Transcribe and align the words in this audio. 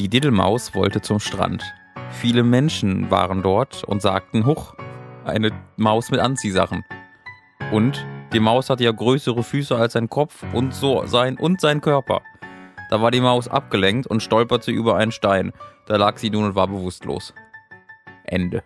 Die 0.00 0.08
Diddelmaus 0.08 0.74
wollte 0.74 1.02
zum 1.02 1.20
Strand. 1.20 1.62
Viele 2.08 2.42
Menschen 2.42 3.10
waren 3.10 3.42
dort 3.42 3.84
und 3.84 4.00
sagten, 4.00 4.46
huch, 4.46 4.74
eine 5.26 5.50
Maus 5.76 6.10
mit 6.10 6.20
Anziehsachen. 6.20 6.86
Und 7.70 8.06
die 8.32 8.40
Maus 8.40 8.70
hatte 8.70 8.82
ja 8.82 8.92
größere 8.92 9.42
Füße 9.42 9.76
als 9.76 9.92
sein 9.92 10.08
Kopf 10.08 10.42
und 10.54 10.74
so 10.74 11.04
sein 11.04 11.36
und 11.36 11.60
sein 11.60 11.82
Körper. 11.82 12.22
Da 12.88 13.02
war 13.02 13.10
die 13.10 13.20
Maus 13.20 13.46
abgelenkt 13.46 14.06
und 14.06 14.22
stolperte 14.22 14.70
über 14.70 14.96
einen 14.96 15.12
Stein. 15.12 15.52
Da 15.84 15.96
lag 15.96 16.16
sie 16.16 16.30
nun 16.30 16.44
und 16.44 16.54
war 16.54 16.68
bewusstlos. 16.68 17.34
Ende. 18.24 18.62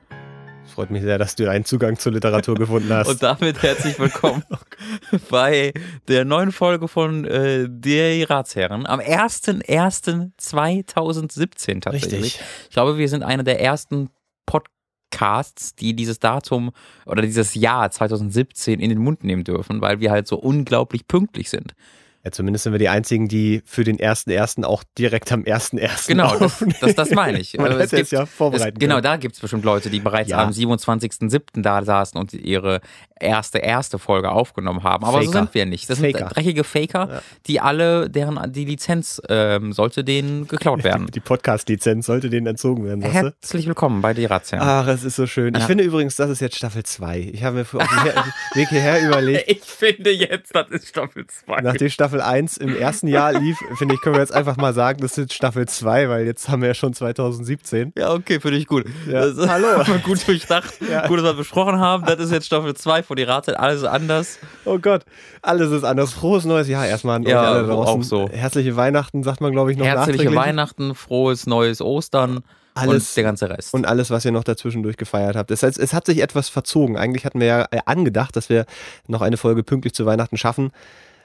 Freut 0.67 0.91
mich 0.91 1.03
sehr, 1.03 1.19
dass 1.19 1.37
du 1.37 1.49
einen 1.49 1.65
Zugang 1.65 1.97
zur 1.99 2.13
Literatur 2.13 2.57
gefunden 2.57 2.93
hast. 2.93 3.09
Und 3.09 3.23
damit 3.23 3.63
herzlich 3.63 3.99
willkommen 3.99 4.43
bei 5.31 5.73
der 6.09 6.25
neuen 6.25 6.53
Folge 6.53 6.89
von 6.89 7.25
äh, 7.25 7.69
Die 7.69 8.25
Ratsherren 8.25 8.87
am 8.87 9.01
1.1.2017 9.01 11.81
tatsächlich. 11.81 12.23
Richtig. 12.23 12.41
Ich 12.69 12.75
glaube, 12.75 12.99
wir 12.99 13.09
sind 13.09 13.23
einer 13.23 13.45
der 13.45 13.61
ersten 13.61 14.11
Podcasts, 14.47 15.77
die 15.77 15.95
dieses 15.95 16.19
Datum 16.19 16.73
oder 17.07 17.23
dieses 17.23 17.55
Jahr 17.55 17.89
2017 17.91 18.81
in 18.81 18.89
den 18.89 18.99
Mund 18.99 19.23
nehmen 19.23 19.45
dürfen, 19.45 19.81
weil 19.81 20.01
wir 20.01 20.11
halt 20.11 20.27
so 20.27 20.37
unglaublich 20.37 21.07
pünktlich 21.07 21.51
sind. 21.51 21.75
Ja, 22.25 22.31
zumindest 22.33 22.65
sind 22.65 22.73
wir 22.73 22.79
die 22.79 22.89
einzigen, 22.89 23.29
die 23.29 23.63
für 23.67 23.85
den 23.85 23.99
ersten 23.99 24.31
ersten 24.31 24.65
auch 24.65 24.83
direkt 24.97 25.31
am 25.31 25.45
ersten 25.45 25.77
ersten 25.77 26.13
Genau, 26.13 26.35
das, 26.39 26.65
das, 26.81 26.95
das 26.95 27.11
meine 27.11 27.39
ich. 27.39 27.55
Man 27.59 27.67
Also 27.67 27.81
hätte 27.81 28.01
es 28.01 28.11
ja 28.11 28.25
vorbereiten 28.25 28.77
es, 28.77 28.81
Genau, 28.81 29.03
da 29.03 29.19
gibt 29.19 29.35
es 29.35 29.41
bestimmt 29.41 29.65
Leute, 29.65 29.91
die 29.91 30.01
bereits 30.01 30.31
Ja. 30.31 30.39
am 30.39 30.51
27.07. 30.51 31.61
da 31.61 31.83
saßen 31.85 32.19
und 32.19 32.33
ihre 32.33 32.81
erste, 33.21 33.59
erste 33.59 33.99
Folge 33.99 34.31
aufgenommen 34.31 34.83
haben. 34.83 35.05
Aber 35.05 35.19
so 35.23 35.27
Faker. 35.31 35.39
sind 35.45 35.55
wir 35.55 35.67
nicht. 35.67 35.89
Das 35.89 36.01
Faker. 36.01 36.19
sind 36.19 36.35
dreckige 36.37 36.65
Faker, 36.65 37.09
Ja. 37.11 37.23
die 37.47 37.61
alle, 37.61 38.11
deren 38.11 38.53
die 38.53 38.65
Lizenz 38.65 39.23
ähm, 39.29 39.73
sollte 39.73 40.03
denen 40.05 40.49
geklaut 40.49 40.83
werden. 40.85 41.07
Die 41.15 41.21
Podcast-Lizenz 41.21 42.07
sollte 42.07 42.29
denen 42.31 42.47
entzogen 42.49 42.85
werden? 42.85 43.03
Herzlich 43.03 43.67
willkommen 43.67 44.03
bei 44.03 44.15
die 44.15 44.25
Razzia. 44.25 44.59
Ach, 44.61 44.87
es 44.89 45.05
ist 45.05 45.17
so 45.17 45.27
schön. 45.27 45.55
Ich 45.55 45.61
Ja. 45.61 45.67
finde 45.67 45.85
übrigens, 45.85 46.17
das 46.17 46.29
ist 46.31 46.41
jetzt 46.41 46.57
Staffel 46.57 46.83
2. 46.83 47.31
Ich 47.33 47.45
habe 47.45 47.57
mir 47.57 47.63
auf 47.63 47.71
dem 47.71 47.81
Her- 48.03 48.25
Weg 48.55 48.69
hierher 48.69 49.07
überlegt, 49.07 49.49
Ich 49.51 49.63
finde 49.63 50.11
jetzt, 50.11 50.55
das 50.55 50.69
ist 50.71 50.89
Staffel 50.89 51.27
2. 51.27 51.61
nachdem 51.63 51.89
Staffel 51.91 52.21
1 52.21 52.57
im 52.57 52.77
ersten 52.77 53.07
Jahr 53.09 53.33
lief, 53.33 53.59
finde 53.77 53.95
ich, 53.95 54.01
können 54.01 54.17
wir 54.17 54.21
jetzt 54.21 54.35
einfach 54.35 54.57
mal 54.57 54.75
sagen, 54.75 55.01
das 55.01 55.17
ist 55.19 55.33
Staffel 55.33 55.67
2, 55.69 56.09
weil 56.09 56.27
jetzt 56.27 56.49
haben 56.49 56.63
wir 56.63 56.69
ja 56.69 56.75
schon 56.75 56.93
2017. 56.95 57.93
Ja, 57.97 58.13
okay, 58.13 58.41
finde 58.41 58.59
ich 58.59 58.67
gut. 58.67 58.87
Ja. 59.07 59.27
Das, 59.29 59.49
Hallo. 59.49 59.67
gut 60.05 60.27
durchdacht. 60.27 60.79
Gut, 60.81 61.19
dass 61.19 61.25
wir 61.25 61.35
besprochen 61.35 61.79
haben. 61.79 62.05
Das 62.07 62.19
ist 62.19 62.33
jetzt 62.33 62.47
Staffel 62.47 62.75
2 62.75 63.04
von 63.05 63.17
die 63.17 63.23
Razzia. 63.23 63.55
Alles 63.55 63.85
anders. 63.85 64.39
Oh 64.65 64.79
Gott, 64.79 65.05
alles 65.43 65.71
ist 65.71 65.85
anders. 65.85 66.13
Frohes 66.13 66.45
neues 66.45 66.69
Jahr 66.69 66.87
erstmal 66.87 67.17
an 67.17 67.23
Ja, 67.25 67.43
euch 67.43 67.49
alle 67.49 67.67
draußen. 67.67 68.01
auch 68.01 68.03
so. 68.03 68.29
Herzliche 68.29 68.77
Weihnachten, 68.77 69.23
sagt 69.23 69.41
man, 69.41 69.53
glaube 69.53 69.71
ich, 69.73 69.79
noch 69.79 69.87
Herzliche. 69.87 70.35
Weihnachten, 70.35 70.95
frohes 70.95 71.47
neues 71.47 71.81
Ostern 71.81 72.41
Alles- 72.75 73.11
und 73.11 73.17
der 73.17 73.25
ganze 73.25 73.49
Rest. 73.51 73.73
Und 73.75 73.87
alles, 73.87 74.11
was 74.11 74.25
ihr 74.25 74.33
noch 74.33 74.45
dazwischendurch 74.45 74.97
gefeiert 74.97 75.37
habt. 75.37 75.51
Das 75.51 75.63
heißt, 75.63 75.79
es 75.79 75.93
hat 75.95 76.07
sich 76.07 76.21
etwas 76.21 76.49
verzogen. 76.49 76.97
Eigentlich 76.97 77.25
hatten 77.25 77.41
wir 77.41 77.47
ja 77.47 77.67
äh, 77.71 77.81
angedacht, 77.87 78.35
dass 78.37 78.49
wir 78.49 78.67
noch 79.07 79.23
eine 79.23 79.37
Folge 79.37 79.63
pünktlich 79.63 79.95
zu 79.95 80.07
Weihnachten 80.07 80.37
schaffen. 80.37 80.73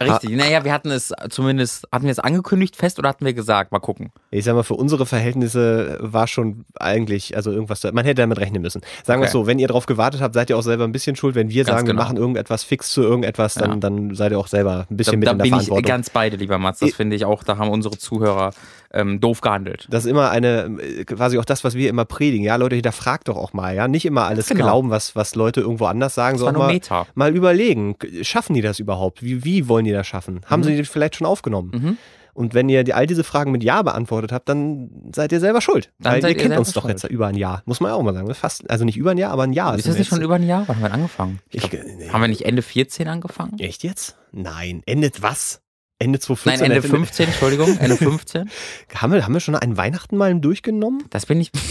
Richtig. 0.02 0.30
Naja, 0.32 0.64
wir 0.64 0.72
hatten 0.72 0.92
es 0.92 1.14
zumindest, 1.30 1.88
hatten 1.92 2.06
wir 2.06 2.12
es 2.12 2.20
angekündigt 2.20 2.76
fest 2.76 3.00
oder 3.00 3.10
hatten 3.10 3.26
wir 3.26 3.34
gesagt, 3.34 3.72
mal 3.72 3.80
gucken. 3.80 4.12
Ich 4.32 4.46
sag 4.46 4.56
mal, 4.56 4.64
für 4.64 4.76
unsere 4.76 5.06
Verhältnisse 5.06 5.98
war 6.02 6.28
schon 6.28 6.66
eigentlich, 6.80 7.36
also 7.36 7.52
irgendwas, 7.52 7.84
man 7.92 8.06
hätte 8.06 8.22
damit 8.22 8.40
rechnen 8.40 8.62
müssen. 8.62 8.82
Sagen 9.04 9.22
wir 9.22 9.26
es 9.28 9.32
so, 9.32 9.46
wenn 9.48 9.60
ihr 9.60 9.68
drauf 9.68 9.86
gewartet 9.86 10.22
habt, 10.22 10.34
seid 10.36 10.50
ihr 10.50 10.58
auch 10.58 10.62
selber 10.64 10.86
ein 10.86 10.92
bisschen 10.92 11.16
schuld. 11.16 11.36
Wenn 11.36 11.50
wir 11.50 11.64
Ganz 11.66 11.76
sagen, 11.76 11.88
genau. 11.88 12.00
wir 12.00 12.04
machen 12.06 12.18
irgendetwas 12.18 12.64
fix 12.64 12.92
zu 12.92 13.02
irgendetwas, 13.02 13.56
dann, 13.56 13.72
Ja. 13.72 13.76
dann 13.78 14.16
seid 14.16 14.32
ihr 14.32 14.40
auch 14.40 14.48
selber 14.48 14.86
ein 14.90 14.96
Da, 14.96 14.96
bisschen 14.96 15.20
mit 15.20 15.28
da 15.28 15.32
in 15.34 15.38
der 15.38 15.44
bin 15.44 15.54
ich 15.54 15.58
Verantwortung. 15.66 15.88
ganz 15.88 16.10
beide, 16.10 16.38
lieber 16.38 16.58
Mats. 16.58 16.80
Das 16.80 16.94
finde 16.94 17.16
ich 17.16 17.26
auch, 17.26 17.44
da 17.44 17.58
haben 17.58 17.70
unsere 17.70 17.98
Zuhörer 17.98 18.52
ähm, 18.92 19.20
doof 19.20 19.42
gehandelt. 19.42 19.88
Das 19.90 20.06
ist 20.06 20.10
immer 20.12 20.32
eine, 20.32 20.78
quasi 21.06 21.38
auch 21.38 21.46
das, 21.46 21.64
was 21.64 21.76
wir 21.76 21.90
immer 21.90 22.06
predigen. 22.06 22.44
Ja, 22.46 22.56
Leute, 22.56 22.76
hinterfragt 22.76 23.28
doch 23.28 23.38
auch 23.38 23.54
mal, 23.54 23.76
ja. 23.76 23.88
Nicht 23.88 24.06
immer 24.06 24.26
alles 24.26 24.48
Genau. 24.50 24.64
glauben, 24.66 24.90
was, 24.90 25.16
was 25.16 25.36
Leute 25.36 25.62
irgendwo 25.62 25.86
anders 25.86 26.16
sagen, 26.16 26.36
Das 26.38 26.42
sondern 26.46 26.64
mal, 26.80 27.06
mal 27.16 27.36
überlegen, 27.36 27.96
schaffen 28.22 28.54
die 28.56 28.62
das 28.62 28.80
überhaupt? 28.80 29.22
Wie, 29.24 29.44
wie 29.44 29.68
wollen 29.68 29.86
die 29.86 29.92
das 29.92 30.08
schaffen? 30.08 30.42
Haben 30.46 30.62
Mhm. 30.62 30.64
sie 30.66 30.76
die 30.78 30.84
vielleicht 30.86 31.16
schon 31.18 31.28
aufgenommen? 31.28 31.72
Mhm. 31.74 31.98
Und 32.34 32.54
wenn 32.54 32.70
ihr 32.70 32.86
die, 32.86 32.94
all 32.94 33.06
diese 33.06 33.26
Fragen 33.26 33.52
mit 33.52 33.64
Ja 33.64 33.82
beantwortet 33.82 34.32
habt, 34.32 34.48
dann 34.48 34.90
seid 35.14 35.34
ihr 35.34 35.42
selber 35.42 35.60
schuld. 35.60 35.92
Dann 36.00 36.14
Weil 36.14 36.22
seid 36.22 36.38
ihr 36.38 36.44
kennt 36.44 36.58
uns 36.58 36.72
doch 36.72 36.84
schuld. 36.84 36.94
jetzt 36.94 37.04
über 37.12 37.28
ein 37.28 37.36
Jahr. 37.36 37.64
Muss 37.66 37.82
man 37.82 37.92
ja 37.92 37.96
auch 37.98 38.02
mal 38.04 38.14
sagen. 38.14 38.28
Das 38.30 38.38
Fast, 38.38 38.70
also 38.70 38.86
nicht 38.86 38.96
über 38.96 39.12
ein 39.12 39.18
Jahr, 39.18 39.34
aber 39.34 39.44
ein 39.44 39.52
Jahr. 39.52 39.76
Ist 39.76 39.88
das 39.88 39.98
nicht 39.98 40.08
schon 40.08 40.22
über 40.22 40.36
ein 40.36 40.48
Jahr? 40.48 40.64
Wann 40.68 40.78
haben 40.78 40.84
wir 40.84 40.94
angefangen? 40.94 41.40
Ich 41.50 41.64
Ich, 41.66 41.70
glaub, 41.70 41.84
nee. 41.84 42.08
haben 42.10 42.22
wir 42.22 42.28
nicht 42.30 42.46
Ende 42.46 42.62
14 42.62 43.10
angefangen? 43.10 43.60
Echt 43.60 43.84
jetzt? 43.84 44.18
Nein. 44.32 44.84
Endet 44.86 45.22
was? 45.22 45.60
Ende 46.00 46.18
Nein, 46.18 46.22
2014? 46.22 46.64
Ende 46.66 46.76
hätten 46.78 46.84
wir- 46.92 46.98
15, 47.00 47.28
Entschuldigung, 47.28 47.78
Ende 47.78 47.98
15. 47.98 48.50
Haben 48.96 49.14
wir, 49.14 49.26
haben 49.26 49.34
wir 49.34 49.42
schon 49.42 49.56
einen 49.56 49.76
Weihnachten 49.78 50.16
mal 50.18 50.34
durchgenommen? 50.40 51.04
Das 51.10 51.26
bin 51.26 51.40
ich. 51.42 51.52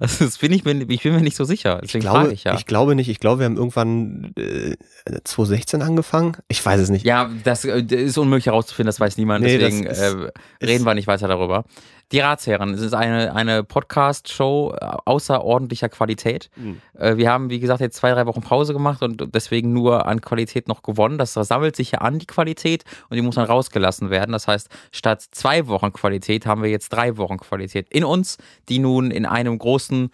Also 0.00 0.24
das 0.24 0.38
bin 0.38 0.52
ich, 0.52 0.64
mir- 0.64 0.88
ich 0.88 1.02
bin 1.02 1.14
mir 1.14 1.20
nicht 1.20 1.36
so 1.36 1.44
sicher. 1.44 1.80
Deswegen 1.82 2.00
glaube, 2.02 2.20
frage 2.20 2.32
ich 2.32 2.44
ja. 2.44 2.54
ich 2.54 2.64
glaube 2.66 2.94
nicht. 2.94 3.08
Ich 3.08 3.20
glaube, 3.20 3.40
wir 3.40 3.44
haben 3.46 3.56
irgendwann 3.56 4.32
äh, 4.36 4.74
2016 5.24 5.82
angefangen. 5.82 6.36
Ich 6.48 6.64
weiß 6.64 6.80
es 6.80 6.88
nicht. 6.90 7.04
Ja, 7.04 7.30
das 7.44 7.64
äh, 7.64 7.84
das 7.84 8.00
ist 8.00 8.18
unmöglich 8.18 8.46
herauszufinden, 8.46 8.86
das 8.88 8.98
weiß 8.98 9.18
niemand. 9.18 9.44
Nee, 9.44 9.58
Deswegen 9.58 9.84
ist- 9.84 9.98
äh, 10.00 10.10
ist- 10.10 10.32
reden 10.62 10.84
wir 10.84 10.94
nicht 10.94 11.06
weiter 11.06 11.28
darüber. 11.28 11.64
Die 12.10 12.20
Ratsherren, 12.20 12.72
es 12.72 12.80
ist 12.80 12.94
eine, 12.94 13.34
eine 13.34 13.64
Podcast-Show 13.64 14.74
äh, 14.80 14.86
außerordentlicher 15.04 15.90
Qualität. 15.90 16.48
Mhm. 16.56 16.80
Äh, 16.98 17.18
wir 17.18 17.30
haben, 17.30 17.50
wie 17.50 17.60
gesagt, 17.60 17.80
jetzt 17.80 17.96
zwei, 17.96 18.12
drei 18.12 18.24
Wochen 18.24 18.40
Pause 18.40 18.72
gemacht 18.72 19.02
und 19.02 19.34
deswegen 19.34 19.74
nur 19.74 20.06
an 20.06 20.22
Qualität 20.22 20.68
noch 20.68 20.82
gewonnen. 20.82 21.18
Das 21.18 21.34
sammelt 21.34 21.76
sich 21.76 21.90
ja 21.92 21.98
an, 21.98 22.18
die 22.18 22.26
Qualität, 22.26 22.84
und 23.10 23.16
die 23.16 23.22
muss 23.22 23.34
dann 23.34 23.44
rausgelassen 23.44 24.08
werden. 24.08 24.32
Das 24.32 24.48
heißt, 24.48 24.70
statt 24.90 25.22
zwei 25.32 25.66
Wochen 25.66 25.92
Qualität 25.92 26.46
haben 26.46 26.62
wir 26.62 26.70
jetzt 26.70 26.88
drei 26.90 27.18
Wochen 27.18 27.36
Qualität 27.36 27.88
in 27.90 28.04
uns, 28.04 28.38
die 28.70 28.78
nun 28.78 29.10
in 29.10 29.26
einem 29.26 29.58
großen 29.58 30.10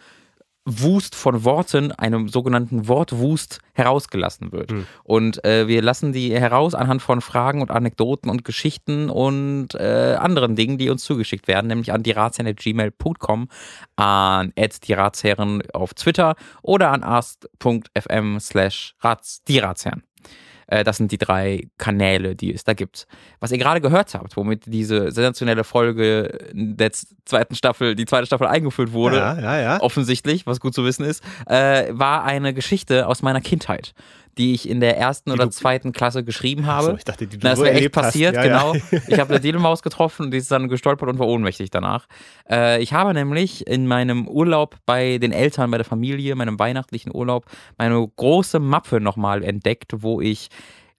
Wust 0.67 1.15
von 1.15 1.45
Worten, 1.45 1.93
einem 1.93 2.29
sogenannten 2.29 2.89
Wortwust, 2.89 3.61
herausgelassen 3.75 4.53
wird. 4.53 4.71
Mhm. 4.71 4.87
Und 5.03 5.45
äh, 5.45 5.69
wir 5.69 5.83
lassen 5.83 6.13
die 6.13 6.33
heraus 6.33 6.75
anhand 6.75 7.03
von 7.03 7.21
Fragen 7.21 7.61
und 7.61 7.71
Anekdoten 7.71 8.31
und 8.31 8.45
Geschichten 8.45 9.11
und 9.11 9.75
äh, 9.75 10.17
anderen 10.19 10.57
Dingen, 10.57 10.79
die 10.79 10.89
uns 10.89 11.05
zugeschickt 11.05 11.49
werden, 11.49 11.67
nämlich 11.67 11.93
an 11.93 12.03
dierazherren.gmail.com, 12.03 13.49
an 13.97 14.53
@dierazherren 14.57 15.63
auf 15.73 15.93
Twitter 15.95 16.35
oder 16.63 16.93
an 16.93 17.03
ask.fm 17.03 18.41
slash 18.41 18.95
Rats- 19.01 19.43
die 19.45 19.59
Ratsherren. 19.59 20.03
Äh, 20.75 20.85
Das 20.85 20.97
sind 20.97 21.13
die 21.13 21.19
drei 21.19 21.69
Kanäle, 21.79 22.35
die 22.35 22.53
es 22.53 22.65
da 22.65 22.75
gibt. 22.75 23.07
Was 23.41 23.53
ihr 23.53 23.59
gerade 23.59 23.81
gehört 23.81 24.15
habt, 24.15 24.37
womit 24.37 24.65
diese 24.67 25.11
sensationelle 25.11 25.65
Folge 25.65 26.39
der 26.53 26.91
zweiten 27.25 27.55
Staffel, 27.55 27.95
die 27.95 28.07
zweite 28.07 28.27
Staffel 28.27 28.47
eingeführt 28.47 28.93
wurde, 28.93 29.17
ja, 29.19 29.39
ja, 29.39 29.61
ja. 29.61 29.81
offensichtlich, 29.81 30.47
was 30.47 30.61
gut 30.61 30.75
zu 30.75 30.85
wissen 30.85 31.05
ist, 31.05 31.23
äh, 31.47 31.89
war 31.91 32.25
eine 32.25 32.55
Geschichte 32.55 33.07
aus 33.07 33.23
meiner 33.23 33.41
Kindheit, 33.41 33.95
die 34.39 34.55
ich 34.55 34.69
in 34.69 34.81
der 34.81 34.97
ersten 34.99 35.31
oder 35.31 35.45
du- 35.45 35.51
zweiten 35.51 35.93
Klasse 35.93 36.25
geschrieben 36.25 36.67
habe. 36.67 36.87
So, 36.89 36.97
ich 36.97 37.05
dachte, 37.05 37.27
die 37.27 37.39
du 37.39 37.45
Na, 37.45 37.51
das 37.51 37.61
wäre 37.61 37.75
echt 37.75 37.93
passiert, 37.93 38.35
Ja, 38.35 38.43
genau. 38.43 38.75
Ja. 38.75 38.81
Ich 39.09 39.19
habe 39.19 39.31
eine 39.31 39.41
Didelmaus 39.41 39.83
getroffen 39.83 40.27
und 40.27 40.31
die 40.33 40.39
ist 40.39 40.51
dann 40.51 40.69
gestolpert 40.69 41.09
und 41.09 41.19
war 41.19 41.27
ohnmächtig 41.29 41.71
danach. 41.71 42.07
Äh, 42.51 42.83
ich 42.83 42.93
habe 42.93 43.15
nämlich 43.15 43.67
in 43.67 43.87
meinem 43.87 44.27
Urlaub 44.29 44.77
bei 44.87 45.19
den 45.19 45.33
Eltern, 45.33 45.71
bei 45.71 45.79
der 45.79 45.85
Familie, 45.85 46.35
meinem 46.35 46.59
weihnachtlichen 46.59 47.15
Urlaub, 47.15 47.47
meine 47.79 48.07
große 48.17 48.59
Mappe 48.59 49.01
nochmal 49.01 49.43
entdeckt, 49.45 49.93
wo 49.99 50.21
ich 50.21 50.49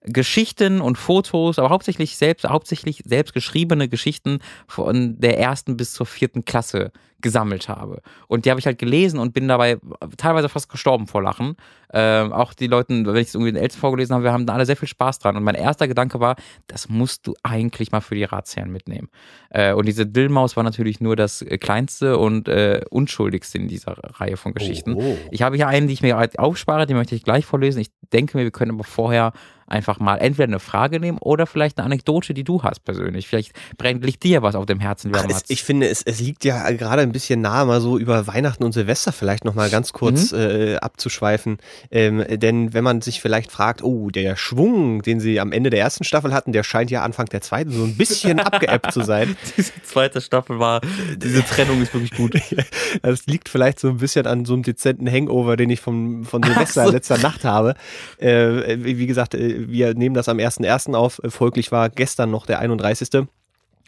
Geschichten 0.08 0.80
und 0.80 0.96
Fotos, 0.98 1.58
aber 1.58 1.70
hauptsächlich 1.70 2.16
selbst, 2.16 2.48
hauptsächlich 2.48 3.02
selbst 3.04 3.34
geschriebene 3.34 3.88
Geschichten 3.88 4.38
von 4.68 5.18
der 5.18 5.38
ersten 5.38 5.76
bis 5.76 5.92
zur 5.92 6.06
vierten 6.06 6.44
Klasse 6.44 6.92
gesammelt 7.26 7.68
habe. 7.68 8.02
Und 8.28 8.44
die 8.44 8.50
habe 8.50 8.60
ich 8.60 8.66
halt 8.66 8.78
gelesen 8.78 9.18
und 9.18 9.34
bin 9.34 9.48
dabei 9.48 9.78
teilweise 10.16 10.48
fast 10.48 10.68
gestorben 10.68 11.08
vor 11.08 11.22
Lachen. 11.22 11.56
Ähm, 11.92 12.32
auch 12.32 12.54
die 12.54 12.68
Leute, 12.68 13.04
wenn 13.04 13.16
ich 13.16 13.28
es 13.28 13.34
irgendwie 13.34 13.50
den 13.50 13.60
Eltern 13.60 13.80
vorgelesen 13.80 14.14
habe, 14.14 14.24
wir 14.24 14.32
haben 14.32 14.46
da 14.46 14.54
alle 14.54 14.64
sehr 14.64 14.76
viel 14.76 14.86
Spaß 14.86 15.18
dran. 15.18 15.36
Und 15.36 15.42
mein 15.42 15.56
erster 15.56 15.88
Gedanke 15.88 16.20
war, 16.20 16.36
das 16.68 16.88
musst 16.88 17.26
du 17.26 17.34
eigentlich 17.42 17.90
mal 17.90 18.00
für 18.00 18.14
die 18.14 18.22
Ratsherren 18.22 18.70
mitnehmen. 18.70 19.08
Äh, 19.50 19.72
und 19.72 19.86
diese 19.86 20.06
Dillmaus 20.06 20.56
war 20.56 20.62
natürlich 20.62 21.00
nur 21.00 21.16
das 21.16 21.42
äh, 21.42 21.58
kleinste 21.58 22.16
und 22.18 22.46
äh, 22.46 22.82
unschuldigste 22.90 23.58
in 23.58 23.66
dieser 23.66 23.96
Reihe 24.20 24.36
von 24.36 24.54
Geschichten. 24.54 24.94
Oh. 24.94 25.18
Ich 25.32 25.42
habe 25.42 25.56
hier 25.56 25.66
einen, 25.66 25.88
die 25.88 25.94
ich 25.94 26.02
mir 26.02 26.14
gerade 26.14 26.38
aufspare, 26.38 26.86
die 26.86 26.94
möchte 26.94 27.16
ich 27.16 27.24
gleich 27.24 27.44
vorlesen. 27.44 27.80
Ich 27.80 27.90
denke 28.12 28.38
mir, 28.38 28.44
wir 28.44 28.52
können 28.52 28.70
aber 28.70 28.84
vorher 28.84 29.32
einfach 29.66 29.98
mal 29.98 30.16
entweder 30.18 30.48
eine 30.48 30.60
Frage 30.60 31.00
nehmen 31.00 31.18
oder 31.18 31.46
vielleicht 31.46 31.78
eine 31.78 31.86
Anekdote, 31.86 32.34
die 32.34 32.44
du 32.44 32.62
hast 32.62 32.84
persönlich. 32.84 33.26
Vielleicht 33.26 33.52
brennt 33.76 34.04
liegt 34.04 34.22
dir 34.22 34.42
was 34.42 34.54
auf 34.54 34.66
dem 34.66 34.80
Herzen, 34.80 35.12
Ach, 35.14 35.24
es, 35.28 35.44
ich 35.48 35.64
finde, 35.64 35.88
es, 35.88 36.02
es 36.02 36.20
liegt 36.20 36.44
ja 36.44 36.70
gerade 36.72 37.02
ein 37.02 37.12
bisschen 37.16 37.40
nahe, 37.40 37.64
mal 37.64 37.80
so 37.80 37.96
über 37.98 38.26
Weihnachten 38.26 38.62
und 38.62 38.72
Silvester 38.72 39.10
vielleicht 39.12 39.46
nochmal 39.46 39.70
ganz 39.70 39.92
kurz 39.94 40.32
Mhm. 40.32 40.38
äh, 40.38 40.76
abzuschweifen. 40.76 41.56
Ähm, 41.90 42.22
denn 42.28 42.74
wenn 42.74 42.84
man 42.84 43.00
sich 43.00 43.22
vielleicht 43.22 43.50
fragt, 43.50 43.82
oh, 43.82 44.10
der 44.10 44.36
Schwung, 44.36 45.00
den 45.00 45.18
sie 45.18 45.40
am 45.40 45.50
Ende 45.52 45.70
der 45.70 45.80
ersten 45.80 46.04
Staffel 46.04 46.34
hatten, 46.34 46.52
der 46.52 46.62
scheint 46.62 46.90
ja 46.90 47.02
Anfang 47.02 47.26
der 47.26 47.40
zweiten 47.40 47.70
so 47.72 47.84
ein 47.84 47.96
bisschen 47.96 48.38
abgeebbt 48.50 48.92
zu 48.92 49.02
sein. 49.02 49.34
diese 49.56 49.72
zweite 49.82 50.20
Staffel 50.20 50.58
war, 50.58 50.80
diese 51.16 51.42
Trennung 51.44 51.80
ist 51.82 51.94
wirklich 51.94 52.12
gut. 52.12 52.34
Das 53.02 53.26
liegt 53.26 53.48
vielleicht 53.48 53.78
so 53.80 53.88
ein 53.88 53.98
bisschen 53.98 54.26
an 54.26 54.44
so 54.44 54.54
einem 54.54 54.62
dezenten 54.62 55.10
Hangover, 55.10 55.56
den 55.56 55.70
ich 55.70 55.80
vom, 55.80 56.24
von 56.24 56.42
Silvester 56.42 56.84
so. 56.86 56.90
letzter 56.90 57.18
Nacht 57.18 57.44
habe. 57.44 57.74
Äh, 58.18 58.78
wie 58.84 58.98
wie 58.98 59.06
gesagt, 59.06 59.34
äh, 59.34 59.68
wir 59.68 59.94
nehmen 59.94 60.14
das 60.14 60.28
am 60.28 60.38
1.1. 60.38 60.94
auf. 60.94 61.20
Äh, 61.22 61.30
Folglich 61.30 61.72
war 61.72 61.88
gestern 61.88 62.30
noch 62.30 62.46
der 62.46 62.58
31. 62.60 63.26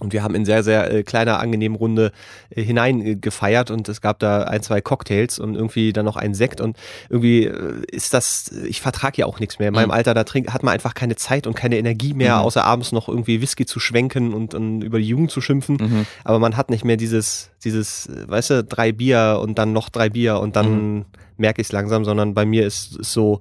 Und 0.00 0.12
wir 0.12 0.22
haben 0.22 0.34
in 0.36 0.44
sehr, 0.44 0.62
sehr 0.62 0.92
äh, 0.92 1.02
kleiner, 1.02 1.40
angenehmen 1.40 1.76
Runde 1.76 2.12
äh, 2.50 2.62
hinein 2.62 3.00
äh, 3.00 3.64
und 3.70 3.88
es 3.88 4.00
gab 4.00 4.20
da 4.20 4.44
ein, 4.44 4.62
zwei 4.62 4.80
Cocktails 4.80 5.38
und 5.40 5.56
irgendwie 5.56 5.92
dann 5.92 6.04
noch 6.04 6.16
einen 6.16 6.34
Sekt 6.34 6.60
und 6.60 6.76
irgendwie 7.08 7.46
äh, 7.46 7.82
ist 7.90 8.14
das, 8.14 8.52
ich 8.68 8.80
vertrage 8.80 9.18
ja 9.18 9.26
auch 9.26 9.40
nichts 9.40 9.58
mehr. 9.58 9.68
In 9.68 9.74
meinem 9.74 9.86
Mhm. 9.88 9.94
Alter, 9.94 10.14
da 10.14 10.24
trink, 10.24 10.52
hat 10.52 10.62
man 10.62 10.74
einfach 10.74 10.94
keine 10.94 11.16
Zeit 11.16 11.46
und 11.46 11.54
keine 11.54 11.78
Energie 11.78 12.14
mehr, 12.14 12.36
Mhm. 12.36 12.42
außer 12.42 12.64
abends 12.64 12.92
noch 12.92 13.08
irgendwie 13.08 13.40
Whisky 13.40 13.66
zu 13.66 13.80
schwenken 13.80 14.34
und, 14.34 14.54
und 14.54 14.82
über 14.82 14.98
die 14.98 15.08
Jugend 15.08 15.30
zu 15.30 15.40
schimpfen. 15.40 15.78
Mhm. 15.80 16.06
Aber 16.24 16.38
man 16.38 16.56
hat 16.56 16.70
nicht 16.70 16.84
mehr 16.84 16.96
dieses, 16.96 17.50
dieses, 17.64 18.06
äh, 18.06 18.28
weißt 18.28 18.50
du, 18.50 18.64
drei 18.64 18.92
Bier 18.92 19.40
und 19.42 19.58
dann 19.58 19.72
noch 19.72 19.88
drei 19.88 20.08
Bier 20.10 20.38
und 20.38 20.54
dann 20.54 21.06
merke 21.36 21.60
ich 21.60 21.68
es 21.68 21.72
langsam, 21.72 22.04
sondern 22.04 22.34
bei 22.34 22.44
mir 22.44 22.66
ist 22.66 22.98
es 23.00 23.12
so 23.12 23.40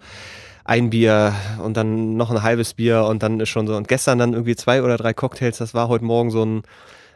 ein 0.68 0.90
Bier 0.90 1.34
und 1.64 1.78
dann 1.78 2.18
noch 2.18 2.30
ein 2.30 2.44
halbes 2.44 2.74
Bier 2.74 3.06
und 3.06 3.24
dann 3.24 3.40
ist 3.40 3.50
schon 3.50 3.68
so. 3.68 3.76
Und 3.76 3.88
gestern 3.88 4.20
dann 4.20 4.34
irgendwie 4.34 4.56
zwei 4.56 4.84
oder 4.84 4.98
drei 4.98 5.14
Cocktails, 5.14 5.58
das 5.58 5.74
war 5.74 5.88
heute 5.88 6.06
Morgen 6.06 6.30
so 6.30 6.44
ein, 6.46 6.64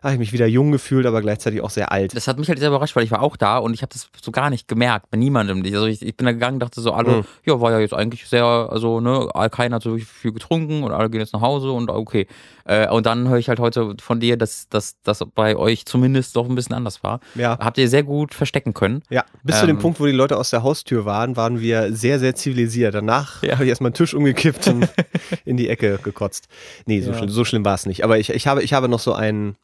habe 0.02 0.14
ich 0.14 0.20
mich 0.20 0.34
wieder 0.34 0.48
jung 0.48 0.72
gefühlt, 0.72 1.06
aber 1.06 1.22
gleichzeitig 1.22 1.62
auch 1.62 1.70
sehr 1.70 1.92
alt. 1.92 2.16
Das 2.16 2.28
hat 2.28 2.40
mich 2.40 2.50
halt 2.50 2.58
sehr 2.60 2.70
überrascht, 2.70 2.96
weil 2.96 3.04
ich 3.04 3.12
war 3.12 3.22
auch 3.22 3.38
da 3.38 3.58
und 3.60 3.74
ich 3.74 3.82
habe 3.84 3.94
das 3.94 4.10
so 4.22 4.32
gar 4.32 4.50
nicht 4.50 4.68
gemerkt, 4.68 5.10
bei 5.12 5.18
niemandem. 5.18 5.62
Also 5.64 5.86
ich, 5.86 6.02
ich 6.02 6.16
bin 6.18 6.26
da 6.26 6.32
gegangen, 6.32 6.60
dachte 6.60 6.82
so, 6.82 6.92
alle, 6.94 7.18
Mhm. 7.18 7.26
ja, 7.46 7.62
war 7.62 7.72
ja 7.72 7.80
jetzt 7.80 7.94
eigentlich 7.94 8.28
sehr, 8.28 8.44
also, 8.46 9.00
ne, 9.00 9.28
keiner 9.52 9.76
hat 9.76 9.84
so 9.84 9.98
viel 9.98 10.32
getrunken 10.32 10.84
und 10.84 10.92
alle 10.92 11.10
gehen 11.10 11.20
jetzt 11.22 11.34
nach 11.34 11.42
Hause 11.42 11.72
und 11.72 11.90
okay. 11.92 12.28
Äh, 12.66 12.88
und 12.90 13.06
dann 13.06 13.28
höre 13.28 13.38
ich 13.38 13.50
halt 13.50 13.60
heute 13.60 13.96
von 14.02 14.20
dir, 14.20 14.38
dass 14.38 14.68
das 14.70 14.96
bei 15.36 15.56
euch 15.56 15.86
zumindest 15.86 16.36
doch 16.36 16.48
ein 16.50 16.56
bisschen 16.56 16.76
anders 16.76 17.04
war. 17.04 17.20
Ja. 17.36 17.58
Habt 17.60 17.78
ihr 17.78 17.88
sehr 17.90 18.04
gut 18.04 18.34
verstecken 18.34 18.74
können. 18.74 19.04
Ja, 19.10 19.24
bis 19.44 19.60
zu 19.60 19.68
dem 19.68 19.78
Ähm. 19.78 19.82
Punkt, 19.82 20.00
wo 20.00 20.06
die 20.06 20.12
Leute 20.12 20.38
aus 20.38 20.50
der 20.52 20.64
Haustür 20.64 21.06
waren, 21.06 21.36
waren 21.36 21.60
wir 21.60 21.94
sehr, 21.94 22.20
sehr 22.20 22.36
zivilisiert. 22.36 22.94
Danach 22.96 23.44
Ja. 23.44 23.54
habe 23.54 23.64
ich 23.66 23.70
erstmal 23.70 23.90
einen 23.90 23.96
Tisch 23.96 24.14
umgekippt 24.14 24.68
und 24.68 24.88
in 25.46 25.58
die 25.58 25.70
Ecke 25.70 26.00
gekotzt. 26.04 26.48
Nee, 26.86 27.02
so 27.02 27.12
Ja. 27.12 27.18
schlimm, 27.18 27.30
so 27.30 27.46
schlimm 27.46 27.66
war 27.66 27.76
es 27.76 27.86
nicht. 27.86 28.04
Aber 28.04 28.18
ich, 28.20 28.30
ich, 28.30 28.48
habe, 28.48 28.64
ich 28.64 28.74
habe 28.74 28.88
noch 28.90 29.00
so 29.00 29.14
einen, 29.14 29.56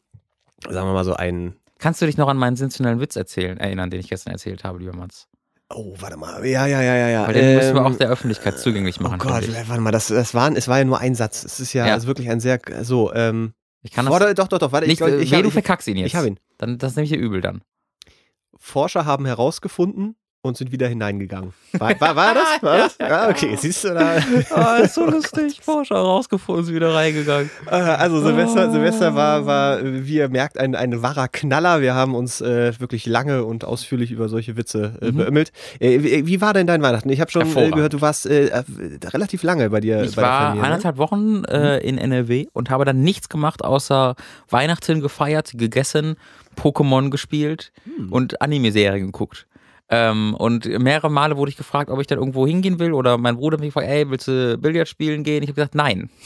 sagen 0.64 0.88
wir 0.88 0.92
mal 0.94 1.04
so 1.04 1.14
einen, 1.14 1.56
Kannst 1.78 2.02
du 2.02 2.06
dich 2.06 2.16
noch 2.16 2.26
an 2.28 2.36
meinen 2.36 2.56
sensationellen 2.56 2.98
Witz 3.00 3.14
erzählen, 3.14 3.56
erinnern, 3.58 3.88
den 3.90 4.00
ich 4.00 4.08
gestern 4.08 4.32
erzählt 4.32 4.64
habe, 4.64 4.78
lieber 4.80 4.96
Mats? 4.96 5.28
oh, 5.70 5.94
warte 6.00 6.16
mal, 6.16 6.44
ja, 6.46 6.66
ja, 6.66 6.80
ja, 6.80 6.96
ja, 6.96 7.08
ja. 7.08 7.26
Weil 7.26 7.34
den 7.34 7.54
müssen 7.56 7.74
wir 7.74 7.80
Ähm, 7.82 7.86
auch 7.86 7.96
der 7.96 8.08
Öffentlichkeit 8.08 8.58
zugänglich 8.58 9.00
machen. 9.00 9.20
Oh 9.22 9.28
Gott, 9.28 9.42
ich. 9.44 9.68
warte 9.68 9.80
mal, 9.82 9.90
das, 9.92 10.08
das 10.08 10.32
waren, 10.34 10.56
es 10.56 10.66
war 10.66 10.78
ja 10.78 10.84
nur 10.84 10.98
ein 10.98 11.14
Satz. 11.14 11.44
Es 11.44 11.60
ist 11.60 11.72
ja, 11.74 11.86
Ja. 11.86 11.94
Ist 11.94 12.06
wirklich 12.06 12.30
ein 12.30 12.40
sehr, 12.40 12.58
so, 12.82 13.12
ähm, 13.12 13.52
ich 13.82 13.92
kann 13.92 14.06
das 14.06 14.18
doch, 14.34 14.48
doch, 14.48 14.58
doch, 14.58 14.72
warte, 14.72 14.86
nicht, 14.86 14.94
ich, 14.94 14.98
glaub, 15.06 15.10
ich, 15.20 15.30
weh, 15.30 15.36
hab- 15.36 15.42
du 15.42 15.48
ich, 15.48 15.52
verkackst 15.52 15.86
ihn 15.88 15.98
jetzt. 15.98 16.06
ich 16.06 16.16
habe 16.16 16.26
ihn. 16.28 16.40
Dann, 16.56 16.78
das 16.78 16.96
nehme 16.96 17.04
ich 17.04 17.10
dir 17.10 17.18
übel 17.18 17.42
dann. 17.42 17.60
Forscher 18.56 19.04
haben 19.04 19.26
herausgefunden 19.26 20.16
und 20.42 20.56
sind 20.56 20.70
wieder 20.70 20.86
hineingegangen. 20.86 21.52
War, 21.72 22.00
war, 22.00 22.14
war 22.16 22.34
das? 22.34 22.44
War 22.62 22.78
das? 22.78 22.96
Ja, 22.98 23.28
okay, 23.28 23.56
siehst 23.56 23.82
du 23.84 23.88
da. 23.88 24.18
Ah, 24.54 24.76
ist 24.76 24.94
so 24.94 25.04
lustig. 25.10 25.58
Forscher 25.62 25.96
rausgefunden, 25.96 26.64
ist 26.64 26.72
wieder 26.72 26.94
reingegangen. 26.94 27.50
Äh, 27.66 27.70
Also 27.74 28.20
Silvester, 28.20 28.68
Oh. 28.68 28.72
Silvester 28.72 29.14
war, 29.16 29.46
war, 29.46 29.80
wie 29.82 30.14
ihr 30.14 30.28
merkt, 30.28 30.56
ein, 30.58 30.74
ein 30.76 31.02
wahrer 31.02 31.26
Knaller. 31.28 31.80
Wir 31.80 31.94
haben 31.94 32.14
uns 32.14 32.40
äh, 32.40 32.72
wirklich 32.80 33.04
lange 33.06 33.44
und 33.44 33.64
ausführlich 33.64 34.12
über 34.12 34.28
solche 34.28 34.56
Witze 34.56 34.94
äh, 35.02 35.06
Mhm. 35.10 35.16
beömmelt. 35.16 35.52
Äh, 35.80 36.02
wie, 36.04 36.26
wie 36.26 36.40
war 36.40 36.54
denn 36.54 36.66
dein 36.68 36.82
Weihnachten? 36.82 37.10
Ich 37.10 37.20
habe 37.20 37.30
schon 37.32 37.56
äh, 37.56 37.70
gehört, 37.70 37.94
du 37.94 38.00
warst 38.00 38.26
äh, 38.26 38.62
relativ 39.06 39.42
lange 39.42 39.70
bei 39.70 39.80
dir. 39.80 40.02
Ich 40.04 40.14
bei 40.14 40.22
war 40.22 40.40
Familie, 40.42 40.60
ne? 40.62 40.66
anderthalb 40.68 40.96
Wochen 40.98 41.44
äh, 41.46 41.78
in 41.80 41.98
NRW 41.98 42.46
und 42.52 42.70
habe 42.70 42.84
dann 42.84 43.00
nichts 43.00 43.28
gemacht, 43.28 43.64
außer 43.64 44.14
Weihnachten 44.48 45.00
gefeiert, 45.00 45.50
gegessen, 45.56 46.16
Pokémon 46.56 47.10
gespielt 47.10 47.72
Hm. 47.84 48.12
und 48.12 48.40
Anime-Serien 48.40 49.06
geguckt. 49.06 49.46
Ähm, 49.90 50.34
und 50.34 50.66
mehrere 50.66 51.10
Male 51.10 51.36
wurde 51.36 51.50
ich 51.50 51.56
gefragt, 51.56 51.90
ob 51.90 52.00
ich 52.00 52.06
dann 52.06 52.18
irgendwo 52.18 52.46
hingehen 52.46 52.78
will 52.78 52.92
oder 52.92 53.16
mein 53.16 53.36
Bruder 53.36 53.58
mich 53.58 53.68
gefragt, 53.68 53.88
ey, 53.88 54.08
willst 54.10 54.28
du 54.28 54.58
Billard 54.58 54.86
spielen 54.88 55.24
gehen? 55.24 55.42
Ich 55.42 55.48
habe 55.48 55.54
gesagt, 55.56 55.74
nein. 55.74 56.10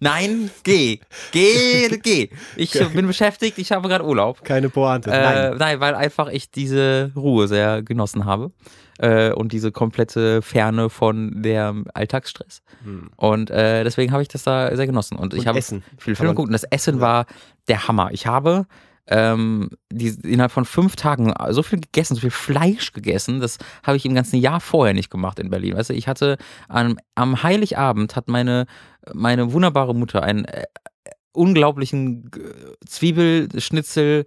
Nein, 0.00 0.50
geh. 0.64 0.98
Geh, 1.30 1.88
geh. 2.02 2.30
Ich 2.56 2.72
bin 2.94 3.06
beschäftigt, 3.06 3.58
ich 3.58 3.70
habe 3.70 3.88
gerade 3.88 4.04
Urlaub. 4.04 4.42
Keine 4.44 4.68
Pointe. 4.70 5.10
Äh, 5.10 5.20
Nein. 5.50 5.56
nein, 5.58 5.80
weil 5.80 5.94
einfach 5.94 6.28
ich 6.28 6.50
diese 6.50 7.12
Ruhe 7.14 7.46
sehr 7.48 7.82
genossen 7.82 8.24
habe 8.24 8.50
äh, 8.98 9.30
und 9.32 9.52
diese 9.52 9.70
komplette 9.70 10.42
Ferne 10.42 10.90
von 10.90 11.42
der 11.42 11.74
Alltagsstress. 11.94 12.62
Hm. 12.82 13.10
Und 13.16 13.50
äh, 13.50 13.84
deswegen 13.84 14.10
habe 14.12 14.22
ich 14.22 14.28
das 14.28 14.42
da 14.42 14.74
sehr 14.74 14.86
genossen. 14.86 15.16
Und 15.16 15.34
ich 15.34 15.40
Und 15.40 15.46
habe 15.46 15.58
Essen. 15.58 15.84
viel 15.96 16.16
Film 16.16 16.28
man- 16.28 16.34
geguckt 16.36 16.48
und 16.48 16.52
das 16.54 16.64
Essen 16.64 17.00
war 17.00 17.26
der 17.68 17.86
Hammer. 17.86 18.08
Ich 18.12 18.26
habe 18.26 18.66
ähm, 19.08 19.70
die, 19.90 20.08
innerhalb 20.22 20.52
von 20.52 20.64
fünf 20.64 20.96
Tagen 20.96 21.32
so 21.50 21.62
viel 21.62 21.80
gegessen, 21.80 22.14
so 22.14 22.20
viel 22.20 22.30
Fleisch 22.30 22.92
gegessen, 22.92 23.40
das 23.40 23.58
habe 23.82 23.96
ich 23.96 24.04
im 24.04 24.14
ganzen 24.14 24.36
Jahr 24.36 24.60
vorher 24.60 24.94
nicht 24.94 25.10
gemacht 25.10 25.38
in 25.38 25.50
Berlin. 25.50 25.76
Weißt 25.76 25.90
du, 25.90 25.94
ich 25.94 26.08
hatte 26.08 26.36
am, 26.68 26.98
am 27.14 27.42
Heiligabend 27.42 28.16
hat 28.16 28.28
meine, 28.28 28.66
meine 29.12 29.52
wunderbare 29.52 29.94
Mutter 29.94 30.22
einen 30.22 30.44
äh, 30.44 30.64
unglaublichen 31.32 32.30
Zwiebelschnitzel 32.86 34.26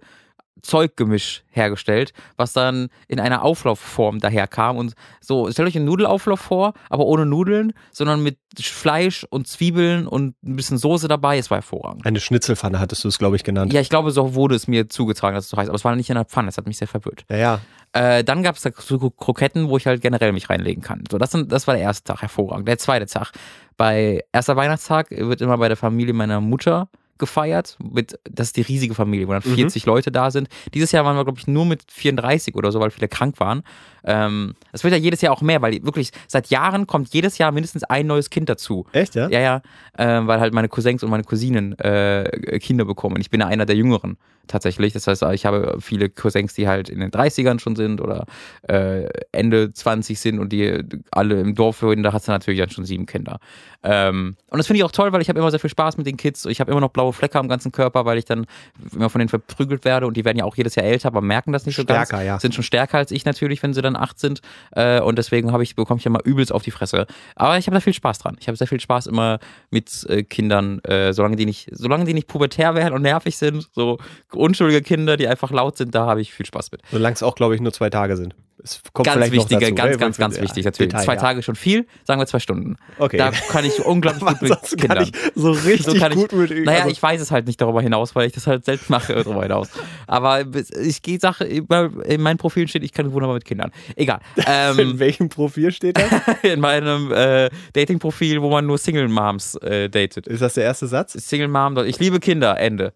Zeuggemisch 0.62 1.42
hergestellt, 1.50 2.12
was 2.36 2.52
dann 2.52 2.88
in 3.08 3.20
einer 3.20 3.42
Auflaufform 3.42 4.20
daherkam 4.20 4.76
und 4.76 4.94
so, 5.20 5.50
stellt 5.50 5.68
euch 5.68 5.76
einen 5.76 5.84
Nudelauflauf 5.84 6.40
vor, 6.40 6.74
aber 6.88 7.04
ohne 7.04 7.26
Nudeln, 7.26 7.72
sondern 7.90 8.22
mit 8.22 8.38
Fleisch 8.60 9.26
und 9.28 9.48
Zwiebeln 9.48 10.06
und 10.06 10.36
ein 10.42 10.56
bisschen 10.56 10.78
Soße 10.78 11.08
dabei. 11.08 11.38
Es 11.38 11.50
war 11.50 11.58
hervorragend. 11.58 12.06
Eine 12.06 12.20
Schnitzelpfanne 12.20 12.78
hattest 12.78 13.04
du 13.04 13.08
es, 13.08 13.18
glaube 13.18 13.36
ich, 13.36 13.44
genannt. 13.44 13.72
Ja, 13.72 13.80
ich 13.80 13.90
glaube, 13.90 14.10
so 14.12 14.34
wurde 14.34 14.54
es 14.54 14.68
mir 14.68 14.88
zugetragen, 14.88 15.34
dass 15.34 15.44
es 15.44 15.50
so 15.50 15.56
heißt, 15.56 15.68
aber 15.68 15.76
es 15.76 15.84
war 15.84 15.96
nicht 15.96 16.10
in 16.10 16.14
der 16.14 16.24
Pfanne, 16.24 16.48
das 16.48 16.58
hat 16.58 16.66
mich 16.66 16.78
sehr 16.78 16.88
verwirrt. 16.88 17.24
Ja, 17.30 17.36
ja. 17.36 17.60
Äh, 17.92 18.24
dann 18.24 18.42
gab 18.42 18.56
es 18.56 18.62
da 18.62 18.70
Kroketten, 18.70 19.68
wo 19.68 19.76
ich 19.76 19.86
halt 19.86 20.00
generell 20.00 20.32
mich 20.32 20.48
reinlegen 20.48 20.82
kann. 20.82 21.04
So, 21.10 21.18
das, 21.18 21.30
sind, 21.30 21.52
das 21.52 21.66
war 21.66 21.74
der 21.74 21.82
erste 21.82 22.04
Tag, 22.04 22.22
hervorragend. 22.22 22.66
Der 22.68 22.78
zweite 22.78 23.06
Tag. 23.06 23.32
Bei 23.76 24.22
erster 24.32 24.56
Weihnachtstag 24.56 25.10
wird 25.10 25.40
immer 25.40 25.58
bei 25.58 25.68
der 25.68 25.76
Familie 25.76 26.14
meiner 26.14 26.40
Mutter 26.40 26.88
gefeiert. 27.22 27.78
Mit, 27.80 28.18
das 28.28 28.48
ist 28.48 28.56
die 28.56 28.62
riesige 28.62 28.94
Familie, 28.94 29.28
wo 29.28 29.32
dann 29.32 29.42
Mhm. 29.46 29.54
40 29.54 29.86
Leute 29.86 30.10
da 30.10 30.32
sind. 30.32 30.48
Dieses 30.74 30.90
Jahr 30.90 31.04
waren 31.04 31.16
wir, 31.16 31.22
glaube 31.24 31.38
ich, 31.38 31.46
nur 31.46 31.64
mit 31.64 31.84
34 31.90 32.56
oder 32.56 32.72
so, 32.72 32.80
weil 32.80 32.90
viele 32.90 33.06
krank 33.06 33.38
waren. 33.38 33.62
Ähm, 34.04 34.54
es 34.72 34.82
wird 34.82 34.92
ja 34.92 34.98
jedes 34.98 35.20
Jahr 35.20 35.32
auch 35.32 35.40
mehr, 35.40 35.62
weil 35.62 35.84
wirklich 35.84 36.10
seit 36.26 36.48
Jahren 36.48 36.88
kommt 36.88 37.14
jedes 37.14 37.38
Jahr 37.38 37.52
mindestens 37.52 37.84
ein 37.84 38.08
neues 38.08 38.28
Kind 38.30 38.48
dazu. 38.48 38.86
Echt, 38.92 39.14
ja? 39.14 39.28
Ja, 39.28 39.40
ja, 39.40 39.62
äh, 39.96 40.26
weil 40.26 40.40
halt 40.40 40.52
meine 40.52 40.68
Cousins 40.68 41.04
und 41.04 41.10
meine 41.10 41.22
Cousinen 41.22 41.78
äh, 41.78 42.58
Kinder 42.60 42.84
bekommen. 42.84 43.18
Ich 43.20 43.30
bin 43.30 43.40
ja 43.40 43.46
einer 43.46 43.64
der 43.66 43.76
Jüngeren 43.76 44.16
tatsächlich. 44.46 44.92
Das 44.92 45.06
heißt, 45.06 45.22
ich 45.32 45.46
habe 45.46 45.76
viele 45.80 46.08
Cousins, 46.08 46.54
die 46.54 46.68
halt 46.68 46.88
in 46.88 47.00
den 47.00 47.10
30ern 47.10 47.58
schon 47.58 47.76
sind 47.76 48.00
oder 48.00 48.26
äh, 48.68 49.08
Ende 49.32 49.72
20 49.72 50.18
sind 50.18 50.38
und 50.38 50.52
die 50.52 50.82
alle 51.10 51.40
im 51.40 51.54
Dorf 51.54 51.82
wohnen. 51.82 52.02
Da 52.02 52.12
hast 52.12 52.28
du 52.28 52.32
natürlich 52.32 52.60
dann 52.60 52.70
schon 52.70 52.84
sieben 52.84 53.06
Kinder. 53.06 53.38
Ähm, 53.84 54.36
und 54.48 54.58
das 54.58 54.66
finde 54.66 54.78
ich 54.78 54.84
auch 54.84 54.92
toll, 54.92 55.12
weil 55.12 55.22
ich 55.22 55.28
habe 55.28 55.38
immer 55.38 55.50
sehr 55.50 55.60
viel 55.60 55.70
Spaß 55.70 55.96
mit 55.96 56.06
den 56.06 56.16
Kids. 56.16 56.44
Ich 56.46 56.60
habe 56.60 56.70
immer 56.70 56.80
noch 56.80 56.90
blaue 56.90 57.12
Flecke 57.12 57.38
am 57.38 57.48
ganzen 57.48 57.72
Körper, 57.72 58.04
weil 58.04 58.18
ich 58.18 58.24
dann 58.24 58.46
immer 58.94 59.10
von 59.10 59.18
denen 59.18 59.28
verprügelt 59.28 59.84
werde 59.84 60.06
und 60.06 60.16
die 60.16 60.24
werden 60.24 60.38
ja 60.38 60.44
auch 60.44 60.56
jedes 60.56 60.74
Jahr 60.76 60.86
älter, 60.86 61.08
aber 61.08 61.20
merken 61.20 61.52
das 61.52 61.66
nicht 61.66 61.76
so 61.76 61.84
ganz 61.84 62.08
Stärker, 62.08 62.24
ja. 62.24 62.38
sind 62.38 62.54
schon 62.54 62.64
stärker 62.64 62.98
als 62.98 63.10
ich 63.10 63.24
natürlich, 63.24 63.62
wenn 63.62 63.74
sie 63.74 63.82
dann 63.82 63.96
acht 63.96 64.18
sind. 64.18 64.40
Äh, 64.72 65.00
und 65.00 65.18
deswegen 65.18 65.52
habe 65.52 65.62
ich, 65.62 65.74
bekomme 65.74 65.98
ich 65.98 66.06
immer 66.06 66.24
übelst 66.24 66.52
auf 66.52 66.62
die 66.62 66.70
Fresse. 66.70 67.06
Aber 67.34 67.58
ich 67.58 67.66
habe 67.66 67.74
da 67.74 67.80
viel 67.80 67.92
Spaß 67.92 68.20
dran. 68.20 68.36
Ich 68.40 68.46
habe 68.46 68.56
sehr 68.56 68.68
viel 68.68 68.80
Spaß 68.80 69.06
immer 69.06 69.40
mit 69.70 70.06
äh, 70.08 70.22
Kindern, 70.22 70.78
äh, 70.80 71.12
solange 71.12 71.36
die 71.36 71.46
nicht, 71.46 71.68
solange 71.72 72.04
die 72.04 72.14
nicht 72.14 72.28
pubertär 72.28 72.74
werden 72.74 72.94
und 72.94 73.02
nervig 73.02 73.36
sind, 73.36 73.68
so 73.72 73.98
unschuldige 74.34 74.82
Kinder, 74.82 75.16
die 75.16 75.28
einfach 75.28 75.50
laut 75.50 75.76
sind, 75.76 75.94
da 75.94 76.06
habe 76.06 76.20
ich 76.20 76.32
viel 76.32 76.46
Spaß 76.46 76.72
mit. 76.72 76.82
Solange 76.90 77.14
es 77.14 77.22
auch, 77.22 77.34
glaube 77.34 77.54
ich, 77.54 77.60
nur 77.60 77.72
zwei 77.72 77.90
Tage 77.90 78.16
sind. 78.16 78.34
Es 78.64 78.80
kommt 78.92 79.06
Ganz 79.08 79.32
wichtige, 79.32 79.60
dazu. 79.60 79.74
ganz, 79.74 79.90
ne? 79.90 79.98
ganz, 79.98 80.16
ganz 80.18 80.36
Ja, 80.36 80.42
wichtig 80.44 80.64
natürlich. 80.64 80.92
Detail, 80.92 81.04
zwei 81.04 81.14
ja. 81.14 81.20
Tage 81.20 81.42
schon 81.42 81.56
viel, 81.56 81.84
sagen 82.04 82.20
wir 82.20 82.26
zwei 82.28 82.38
Stunden. 82.38 82.76
Okay. 82.98 83.16
Da 83.16 83.32
kann 83.32 83.64
ich 83.64 83.84
unglaublich 83.84 84.22
gut 84.38 84.40
mit 84.42 84.80
Kindern. 84.80 85.10
so 85.34 85.50
richtig 85.50 85.84
So 85.86 85.94
ich- 85.96 86.14
gut 86.14 86.32
mit 86.32 86.64
Naja, 86.64 86.80
also, 86.82 86.90
ich 86.92 87.02
weiß 87.02 87.20
es 87.20 87.32
halt 87.32 87.48
nicht 87.48 87.60
darüber 87.60 87.82
hinaus, 87.82 88.14
weil 88.14 88.28
ich 88.28 88.34
das 88.34 88.46
halt 88.46 88.64
selbst 88.64 88.88
mache 88.88 89.14
darüber 89.24 89.42
hinaus. 89.42 89.68
Aber 90.06 90.44
ich 90.80 91.02
gehe 91.02 91.18
Sache, 91.18 91.44
in 91.44 92.20
meinem 92.22 92.36
Profil 92.38 92.68
steht, 92.68 92.84
ich 92.84 92.92
kann 92.92 93.12
wunderbar 93.12 93.34
mit 93.34 93.44
Kindern. 93.44 93.72
Egal. 93.96 94.20
Ähm, 94.46 94.78
in 94.78 94.98
welchem 95.00 95.28
Profil 95.28 95.72
steht 95.72 95.96
das? 95.98 96.10
in 96.42 96.60
meinem 96.60 97.10
äh, 97.12 97.48
Dating-Profil, 97.72 98.42
wo 98.42 98.50
man 98.50 98.66
nur 98.66 98.78
Single-Moms 98.78 99.56
äh, 99.56 99.88
datet. 99.88 100.26
Ist 100.28 100.42
das 100.42 100.54
der 100.54 100.64
erste 100.64 100.86
Satz? 100.86 101.14
Single-Mom, 101.14 101.78
ich 101.86 101.98
liebe 101.98 102.20
Kinder, 102.20 102.58
Ende. 102.60 102.92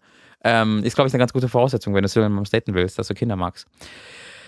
Ähm, 0.47 0.83
ist, 0.83 0.95
glaube 0.95 1.07
ich, 1.07 1.13
eine 1.13 1.19
ganz 1.19 1.33
gute 1.33 1.47
Voraussetzung, 1.49 1.93
wenn 1.93 2.03
du 2.03 2.07
Single-Moms 2.09 2.49
daten 2.49 2.73
willst, 2.73 2.97
dass 2.97 3.07
du 3.07 3.13
Kinder 3.13 3.35
magst. 3.35 3.67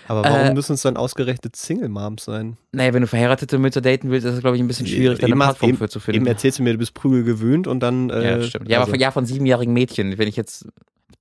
Aber 0.08 0.24
warum 0.24 0.38
Äh, 0.48 0.54
müssen 0.54 0.72
es 0.72 0.82
dann 0.82 0.96
ausgerechnet 0.96 1.54
Single-Moms 1.54 2.24
sein? 2.24 2.56
Naja, 2.72 2.92
wenn 2.94 3.02
du 3.02 3.06
verheiratete 3.06 3.58
Mütter 3.58 3.80
daten 3.80 4.10
willst, 4.10 4.26
ist 4.26 4.34
es, 4.34 4.40
glaube 4.40 4.56
ich, 4.56 4.62
ein 4.62 4.66
bisschen 4.66 4.86
schwierig, 4.86 5.18
da 5.18 5.26
eine 5.26 5.34
Eben 5.34 5.40
Plattform 5.40 5.68
eben- 5.68 5.78
für 5.78 5.88
zu 5.88 5.98
Eben 5.98 6.04
finden. 6.04 6.26
erzählst 6.26 6.58
du 6.58 6.62
mir, 6.64 6.72
du 6.72 6.78
bist 6.78 6.94
Prügel 6.94 7.22
gewöhnt 7.22 7.66
und 7.68 7.80
dann. 7.80 8.10
Äh, 8.10 8.38
ja, 8.38 8.42
stimmt. 8.42 8.68
Ja, 8.68 8.78
also, 8.78 8.82
aber 8.84 8.90
von, 8.92 9.00
ja, 9.00 9.10
von 9.12 9.26
siebenjährigen 9.26 9.72
Mädchen, 9.72 10.18
wenn 10.18 10.26
ich 10.26 10.36
jetzt, 10.36 10.66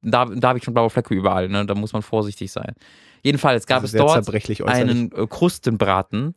da, 0.01 0.25
da 0.25 0.47
habe 0.49 0.57
ich 0.57 0.63
schon 0.63 0.73
blaue 0.73 0.89
Flecke 0.89 1.13
überall, 1.13 1.49
ne? 1.49 1.65
da 1.65 1.75
muss 1.75 1.93
man 1.93 2.01
vorsichtig 2.01 2.51
sein. 2.51 2.73
Jedenfalls 3.21 3.67
gab 3.67 3.83
also 3.83 3.97
es 3.97 4.01
dort 4.01 4.67
einen 4.69 5.11
äh, 5.11 5.27
Krustenbraten 5.27 6.35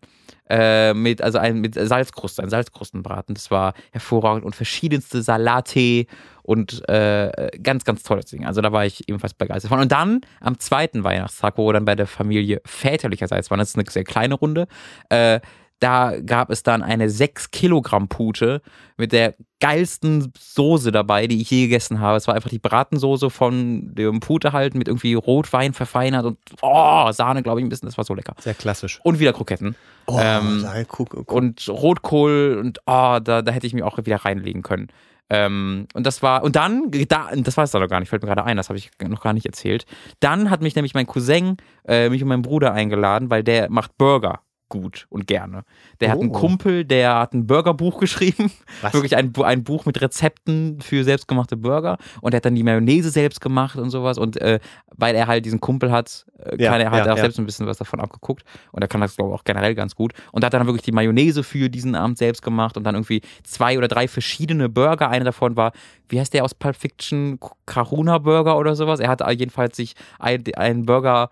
äh, 0.53 0.93
mit 0.93 1.23
also 1.23 1.39
ein 1.39 1.63
mit 1.63 1.75
Salzkruste, 1.75 2.43
ein 2.43 2.51
Salzkrustenbraten. 2.51 3.35
Das 3.35 3.51
war 3.51 3.73
hervorragend 3.91 4.45
und 4.45 4.55
verschiedenste 4.55 5.23
Salate 5.23 6.05
und 6.43 6.87
äh, 6.91 7.51
ganz 7.63 7.85
ganz 7.85 8.03
tolles 8.03 8.27
Ding. 8.27 8.45
Also 8.45 8.61
da 8.61 8.71
war 8.71 8.85
ich 8.85 9.09
ebenfalls 9.09 9.33
begeistert 9.33 9.71
von. 9.71 9.81
Und 9.81 9.91
dann 9.91 10.21
am 10.41 10.59
zweiten 10.59 11.05
Weihnachtstag, 11.05 11.57
wo 11.57 11.69
wir 11.69 11.73
dann 11.73 11.87
bei 11.87 11.95
der 11.95 12.07
Familie 12.07 12.61
väterlicherseits 12.67 13.51
waren, 13.51 13.61
das 13.61 13.71
ist 13.71 13.79
eine 13.79 13.89
sehr 13.89 14.05
kleine 14.05 14.35
Runde. 14.35 14.67
Äh, 15.09 15.41
Da 15.83 16.21
gab 16.21 16.51
es 16.51 16.63
dann 16.63 16.81
eine 16.83 17.11
6 17.11 17.51
Kilogramm 17.51 18.07
Pute 18.07 18.63
mit 18.97 19.11
der 19.11 19.35
geilsten 19.59 20.33
Soße 20.39 20.93
dabei, 20.93 21.27
die 21.27 21.41
ich 21.41 21.51
je 21.51 21.63
gegessen 21.63 21.99
habe. 21.99 22.17
Es 22.17 22.29
war 22.29 22.37
einfach 22.37 22.51
die 22.51 22.61
Bratensoße 22.61 23.31
von 23.31 23.93
dem 23.93 24.21
Pute 24.21 24.53
halt 24.53 24.77
mit 24.77 24.87
irgendwie 24.87 25.15
Rotwein 25.15 25.73
verfeinert 25.73 26.25
und 26.25 26.39
oh, 26.61 27.11
Sahne, 27.11 27.43
glaube 27.43 27.59
ich, 27.59 27.67
ein 27.67 27.69
bisschen. 27.69 27.89
Das 27.89 27.97
war 27.97 28.05
so 28.05 28.15
lecker. 28.15 28.35
Sehr 28.39 28.55
klassisch. 28.55 29.01
Und 29.03 29.19
wieder 29.19 29.33
Kroketten. 29.33 29.75
Oh, 30.07 30.21
Ähm, 30.23 30.65
guck, 30.87 31.11
guck. 31.11 31.33
und 31.33 31.69
Rotkohl 31.69 32.59
und 32.61 32.79
oh, 32.87 33.19
da, 33.21 33.43
da 33.43 33.51
hätte 33.51 33.67
ich 33.67 33.75
mich 33.75 33.83
auch 33.83 33.99
wieder 33.99 34.19
reinlegen 34.19 34.63
können. 34.63 34.87
Ähm, 35.31 35.89
und 35.95 36.07
das 36.07 36.23
war, 36.23 36.45
und 36.45 36.55
dann, 36.55 36.93
da, 37.09 37.31
das 37.35 37.57
weiß 37.57 37.75
ich 37.75 37.81
noch 37.81 37.89
gar 37.89 37.99
nicht, 37.99 38.11
fällt 38.11 38.23
mir 38.23 38.29
gerade 38.29 38.45
ein, 38.45 38.57
das 38.57 38.69
habe 38.69 38.79
ich 38.79 38.91
noch 39.05 39.23
gar 39.23 39.33
nicht 39.33 39.47
erzählt. 39.47 39.85
Dann 40.21 40.49
hat 40.49 40.63
mich 40.63 40.77
nämlich 40.77 40.95
mein 40.95 41.07
Cousin, 41.07 41.57
äh, 41.89 42.09
mich 42.09 42.23
und 42.23 42.29
meinen 42.29 42.43
Bruder 42.43 42.73
eingeladen, 42.73 43.31
weil 43.31 43.43
der 43.43 43.69
macht 43.71 43.97
Burger 43.99 44.43
gut 44.73 45.07
und 45.11 45.27
gerne. 45.27 45.65
Der 46.01 46.11
hat 46.11 46.19
einen 46.19 46.31
Oh. 46.31 46.33
Kumpel, 46.33 46.85
der 46.85 47.17
hat 47.19 47.35
ein 47.35 47.47
Burgerbuch 47.47 48.01
geschrieben. 48.01 48.51
Was? 48.81 48.95
Wirklich 48.95 49.15
ein, 49.17 49.33
ein 49.45 49.63
Buch 49.65 49.85
mit 49.87 50.01
Rezepten 50.01 50.81
für 50.81 51.05
selbstgemachte 51.05 51.57
Burger. 51.59 51.99
Und 52.23 52.33
er 52.33 52.39
hat 52.39 52.47
dann 52.47 52.55
die 52.55 52.63
Mayonnaise 52.63 53.11
selbst 53.11 53.41
gemacht 53.43 53.77
und 53.77 53.91
sowas. 53.91 54.17
Und 54.19 54.41
äh, 54.41 54.59
weil 54.97 55.15
er 55.15 55.27
halt 55.27 55.45
diesen 55.45 55.61
Kumpel 55.61 55.93
hat, 55.93 56.25
äh, 56.39 56.57
Ja, 56.63 56.71
kann 56.73 56.81
er 56.81 56.91
halt 56.91 57.05
ja, 57.07 57.13
auch 57.13 57.17
ja. 57.17 57.23
selbst 57.23 57.39
ein 57.39 57.45
bisschen 57.47 57.67
was 57.67 57.77
davon 57.77 58.01
abgeguckt. 58.01 58.45
Und 58.73 58.81
er 58.83 58.89
kann 58.89 59.01
das, 59.03 59.15
glaube 59.17 59.33
ich, 59.35 59.39
auch 59.41 59.45
generell 59.45 59.75
ganz 59.75 59.95
gut. 59.95 60.15
Und 60.33 60.43
da 60.43 60.47
hat 60.47 60.55
er 60.55 60.61
dann 60.61 60.67
wirklich 60.67 60.83
die 60.83 60.93
Mayonnaise 60.93 61.43
für 61.43 61.69
diesen 61.69 61.95
Abend 61.95 62.17
selbst 62.19 62.43
gemacht 62.43 62.77
und 62.79 62.85
dann 62.85 62.95
irgendwie 62.95 63.21
zwei 63.45 63.77
oder 63.77 63.89
drei 63.89 64.09
verschiedene 64.09 64.69
Burger. 64.71 65.11
Einer 65.11 65.27
davon 65.27 65.57
war, 65.57 65.73
wie 66.09 66.19
heißt 66.19 66.33
der 66.35 66.45
aus 66.45 66.55
Pulp 66.55 66.77
Fiction? 66.77 67.39
Karuna 67.67 68.19
Burger 68.19 68.57
oder 68.59 68.75
sowas. 68.75 69.01
Er 69.01 69.09
hat 69.09 69.23
jedenfalls 69.39 69.77
sich 69.77 69.95
ein- 70.19 70.43
einen 70.57 70.85
Burger, 70.87 71.29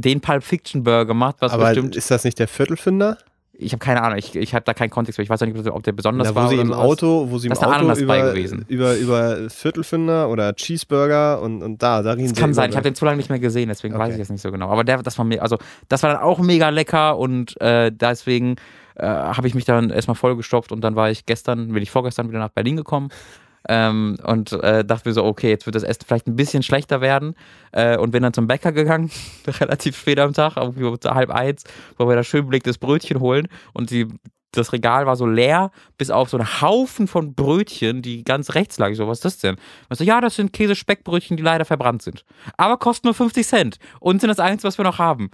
den 0.00 0.20
Pulp 0.20 0.42
Fiction 0.44 0.82
Burger 0.84 1.06
gemacht, 1.06 1.36
was 1.40 1.52
Aber 1.52 1.64
bestimmt. 1.66 1.96
ist 1.96 2.10
das 2.10 2.24
nicht 2.24 2.38
der 2.38 2.48
Viertelfinder? 2.48 3.18
Ich 3.60 3.72
habe 3.72 3.84
keine 3.84 4.02
Ahnung, 4.04 4.18
ich, 4.18 4.36
ich 4.36 4.54
habe 4.54 4.64
da 4.64 4.72
keinen 4.72 4.90
Kontext, 4.90 5.18
ich 5.18 5.28
weiß 5.28 5.42
auch 5.42 5.46
nicht, 5.46 5.66
ob 5.66 5.82
der 5.82 5.90
besonders 5.90 6.28
Na, 6.28 6.34
war. 6.36 6.44
wo 6.44 6.48
sie 6.48 6.54
oder 6.54 6.62
im 6.62 6.68
sowas. 6.68 6.78
Auto, 6.84 7.26
wo 7.28 7.38
sie 7.38 7.48
im 7.48 7.54
Da 7.54 7.60
ist 7.60 7.62
eine 7.66 7.90
Auto 7.92 8.00
über, 8.00 8.32
über, 8.68 8.96
über 8.96 9.50
Viertelfinder 9.50 10.28
oder 10.28 10.54
Cheeseburger 10.54 11.42
und, 11.42 11.64
und 11.64 11.82
da, 11.82 12.02
da 12.02 12.14
Das 12.14 12.28
sie 12.28 12.34
kann 12.34 12.54
sein, 12.54 12.70
ich 12.70 12.76
habe 12.76 12.84
den 12.84 12.94
zu 12.94 13.04
lange 13.04 13.16
nicht 13.16 13.30
mehr 13.30 13.40
gesehen, 13.40 13.68
deswegen 13.68 13.94
weiß 13.94 14.02
Okay. 14.04 14.12
ich 14.12 14.18
jetzt 14.18 14.30
nicht 14.30 14.42
so 14.42 14.52
genau. 14.52 14.68
Aber 14.68 14.84
der, 14.84 15.02
das 15.02 15.18
war 15.18 15.24
mir, 15.24 15.42
also 15.42 15.58
das 15.88 16.04
war 16.04 16.12
dann 16.12 16.22
auch 16.22 16.38
mega 16.38 16.68
lecker 16.68 17.18
und 17.18 17.60
äh, 17.60 17.90
deswegen 17.90 18.56
äh, 18.94 19.04
habe 19.08 19.48
ich 19.48 19.56
mich 19.56 19.64
dann 19.64 19.90
erstmal 19.90 20.14
vollgestopft 20.14 20.70
und 20.70 20.82
dann 20.82 20.94
war 20.94 21.10
ich 21.10 21.26
gestern, 21.26 21.72
bin 21.72 21.82
ich 21.82 21.90
vorgestern 21.90 22.28
wieder 22.28 22.38
nach 22.38 22.50
Berlin 22.50 22.76
gekommen. 22.76 23.08
Ähm, 23.68 24.16
und 24.24 24.52
äh, 24.52 24.84
dachte 24.84 25.08
mir 25.08 25.14
so, 25.14 25.24
okay, 25.24 25.50
jetzt 25.50 25.66
wird 25.66 25.74
das 25.74 25.82
Essen 25.82 26.04
vielleicht 26.06 26.26
ein 26.26 26.36
bisschen 26.36 26.62
schlechter 26.62 27.00
werden. 27.00 27.34
Äh, 27.72 27.96
und 27.96 28.10
bin 28.10 28.22
dann 28.22 28.32
zum 28.32 28.46
Bäcker 28.46 28.72
gegangen, 28.72 29.10
relativ 29.46 29.96
spät 29.98 30.18
am 30.18 30.32
Tag, 30.32 30.56
irgendwie 30.56 30.84
um 30.84 30.98
halb 31.04 31.30
eins, 31.30 31.64
wo 31.96 32.08
wir 32.08 32.16
da 32.16 32.24
schön 32.24 32.46
belegtes 32.46 32.78
Brötchen 32.78 33.20
holen. 33.20 33.48
Und 33.72 33.90
die, 33.90 34.06
das 34.52 34.72
Regal 34.72 35.06
war 35.06 35.16
so 35.16 35.26
leer, 35.26 35.70
bis 35.96 36.10
auf 36.10 36.30
so 36.30 36.38
einen 36.38 36.60
Haufen 36.60 37.08
von 37.08 37.34
Brötchen, 37.34 38.02
die 38.02 38.24
ganz 38.24 38.54
rechts 38.54 38.78
lagen. 38.78 38.92
Ich 38.92 38.98
So, 38.98 39.08
was 39.08 39.18
ist 39.18 39.24
das 39.24 39.38
denn? 39.38 39.56
Ich 39.90 39.98
so, 39.98 40.04
ja, 40.04 40.20
das 40.20 40.36
sind 40.36 40.52
Käse-Speckbrötchen, 40.52 41.36
die 41.36 41.42
leider 41.42 41.64
verbrannt 41.64 42.02
sind. 42.02 42.24
Aber 42.56 42.76
kosten 42.78 43.06
nur 43.06 43.14
50 43.14 43.46
Cent 43.46 43.78
und 44.00 44.20
sind 44.20 44.28
das 44.28 44.40
Einzige, 44.40 44.68
was 44.68 44.78
wir 44.78 44.84
noch 44.84 44.98
haben. 44.98 45.30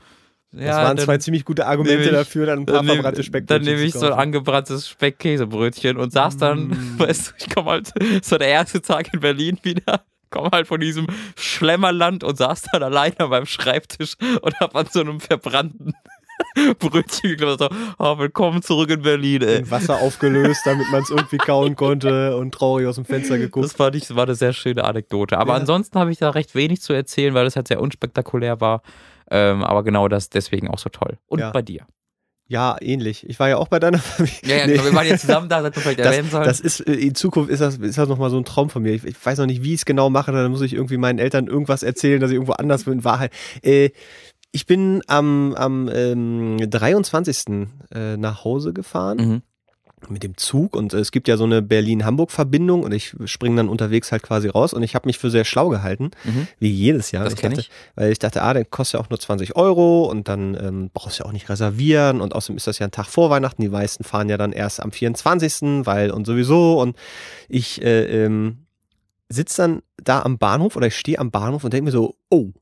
Ja, 0.56 0.66
Das 0.66 0.76
waren 0.76 0.96
dann- 0.96 1.04
zwei 1.06 1.18
ziemlich 1.18 1.44
gute 1.44 1.66
Argumente 1.66 2.04
ich- 2.04 2.10
dafür, 2.10 2.46
dann 2.46 2.60
ein 2.60 2.66
paar 2.66 2.76
dann 2.76 2.86
verbrannte 2.86 3.22
Speckbrötchen 3.22 3.64
dann 3.66 3.74
nehme 3.74 3.86
ich 3.86 3.92
so 3.94 4.06
ein 4.06 4.12
angebranntes 4.12 4.88
Speck-Käsebrötchen 4.88 5.96
und 5.96 6.12
saß 6.12 6.36
dann, 6.36 6.68
Mm. 6.68 6.98
weißt 6.98 7.28
du, 7.28 7.32
ich 7.38 7.54
komme 7.54 7.70
halt, 7.70 7.92
so 8.22 8.38
der 8.38 8.48
erste 8.48 8.80
Tag 8.82 9.12
in 9.12 9.20
Berlin 9.20 9.58
wieder, 9.62 10.04
komme 10.30 10.50
halt 10.52 10.66
von 10.66 10.80
diesem 10.80 11.06
Schlemmerland 11.36 12.24
und 12.24 12.36
saß 12.38 12.62
dann 12.72 12.82
alleine 12.82 13.18
an 13.20 13.30
meinem 13.30 13.46
Schreibtisch 13.46 14.14
und 14.42 14.58
hab 14.60 14.74
an 14.76 14.86
so 14.90 15.00
einem 15.00 15.20
verbrannten 15.20 15.92
Brötchen 16.78 17.30
geglaubt, 17.30 17.58
so, 17.60 17.68
oh, 17.98 18.18
willkommen 18.18 18.62
zurück 18.62 18.90
in 18.90 19.02
Berlin, 19.02 19.42
ey. 19.42 19.58
in 19.58 19.70
Wasser 19.70 19.98
aufgelöst, 20.00 20.60
damit 20.64 20.86
man 20.90 21.02
es 21.02 21.10
irgendwie 21.10 21.36
kauen 21.38 21.74
konnte 21.74 22.36
und 22.36 22.52
traurig 22.54 22.86
aus 22.86 22.94
dem 22.94 23.04
Fenster 23.04 23.38
geguckt. 23.38 23.64
Das 23.64 23.72
fand 23.72 23.96
ich, 23.96 24.14
war 24.14 24.24
eine 24.24 24.34
sehr 24.34 24.52
schöne 24.52 24.84
Anekdote. 24.84 25.38
Aber 25.38 25.54
Ja. 25.54 25.60
ansonsten 25.60 25.98
habe 25.98 26.12
ich 26.12 26.18
da 26.18 26.30
recht 26.30 26.54
wenig 26.54 26.80
zu 26.80 26.92
erzählen, 26.92 27.34
weil 27.34 27.44
das 27.44 27.56
halt 27.56 27.68
sehr 27.68 27.80
unspektakulär 27.80 28.60
war. 28.60 28.82
Ähm, 29.30 29.64
aber 29.64 29.82
genau 29.82 30.06
das 30.08 30.28
deswegen 30.30 30.68
auch 30.68 30.78
so 30.78 30.90
toll. 30.90 31.18
Und 31.26 31.40
Ja. 31.40 31.50
bei 31.50 31.62
dir? 31.62 31.86
Ja, 32.46 32.76
ähnlich. 32.78 33.26
Ich 33.26 33.40
war 33.40 33.48
ja 33.48 33.56
auch 33.56 33.68
bei 33.68 33.80
deiner 33.80 33.98
Familie. 33.98 34.36
Ja, 34.44 34.56
ja, 34.56 34.66
Nee. 34.66 34.72
genau, 34.74 34.84
wir 34.84 34.94
waren 34.94 35.06
jetzt 35.06 35.22
zusammen 35.22 35.48
da, 35.48 35.62
das 35.62 35.82
vielleicht 35.82 35.98
erwähnen 35.98 36.28
sollen. 36.30 36.44
das 36.44 36.60
ist, 36.60 36.80
äh, 36.80 36.92
in 36.92 37.14
Zukunft 37.14 37.50
ist 37.50 37.60
das, 37.60 37.78
ist 37.78 37.96
das 37.96 38.06
nochmal 38.08 38.28
so 38.28 38.36
ein 38.36 38.44
Traum 38.44 38.68
von 38.68 38.82
mir. 38.82 38.92
Ich, 38.92 39.02
ich 39.04 39.16
weiß 39.26 39.38
noch 39.38 39.46
nicht, 39.46 39.62
wie 39.62 39.70
ich 39.72 39.80
es 39.80 39.84
genau 39.86 40.10
mache. 40.10 40.30
Dann 40.30 40.50
muss 40.50 40.60
ich 40.60 40.74
irgendwie 40.74 40.98
meinen 40.98 41.18
Eltern 41.18 41.46
irgendwas 41.46 41.82
erzählen, 41.82 42.20
dass 42.20 42.30
ich 42.30 42.34
irgendwo 42.34 42.52
anders 42.52 42.84
bin. 42.84 43.02
Wahrheit. 43.02 43.32
Äh, 43.62 43.90
ich 44.54 44.66
bin 44.66 45.02
am, 45.08 45.52
am 45.54 45.90
ähm, 45.92 46.58
23. 46.58 47.66
Äh, 47.92 48.16
nach 48.16 48.44
Hause 48.44 48.72
gefahren 48.72 49.16
mhm. 49.18 49.42
mit 50.08 50.22
dem 50.22 50.36
Zug 50.36 50.76
und 50.76 50.94
äh, 50.94 50.98
es 50.98 51.10
gibt 51.10 51.26
ja 51.26 51.36
so 51.36 51.42
eine 51.42 51.60
Berlin-Hamburg-Verbindung 51.60 52.84
und 52.84 52.92
ich 52.92 53.16
springe 53.24 53.56
dann 53.56 53.68
unterwegs 53.68 54.12
halt 54.12 54.22
quasi 54.22 54.48
raus 54.48 54.72
und 54.72 54.84
ich 54.84 54.94
habe 54.94 55.08
mich 55.08 55.18
für 55.18 55.28
sehr 55.28 55.44
schlau 55.44 55.70
gehalten, 55.70 56.12
Mhm. 56.22 56.46
wie 56.60 56.70
jedes 56.70 57.10
Jahr. 57.10 57.24
Das 57.24 57.34
kenn 57.34 57.50
dachte, 57.50 57.62
ich. 57.62 57.70
Weil 57.96 58.12
ich 58.12 58.20
dachte, 58.20 58.42
ah, 58.42 58.54
der 58.54 58.64
kostet 58.64 59.00
ja 59.00 59.04
auch 59.04 59.10
nur 59.10 59.18
20 59.18 59.56
Euro 59.56 60.04
und 60.04 60.28
dann 60.28 60.54
ähm, 60.54 60.90
brauchst 60.94 61.18
du 61.18 61.24
ja 61.24 61.28
auch 61.28 61.32
nicht 61.32 61.48
reservieren 61.48 62.20
und 62.20 62.32
außerdem 62.32 62.56
ist 62.56 62.68
das 62.68 62.78
ja 62.78 62.86
ein 62.86 62.92
Tag 62.92 63.06
vor 63.06 63.30
Weihnachten. 63.30 63.60
Die 63.60 63.68
meisten 63.68 64.04
fahren 64.04 64.28
ja 64.28 64.36
dann 64.36 64.52
erst 64.52 64.80
am 64.80 64.92
24., 64.92 65.84
weil 65.84 66.12
und 66.12 66.28
sowieso 66.28 66.80
und 66.80 66.96
ich 67.48 67.82
äh, 67.82 68.24
ähm, 68.24 68.66
sitze 69.28 69.62
dann 69.62 69.82
da 69.96 70.22
am 70.22 70.38
Bahnhof 70.38 70.76
oder 70.76 70.86
ich 70.86 70.96
stehe 70.96 71.18
am 71.18 71.32
Bahnhof 71.32 71.64
und 71.64 71.72
denke 71.72 71.86
mir 71.86 71.90
so, 71.90 72.14
oh, 72.30 72.52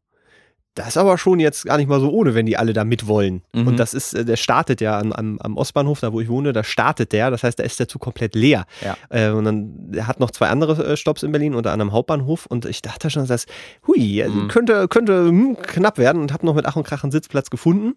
das 0.75 0.89
ist 0.89 0.97
aber 0.97 1.19
schon 1.19 1.39
jetzt 1.41 1.65
gar 1.67 1.77
nicht 1.77 1.89
mal 1.89 2.01
so 2.01 2.11
ohne, 2.11 2.35
wenn 2.35 2.47
die 2.47 2.57
alle 2.57 2.73
da 2.73 2.85
mitwollen. 2.85 3.43
Mhm. 3.55 3.67
Und 3.67 3.77
das 3.79 3.93
ist, 3.95 4.15
äh, 4.15 4.25
der 4.25 4.37
startet 4.37 4.81
ja 4.81 4.99
am, 4.99 5.13
am, 5.13 5.39
am 5.41 5.57
Ostbahnhof, 5.57 6.01
da 6.01 6.13
wo 6.13 6.21
ich 6.21 6.29
wohne, 6.29 6.53
da 6.53 6.65
startet 6.65 7.13
der. 7.13 7.31
Das 7.31 7.43
heißt, 7.43 7.59
da 7.59 7.63
ist 7.65 7.79
der 7.79 7.89
Zug 7.89 8.01
komplett 8.01 8.35
leer. 8.35 8.65
Ja. 8.83 8.97
Äh, 9.11 9.31
und 9.33 9.45
dann, 9.45 9.73
der 9.93 10.07
hat 10.07 10.19
noch 10.21 10.31
zwei 10.31 10.49
andere 10.49 10.83
äh, 10.85 10.97
Stopps 10.97 11.23
in 11.23 11.33
Berlin, 11.33 11.55
unter 11.55 11.73
anderem 11.73 11.93
Hauptbahnhof. 11.93 12.47
Und 12.47 12.65
ich 12.65 12.81
dachte 12.83 13.11
schon, 13.11 13.27
das 13.27 13.47
hui, 13.87 14.23
also 14.23 14.35
Mhm. 14.35 14.49
könnte, 14.49 14.89
könnte 14.89 15.27
hm, 15.29 15.57
knapp 15.61 15.99
werden 15.99 16.23
und 16.23 16.33
habe 16.33 16.47
noch 16.47 16.55
mit 16.55 16.65
Ach 16.67 16.77
und 16.77 16.85
Krach 16.87 17.03
einen 17.05 17.13
Sitzplatz 17.13 17.51
gefunden. 17.51 17.95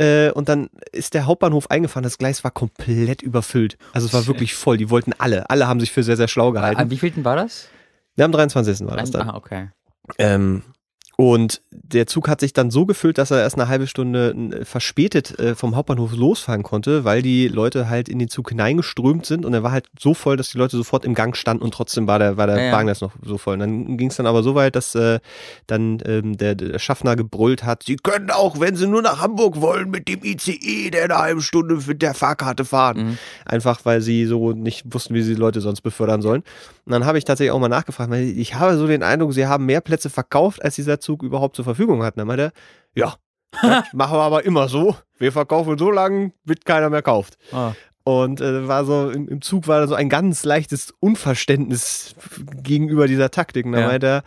Äh, 0.00 0.30
und 0.32 0.48
dann 0.48 0.68
ist 0.92 1.14
der 1.14 1.26
Hauptbahnhof 1.26 1.70
eingefahren. 1.70 2.04
Das 2.04 2.18
Gleis 2.18 2.42
war 2.44 2.50
komplett 2.50 3.20
überfüllt. 3.22 3.76
Also 3.92 4.06
es 4.06 4.12
war 4.12 4.20
Shit. 4.20 4.28
wirklich 4.28 4.54
voll. 4.54 4.76
Die 4.76 4.90
wollten 4.90 5.12
alle. 5.18 5.50
Alle 5.50 5.66
haben 5.68 5.80
sich 5.80 5.90
für 5.92 6.02
sehr, 6.02 6.16
sehr 6.16 6.28
schlau 6.28 6.48
An 6.48 6.54
gehalten. 6.54 6.90
wie 6.90 6.98
vielten 6.98 7.24
war 7.24 7.36
das? 7.36 7.68
Ja, 8.16 8.24
am 8.24 8.32
23. 8.32 8.86
war 8.86 8.96
das 8.96 9.10
dann. 9.12 9.28
Ah, 9.28 9.36
okay. 9.36 9.68
Ähm, 10.18 10.62
und 11.20 11.62
der 11.72 12.06
Zug 12.06 12.28
hat 12.28 12.38
sich 12.38 12.52
dann 12.52 12.70
so 12.70 12.86
gefüllt, 12.86 13.18
dass 13.18 13.32
er 13.32 13.40
erst 13.40 13.58
eine 13.58 13.66
halbe 13.66 13.88
Stunde 13.88 14.60
verspätet 14.62 15.36
äh, 15.40 15.56
vom 15.56 15.74
Hauptbahnhof 15.74 16.14
losfahren 16.14 16.62
konnte, 16.62 17.04
weil 17.04 17.22
die 17.22 17.48
Leute 17.48 17.88
halt 17.88 18.08
in 18.08 18.20
den 18.20 18.28
Zug 18.28 18.50
hineingeströmt 18.50 19.26
sind 19.26 19.44
und 19.44 19.52
er 19.52 19.64
war 19.64 19.72
halt 19.72 19.86
so 19.98 20.14
voll, 20.14 20.36
dass 20.36 20.50
die 20.50 20.58
Leute 20.58 20.76
sofort 20.76 21.04
im 21.04 21.14
Gang 21.14 21.36
standen 21.36 21.64
und 21.64 21.74
trotzdem 21.74 22.06
war 22.06 22.20
der, 22.20 22.36
war 22.36 22.46
der 22.46 22.56
Ja, 22.58 22.62
ja. 22.66 22.72
Wagen 22.72 22.86
jetzt 22.86 23.02
noch 23.02 23.14
so 23.24 23.36
voll. 23.36 23.54
Und 23.54 23.60
dann 23.60 23.96
ging 23.96 24.10
es 24.10 24.16
dann 24.16 24.26
aber 24.26 24.44
so 24.44 24.54
weit, 24.54 24.76
dass 24.76 24.94
äh, 24.94 25.18
dann 25.66 26.00
ähm, 26.06 26.36
der, 26.36 26.54
der 26.54 26.78
Schaffner 26.78 27.16
gebrüllt 27.16 27.64
hat, 27.64 27.82
sie 27.82 27.96
können 27.96 28.30
auch, 28.30 28.60
wenn 28.60 28.76
sie 28.76 28.86
nur 28.86 29.02
nach 29.02 29.20
Hamburg 29.20 29.60
wollen, 29.60 29.90
mit 29.90 30.06
dem 30.06 30.22
ICE, 30.22 30.90
der 30.92 31.02
eine 31.02 31.18
halbe 31.18 31.42
Stunde 31.42 31.80
mit 31.84 32.00
der 32.00 32.14
Fahrkarte 32.14 32.64
fahren. 32.64 32.96
Mhm. 32.96 33.18
Einfach 33.44 33.80
weil 33.84 34.02
sie 34.02 34.26
so 34.26 34.52
nicht 34.52 34.84
wussten, 34.94 35.14
wie 35.14 35.22
sie 35.22 35.34
die 35.34 35.40
Leute 35.40 35.60
sonst 35.62 35.80
befördern 35.80 36.22
sollen. 36.22 36.44
Und 36.84 36.92
dann 36.92 37.06
habe 37.06 37.18
ich 37.18 37.24
tatsächlich 37.24 37.50
auch 37.50 37.58
mal 37.58 37.68
nachgefragt, 37.68 38.08
weil 38.08 38.22
ich 38.22 38.54
habe 38.54 38.78
so 38.78 38.86
den 38.86 39.02
Eindruck, 39.02 39.34
sie 39.34 39.48
haben 39.48 39.66
mehr 39.66 39.80
Plätze 39.80 40.10
verkauft, 40.10 40.62
als 40.62 40.76
dieser 40.76 41.00
Zug 41.00 41.07
überhaupt 41.16 41.56
zur 41.56 41.64
Verfügung 41.64 42.02
hat. 42.02 42.14
Und 42.14 42.18
dann 42.20 42.26
meinte 42.28 42.42
er, 42.44 42.52
ja, 42.94 43.14
das 43.62 43.92
machen 43.94 44.16
wir 44.16 44.22
aber 44.22 44.44
immer 44.44 44.68
so. 44.68 44.96
Wir 45.18 45.32
verkaufen 45.32 45.78
so 45.78 45.90
lange, 45.90 46.32
bis 46.44 46.58
keiner 46.64 46.90
mehr 46.90 47.02
kauft. 47.02 47.36
Ah. 47.52 47.72
Und 48.04 48.40
äh, 48.40 48.66
war 48.68 48.84
so, 48.84 49.10
im, 49.10 49.28
im 49.28 49.42
Zug 49.42 49.68
war 49.68 49.80
da 49.80 49.86
so 49.86 49.94
ein 49.94 50.08
ganz 50.08 50.44
leichtes 50.44 50.94
Unverständnis 51.00 52.14
gegenüber 52.62 53.06
dieser 53.06 53.30
Taktik. 53.30 53.66
Und 53.66 53.72
dann 53.72 53.82
Ja. 53.82 53.86
meinte 53.88 54.06
er, 54.06 54.22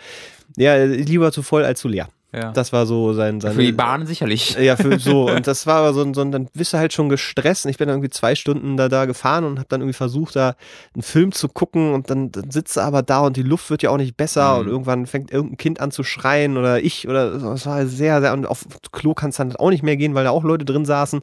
ja, 0.57 0.83
lieber 0.83 1.31
zu 1.31 1.41
voll 1.43 1.63
als 1.65 1.79
zu 1.79 1.87
leer. 1.87 2.09
Ja. 2.33 2.51
Das 2.51 2.71
war 2.71 2.85
so 2.85 3.13
sein, 3.13 3.41
sein 3.41 3.53
Für 3.55 3.61
die 3.61 3.71
Bahn 3.73 4.05
sicherlich. 4.05 4.55
ja, 4.59 4.75
für 4.77 4.97
so. 4.99 5.29
Und 5.29 5.47
das 5.47 5.67
war 5.67 5.77
aber 5.77 5.93
so, 5.93 6.01
ein- 6.01 6.13
so 6.13 6.21
ein, 6.21 6.31
dann 6.31 6.47
bist 6.53 6.71
du 6.73 6.77
halt 6.77 6.93
schon 6.93 7.09
gestresst. 7.09 7.65
Und 7.65 7.71
ich 7.71 7.77
bin 7.77 7.87
dann 7.87 7.97
irgendwie 7.97 8.09
zwei 8.09 8.35
Stunden 8.35 8.77
da, 8.77 8.87
da 8.87 9.05
gefahren 9.05 9.43
und 9.43 9.59
habe 9.59 9.67
dann 9.69 9.81
irgendwie 9.81 9.93
versucht, 9.97 10.35
da 10.35 10.55
einen 10.93 11.01
Film 11.03 11.31
zu 11.33 11.49
gucken. 11.49 11.93
Und 11.93 12.09
dann, 12.09 12.31
dann 12.31 12.49
sitzt 12.49 12.77
du 12.77 12.81
aber 12.81 13.01
da 13.03 13.19
und 13.21 13.35
die 13.35 13.43
Luft 13.43 13.69
wird 13.69 13.83
ja 13.83 13.89
auch 13.89 13.97
nicht 13.97 14.15
besser. 14.15 14.53
Mhm. 14.55 14.59
Und 14.61 14.67
irgendwann 14.67 15.05
fängt 15.07 15.31
irgendein 15.31 15.57
Kind 15.57 15.79
an 15.81 15.91
zu 15.91 16.03
schreien 16.03 16.57
oder 16.57 16.81
ich 16.81 17.07
oder 17.07 17.39
so. 17.39 17.51
Es 17.51 17.65
war 17.65 17.85
sehr, 17.85 18.21
sehr. 18.21 18.31
Und 18.33 18.45
auf 18.45 18.65
Klo 18.91 19.13
kannst 19.13 19.39
du 19.39 19.43
dann 19.43 19.55
auch 19.57 19.69
nicht 19.69 19.83
mehr 19.83 19.97
gehen, 19.97 20.15
weil 20.15 20.23
da 20.23 20.29
auch 20.29 20.43
Leute 20.43 20.63
drin 20.65 20.85
saßen. 20.85 21.21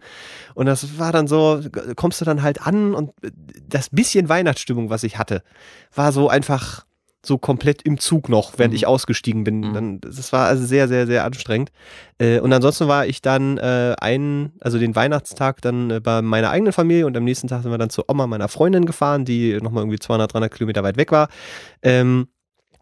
Und 0.54 0.66
das 0.66 0.98
war 0.98 1.12
dann 1.12 1.26
so, 1.26 1.60
kommst 1.96 2.20
du 2.20 2.24
dann 2.26 2.42
halt 2.42 2.66
an 2.66 2.94
und 2.94 3.12
das 3.66 3.88
bisschen 3.90 4.28
Weihnachtsstimmung, 4.28 4.90
was 4.90 5.04
ich 5.04 5.16
hatte, 5.18 5.42
war 5.94 6.12
so 6.12 6.28
einfach 6.28 6.84
so 7.28 7.38
komplett 7.38 7.82
im 7.82 7.98
Zug 7.98 8.28
noch, 8.28 8.54
während 8.58 8.72
Mhm. 8.72 8.76
ich 8.76 8.86
ausgestiegen 8.88 9.44
bin. 9.44 9.60
Mhm. 9.60 9.72
Dann, 9.74 10.00
das 10.00 10.32
war 10.32 10.46
also 10.48 10.64
sehr, 10.66 10.88
sehr, 10.88 11.06
sehr 11.06 11.24
anstrengend. 11.24 11.70
Äh, 12.18 12.40
und 12.40 12.52
ansonsten 12.52 12.88
war 12.88 13.06
ich 13.06 13.22
dann 13.22 13.58
äh, 13.58 13.94
einen, 14.00 14.52
also 14.60 14.78
den 14.80 14.96
Weihnachtstag 14.96 15.62
dann 15.62 15.90
äh, 15.90 16.00
bei 16.00 16.20
meiner 16.22 16.50
eigenen 16.50 16.72
Familie 16.72 17.06
und 17.06 17.16
am 17.16 17.22
nächsten 17.24 17.46
Tag 17.46 17.62
sind 17.62 17.70
wir 17.70 17.78
dann 17.78 17.90
zur 17.90 18.06
Oma 18.08 18.26
meiner 18.26 18.48
Freundin 18.48 18.86
gefahren, 18.86 19.24
die 19.24 19.56
nochmal 19.60 19.82
irgendwie 19.82 20.00
200, 20.00 20.32
300 20.34 20.52
Kilometer 20.52 20.82
weit 20.82 20.96
weg 20.96 21.12
war. 21.12 21.28
Ähm, 21.82 22.26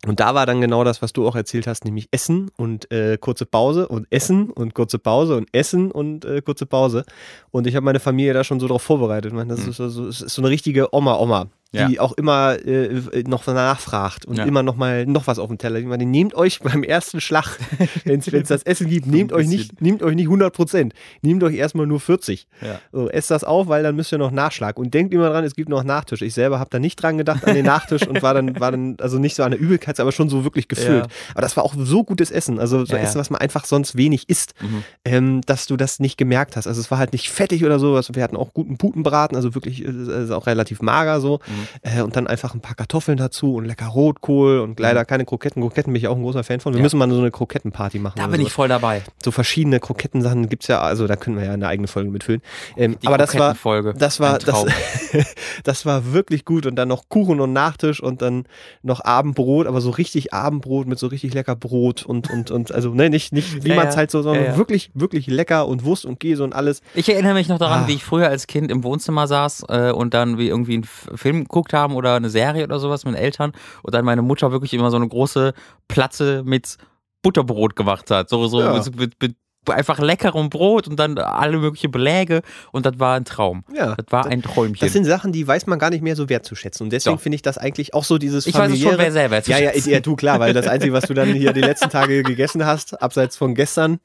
Und 0.06 0.20
da 0.20 0.34
war 0.34 0.46
dann 0.46 0.60
genau 0.60 0.84
das, 0.84 1.02
was 1.02 1.12
du 1.12 1.26
auch 1.26 1.34
erzählt 1.34 1.66
hast, 1.66 1.84
nämlich 1.84 2.06
Essen 2.12 2.50
und 2.56 2.88
äh, 2.92 3.18
kurze 3.18 3.44
Pause 3.44 3.88
und 3.88 4.06
Essen 4.10 4.50
und 4.50 4.72
kurze 4.74 4.98
Pause 5.00 5.36
und 5.36 5.48
Essen 5.52 5.90
und 5.90 6.24
äh, 6.24 6.42
kurze 6.42 6.66
Pause. 6.66 7.04
Und 7.50 7.66
ich 7.66 7.74
habe 7.74 7.84
meine 7.84 7.98
Familie 7.98 8.32
da 8.34 8.44
schon 8.44 8.60
so 8.60 8.68
drauf 8.68 8.82
vorbereitet. 8.82 9.32
Ich 9.32 9.36
meine, 9.36 9.48
das, 9.54 9.64
Mhm. 9.64 9.70
ist, 9.70 9.80
das 9.80 9.96
ist 9.96 10.34
so 10.34 10.42
eine 10.42 10.50
richtige 10.50 10.94
Oma-Oma, 10.94 11.48
die 11.87 11.95
Ja. 11.95 12.00
auch 12.00 12.12
immer 12.12 12.56
äh, 12.64 13.23
noch 13.26 13.47
nachfragt 13.47 14.25
und 14.25 14.37
Ja. 14.38 14.45
immer 14.45 14.62
noch 14.62 14.76
mal 14.76 15.06
noch 15.06 15.26
was 15.26 15.38
auf 15.38 15.49
dem 15.49 15.59
Teller. 15.59 15.78
Ich 15.78 15.87
meine, 15.87 16.04
nehmt 16.06 16.35
euch 16.35 16.61
beim 16.61 16.83
ersten 16.83 17.21
Schlag, 17.21 17.59
wenn 18.04 18.21
es 18.21 18.49
das 18.49 18.62
Essen 18.62 18.88
gibt, 18.88 19.06
nehmt 19.06 19.33
euch 19.33 19.47
nicht, 19.47 19.80
nehmt 19.80 20.02
euch 20.02 20.14
nicht 20.14 20.26
100 20.26 20.52
Prozent, 20.54 20.95
nehmt 21.23 21.42
euch 21.42 21.54
erstmal 21.56 21.87
nur 21.87 22.00
40. 22.00 22.47
Ja. 22.61 22.80
So, 22.92 23.09
esst 23.09 23.30
das 23.30 23.45
auf, 23.45 23.68
weil 23.68 23.83
dann 23.83 23.97
müsst 23.97 24.12
ihr 24.12 24.18
noch 24.18 24.30
Nachschlag. 24.30 24.78
Und 24.78 24.92
denkt 24.95 25.12
immer 25.14 25.28
dran, 25.30 25.45
es 25.45 25.54
gibt 25.54 25.68
noch 25.68 25.85
Nachtisch. 25.85 26.23
Ich 26.23 26.35
selber 26.35 26.59
habe 26.59 26.71
da 26.71 26.78
nicht 26.78 26.97
dran 27.02 27.18
gedacht 27.18 27.45
an 27.47 27.54
den 27.54 27.66
Nachtisch 27.66 28.06
und 28.06 28.23
war 28.23 28.35
dann, 28.35 28.59
war 28.61 28.71
dann, 28.71 28.97
also 29.00 29.18
nicht 29.18 29.35
so 29.37 29.42
an 29.42 29.50
der 29.52 29.61
Übelkeit, 29.61 29.99
aber 30.00 30.12
schon 30.12 30.28
so 30.28 30.45
wirklich 30.45 30.68
gefüllt. 30.68 31.06
Aber 31.33 31.42
das 31.42 31.56
war 31.56 31.64
auch 31.64 31.75
so 31.78 32.04
gutes 32.04 32.30
Essen. 32.30 32.59
Also 32.59 32.85
so. 32.85 32.97
Essen, 32.97 33.18
was 33.18 33.30
man 33.30 33.40
einfach 33.40 33.64
sonst 33.64 33.97
wenig 33.97 34.28
isst, 34.28 34.54
Mhm. 34.61 34.85
ähm, 35.04 35.40
dass 35.47 35.66
du 35.66 35.76
das 35.76 36.00
nicht 36.00 36.16
gemerkt 36.16 36.56
hast. 36.56 36.66
Also 36.66 36.80
es 36.80 36.90
war 36.90 36.99
halt 36.99 37.12
nicht 37.12 37.30
fettig 37.30 37.64
oder 37.64 37.78
sowas. 37.78 38.11
Wir 38.14 38.23
hatten 38.23 38.37
auch 38.37 38.52
guten 38.54 38.78
Putenbraten, 38.78 39.37
also 39.37 39.54
wirklich 39.54 39.85
äh, 39.85 39.88
ist 40.23 40.30
auch 40.30 40.47
relativ 40.47 40.80
mager 40.83 41.21
so. 41.21 41.40
Mhm. 41.47 41.65
Äh, 41.82 42.02
und 42.02 42.16
dann 42.16 42.26
einfach 42.26 42.54
ein 42.54 42.61
paar 42.61 42.75
Kartoffeln 42.75 43.16
dazu 43.18 43.54
und 43.54 43.64
lecker 43.64 43.87
Rotkohl 43.87 44.61
und 44.61 44.78
leider 44.80 45.04
keine 45.04 45.25
Kroketten. 45.25 45.62
Kroketten 45.62 45.92
bin 45.92 46.00
ich 46.00 46.08
auch 46.08 46.16
ein 46.16 46.23
großer 46.23 46.44
Fan 46.44 46.61
von. 46.61 46.73
Wir 46.73 46.78
Mhm. 46.78 46.82
Müssen 46.85 46.99
mal 46.99 47.11
so 47.11 47.18
eine 47.18 47.30
Krokettenparty 47.30 47.99
machen. 47.99 48.14
Da 48.18 48.26
bin 48.26 48.35
ich 48.40 48.46
sowas. 48.49 48.52
voll 48.54 48.68
dabei. 48.68 49.02
So 49.25 49.30
verschiedene 49.30 49.80
Krokettensachen 49.80 50.49
gibt's 50.49 50.66
ja, 50.68 50.80
also 50.80 51.06
da 51.06 51.16
können 51.16 51.37
wir 51.37 51.44
ja 51.44 51.52
eine 51.52 51.68
eigene 51.68 51.88
Folge 51.88 52.11
mitfüllen. 52.11 52.42
Ähm, 52.76 52.96
aber 53.04 53.18
das 53.18 53.37
war, 53.38 53.54
das 53.94 54.20
war, 54.20 54.38
das, 54.38 54.66
das 55.64 55.87
war 55.87 56.12
wirklich 56.12 56.44
gut 56.44 56.66
und 56.66 56.76
dann 56.76 56.88
noch 56.88 57.08
Kuchen 57.08 57.40
und 57.40 57.52
Nachtisch 57.52 58.02
und 58.02 58.23
dann 58.23 58.44
noch 58.82 59.04
Abendbrot, 59.04 59.66
aber 59.66 59.80
so 59.80 59.90
richtig 59.90 60.32
Abendbrot 60.32 60.87
mit 60.87 60.99
so 60.99 61.06
richtig 61.06 61.35
lecker 61.35 61.56
Brot 61.56 62.04
und 62.04 62.30
und 62.30 62.50
und 62.50 62.73
also 62.73 62.90
ne 62.90 63.11
nicht 63.11 63.32
nicht 63.32 63.64
wie 63.64 63.70
Ja, 63.70 63.76
man 63.76 63.88
es 63.88 63.96
halt 63.96 64.11
so, 64.11 64.23
sondern 64.23 64.44
Ja, 64.44 64.50
ja. 64.52 64.56
wirklich 64.56 64.90
wirklich 64.94 65.26
lecker 65.26 65.66
und 65.66 65.85
Wurst 65.85 66.04
und 66.04 66.20
Käse 66.20 66.44
und 66.44 66.54
alles. 66.54 66.82
Ich 66.94 67.08
erinnere 67.08 67.35
mich 67.35 67.49
noch 67.49 67.58
daran, 67.58 67.85
Ah. 67.85 67.88
wie 67.88 67.94
ich 67.94 68.04
früher 68.04 68.28
als 68.28 68.46
Kind 68.46 68.70
im 68.70 68.85
Wohnzimmer 68.85 69.26
saß 69.26 69.64
äh, 69.68 69.90
und 69.92 70.14
dann 70.14 70.38
wir 70.38 70.46
irgendwie 70.49 70.75
einen 70.75 70.85
Film 70.85 71.45
geguckt 71.48 71.72
haben 71.72 71.94
oder 71.94 72.14
eine 72.14 72.30
Serie 72.30 72.64
oder 72.64 72.78
sowas 72.78 73.04
mit 73.04 73.14
den 73.14 73.20
Eltern 73.22 73.52
und 73.82 73.94
dann 73.94 74.04
meine 74.04 74.22
Mutter 74.22 74.52
wirklich 74.52 74.74
immer 74.74 74.90
so 74.90 74.96
eine 74.96 75.08
große 75.08 75.52
Platte 75.88 76.42
mit 76.44 76.76
Butterbrot 77.22 77.76
gemacht 77.76 78.10
hat. 78.10 78.28
So, 78.28 78.46
so 78.46 78.60
Ja. 78.60 78.72
mit, 78.72 78.96
mit, 78.96 79.22
mit 79.22 79.36
einfach 79.75 79.99
leckerem 79.99 80.50
Brot 80.50 80.88
und 80.88 80.96
dann 80.99 81.18
alle 81.18 81.58
möglichen 81.58 81.90
Beläge 81.90 82.42
und 82.73 82.87
das 82.87 82.99
war 82.99 83.16
ein 83.16 83.25
Traum. 83.25 83.64
Ja. 83.75 83.94
Das 83.96 84.06
war 84.11 84.26
ein 84.26 84.42
Träumchen. 84.42 84.78
Das 84.80 84.92
sind 84.92 85.04
Sachen, 85.04 85.32
die 85.32 85.46
weiß 85.46 85.66
man 85.66 85.78
gar 85.78 85.90
nicht 85.90 86.02
mehr 86.02 86.16
so 86.16 86.28
wertzuschätzen. 86.28 86.85
Und 86.85 86.92
deswegen 86.92 87.18
finde 87.18 87.37
ich 87.37 87.42
das 87.42 87.58
eigentlich 87.58 87.94
auch 87.94 88.04
so 88.04 88.18
dieses 88.18 88.46
ich 88.46 88.54
weiß 88.54 88.73
es 88.73 88.80
schon 88.80 88.99
wer 88.99 89.12
selber. 89.12 89.40
Ja, 89.46 89.58
ja, 89.58 89.73
ja, 89.75 90.00
du 90.00 90.16
klar, 90.16 90.40
weil 90.40 90.52
das 90.54 90.66
Einzige, 90.66 90.92
was 90.92 91.04
du 91.04 91.14
dann 91.14 91.32
hier 91.32 91.52
die 91.52 91.61
letzten 91.61 91.90
Tage 91.90 92.23
gegessen 92.25 92.64
hast, 92.66 93.00
abseits 93.02 93.37
von 93.37 93.54
gestern, 93.54 93.99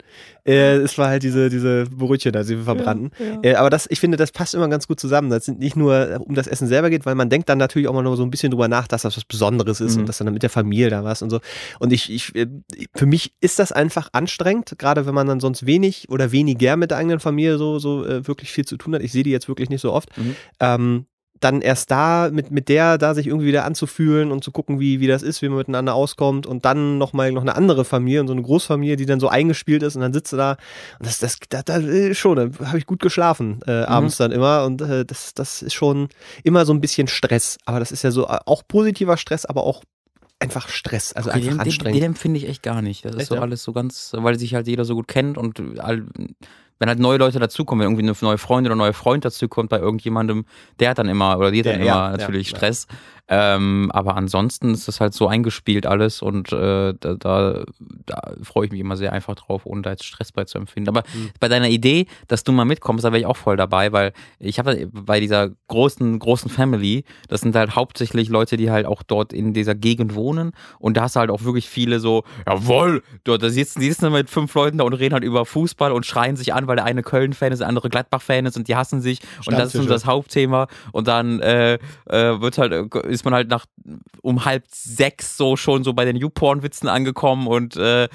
äh, 0.44 0.76
es 0.76 0.98
war 0.98 1.08
halt 1.08 1.22
diese, 1.22 1.48
diese 1.50 1.84
Brötchen, 1.84 2.32
da 2.32 2.42
sie 2.44 2.56
verbrannten. 2.56 3.10
Äh, 3.42 3.54
aber 3.54 3.70
das, 3.70 3.86
ich 3.90 4.00
finde, 4.00 4.16
das 4.16 4.32
passt 4.32 4.54
immer 4.54 4.68
ganz 4.68 4.88
gut 4.88 4.98
zusammen. 5.00 5.30
Das 5.30 5.44
sind 5.44 5.58
nicht 5.58 5.76
nur 5.76 6.20
um 6.26 6.34
das 6.34 6.46
Essen 6.46 6.66
selber 6.68 6.90
geht, 6.90 7.06
weil 7.06 7.14
man 7.14 7.30
denkt 7.30 7.48
dann 7.48 7.58
natürlich 7.58 7.88
auch 7.88 7.94
mal 7.94 8.02
noch 8.02 8.16
so 8.16 8.22
ein 8.24 8.30
bisschen 8.30 8.50
drüber 8.50 8.68
nach, 8.68 8.88
dass 8.88 9.02
das 9.02 9.16
was 9.16 9.24
Besonderes 9.24 9.80
ist 9.80 9.94
Mhm. 9.94 10.00
und 10.00 10.08
dass 10.08 10.18
dann 10.18 10.32
mit 10.32 10.42
der 10.42 10.50
Familie 10.50 10.90
da 10.90 11.04
was 11.04 11.22
und 11.22 11.30
so. 11.30 11.40
Und 11.78 11.92
ich, 11.92 12.10
ich, 12.10 12.34
äh, 12.34 12.46
für 12.94 13.06
mich 13.06 13.32
ist 13.40 13.58
das 13.58 13.72
einfach 13.72 14.08
anstrengend, 14.12 14.74
gerade 14.78 15.06
wenn 15.06 15.14
man 15.14 15.26
dann 15.26 15.40
sonst 15.52 15.66
wenig 15.66 16.08
oder 16.08 16.32
weniger 16.32 16.76
mit 16.76 16.90
der 16.90 16.98
eigenen 16.98 17.20
Familie 17.20 17.58
so, 17.58 17.78
so 17.78 18.04
äh, 18.04 18.26
wirklich 18.26 18.50
viel 18.52 18.64
zu 18.64 18.76
tun 18.76 18.94
hat. 18.94 19.02
Ich 19.02 19.12
sehe 19.12 19.22
die 19.22 19.30
jetzt 19.30 19.48
wirklich 19.48 19.70
nicht 19.70 19.80
so 19.80 19.92
oft. 19.92 20.16
Mhm. 20.16 20.36
Ähm, 20.60 21.06
dann 21.40 21.60
erst 21.60 21.90
da 21.90 22.30
mit, 22.32 22.52
mit 22.52 22.68
der 22.68 22.98
da 22.98 23.14
sich 23.14 23.26
irgendwie 23.26 23.48
wieder 23.48 23.64
anzufühlen 23.64 24.30
und 24.30 24.44
zu 24.44 24.52
gucken, 24.52 24.78
wie, 24.78 25.00
wie 25.00 25.08
das 25.08 25.22
ist, 25.24 25.42
wie 25.42 25.48
man 25.48 25.58
miteinander 25.58 25.92
auskommt 25.92 26.46
und 26.46 26.64
dann 26.64 26.98
nochmal 26.98 27.32
noch 27.32 27.42
eine 27.42 27.56
andere 27.56 27.84
Familie 27.84 28.20
und 28.20 28.28
so 28.28 28.32
eine 28.32 28.42
Großfamilie, 28.42 28.94
die 28.94 29.06
dann 29.06 29.18
so 29.18 29.28
eingespielt 29.28 29.82
ist 29.82 29.96
und 29.96 30.02
dann 30.02 30.12
sitzt 30.12 30.32
du 30.32 30.36
da 30.36 30.52
und 31.00 31.06
das, 31.06 31.18
das, 31.18 31.38
da, 31.48 31.62
da 31.62 31.78
äh, 31.78 32.14
schon, 32.14 32.36
da 32.36 32.68
habe 32.68 32.78
ich 32.78 32.86
gut 32.86 33.00
geschlafen 33.00 33.58
äh, 33.66 33.72
abends 33.72 34.18
dann 34.18 34.30
immer 34.30 34.64
und 34.64 34.82
äh, 34.82 35.04
das, 35.04 35.34
das 35.34 35.62
ist 35.62 35.74
schon 35.74 36.08
immer 36.44 36.64
so 36.64 36.72
ein 36.72 36.80
bisschen 36.80 37.08
Stress, 37.08 37.58
aber 37.64 37.80
das 37.80 37.90
ist 37.90 38.04
ja 38.04 38.12
so 38.12 38.28
äh, 38.28 38.38
auch 38.46 38.62
positiver 38.68 39.16
Stress, 39.16 39.44
aber 39.44 39.64
auch 39.64 39.82
einfach 40.42 40.68
Stress, 40.68 41.12
also 41.12 41.30
Okay, 41.30 41.38
einfach 41.38 41.50
den, 41.50 41.58
den, 41.58 41.66
anstrengend. 41.66 41.96
den 41.96 42.04
empfinde 42.04 42.38
ich 42.38 42.48
echt 42.48 42.62
gar 42.62 42.82
nicht. 42.82 43.04
Das 43.04 43.14
ist 43.14 43.20
Echt, 43.20 43.28
so 43.28 43.36
ja? 43.36 43.40
alles 43.40 43.62
so 43.62 43.72
ganz, 43.72 44.12
weil 44.16 44.38
sich 44.38 44.54
halt 44.54 44.66
jeder 44.66 44.84
so 44.84 44.94
gut 44.94 45.08
kennt 45.08 45.38
und 45.38 45.80
all, 45.80 46.04
wenn 46.78 46.88
halt 46.88 46.98
neue 46.98 47.18
Leute 47.18 47.38
dazukommen, 47.38 47.80
wenn 47.84 47.92
irgendwie 47.92 48.08
eine 48.08 48.16
neue 48.28 48.38
Freundin 48.38 48.72
oder 48.72 48.76
ein 48.76 48.84
neuer 48.84 48.92
Freund 48.92 49.24
dazukommt 49.24 49.70
bei 49.70 49.78
irgendjemandem, 49.78 50.44
der 50.80 50.90
hat 50.90 50.98
dann 50.98 51.08
immer 51.08 51.38
oder 51.38 51.50
die 51.50 51.60
hat 51.60 51.66
dann 51.66 51.80
ja, 51.80 52.08
immer 52.08 52.10
ja, 52.12 52.16
natürlich. 52.16 52.48
Stress. 52.48 52.86
Ähm, 53.28 53.90
aber 53.94 54.16
ansonsten 54.16 54.74
ist 54.74 54.88
das 54.88 55.00
halt 55.00 55.14
so 55.14 55.26
eingespielt 55.28 55.86
alles 55.86 56.22
und 56.22 56.52
äh, 56.52 56.92
da, 56.98 57.14
da, 57.14 57.64
da 58.04 58.32
freue 58.42 58.66
ich 58.66 58.72
mich 58.72 58.80
immer 58.80 58.96
sehr 58.96 59.12
einfach 59.12 59.36
drauf, 59.36 59.62
ohne 59.64 59.82
da 59.82 59.90
jetzt 59.90 60.04
Stress 60.04 60.32
bei 60.32 60.44
zu 60.44 60.58
empfinden. 60.58 60.88
Aber 60.88 61.02
Mhm. 61.14 61.30
bei 61.40 61.48
deiner 61.48 61.68
Idee, 61.68 62.06
dass 62.28 62.44
du 62.44 62.52
mal 62.52 62.64
mitkommst, 62.64 63.04
da 63.04 63.12
wäre 63.12 63.20
ich 63.20 63.26
auch 63.26 63.36
voll 63.36 63.56
dabei, 63.56 63.92
weil 63.92 64.12
ich 64.38 64.58
habe 64.58 64.88
bei 64.92 65.20
dieser 65.20 65.50
großen, 65.68 66.18
großen 66.18 66.50
Family, 66.50 67.04
das 67.28 67.40
sind 67.42 67.54
halt 67.54 67.76
hauptsächlich 67.76 68.28
Leute, 68.28 68.56
die 68.56 68.70
halt 68.70 68.86
auch 68.86 69.02
dort 69.02 69.32
in 69.32 69.52
dieser 69.54 69.74
Gegend 69.74 70.14
wohnen 70.14 70.52
und 70.78 70.96
da 70.96 71.02
hast 71.02 71.16
du 71.16 71.20
halt 71.20 71.30
auch 71.30 71.42
wirklich 71.44 71.68
viele 71.68 72.00
so, 72.00 72.24
jawohl, 72.46 73.02
dort, 73.24 73.42
da 73.42 73.50
sitzen, 73.50 73.80
die 73.80 73.88
sitzen 73.90 74.12
mit 74.12 74.30
fünf 74.30 74.52
Leuten 74.54 74.78
da 74.78 74.84
und 74.84 74.92
reden 74.94 75.14
halt 75.14 75.24
über 75.24 75.46
Fußball 75.46 75.92
und 75.92 76.04
schreien 76.06 76.36
sich 76.36 76.52
an, 76.54 76.66
weil 76.66 76.76
der 76.76 76.84
eine 76.84 77.02
Köln-Fan 77.02 77.52
ist, 77.52 77.60
der 77.60 77.68
andere 77.68 77.88
Gladbach-Fan 77.88 78.46
ist 78.46 78.56
und 78.56 78.68
die 78.68 78.76
hassen 78.76 79.00
sich 79.00 79.20
und 79.46 79.52
das 79.58 79.74
ist 79.74 79.88
das 79.90 80.06
Hauptthema 80.06 80.66
und 80.92 81.08
dann 81.08 81.40
äh, 81.40 81.74
äh, 82.08 82.40
wird 82.40 82.58
halt, 82.58 82.72
äh, 82.72 83.11
ist 83.12 83.24
man 83.24 83.34
halt 83.34 83.48
nach 83.48 83.66
um 84.22 84.44
halb 84.44 84.64
sechs 84.68 85.36
so 85.36 85.56
schon 85.56 85.84
so 85.84 85.92
bei 85.92 86.04
den 86.04 86.16
YouPorn-Witzen 86.16 86.88
angekommen 86.88 87.46
und 87.46 87.76
äh, 87.76 88.08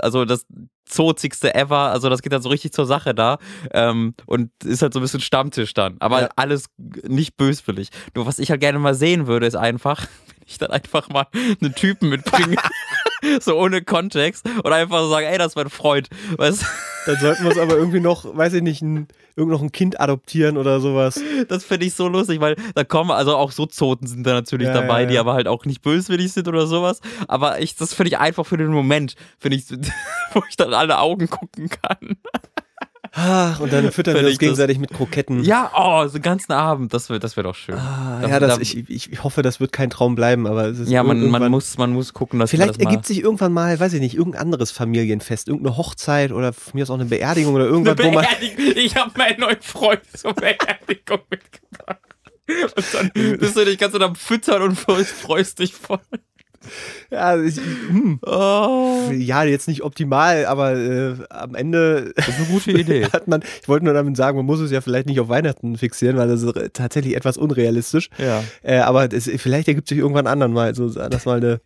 also 0.00 0.24
das 0.24 0.46
zotzigste 0.84 1.54
ever, 1.54 1.90
also 1.92 2.08
das 2.08 2.20
geht 2.20 2.32
dann 2.32 2.42
so 2.42 2.48
richtig 2.48 2.72
zur 2.72 2.84
Sache 2.84 3.14
da 3.14 3.38
ähm, 3.72 4.14
und 4.26 4.50
ist 4.64 4.82
halt 4.82 4.92
so 4.92 4.98
ein 4.98 5.02
bisschen 5.02 5.20
Stammtisch 5.20 5.72
dann, 5.72 5.96
aber 6.00 6.22
Ja. 6.22 6.28
alles 6.34 6.64
nicht 7.06 7.36
böswillig. 7.36 7.90
Nur 8.14 8.26
was 8.26 8.38
ich 8.40 8.50
halt 8.50 8.60
gerne 8.60 8.78
mal 8.80 8.94
sehen 8.94 9.26
würde, 9.28 9.46
ist 9.46 9.54
einfach, 9.54 10.00
wenn 10.36 10.46
ich 10.48 10.58
dann 10.58 10.70
einfach 10.72 11.08
mal 11.08 11.26
einen 11.62 11.74
Typen 11.76 12.08
mitbringe, 12.08 12.56
so 13.40 13.56
ohne 13.56 13.82
Kontext 13.82 14.44
und 14.64 14.72
einfach 14.72 14.98
so 15.00 15.10
sagen, 15.10 15.26
ey, 15.26 15.38
das 15.38 15.48
ist 15.52 15.56
mein 15.56 15.70
Freund, 15.70 16.08
weißt 16.36 16.62
du? 16.62 16.66
Dann 17.06 17.16
sollten 17.18 17.42
wir 17.42 17.50
uns 17.50 17.58
aber 17.58 17.76
irgendwie 17.76 18.00
noch, 18.00 18.36
weiß 18.36 18.52
ich 18.54 18.62
nicht, 18.62 18.82
ein, 18.82 19.08
irgend 19.36 19.52
noch 19.52 19.62
ein 19.62 19.72
Kind 19.72 20.00
adoptieren 20.00 20.56
oder 20.56 20.80
sowas. 20.80 21.20
Das 21.48 21.64
finde 21.64 21.86
ich 21.86 21.94
so 21.94 22.08
lustig, 22.08 22.40
weil 22.40 22.56
da 22.74 22.84
kommen, 22.84 23.10
also 23.10 23.36
auch 23.36 23.52
so 23.52 23.66
Zoten 23.66 24.06
sind 24.06 24.26
da 24.26 24.34
natürlich 24.34 24.68
Ja, 24.68 24.74
dabei, 24.74 25.02
ja, 25.02 25.06
die 25.06 25.14
ja. 25.14 25.20
aber 25.20 25.34
halt 25.34 25.48
auch 25.48 25.64
nicht 25.64 25.82
böswillig 25.82 26.32
sind 26.32 26.46
oder 26.48 26.66
sowas. 26.66 27.00
Aber 27.26 27.60
ich, 27.60 27.74
das 27.76 27.94
finde 27.94 28.08
ich 28.08 28.18
einfach 28.18 28.44
für 28.44 28.56
den 28.56 28.68
Moment, 28.68 29.14
finde 29.38 29.56
ich, 29.56 29.64
wo 30.32 30.42
ich 30.48 30.56
dann 30.56 30.74
alle 30.74 30.98
Augen 30.98 31.28
gucken 31.28 31.68
kann. 31.70 32.16
Ah, 33.12 33.56
und 33.58 33.72
dann 33.72 33.90
füttern 33.90 34.14
wir 34.14 34.26
uns 34.28 34.38
gegenseitig 34.38 34.78
mit 34.78 34.92
Kroketten. 34.92 35.42
Ja, 35.42 35.72
oh, 35.76 36.06
so 36.06 36.12
den 36.18 36.22
ganzen 36.22 36.52
Abend, 36.52 36.94
das 36.94 37.08
wäre 37.08 37.18
das 37.18 37.36
wär 37.36 37.42
doch 37.42 37.56
schön. 37.56 37.74
Ah, 37.74 38.20
Da- 38.22 38.28
ja, 38.28 38.38
das, 38.38 38.54
da- 38.56 38.60
ich, 38.60 38.88
ich, 38.88 39.24
hoffe, 39.24 39.42
das 39.42 39.58
wird 39.58 39.72
kein 39.72 39.90
Traum 39.90 40.14
bleiben, 40.14 40.46
aber 40.46 40.66
es 40.66 40.78
ist 40.78 40.90
ja, 40.90 41.02
man, 41.02 41.28
man, 41.28 41.50
muss, 41.50 41.76
man 41.76 41.92
muss 41.92 42.12
gucken, 42.14 42.38
dass 42.38 42.52
man 42.52 42.56
Vielleicht 42.58 42.78
das 42.80 42.86
ergibt 42.86 43.06
sich 43.06 43.20
irgendwann 43.20 43.52
mal, 43.52 43.80
weiß 43.80 43.94
ich 43.94 44.00
nicht, 44.00 44.14
irgendein 44.16 44.42
anderes 44.42 44.70
Familienfest, 44.70 45.48
irgendeine 45.48 45.76
Hochzeit 45.76 46.30
oder 46.30 46.52
von 46.52 46.72
mir 46.74 46.82
aus 46.82 46.90
auch 46.90 46.94
eine 46.94 47.06
Beerdigung 47.06 47.54
oder 47.54 47.64
irgendwas, 47.66 47.98
wo 47.98 48.10
man. 48.12 48.24
Beerdigung. 48.24 48.76
Ich 48.76 48.94
habe 48.94 49.10
meinen 49.18 49.40
neuen 49.40 49.60
Freund 49.60 50.02
zur 50.16 50.32
Beerdigung 50.34 51.18
mitgebracht. 51.30 51.98
Und 52.76 52.94
dann 52.94 53.10
bist 53.38 53.56
du 53.56 53.64
dich 53.64 53.78
ganz 53.78 53.94
am 53.96 54.14
Füttern 54.14 54.62
und 54.62 54.76
freust 54.76 55.58
dich 55.58 55.74
voll. 55.74 55.98
Ja, 57.10 57.40
ich, 57.42 57.56
hm, 57.56 58.20
Oh, 58.24 59.10
ja, 59.12 59.42
jetzt 59.44 59.66
nicht 59.66 59.82
optimal, 59.82 60.46
aber 60.46 60.76
äh, 60.76 61.14
am 61.30 61.54
Ende 61.54 62.12
das 62.14 62.28
ist 62.28 62.36
eine 62.38 62.46
gute 62.46 62.70
Idee. 62.72 63.06
hat 63.12 63.26
man, 63.26 63.42
ich 63.62 63.68
wollte 63.68 63.84
nur 63.84 63.94
damit 63.94 64.16
sagen, 64.16 64.36
man 64.36 64.46
muss 64.46 64.60
es 64.60 64.70
ja 64.70 64.80
vielleicht 64.80 65.06
nicht 65.08 65.18
auf 65.20 65.28
Weihnachten 65.28 65.76
fixieren, 65.76 66.16
weil 66.16 66.28
das 66.28 66.42
ist 66.42 66.54
tatsächlich 66.74 67.16
etwas 67.16 67.36
unrealistisch. 67.36 68.10
Ja. 68.18 68.44
Äh, 68.62 68.78
aber 68.78 69.12
es, 69.12 69.28
vielleicht 69.38 69.68
ergibt 69.68 69.88
sich 69.88 69.98
irgendwann 69.98 70.26
anderen 70.28 70.52
mal, 70.52 70.74
so 70.74 70.88
das 70.88 71.24
mal 71.26 71.38
eine, 71.38 71.60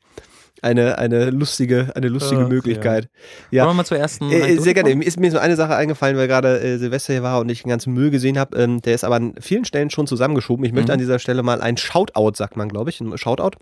eine, 0.63 0.97
eine 0.97 1.29
lustige, 1.31 1.93
eine 1.95 2.09
lustige 2.09 2.45
Ach, 2.45 2.49
Möglichkeit. 2.49 3.09
Ja. 3.51 3.65
Wollen 3.65 3.73
wir 3.75 3.79
mal 3.79 3.85
zur 3.85 3.99
ersten 3.99 4.31
Äh, 4.31 4.57
sehr 4.59 4.73
gerne. 4.73 5.05
ist 5.05 5.21
mir 5.21 5.31
so 5.31 5.39
eine 5.39 5.57
Sache 5.57 5.77
eingefallen, 5.77 6.17
weil 6.17 6.29
gerade 6.29 6.61
äh, 6.61 6.79
Silvester 6.79 7.13
hier 7.13 7.23
war 7.23 7.41
und 7.41 7.51
ich 7.51 7.63
den 7.65 7.69
ganzen 7.69 7.93
Müll 7.93 8.11
gesehen 8.11 8.39
habe. 8.39 8.57
Ähm, 8.57 8.81
der 8.81 8.95
ist 8.95 9.05
aber 9.05 9.17
an 9.17 9.35
vielen 9.41 9.67
Stellen 9.67 9.91
schon 9.91 10.07
zusammengeschoben. 10.07 10.65
Ich 10.65 10.73
möchte 10.73 10.93
Mhm. 10.93 10.95
an 10.95 10.99
dieser 11.01 11.19
Stelle 11.19 11.43
mal 11.43 11.61
ein 11.61 11.77
Shoutout, 11.77 12.33
sagt 12.37 12.57
man, 12.57 12.69
glaube 12.71 12.89
ich, 12.89 13.01
ein 13.03 13.19
Shoutout 13.19 13.59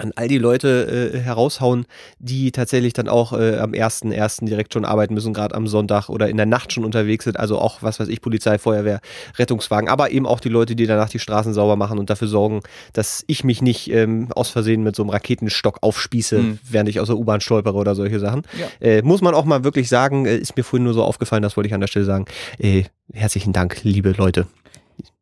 an 0.00 0.12
all 0.16 0.28
die 0.28 0.38
Leute 0.38 1.12
äh, 1.14 1.18
heraushauen, 1.18 1.86
die 2.18 2.52
tatsächlich 2.52 2.92
dann 2.92 3.08
auch 3.08 3.32
äh, 3.32 3.58
am 3.58 3.72
1.1. 3.72 4.44
direkt 4.46 4.72
schon 4.74 4.84
arbeiten 4.84 5.14
müssen, 5.14 5.32
gerade 5.34 5.54
am 5.54 5.66
Sonntag 5.66 6.08
oder 6.08 6.28
in 6.28 6.36
der 6.36 6.46
Nacht 6.46 6.72
schon 6.72 6.84
unterwegs 6.84 7.24
sind. 7.24 7.38
Also 7.38 7.58
auch, 7.58 7.82
was 7.82 8.00
weiß 8.00 8.08
ich, 8.08 8.20
Polizei, 8.20 8.58
Feuerwehr, 8.58 9.00
Rettungswagen, 9.36 9.88
aber 9.88 10.10
eben 10.10 10.26
auch 10.26 10.40
die 10.40 10.48
Leute, 10.48 10.76
die 10.76 10.86
danach 10.86 11.08
die 11.08 11.18
Straßen 11.18 11.52
sauber 11.54 11.76
machen 11.76 11.98
und 11.98 12.10
dafür 12.10 12.28
sorgen, 12.28 12.60
dass 12.92 13.24
ich 13.26 13.44
mich 13.44 13.62
nicht 13.62 13.90
ähm, 13.90 14.28
aus 14.34 14.48
Versehen 14.50 14.82
mit 14.82 14.96
so 14.96 15.02
einem 15.02 15.10
Raketenstock 15.10 15.78
aufspieße, 15.82 16.38
Mhm. 16.38 16.58
während 16.70 16.88
ich 16.88 17.00
aus 17.00 17.08
der 17.08 17.16
U-Bahn 17.16 17.40
stolpere 17.40 17.74
oder 17.76 17.94
solche 17.94 18.20
Sachen. 18.20 18.42
Ja. 18.58 18.66
Äh, 18.86 19.02
muss 19.02 19.20
man 19.22 19.34
auch 19.34 19.44
mal 19.44 19.64
wirklich 19.64 19.88
sagen, 19.88 20.26
äh, 20.26 20.36
ist 20.36 20.56
mir 20.56 20.62
vorhin 20.62 20.84
nur 20.84 20.94
so 20.94 21.02
aufgefallen, 21.02 21.42
das 21.42 21.56
wollte 21.56 21.68
ich 21.68 21.74
an 21.74 21.80
der 21.80 21.88
Stelle 21.88 22.04
sagen. 22.04 22.26
Äh, 22.58 22.84
herzlichen 23.12 23.52
Dank, 23.52 23.82
liebe 23.82 24.10
Leute. 24.12 24.46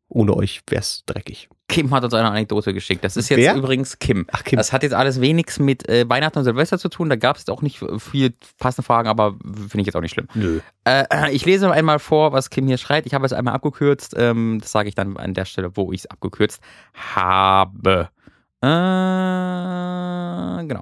Ohne 0.09 0.35
euch 0.35 0.61
wär's 0.69 1.03
dreckig. 1.05 1.49
Kim 1.69 1.93
hat 1.93 2.03
uns 2.03 2.13
eine 2.13 2.29
Anekdote 2.29 2.73
geschickt. 2.73 3.03
Das 3.03 3.17
ist 3.17 3.29
jetzt 3.29 3.39
Wer? 3.39 3.55
übrigens 3.55 3.99
Kim. 3.99 4.25
Ach, 4.31 4.43
Kim. 4.43 4.57
Das 4.57 4.71
hat 4.71 4.83
jetzt 4.83 4.93
alles 4.93 5.19
wenigstens 5.19 5.63
mit 5.65 5.89
äh, 5.89 6.07
Weihnachten 6.07 6.39
und 6.39 6.45
Silvester 6.45 6.79
zu 6.79 6.87
tun. 6.87 7.09
Da 7.09 7.17
gab 7.17 7.35
es 7.35 7.47
auch 7.49 7.61
nicht 7.61 7.83
viel 7.97 8.33
passende 8.57 8.85
Fragen, 8.85 9.09
aber 9.09 9.33
finde 9.33 9.81
ich 9.81 9.87
jetzt 9.87 9.95
auch 9.95 10.01
nicht 10.01 10.13
schlimm. 10.13 10.27
Nö. 10.33 10.61
Äh, 10.85 11.33
ich 11.33 11.45
lese 11.45 11.69
einmal 11.69 11.99
vor, 11.99 12.31
was 12.31 12.49
Kim 12.49 12.67
hier 12.67 12.77
schreibt. 12.77 13.05
Ich 13.05 13.13
habe 13.13 13.25
es 13.25 13.33
einmal 13.33 13.53
abgekürzt. 13.53 14.15
Ähm, 14.17 14.59
das 14.61 14.71
sage 14.71 14.87
ich 14.87 14.95
dann 14.95 15.17
an 15.17 15.33
der 15.33 15.45
Stelle, 15.45 15.75
wo 15.75 15.91
ich 15.91 16.01
es 16.01 16.05
abgekürzt 16.05 16.61
habe. 16.93 18.09
Äh, 18.61 18.67
genau. 20.67 20.81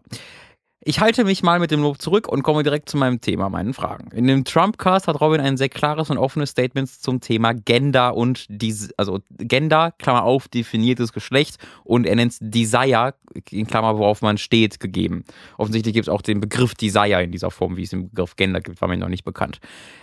Ich 0.88 1.00
halte 1.00 1.24
mich 1.24 1.42
mal 1.42 1.58
mit 1.58 1.72
dem 1.72 1.82
Lob 1.82 2.00
zurück 2.00 2.28
und 2.28 2.44
komme 2.44 2.62
direkt 2.62 2.90
zu 2.90 2.98
meinem 2.98 3.20
Thema, 3.20 3.50
meinen 3.50 3.74
Fragen. 3.74 4.12
In 4.12 4.28
dem 4.28 4.44
Trumpcast 4.46 5.08
hat 5.08 5.20
Robin 5.20 5.42
ein 5.42 5.58
sehr 5.58 5.68
klares 5.68 6.12
und 6.12 6.20
offenes 6.20 6.52
Statement 6.52 6.88
zum 6.88 7.22
Thema 7.22 7.54
Gender 7.54 8.16
und 8.16 8.46
diese, 8.50 8.94
also 8.96 9.20
Gender, 9.32 9.96
Klammer 9.98 10.22
auf, 10.22 10.48
definiertes 10.48 11.12
Geschlecht 11.12 11.58
und 11.84 12.06
er 12.06 12.16
nennt 12.16 12.34
es 12.34 12.38
Desire, 12.40 13.16
in 13.50 13.66
Klammer, 13.66 13.98
worauf 13.98 14.22
man 14.22 14.38
steht, 14.38 14.80
gegeben. 14.80 15.26
Offensichtlich 15.58 15.96
gibt 15.96 16.08
es 16.08 16.14
auch 16.14 16.22
den 16.22 16.40
Begriff 16.40 16.76
Desire 16.76 17.24
in 17.24 17.32
dieser 17.32 17.50
Form, 17.50 17.78
wie 17.78 17.84
es 17.84 17.90
den 17.90 18.10
Begriff 18.10 18.36
Gender 18.36 18.62
gibt, 18.62 18.80
war 18.80 18.88
mir 18.88 18.98
noch 18.98 19.10
nicht 19.10 19.26
bekannt. 19.26 19.60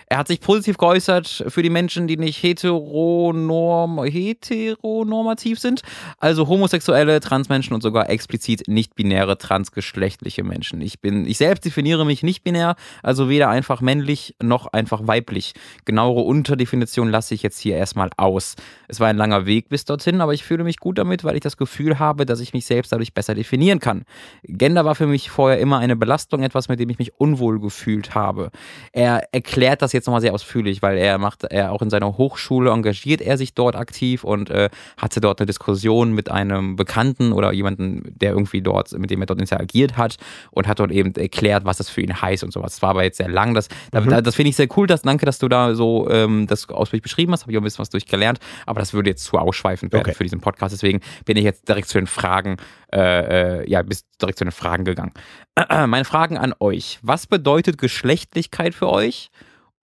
Er 0.06 0.18
hat 0.18 0.28
sich 0.28 0.40
positiv 0.40 0.76
geäußert 0.76 1.44
für 1.48 1.62
die 1.62 1.70
Menschen, 1.70 2.06
die 2.06 2.18
nicht 2.18 2.42
heteronorm 2.42 4.02
heteronormativ 4.04 5.58
sind, 5.58 5.82
also 6.18 6.48
homosexuelle, 6.48 7.20
Transmenschen 7.20 7.72
und 7.72 7.82
sogar 7.82 8.10
explizit 8.10 8.68
nicht-binäre, 8.68 9.38
transgeschlechtliche 9.38 10.42
Menschen. 10.42 10.71
Ich 10.80 11.00
bin, 11.00 11.26
ich 11.26 11.38
selbst 11.38 11.64
definiere 11.64 12.04
mich 12.06 12.22
nicht 12.22 12.44
binär, 12.44 12.76
also 13.02 13.28
weder 13.28 13.48
einfach 13.48 13.80
männlich 13.80 14.36
noch 14.40 14.66
einfach 14.72 15.06
weiblich. 15.06 15.54
Genauere 15.84 16.20
Unterdefinition 16.20 17.10
lasse 17.10 17.34
ich 17.34 17.42
jetzt 17.42 17.58
hier 17.58 17.76
erstmal 17.76 18.10
aus. 18.16 18.54
Es 18.88 19.00
war 19.00 19.08
ein 19.08 19.16
langer 19.16 19.46
Weg 19.46 19.68
bis 19.68 19.84
dorthin, 19.84 20.20
aber 20.20 20.34
ich 20.34 20.44
fühle 20.44 20.64
mich 20.64 20.78
gut 20.78 20.98
damit, 20.98 21.24
weil 21.24 21.34
ich 21.34 21.42
das 21.42 21.56
Gefühl 21.56 21.98
habe, 21.98 22.26
dass 22.26 22.40
ich 22.40 22.52
mich 22.52 22.66
selbst 22.66 22.92
dadurch 22.92 23.14
besser 23.14 23.34
definieren 23.34 23.80
kann. 23.80 24.04
Gender 24.44 24.84
war 24.84 24.94
für 24.94 25.06
mich 25.06 25.30
vorher 25.30 25.58
immer 25.58 25.78
eine 25.78 25.96
Belastung, 25.96 26.42
etwas, 26.42 26.68
mit 26.68 26.78
dem 26.80 26.90
ich 26.90 26.98
mich 26.98 27.18
unwohl 27.18 27.60
gefühlt 27.60 28.14
habe. 28.14 28.50
Er 28.92 29.22
erklärt 29.32 29.82
das 29.82 29.92
jetzt 29.92 30.06
nochmal 30.06 30.20
sehr 30.20 30.34
ausführlich, 30.34 30.82
weil 30.82 30.96
er 30.98 31.18
macht, 31.18 31.44
er 31.44 31.72
auch 31.72 31.82
in 31.82 31.90
seiner 31.90 32.16
Hochschule 32.18 32.70
engagiert 32.70 33.20
er 33.20 33.38
sich 33.38 33.54
dort 33.54 33.76
aktiv 33.76 34.24
und 34.24 34.50
äh, 34.50 34.68
hatte 34.96 35.20
dort 35.20 35.40
eine 35.40 35.46
Diskussion 35.46 36.12
mit 36.12 36.30
einem 36.30 36.76
Bekannten 36.76 37.32
oder 37.32 37.52
jemanden, 37.52 38.14
der 38.18 38.32
irgendwie 38.32 38.62
dort, 38.62 38.92
mit 38.98 39.10
dem 39.10 39.20
er 39.20 39.26
dort 39.26 39.40
interagiert 39.40 39.96
hat 39.96 40.16
und 40.50 40.61
hat 40.66 40.78
dort 40.80 40.90
eben 40.92 41.14
erklärt, 41.14 41.64
was 41.64 41.78
das 41.78 41.88
für 41.90 42.00
ihn 42.00 42.20
heißt 42.20 42.44
und 42.44 42.52
sowas. 42.52 42.72
Das 42.74 42.82
war 42.82 42.90
aber 42.90 43.04
jetzt 43.04 43.18
sehr 43.18 43.28
lang. 43.28 43.54
Das, 43.54 43.68
Mhm. 43.92 44.08
da, 44.08 44.20
das 44.20 44.34
finde 44.34 44.50
ich 44.50 44.56
sehr 44.56 44.68
cool. 44.76 44.86
Das, 44.86 45.02
danke, 45.02 45.26
dass 45.26 45.38
du 45.38 45.48
da 45.48 45.74
so 45.74 46.08
ähm, 46.10 46.46
das 46.46 46.68
ausführlich 46.68 47.02
beschrieben 47.02 47.32
hast. 47.32 47.42
Habe 47.42 47.52
ich 47.52 47.58
auch 47.58 47.62
ein 47.62 47.64
bisschen 47.64 47.80
was 47.80 47.90
durchgelernt. 47.90 48.38
Aber 48.66 48.80
das 48.80 48.92
würde 48.94 49.10
jetzt 49.10 49.24
zu 49.24 49.38
ausschweifend 49.38 49.92
werden 49.92 50.02
Okay. 50.06 50.14
für 50.14 50.24
diesen 50.24 50.40
Podcast. 50.40 50.72
Deswegen 50.74 51.00
bin 51.24 51.36
ich 51.36 51.44
jetzt 51.44 51.68
direkt 51.68 51.88
zu 51.88 51.98
den 51.98 52.06
Fragen, 52.06 52.56
äh, 52.92 53.60
äh, 53.62 53.70
ja, 53.70 53.82
bis 53.82 54.04
direkt 54.20 54.38
zu 54.38 54.44
den 54.44 54.52
Fragen 54.52 54.84
gegangen. 54.84 55.12
Meine 55.68 56.04
Fragen 56.04 56.38
an 56.38 56.54
euch. 56.60 56.98
Was 57.02 57.26
bedeutet 57.26 57.78
Geschlechtlichkeit 57.78 58.74
für 58.74 58.88
euch? 58.88 59.30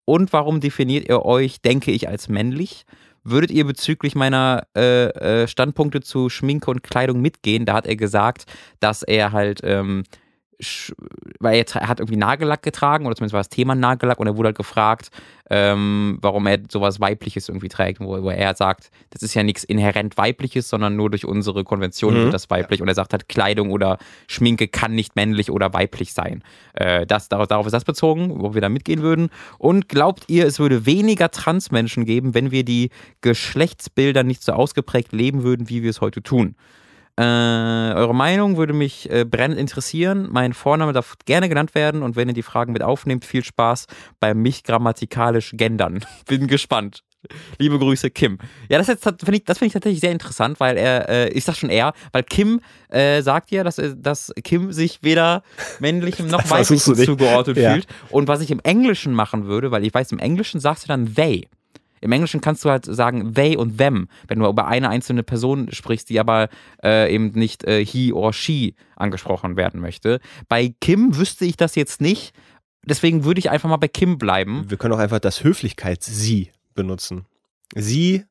Und 0.05 0.33
warum 0.33 0.59
definiert 0.59 1.07
ihr 1.07 1.23
euch, 1.23 1.61
denke 1.61 1.91
ich, 1.91 2.07
als 2.09 2.29
männlich? 2.29 2.83
Würdet 3.23 3.51
ihr 3.51 3.65
bezüglich 3.65 4.15
meiner 4.15 4.63
äh, 4.75 5.09
äh, 5.43 5.47
Standpunkte 5.47 5.99
zu 6.01 6.29
Schminke 6.29 6.71
und 6.71 6.81
Kleidung 6.83 7.21
mitgehen? 7.21 7.65
Da 7.65 7.73
hat 7.73 7.85
er 7.85 7.95
gesagt, 7.95 8.45
dass 8.79 9.03
er 9.03 9.33
halt, 9.33 9.59
ähm, 9.63 10.03
weil 11.39 11.57
er, 11.57 11.75
er 11.81 11.87
hat 11.87 11.99
irgendwie 11.99 12.17
Nagellack 12.17 12.61
getragen, 12.63 13.05
oder 13.05 13.15
zumindest 13.15 13.33
war 13.33 13.39
das 13.39 13.49
Thema 13.49 13.75
Nagellack, 13.75 14.19
und 14.19 14.27
er 14.27 14.35
wurde 14.35 14.47
halt 14.47 14.57
gefragt, 14.57 15.09
ähm, 15.49 16.17
warum 16.21 16.45
er 16.47 16.59
sowas 16.69 16.99
Weibliches 16.99 17.49
irgendwie 17.49 17.69
trägt, 17.69 18.01
wo, 18.01 18.21
wo 18.21 18.29
er 18.29 18.55
sagt, 18.55 18.91
das 19.09 19.23
ist 19.23 19.33
ja 19.33 19.43
nichts 19.43 19.63
inhärent 19.63 20.17
Weibliches, 20.17 20.69
sondern 20.69 20.95
nur 20.95 21.09
durch 21.09 21.25
unsere 21.25 21.63
Konventionen 21.63 22.19
Mhm. 22.19 22.23
wird 22.25 22.33
das 22.33 22.49
weiblich. 22.49 22.81
Und 22.81 22.87
er 22.87 22.95
sagt 22.95 23.13
halt, 23.13 23.29
Kleidung 23.29 23.71
oder 23.71 23.97
Schminke 24.27 24.67
kann 24.67 24.93
nicht 24.93 25.15
männlich 25.15 25.49
oder 25.49 25.73
weiblich 25.73 26.13
sein. 26.13 26.43
Äh, 26.73 27.05
das, 27.07 27.29
darauf, 27.29 27.47
darauf 27.47 27.65
ist 27.65 27.71
das 27.73 27.85
bezogen, 27.85 28.41
wo 28.41 28.53
wir 28.53 28.61
da 28.61 28.69
mitgehen 28.69 29.01
würden. 29.01 29.29
Und 29.57 29.89
glaubt 29.89 30.25
ihr, 30.27 30.45
es 30.45 30.59
würde 30.59 30.85
weniger 30.85 31.31
Transmenschen 31.31 32.05
geben, 32.05 32.33
wenn 32.33 32.51
wir 32.51 32.63
die 32.63 32.89
Geschlechtsbilder 33.21 34.23
nicht 34.23 34.43
so 34.43 34.51
ausgeprägt 34.51 35.13
leben 35.13 35.43
würden, 35.43 35.69
wie 35.69 35.81
wir 35.83 35.89
es 35.89 36.01
heute 36.01 36.21
tun? 36.21 36.55
Äh, 37.19 37.93
eure 37.95 38.15
Meinung 38.15 38.55
würde 38.55 38.71
mich 38.73 39.09
äh, 39.11 39.25
brennend 39.25 39.59
interessieren. 39.59 40.29
Mein 40.31 40.53
Vorname 40.53 40.93
darf 40.93 41.15
gerne 41.25 41.49
genannt 41.49 41.75
werden 41.75 42.01
und 42.01 42.15
wenn 42.15 42.29
ihr 42.29 42.33
die 42.33 42.43
Fragen 42.43 42.71
mit 42.71 42.81
aufnehmt, 42.81 43.25
viel 43.25 43.43
Spaß 43.43 43.87
beim 44.21 44.41
mich 44.41 44.63
grammatikalisch 44.63 45.51
gendern. 45.55 45.99
Bin 46.27 46.47
gespannt. 46.47 47.03
Liebe 47.57 47.77
Grüße, 47.77 48.09
Kim. 48.11 48.37
Ja, 48.69 48.77
das 48.77 48.87
jetzt 48.87 49.03
finde 49.03 49.35
ich, 49.35 49.43
das 49.43 49.57
finde 49.57 49.67
ich 49.67 49.73
tatsächlich 49.73 49.99
sehr 49.99 50.13
interessant, 50.13 50.61
weil 50.61 50.77
er, 50.77 51.09
äh, 51.09 51.29
ich 51.31 51.43
sag 51.43 51.57
schon 51.57 51.69
er, 51.69 51.91
weil 52.13 52.23
Kim 52.23 52.61
äh, 52.87 53.21
sagt 53.21 53.51
ja, 53.51 53.65
dass, 53.65 53.77
er- 53.77 53.95
dass 53.95 54.31
Kim 54.45 54.71
sich 54.71 54.99
weder 55.03 55.43
männlichem 55.81 56.27
noch 56.27 56.41
weiblichem 56.49 56.95
zugeordnet 56.95 57.57
Ja. 57.57 57.73
fühlt. 57.73 57.87
Und 58.09 58.29
was 58.29 58.39
ich 58.39 58.51
im 58.51 58.61
Englischen 58.61 59.13
machen 59.13 59.47
würde, 59.47 59.69
weil 59.71 59.85
ich 59.85 59.93
weiß, 59.93 60.13
im 60.13 60.19
Englischen 60.19 60.61
sagst 60.61 60.83
du 60.85 60.87
dann 60.87 61.13
they. 61.15 61.49
Im 62.01 62.11
Englischen 62.11 62.41
kannst 62.41 62.65
du 62.65 62.69
halt 62.69 62.85
sagen 62.85 63.33
they 63.33 63.57
und 63.57 63.77
them, 63.77 64.07
wenn 64.27 64.39
du 64.39 64.47
über 64.47 64.67
eine 64.67 64.89
einzelne 64.89 65.23
Person 65.23 65.71
sprichst, 65.71 66.09
die 66.09 66.19
aber 66.19 66.49
äh, 66.83 67.13
eben 67.13 67.31
nicht 67.31 67.63
äh, 67.63 67.83
he 67.83 68.13
or 68.13 68.33
she 68.33 68.75
angesprochen 68.95 69.57
werden 69.57 69.79
möchte. 69.79 70.19
Bei 70.47 70.73
Kim 70.81 71.17
wüsste 71.17 71.45
ich 71.45 71.57
das 71.57 71.75
jetzt 71.75 72.01
nicht. 72.01 72.33
Deswegen 72.85 73.23
würde 73.23 73.39
ich 73.39 73.49
einfach 73.49 73.69
mal 73.69 73.77
bei 73.77 73.87
Kim 73.87 74.17
bleiben. 74.17 74.65
Wir 74.69 74.77
können 74.77 74.93
auch 74.93 74.99
einfach 74.99 75.19
das 75.19 75.43
Höflichkeits-Sie 75.43 76.51
benutzen. 76.73 77.25
Sie, 77.75 78.23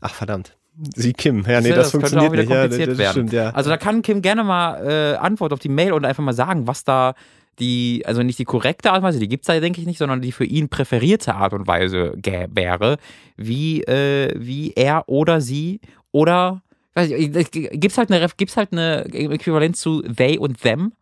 ach 0.00 0.14
verdammt, 0.14 0.56
Sie 0.94 1.12
Kim. 1.12 1.44
Ja, 1.46 1.60
nee, 1.60 1.70
das, 1.70 1.78
das 1.78 1.90
funktioniert 1.92 2.32
nicht. 2.32 2.50
Ja, 2.50 2.60
kompliziert 2.60 2.90
das 2.90 2.98
werden. 2.98 3.12
stimmt, 3.12 3.32
ja. 3.32 3.50
Also 3.50 3.70
da 3.70 3.76
kann 3.76 4.02
Kim 4.02 4.20
gerne 4.20 4.44
mal 4.44 4.86
äh, 4.86 5.16
Antwort 5.16 5.52
auf 5.52 5.58
die 5.58 5.68
Mail 5.68 5.92
und 5.92 6.04
einfach 6.04 6.22
mal 6.22 6.34
sagen, 6.34 6.66
was 6.66 6.84
da 6.84 7.14
die, 7.58 8.02
also 8.06 8.22
nicht 8.22 8.38
die 8.38 8.44
korrekte 8.44 8.90
Art 8.90 8.98
und 8.98 9.04
Weise, 9.04 9.18
die 9.18 9.28
gibt's 9.28 9.46
da 9.46 9.58
denke 9.60 9.80
ich 9.80 9.86
nicht, 9.86 9.98
sondern 9.98 10.20
die 10.20 10.32
für 10.32 10.44
ihn 10.44 10.68
präferierte 10.68 11.34
Art 11.34 11.52
und 11.52 11.66
Weise 11.66 12.14
wäre, 12.16 12.98
wie, 13.36 13.82
äh, 13.84 14.32
wie 14.36 14.72
er 14.74 15.08
oder 15.08 15.40
sie 15.40 15.80
oder 16.12 16.62
weiß 16.94 17.10
ich, 17.10 17.34
äh, 17.34 17.76
gibt's 17.78 17.98
halt 17.98 18.10
eine 18.10 18.26
gibt's 18.36 18.56
halt 18.56 18.72
eine 18.72 19.04
Äquivalenz 19.06 19.80
zu 19.80 20.02
they 20.02 20.38
und 20.38 20.60
them? 20.60 20.92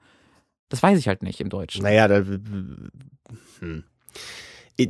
Das 0.69 0.83
weiß 0.83 0.99
ich 0.99 1.09
halt 1.09 1.23
nicht 1.23 1.41
im 1.41 1.49
Deutschen. 1.51 1.83
Naja, 1.83 2.09
da. 2.09 2.25
Hm. 3.61 3.85
Ich- 4.77 4.89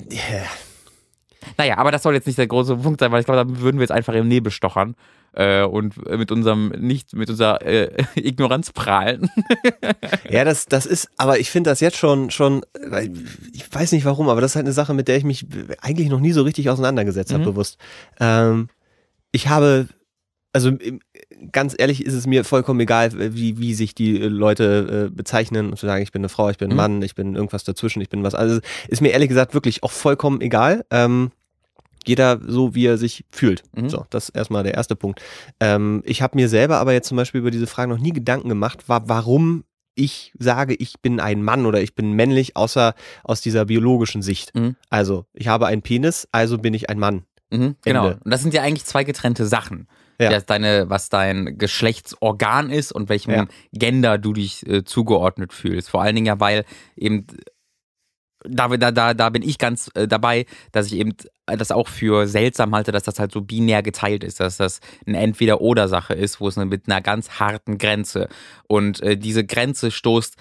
Naja, 1.58 1.76
aber 1.76 1.90
das 1.90 2.02
soll 2.02 2.14
jetzt 2.14 2.26
nicht 2.26 2.38
der 2.38 2.46
große 2.46 2.76
Punkt 2.76 3.00
sein, 3.00 3.12
weil 3.12 3.20
ich 3.20 3.26
glaube, 3.26 3.44
da 3.44 3.60
würden 3.60 3.76
wir 3.78 3.82
jetzt 3.82 3.92
einfach 3.92 4.14
im 4.14 4.28
Nebel 4.28 4.50
stochern 4.50 4.94
äh, 5.36 5.62
und 5.64 5.96
mit 6.10 6.30
unserem 6.32 6.68
nicht 6.78 7.14
mit 7.14 7.28
unserer 7.30 7.62
äh, 7.62 7.90
Ignoranz 8.16 8.72
prahlen. 8.72 9.28
Ja, 10.30 10.44
das, 10.44 10.66
das 10.66 10.86
ist, 10.86 11.08
aber 11.16 11.38
ich 11.38 11.50
finde 11.50 11.70
das 11.70 11.80
jetzt 11.80 11.96
schon, 11.96 12.30
schon, 12.30 12.62
ich 13.52 13.72
weiß 13.72 13.92
nicht 13.92 14.04
warum, 14.04 14.28
aber 14.28 14.40
das 14.40 14.52
ist 14.52 14.56
halt 14.56 14.66
eine 14.66 14.72
Sache, 14.72 14.94
mit 14.94 15.08
der 15.08 15.16
ich 15.16 15.24
mich 15.24 15.46
eigentlich 15.80 16.08
noch 16.08 16.20
nie 16.20 16.32
so 16.32 16.42
richtig 16.42 16.70
auseinandergesetzt 16.70 17.32
habe, 17.32 17.42
Mhm. 17.42 17.46
bewusst. 17.46 17.78
Ähm, 18.20 18.68
ich 19.32 19.48
habe, 19.48 19.88
also 20.52 20.72
ganz 21.52 21.74
ehrlich 21.76 22.04
ist 22.04 22.14
es 22.14 22.26
mir 22.26 22.44
vollkommen 22.44 22.80
egal, 22.80 23.10
wie, 23.34 23.58
wie 23.58 23.74
sich 23.74 23.94
die 23.94 24.16
Leute 24.18 25.08
äh, 25.10 25.14
bezeichnen 25.14 25.70
und 25.70 25.78
zu 25.78 25.86
sagen, 25.86 26.02
ich 26.02 26.12
bin 26.12 26.20
eine 26.20 26.28
Frau, 26.28 26.48
ich 26.50 26.58
bin 26.58 26.68
ein 26.68 26.72
Mhm. 26.72 26.76
Mann, 26.76 27.02
ich 27.02 27.14
bin 27.14 27.34
irgendwas 27.34 27.64
dazwischen, 27.64 28.00
ich 28.00 28.08
bin 28.08 28.22
was. 28.22 28.34
Also 28.34 28.60
ist 28.88 29.02
mir 29.02 29.10
ehrlich 29.12 29.28
gesagt 29.28 29.54
wirklich 29.54 29.82
auch 29.82 29.90
vollkommen 29.92 30.40
egal. 30.40 30.84
Ähm, 30.90 31.30
jeder 32.08 32.40
so, 32.46 32.74
wie 32.74 32.86
er 32.86 32.98
sich 32.98 33.24
fühlt. 33.30 33.62
Mhm. 33.74 33.88
So, 33.88 34.06
das 34.10 34.28
ist 34.28 34.36
erstmal 34.36 34.62
der 34.62 34.74
erste 34.74 34.96
Punkt. 34.96 35.20
Ähm, 35.60 36.02
ich 36.04 36.22
habe 36.22 36.36
mir 36.36 36.48
selber 36.48 36.78
aber 36.78 36.92
jetzt 36.92 37.08
zum 37.08 37.16
Beispiel 37.16 37.40
über 37.40 37.50
diese 37.50 37.66
Frage 37.66 37.90
noch 37.90 37.98
nie 37.98 38.12
Gedanken 38.12 38.48
gemacht, 38.48 38.88
wa 38.88 39.02
warum 39.06 39.64
ich 39.96 40.32
sage, 40.38 40.74
ich 40.74 41.00
bin 41.00 41.20
ein 41.20 41.42
Mann 41.42 41.66
oder 41.66 41.80
ich 41.80 41.94
bin 41.94 42.12
männlich, 42.12 42.56
außer 42.56 42.94
aus 43.22 43.40
dieser 43.40 43.66
biologischen 43.66 44.22
Sicht. 44.22 44.54
Mhm. 44.54 44.76
Also, 44.90 45.26
ich 45.34 45.48
habe 45.48 45.66
einen 45.66 45.82
Penis, 45.82 46.28
also 46.32 46.58
bin 46.58 46.74
ich 46.74 46.90
ein 46.90 46.98
Mann. 46.98 47.24
Mhm, 47.50 47.76
genau. 47.82 48.06
Ende. 48.06 48.20
Und 48.24 48.30
das 48.30 48.42
sind 48.42 48.54
ja 48.54 48.62
eigentlich 48.62 48.84
zwei 48.84 49.04
getrennte 49.04 49.46
Sachen. 49.46 49.86
Ja. 50.20 50.30
Das 50.30 50.46
deine, 50.46 50.90
was 50.90 51.08
dein 51.08 51.58
Geschlechtsorgan 51.58 52.70
ist 52.70 52.92
und 52.92 53.08
welchem 53.08 53.32
Ja. 53.32 53.46
Gender 53.72 54.16
du 54.16 54.32
dich 54.32 54.64
äh, 54.66 54.84
zugeordnet 54.84 55.52
fühlst. 55.52 55.90
Vor 55.90 56.02
allen 56.02 56.14
Dingen 56.14 56.26
ja, 56.26 56.38
weil 56.38 56.64
eben 56.96 57.26
da, 58.44 58.68
da, 58.68 58.90
da, 58.90 59.14
da 59.14 59.28
bin 59.30 59.42
ich 59.42 59.58
ganz 59.58 59.90
äh, 59.94 60.06
dabei, 60.06 60.46
dass 60.72 60.86
ich 60.86 60.94
eben 60.94 61.14
das 61.46 61.70
auch 61.70 61.88
für 61.88 62.26
seltsam 62.26 62.74
halte, 62.74 62.92
dass 62.92 63.02
das 63.02 63.18
halt 63.18 63.32
so 63.32 63.40
binär 63.40 63.82
geteilt 63.82 64.24
ist, 64.24 64.40
dass 64.40 64.56
das 64.56 64.80
eine 65.06 65.18
Entweder-Oder-Sache 65.18 66.14
ist, 66.14 66.40
wo 66.40 66.48
es 66.48 66.56
mit 66.56 66.88
einer 66.88 67.02
ganz 67.02 67.40
harten 67.40 67.78
Grenze 67.78 68.28
und 68.66 69.00
äh, 69.02 69.16
diese 69.16 69.44
Grenze 69.44 69.90
stoßt 69.90 70.36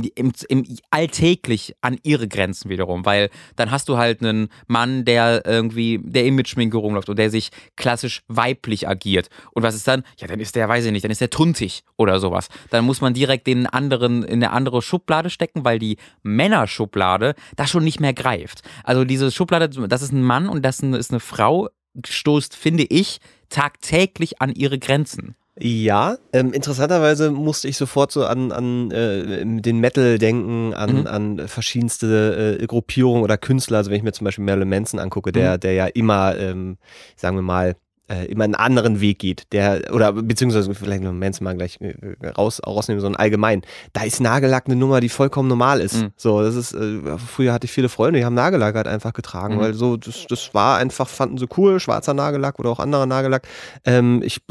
die- 0.00 0.12
im, 0.14 0.32
im 0.48 0.64
alltäglich 0.90 1.74
an 1.82 1.98
ihre 2.02 2.26
Grenzen 2.28 2.70
wiederum, 2.70 3.04
weil 3.04 3.28
dann 3.56 3.70
hast 3.70 3.90
du 3.90 3.98
halt 3.98 4.22
einen 4.22 4.48
Mann, 4.66 5.04
der 5.04 5.42
irgendwie, 5.44 6.00
der 6.02 6.24
im 6.24 6.36
Mitschminke 6.36 6.78
rumläuft 6.78 7.10
und 7.10 7.18
der 7.18 7.28
sich 7.28 7.50
klassisch 7.76 8.22
weiblich 8.28 8.88
agiert. 8.88 9.28
Und 9.52 9.62
was 9.62 9.74
ist 9.74 9.86
dann? 9.86 10.04
Ja, 10.16 10.26
dann 10.28 10.40
ist 10.40 10.56
der, 10.56 10.68
weiß 10.68 10.86
ich 10.86 10.92
nicht, 10.92 11.04
dann 11.04 11.10
ist 11.10 11.20
der 11.20 11.28
tuntig 11.28 11.82
oder 11.98 12.18
sowas. 12.20 12.48
Dann 12.70 12.86
muss 12.86 13.02
man 13.02 13.12
direkt 13.12 13.46
den 13.46 13.66
anderen 13.66 14.22
in 14.22 14.34
eine 14.42 14.52
andere 14.52 14.80
Schublade 14.80 15.28
stecken, 15.28 15.64
weil 15.64 15.78
die 15.78 15.98
Männerschublade 16.22 17.34
da 17.56 17.66
schon 17.66 17.84
nicht 17.84 18.00
mehr 18.00 18.14
greift. 18.14 18.62
Also 18.84 19.04
diese 19.04 19.30
Schublade, 19.30 19.68
das 19.68 20.02
ist 20.02 20.12
ein 20.12 20.22
Mann 20.22 20.48
und 20.48 20.62
das 20.62 20.80
ist 20.80 21.10
eine 21.10 21.20
Frau, 21.20 21.68
stoßt, 22.06 22.56
finde 22.56 22.84
ich, 22.84 23.18
tagtäglich 23.48 24.40
an 24.40 24.52
ihre 24.54 24.78
Grenzen. 24.78 25.34
Ja, 25.60 26.16
ähm, 26.32 26.54
interessanterweise 26.54 27.30
musste 27.30 27.68
ich 27.68 27.76
sofort 27.76 28.10
so 28.10 28.24
an, 28.24 28.52
an 28.52 28.90
äh, 28.90 29.44
den 29.44 29.80
Metal 29.80 30.18
denken, 30.18 30.72
an, 30.72 31.00
mhm. 31.00 31.06
an 31.06 31.48
verschiedenste 31.48 32.58
äh, 32.58 32.66
Gruppierungen 32.66 33.22
oder 33.22 33.36
Künstler. 33.36 33.78
Also 33.78 33.90
wenn 33.90 33.98
ich 33.98 34.02
mir 34.02 34.12
zum 34.12 34.24
Beispiel 34.24 34.44
Marilyn 34.44 34.70
Manson 34.70 34.98
angucke, 34.98 35.30
der, 35.30 35.54
mhm. 35.54 35.60
der 35.60 35.72
ja 35.74 35.86
immer, 35.86 36.38
ähm, 36.38 36.78
sagen 37.16 37.36
wir 37.36 37.42
mal, 37.42 37.76
äh, 38.12 38.26
immer 38.26 38.44
einen 38.44 38.54
anderen 38.54 39.00
Weg 39.00 39.18
geht, 39.20 39.52
der, 39.52 39.92
oder 39.92 40.12
beziehungsweise 40.12 40.74
vielleicht 40.74 41.02
noch 41.02 41.12
Manson 41.12 41.44
mal 41.44 41.56
gleich 41.56 41.80
äh, 41.80 41.94
raus, 42.36 42.60
rausnehmen, 42.64 43.00
so 43.00 43.06
ein 43.06 43.16
allgemein. 43.16 43.62
Da 43.94 44.02
ist 44.02 44.20
Nagellack 44.20 44.66
eine 44.66 44.76
Nummer, 44.76 45.00
die 45.00 45.08
vollkommen 45.08 45.48
normal 45.48 45.80
ist. 45.80 45.96
Mhm. 45.96 46.12
So, 46.16 46.42
das 46.42 46.54
ist, 46.54 46.74
äh, 46.74 47.16
früher 47.18 47.52
hatte 47.52 47.64
ich 47.64 47.72
viele 47.72 47.88
Freunde, 47.88 48.18
die 48.18 48.24
haben 48.26 48.34
Nagellack 48.34 48.74
halt 48.74 48.86
einfach 48.86 49.14
getragen, 49.14 49.56
mhm. 49.56 49.60
weil 49.60 49.74
so, 49.74 49.96
das, 49.96 50.26
das 50.28 50.52
war 50.52 50.78
einfach, 50.78 51.08
fanden 51.08 51.38
sie 51.38 51.46
cool, 51.56 51.80
schwarzer 51.80 52.12
Nagellack 52.12 52.58
oder 52.58 52.70
auch 52.70 52.80
anderer 52.80 53.06
Nagellack. 53.06 53.48
Ähm, 53.84 54.22
ich, 54.22 54.42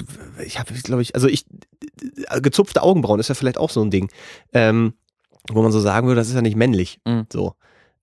ich 0.44 0.60
habe, 0.60 0.74
glaube 0.74 1.04
ich, 1.04 1.14
also 1.14 1.28
ich, 1.28 1.46
gezupfte 2.42 2.82
Augenbrauen 2.82 3.20
ist 3.20 3.28
ja 3.28 3.36
vielleicht 3.36 3.58
auch 3.60 3.70
so 3.70 3.84
ein 3.84 3.92
Ding. 3.92 4.10
Ähm, 4.54 4.94
wo 5.50 5.62
man 5.62 5.72
so 5.72 5.80
sagen 5.80 6.08
würde, 6.08 6.20
das 6.20 6.30
ist 6.30 6.36
ja 6.36 6.42
nicht 6.42 6.56
männlich. 6.56 7.00
Mhm. 7.06 7.26
So. 7.32 7.56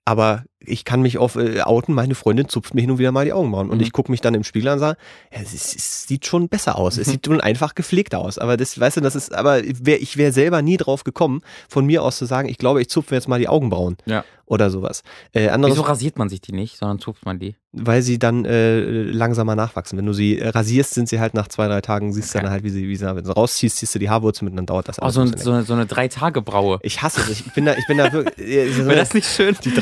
Aber 0.05 0.45
ich 0.61 0.85
kann 0.85 1.03
mich 1.03 1.19
auf 1.19 1.37
äh, 1.37 1.61
outen, 1.61 1.95
meine 1.95 2.15
Freundin 2.15 2.49
zupft 2.49 2.75
mir 2.75 2.81
hin 2.81 2.91
und 2.91 2.99
wieder 2.99 3.13
mal 3.13 3.25
die 3.25 3.33
Augenbrauen. 3.33 3.71
Und 3.71 3.79
mhm. 3.79 3.85
ich 3.85 3.93
gucke 3.93 4.11
mich 4.11 4.21
dann 4.21 4.35
im 4.35 4.45
Spiegel 4.45 4.69
an 4.69 4.75
und 4.75 4.81
sage, 4.81 4.99
ja, 5.33 5.41
es, 5.41 5.55
es, 5.55 6.07
sieht 6.07 6.27
schon 6.27 6.49
besser 6.49 6.77
aus. 6.77 6.97
Mhm. 6.97 7.03
Es 7.03 7.09
sieht 7.09 7.27
schon 7.27 7.41
einfach 7.41 7.75
gepflegter 7.75 8.19
aus. 8.19 8.39
Aber 8.39 8.57
das, 8.57 8.79
weißt 8.79 8.97
du, 8.97 9.01
das 9.01 9.15
ist, 9.15 9.35
aber 9.35 9.63
wär, 9.65 10.03
ich 10.03 10.17
wäre 10.17 10.33
selber 10.33 10.63
nie 10.63 10.77
drauf 10.77 11.05
gekommen, 11.05 11.43
von 11.69 11.87
mir 11.87 12.03
aus 12.03 12.19
zu 12.19 12.25
sagen, 12.25 12.49
ich 12.49 12.59
glaube, 12.59 12.81
ich 12.81 12.89
zupfe 12.89 13.15
jetzt 13.15 13.29
mal 13.29 13.39
die 13.39 13.49
Augenbrauen. 13.49 13.97
Ja. 14.07 14.25
Oder 14.49 14.71
sowas. 14.71 15.03
Äh, 15.33 15.51
Wieso 15.59 15.83
rasiert 15.83 16.17
man 16.17 16.31
sich 16.31 16.41
die 16.41 16.53
nicht, 16.53 16.79
sondern 16.79 16.99
zupft 16.99 17.27
man 17.27 17.39
die? 17.39 17.55
Weil 17.73 18.01
sie 18.01 18.19
dann 18.19 18.47
äh, 18.47 18.81
langsamer 18.81 19.55
nachwachsen. 19.55 19.99
Wenn 19.99 20.07
du 20.07 20.15
sie 20.15 20.39
äh, 20.39 20.49
rasierst, 20.49 20.95
sind 20.95 21.07
sie 21.07 21.21
halt 21.21 21.35
nach 21.35 21.49
zwei, 21.49 21.69
drei 21.69 21.83
Tagen, 21.83 22.15
siehst 22.15 22.35
du 22.35 22.39
dann 22.39 22.51
halt, 22.51 22.65
wie 22.65 22.71
sie, 22.71 22.89
wie 22.89 22.97
sie, 22.97 23.05
wenn 23.05 23.25
du 23.25 23.31
rausziehst, 23.31 23.77
ziehst 23.77 23.95
du 23.95 23.99
die 23.99 24.09
Haarwurzel 24.09 24.47
mit 24.47 24.53
und 24.53 24.57
dann 24.57 24.65
dauert 24.65 24.89
das 24.89 24.99
alles. 24.99 25.19
Oh, 25.19 25.21
so, 25.21 25.31
ein, 25.31 25.37
so, 25.37 25.53
eine, 25.53 25.65
so 25.65 25.75
eine 25.75 25.85
Drei-Tage-Braue. 25.85 26.79
Ich 26.81 27.03
hasse 27.03 27.21
es. 27.31 27.41
Ich 27.41 27.53
bin 27.53 27.67
da, 27.67 27.75
ich 27.75 27.87
bin 27.87 27.99
da 27.99 28.11
wirklich. 28.11 28.39
Wäre 28.87 28.97
das 28.97 29.13
nicht 29.13 29.29
schön? 29.29 29.55
Die 29.65 29.75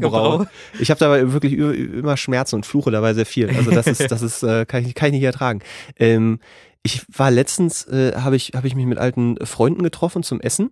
Drei-Tage-Monobraue. 0.00 0.48
Ich 0.78 0.90
habe 0.90 0.98
dabei 0.98 1.32
wirklich 1.32 1.54
immer 1.54 2.16
Schmerzen 2.16 2.56
und 2.56 2.66
fluche 2.66 2.90
dabei 2.90 3.14
sehr 3.14 3.26
viel. 3.26 3.48
Also 3.48 3.70
das 3.70 3.86
ist, 3.86 4.00
das 4.10 4.22
ist, 4.22 4.42
äh, 4.42 4.66
kann, 4.66 4.84
ich, 4.84 4.94
kann 4.94 5.08
ich 5.08 5.14
nicht 5.14 5.22
ertragen. 5.22 5.60
Ähm, 5.98 6.40
ich 6.82 7.02
war 7.08 7.30
letztens, 7.30 7.86
äh, 7.86 8.12
habe 8.16 8.36
ich, 8.36 8.52
hab 8.54 8.64
ich 8.64 8.74
mich 8.74 8.86
mit 8.86 8.98
alten 8.98 9.36
Freunden 9.44 9.82
getroffen 9.82 10.22
zum 10.22 10.40
Essen. 10.40 10.70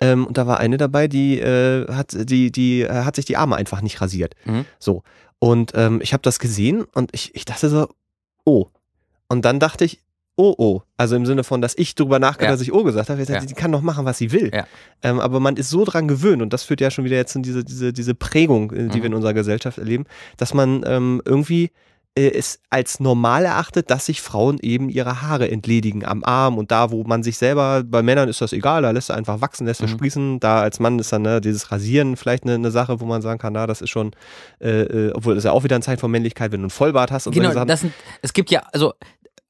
Ähm, 0.00 0.26
und 0.26 0.38
da 0.38 0.46
war 0.46 0.58
eine 0.58 0.78
dabei, 0.78 1.08
die 1.08 1.38
äh, 1.38 1.86
hat, 1.92 2.16
die, 2.18 2.50
die 2.50 2.82
äh, 2.82 3.04
hat 3.04 3.16
sich 3.16 3.24
die 3.24 3.36
Arme 3.36 3.56
einfach 3.56 3.82
nicht 3.82 4.00
rasiert. 4.00 4.34
Mhm. 4.44 4.64
So. 4.78 5.02
Und 5.38 5.72
ähm, 5.74 6.00
ich 6.02 6.12
habe 6.12 6.22
das 6.22 6.38
gesehen 6.38 6.84
und 6.94 7.10
ich, 7.14 7.34
ich 7.34 7.44
dachte 7.44 7.68
so, 7.68 7.88
oh. 8.44 8.66
Und 9.28 9.44
dann 9.44 9.60
dachte 9.60 9.84
ich, 9.84 10.00
oh 10.36 10.54
oh. 10.56 10.82
Also 10.96 11.16
im 11.16 11.26
Sinne 11.26 11.44
von, 11.44 11.60
dass 11.60 11.76
ich 11.76 11.94
drüber 11.94 12.18
nachgedacht, 12.18 12.50
ja. 12.50 12.52
dass 12.52 12.60
ich 12.60 12.72
oh 12.72 12.84
gesagt 12.84 13.10
habe. 13.10 13.22
Ja. 13.22 13.40
Die 13.40 13.54
kann 13.54 13.72
doch 13.72 13.82
machen, 13.82 14.04
was 14.04 14.18
sie 14.18 14.32
will. 14.32 14.50
Ja. 14.52 14.66
Ähm, 15.02 15.20
aber 15.20 15.40
man 15.40 15.56
ist 15.56 15.70
so 15.70 15.84
dran 15.84 16.08
gewöhnt 16.08 16.42
und 16.42 16.52
das 16.52 16.64
führt 16.64 16.80
ja 16.80 16.90
schon 16.90 17.04
wieder 17.04 17.16
jetzt 17.16 17.36
in 17.36 17.42
diese, 17.42 17.64
diese, 17.64 17.92
diese 17.92 18.14
Prägung, 18.14 18.72
äh, 18.72 18.88
die 18.88 18.98
mhm. 18.98 19.02
wir 19.02 19.04
in 19.04 19.14
unserer 19.14 19.34
Gesellschaft 19.34 19.78
erleben, 19.78 20.04
dass 20.36 20.54
man 20.54 20.84
ähm, 20.86 21.22
irgendwie 21.24 21.70
äh, 22.14 22.30
es 22.30 22.60
als 22.68 23.00
normal 23.00 23.46
erachtet, 23.46 23.90
dass 23.90 24.04
sich 24.06 24.20
Frauen 24.20 24.58
eben 24.60 24.90
ihre 24.90 25.22
Haare 25.22 25.50
entledigen 25.50 26.04
am 26.04 26.22
Arm 26.24 26.58
und 26.58 26.70
da, 26.70 26.90
wo 26.90 27.04
man 27.04 27.22
sich 27.22 27.38
selber, 27.38 27.82
bei 27.84 28.02
Männern 28.02 28.28
ist 28.28 28.42
das 28.42 28.52
egal, 28.52 28.82
da 28.82 28.90
lässt 28.90 29.08
er 29.08 29.16
einfach 29.16 29.40
wachsen, 29.40 29.66
lässt 29.66 29.80
er 29.80 29.86
mhm. 29.86 29.92
sprießen. 29.92 30.40
Da 30.40 30.60
als 30.60 30.78
Mann 30.78 30.98
ist 30.98 31.10
dann 31.10 31.22
ne, 31.22 31.40
dieses 31.40 31.72
Rasieren 31.72 32.16
vielleicht 32.16 32.44
eine, 32.44 32.54
eine, 32.54 32.70
Sache, 32.70 33.00
wo 33.00 33.06
man 33.06 33.22
sagen 33.22 33.38
kann, 33.38 33.54
na, 33.54 33.66
das 33.66 33.80
ist 33.80 33.88
schon, 33.88 34.12
äh, 34.60 34.82
äh 34.82 35.12
obwohl 35.14 35.34
das 35.34 35.44
ist 35.44 35.46
ja 35.46 35.52
auch 35.52 35.64
wieder 35.64 35.76
ein 35.76 35.82
Zeichen 35.82 36.00
von 36.00 36.10
Männlichkeit, 36.10 36.52
wenn 36.52 36.60
du 36.60 36.66
ein 36.66 36.70
Vollbart 36.70 37.10
hast 37.10 37.26
und 37.26 37.34
genau, 37.34 37.52
so 37.52 37.64
das 37.64 37.80
sind, 37.80 37.94
es 38.20 38.34
gibt 38.34 38.50
ja, 38.50 38.60
also 38.72 38.92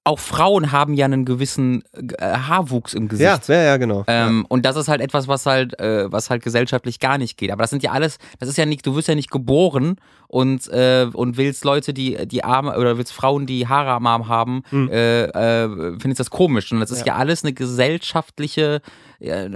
auch 0.05 0.19
Frauen 0.19 0.73
haben 0.73 0.95
ja 0.95 1.05
einen 1.05 1.25
gewissen 1.25 1.85
äh, 1.93 2.27
Haarwuchs 2.27 2.93
im 2.93 3.09
Gesicht. 3.09 3.49
Ja, 3.49 3.55
ja, 3.55 3.63
ja 3.63 3.77
genau. 3.77 4.05
Ähm, 4.09 4.41
ja. 4.41 4.47
Und 4.49 4.67
das 4.67 4.77
ist 4.77 4.89
halt 4.89 5.01
etwas, 5.01 5.29
was 5.29 5.47
halt, 5.47 5.79
äh, 5.79 6.11
was 6.11 6.29
halt 6.29 6.43
gesellschaftlich 6.43 6.99
gar 6.99 7.19
nicht 7.19 7.37
geht. 7.37 7.53
Aber 7.53 7.63
das 7.63 7.71
sind 7.71 7.83
ja 7.83 7.93
alles, 7.93 8.19
das 8.41 8.49
ist 8.49 8.59
ja 8.59 8.67
nicht, 8.67 8.85
du 8.85 8.97
wirst 8.97 9.09
ja 9.09 9.15
nicht 9.15 9.31
geboren 9.31 9.97
und, 10.33 10.67
äh, 10.69 11.09
und 11.13 11.37
willst 11.37 11.63
Leute, 11.63 11.93
die 11.93 12.27
die 12.27 12.43
Arme 12.43 12.79
oder 12.79 12.97
willst 12.97 13.13
Frauen, 13.13 13.45
die 13.45 13.69
Haare 13.69 13.91
am 13.91 14.07
Arm 14.07 14.29
haben, 14.29 14.63
mhm. 14.71 14.89
äh, 14.89 15.25
äh, 15.25 15.99
findest 16.01 16.21
das 16.21 16.31
komisch. 16.31 16.73
Und 16.73 16.81
das 16.81 16.91
ist 16.91 17.01
ja, 17.01 17.09
ja 17.09 17.17
alles 17.17 17.45
eine 17.45 17.53
gesellschaftliche 17.53 18.81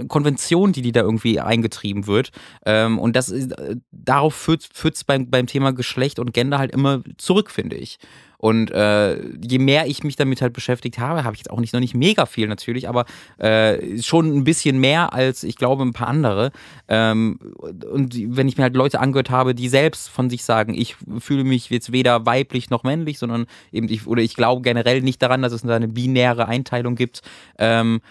Konvention, 0.07 0.71
die 0.71 0.81
die 0.81 0.91
da 0.91 1.01
irgendwie 1.01 1.39
eingetrieben 1.39 2.07
wird. 2.07 2.29
Ähm, 2.65 2.99
und 2.99 3.15
das 3.15 3.31
äh, 3.31 3.75
darauf 3.91 4.35
führt 4.35 4.95
es 4.95 5.03
beim, 5.03 5.29
beim 5.29 5.47
Thema 5.47 5.73
Geschlecht 5.73 6.19
und 6.19 6.33
Gender 6.33 6.59
halt 6.59 6.71
immer 6.71 7.01
zurück, 7.17 7.49
finde 7.49 7.75
ich. 7.75 7.97
Und 8.37 8.69
äh, 8.69 9.19
je 9.41 9.57
mehr 9.57 9.87
ich 9.87 10.03
mich 10.03 10.15
damit 10.15 10.41
halt 10.41 10.53
beschäftigt 10.53 10.99
habe, 10.99 11.23
habe 11.23 11.33
ich 11.33 11.39
jetzt 11.39 11.49
auch 11.49 11.59
nicht 11.59 11.73
noch 11.73 11.79
nicht 11.79 11.95
mega 11.95 12.27
viel 12.27 12.47
natürlich, 12.47 12.87
aber 12.87 13.05
äh, 13.39 13.99
schon 14.01 14.37
ein 14.37 14.43
bisschen 14.43 14.77
mehr 14.77 15.11
als 15.11 15.43
ich 15.43 15.55
glaube 15.55 15.83
ein 15.83 15.93
paar 15.93 16.07
andere. 16.07 16.51
Ähm, 16.87 17.39
und 17.59 18.15
wenn 18.35 18.47
ich 18.47 18.57
mir 18.57 18.63
halt 18.63 18.75
Leute 18.75 18.99
angehört 18.99 19.31
habe, 19.31 19.55
die 19.55 19.69
selbst 19.69 20.09
von 20.09 20.29
sich 20.29 20.43
sagen, 20.43 20.66
ich 20.73 20.95
fühle 21.19 21.43
mich 21.43 21.69
jetzt 21.69 21.91
weder 21.91 22.25
weiblich 22.25 22.69
noch 22.69 22.83
männlich, 22.83 23.19
sondern 23.19 23.45
eben 23.71 23.89
ich 23.89 24.07
oder 24.07 24.21
ich 24.21 24.35
glaube 24.35 24.61
generell 24.61 25.01
nicht 25.01 25.21
daran, 25.21 25.41
dass 25.41 25.53
es 25.53 25.63
eine 25.63 25.87
binäre 25.87 26.47
Einteilung 26.47 26.95
gibt. 26.95 27.21
Ähm, 27.57 28.01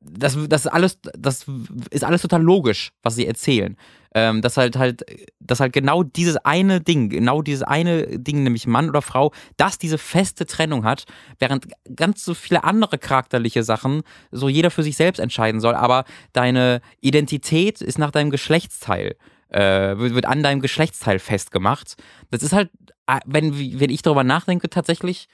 das, 0.00 0.38
das 0.48 0.66
ist 0.66 0.72
alles, 0.72 0.98
das 1.02 1.46
ist 1.90 2.04
alles 2.04 2.22
total 2.22 2.42
logisch, 2.42 2.92
was 3.02 3.14
sie 3.14 3.26
erzählen. 3.26 3.76
Ähm, 4.12 4.42
dass 4.42 4.56
halt 4.56 4.76
halt, 4.76 5.04
dass 5.38 5.60
halt 5.60 5.72
genau 5.72 6.02
dieses 6.02 6.36
eine 6.38 6.80
Ding, 6.80 7.10
genau 7.10 7.42
dieses 7.42 7.62
eine 7.62 8.18
Ding, 8.18 8.42
nämlich 8.42 8.66
Mann 8.66 8.88
oder 8.88 9.02
Frau, 9.02 9.32
dass 9.56 9.78
diese 9.78 9.98
feste 9.98 10.46
Trennung 10.46 10.84
hat, 10.84 11.04
während 11.38 11.68
ganz 11.94 12.24
so 12.24 12.34
viele 12.34 12.64
andere 12.64 12.98
charakterliche 12.98 13.62
Sachen 13.62 14.02
so 14.32 14.48
jeder 14.48 14.72
für 14.72 14.82
sich 14.82 14.96
selbst 14.96 15.20
entscheiden 15.20 15.60
soll, 15.60 15.76
aber 15.76 16.04
deine 16.32 16.80
Identität 17.00 17.80
ist 17.82 17.98
nach 17.98 18.10
deinem 18.10 18.30
Geschlechtsteil, 18.30 19.14
äh, 19.50 19.96
wird, 19.98 20.26
an 20.26 20.42
deinem 20.42 20.60
Geschlechtsteil 20.60 21.18
festgemacht. 21.18 21.96
Das 22.30 22.42
ist 22.42 22.52
halt, 22.52 22.70
äh, 23.06 23.20
wenn, 23.26 23.80
wenn 23.80 23.90
ich 23.90 24.02
darüber 24.02 24.24
nachdenke, 24.24 24.70
tatsächlich 24.70 25.28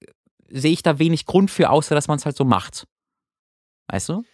äh, 0.00 0.06
sehe 0.48 0.72
ich 0.72 0.82
da 0.82 0.98
wenig 0.98 1.26
Grund 1.26 1.50
für, 1.50 1.70
außer 1.70 1.94
dass 1.94 2.08
man 2.08 2.18
es 2.18 2.24
halt 2.24 2.36
so 2.36 2.44
macht. 2.44 2.86
Weißt 3.88 4.08
du? 4.08 4.24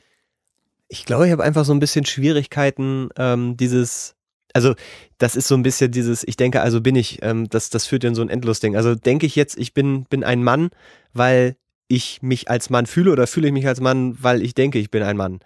ich 0.92 1.06
glaube, 1.06 1.26
ich 1.26 1.32
habe 1.32 1.42
einfach 1.42 1.64
so 1.64 1.72
ein 1.72 1.80
bisschen 1.80 2.04
Schwierigkeiten, 2.04 3.08
ähm, 3.16 3.56
dieses, 3.56 4.14
also 4.52 4.74
das 5.16 5.36
ist 5.36 5.48
so 5.48 5.54
ein 5.54 5.62
bisschen 5.62 5.90
dieses, 5.90 6.22
ich 6.22 6.36
denke, 6.36 6.60
also 6.60 6.82
bin 6.82 6.96
ich, 6.96 7.20
ähm, 7.22 7.48
das, 7.48 7.70
das 7.70 7.86
führt 7.86 8.04
in 8.04 8.14
so 8.14 8.20
ein 8.20 8.28
Endlosding. 8.28 8.76
Also 8.76 8.94
denke 8.94 9.24
ich 9.24 9.34
jetzt, 9.34 9.56
ich 9.56 9.72
bin, 9.72 10.04
bin 10.04 10.22
ein 10.22 10.44
Mann, 10.44 10.68
weil 11.14 11.56
ich 11.88 12.20
mich 12.20 12.50
als 12.50 12.68
Mann 12.68 12.84
fühle 12.84 13.10
oder 13.10 13.26
fühle 13.26 13.46
ich 13.46 13.54
mich 13.54 13.66
als 13.66 13.80
Mann, 13.80 14.22
weil 14.22 14.42
ich 14.42 14.54
denke, 14.54 14.78
ich 14.78 14.90
bin 14.90 15.02
ein 15.02 15.16
Mann. 15.16 15.40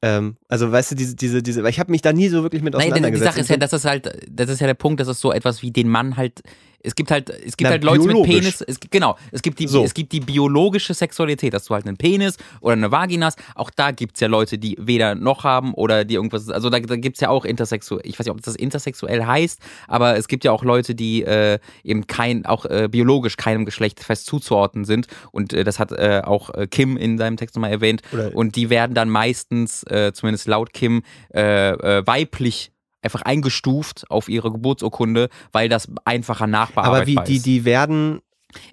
Ähm, 0.00 0.36
also 0.48 0.70
weißt 0.70 0.92
du, 0.92 0.94
diese, 0.94 1.16
diese, 1.16 1.42
diese, 1.42 1.62
weil 1.62 1.70
ich 1.70 1.80
habe 1.80 1.90
mich 1.90 2.02
da 2.02 2.12
nie 2.12 2.28
so 2.28 2.42
wirklich 2.42 2.62
mit 2.62 2.76
auseinandergesetzt. 2.76 3.12
Nein, 3.12 3.20
die 3.20 3.24
Sache 3.24 3.40
ist 3.40 3.50
ja, 3.50 3.56
das 3.56 3.72
ist 3.72 3.84
halt, 3.84 4.28
das 4.30 4.48
ist 4.48 4.60
ja 4.60 4.66
der 4.66 4.74
Punkt, 4.74 5.00
dass 5.00 5.08
es 5.08 5.20
so 5.20 5.32
etwas 5.32 5.62
wie 5.62 5.72
den 5.72 5.88
Mann 5.88 6.16
halt 6.16 6.42
es 6.80 6.94
gibt 6.94 7.10
halt, 7.10 7.30
es 7.30 7.56
gibt 7.56 7.62
Na, 7.62 7.70
halt 7.70 7.84
Leute 7.84 8.04
biologisch. 8.04 8.28
mit 8.28 8.40
Penis. 8.40 8.60
Es, 8.62 8.78
genau, 8.78 9.16
es 9.32 9.42
gibt, 9.42 9.58
die, 9.58 9.66
so. 9.66 9.84
es 9.84 9.94
gibt 9.94 10.12
die 10.12 10.20
biologische 10.20 10.94
Sexualität, 10.94 11.52
dass 11.52 11.64
du 11.64 11.74
halt 11.74 11.86
einen 11.86 11.96
Penis 11.96 12.36
oder 12.60 12.74
eine 12.74 12.92
Vagina 12.92 13.26
hast. 13.26 13.38
Auch 13.56 13.70
da 13.70 13.90
gibt 13.90 14.16
es 14.16 14.20
ja 14.20 14.28
Leute, 14.28 14.58
die 14.58 14.76
weder 14.78 15.14
noch 15.14 15.44
haben 15.44 15.74
oder 15.74 16.04
die 16.04 16.14
irgendwas. 16.14 16.48
Also 16.48 16.70
da, 16.70 16.78
da 16.78 16.96
gibt 16.96 17.16
es 17.16 17.20
ja 17.20 17.30
auch 17.30 17.44
intersexuell. 17.44 18.02
Ich 18.04 18.18
weiß 18.18 18.26
nicht, 18.26 18.34
ob 18.34 18.42
das 18.42 18.54
intersexuell 18.54 19.24
heißt, 19.24 19.60
aber 19.88 20.16
es 20.16 20.28
gibt 20.28 20.44
ja 20.44 20.52
auch 20.52 20.62
Leute, 20.62 20.94
die 20.94 21.24
äh, 21.24 21.58
eben 21.82 22.06
kein, 22.06 22.46
auch 22.46 22.64
äh, 22.64 22.88
biologisch 22.88 23.36
keinem 23.36 23.64
Geschlecht 23.64 24.00
fest 24.00 24.26
zuzuordnen 24.26 24.84
sind. 24.84 25.08
Und 25.32 25.52
äh, 25.52 25.64
das 25.64 25.78
hat 25.80 25.90
äh, 25.92 26.22
auch 26.24 26.54
äh, 26.54 26.68
Kim 26.68 26.96
in 26.96 27.18
seinem 27.18 27.36
Text 27.36 27.56
nochmal 27.56 27.72
erwähnt. 27.72 28.02
Oder 28.12 28.34
und 28.34 28.54
die 28.54 28.70
werden 28.70 28.94
dann 28.94 29.10
meistens, 29.10 29.82
äh, 29.84 30.12
zumindest 30.12 30.46
laut 30.46 30.72
Kim, 30.72 31.02
weiblich 31.30 32.72
einfach 33.02 33.22
eingestuft 33.22 34.10
auf 34.10 34.28
ihre 34.28 34.50
Geburtsurkunde, 34.50 35.28
weil 35.52 35.68
das 35.68 35.88
einfacher 36.04 36.46
nachbearbeitet 36.46 37.08
ist. 37.08 37.16
Aber 37.18 37.26
wie, 37.28 37.32
die, 37.32 37.40
die 37.40 37.64
werden 37.64 38.20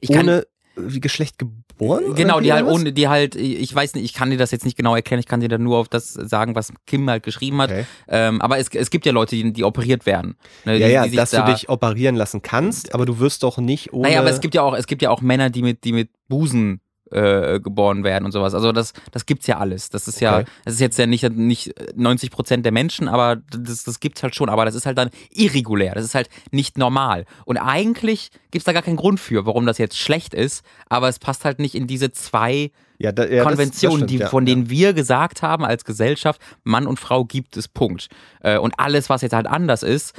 ich 0.01 0.09
ohne 0.09 0.45
wie 0.77 0.99
Geschlecht 0.99 1.37
geboren? 1.37 2.15
Genau, 2.15 2.39
die 2.39 2.51
halt 2.51 2.65
ohne, 2.65 2.91
die 2.91 3.07
halt, 3.07 3.35
ich 3.35 3.73
weiß 3.73 3.95
nicht, 3.95 4.03
ich 4.03 4.13
kann 4.13 4.29
dir 4.29 4.37
das 4.37 4.51
jetzt 4.51 4.65
nicht 4.65 4.77
genau 4.77 4.95
erklären, 4.95 5.19
ich 5.19 5.25
kann 5.25 5.39
dir 5.39 5.47
dann 5.47 5.63
nur 5.63 5.77
auf 5.77 5.87
das 5.87 6.13
sagen, 6.13 6.55
was 6.55 6.73
Kim 6.85 7.09
halt 7.09 7.23
geschrieben 7.23 7.61
hat. 7.61 7.71
Okay. 7.71 7.85
Ähm, 8.07 8.41
aber 8.41 8.57
es, 8.57 8.67
es 8.69 8.89
gibt 8.89 9.05
ja 9.05 9.11
Leute, 9.11 9.35
die, 9.35 9.53
die 9.53 9.63
operiert 9.63 10.05
werden. 10.05 10.35
Ne, 10.65 10.77
ja, 10.77 11.03
die, 11.03 11.11
die 11.11 11.15
ja, 11.15 11.21
dass 11.21 11.31
da, 11.31 11.45
du 11.45 11.53
dich 11.53 11.69
operieren 11.69 12.15
lassen 12.15 12.41
kannst, 12.41 12.93
aber 12.93 13.05
du 13.05 13.19
wirst 13.19 13.43
doch 13.43 13.57
nicht 13.57 13.93
ohne. 13.93 14.09
Naja, 14.09 14.19
aber 14.19 14.29
es 14.29 14.41
gibt 14.41 14.55
ja 14.55 14.61
auch, 14.61 14.75
es 14.75 14.87
gibt 14.87 15.01
ja 15.01 15.09
auch 15.09 15.21
Männer, 15.21 15.49
die 15.49 15.61
mit, 15.61 15.83
die 15.83 15.93
mit 15.93 16.09
Busen 16.27 16.81
äh, 17.11 17.59
geboren 17.59 18.03
werden 18.03 18.25
und 18.25 18.31
sowas. 18.31 18.53
Also 18.53 18.71
das, 18.71 18.93
das 19.11 19.25
gibt's 19.25 19.47
ja 19.47 19.57
alles. 19.57 19.89
Das 19.89 20.07
ist 20.07 20.19
ja, 20.21 20.43
das 20.63 20.75
ist 20.75 20.79
jetzt 20.79 20.97
ja 20.97 21.05
nicht, 21.05 21.29
nicht 21.31 21.73
90 21.95 22.31
Prozent 22.31 22.65
der 22.65 22.71
Menschen, 22.71 23.07
aber 23.07 23.35
das, 23.35 23.83
das 23.83 23.99
gibt's 23.99 24.23
halt 24.23 24.35
schon. 24.35 24.49
Aber 24.49 24.65
das 24.65 24.75
ist 24.75 24.85
halt 24.85 24.97
dann 24.97 25.09
irregulär. 25.31 25.93
Das 25.95 26.03
ist 26.03 26.15
halt 26.15 26.29
nicht 26.51 26.77
normal. 26.77 27.25
Und 27.45 27.57
eigentlich 27.57 28.31
gibt's 28.51 28.65
da 28.65 28.73
gar 28.73 28.81
keinen 28.81 28.97
Grund 28.97 29.19
für, 29.19 29.45
warum 29.45 29.65
das 29.65 29.77
jetzt 29.77 29.97
schlecht 29.97 30.33
ist. 30.33 30.65
Aber 30.89 31.07
es 31.07 31.19
passt 31.19 31.45
halt 31.45 31.59
nicht 31.59 31.75
in 31.75 31.87
diese 31.87 32.11
zwei 32.11 32.71
ja, 32.97 33.11
da, 33.11 33.25
ja, 33.25 33.43
Konventionen, 33.43 34.01
das, 34.01 34.07
das 34.07 34.07
stimmt, 34.07 34.09
die, 34.09 34.17
ja, 34.17 34.29
von 34.29 34.45
denen 34.45 34.69
wir 34.69 34.93
gesagt 34.93 35.41
haben 35.41 35.65
als 35.65 35.83
Gesellschaft, 35.85 36.41
Mann 36.63 36.87
und 36.87 36.99
Frau 36.99 37.25
gibt 37.25 37.57
es 37.57 37.67
Punkt. 37.67 38.07
Äh, 38.41 38.57
und 38.57 38.79
alles, 38.79 39.09
was 39.09 39.21
jetzt 39.21 39.33
halt 39.33 39.47
anders 39.47 39.83
ist, 39.83 40.13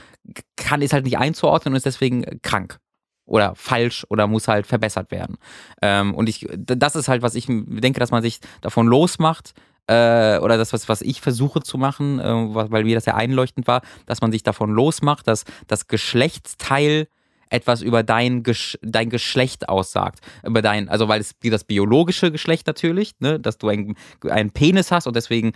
kann 0.57 0.83
ist 0.83 0.93
halt 0.93 1.05
nicht 1.05 1.19
einzuordnen 1.19 1.73
und 1.73 1.77
ist 1.77 1.87
deswegen 1.87 2.25
krank. 2.43 2.79
Oder 3.27 3.55
falsch 3.55 4.07
oder 4.09 4.27
muss 4.27 4.49
halt 4.49 4.67
verbessert 4.67 5.11
werden. 5.11 5.37
Ähm, 5.83 6.15
und 6.15 6.29
ich, 6.29 6.47
das 6.57 6.97
ist 6.97 7.09
halt, 7.09 7.23
was 7.23 7.35
ich 7.35 7.47
denke, 7.47 8.01
dass 8.01 8.11
man 8.11 8.23
sich 8.23 8.41
davon 8.61 8.87
losmacht, 8.87 9.55
äh, 9.89 10.39
oder 10.39 10.59
das, 10.59 10.73
was, 10.73 10.89
was 10.89 11.03
ich 11.03 11.21
versuche 11.21 11.61
zu 11.61 11.79
machen, 11.79 12.19
äh, 12.19 12.25
weil 12.25 12.85
mir 12.85 12.95
das 12.95 13.07
ja 13.07 13.15
einleuchtend 13.15 13.67
war, 13.67 13.83
dass 14.07 14.21
man 14.21 14.33
sich 14.33 14.43
davon 14.43 14.71
losmacht, 14.71 15.29
dass 15.29 15.45
das 15.69 15.87
Geschlechtsteil 15.87 17.09
etwas 17.49 17.83
über 17.83 18.03
dein, 18.03 18.43
Gesch 18.43 18.77
dein 18.83 19.11
Geschlecht 19.11 19.69
aussagt. 19.69 20.21
Über 20.45 20.63
dein, 20.63 20.89
also 20.89 21.07
weil 21.07 21.21
es 21.21 21.37
das 21.41 21.63
biologische 21.63 22.33
Geschlecht 22.33 22.67
natürlich, 22.67 23.15
ne, 23.21 23.39
dass 23.39 23.59
du 23.59 23.69
einen, 23.69 23.95
einen 24.29 24.51
Penis 24.51 24.91
hast 24.91 25.07
und 25.07 25.15
deswegen 25.15 25.53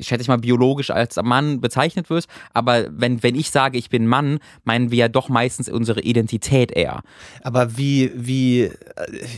schätze 0.00 0.22
ich 0.22 0.28
mal, 0.28 0.38
biologisch 0.38 0.90
als 0.90 1.16
Mann 1.22 1.60
bezeichnet 1.60 2.10
wirst. 2.10 2.28
Aber 2.52 2.86
wenn, 2.90 3.22
wenn 3.22 3.34
ich 3.34 3.50
sage, 3.50 3.78
ich 3.78 3.90
bin 3.90 4.06
Mann, 4.06 4.38
meinen 4.64 4.90
wir 4.90 4.98
ja 4.98 5.08
doch 5.08 5.28
meistens 5.28 5.68
unsere 5.68 6.00
Identität 6.00 6.72
eher. 6.72 7.02
Aber 7.42 7.76
wie, 7.76 8.12
wie, 8.14 8.62
äh, 8.62 8.70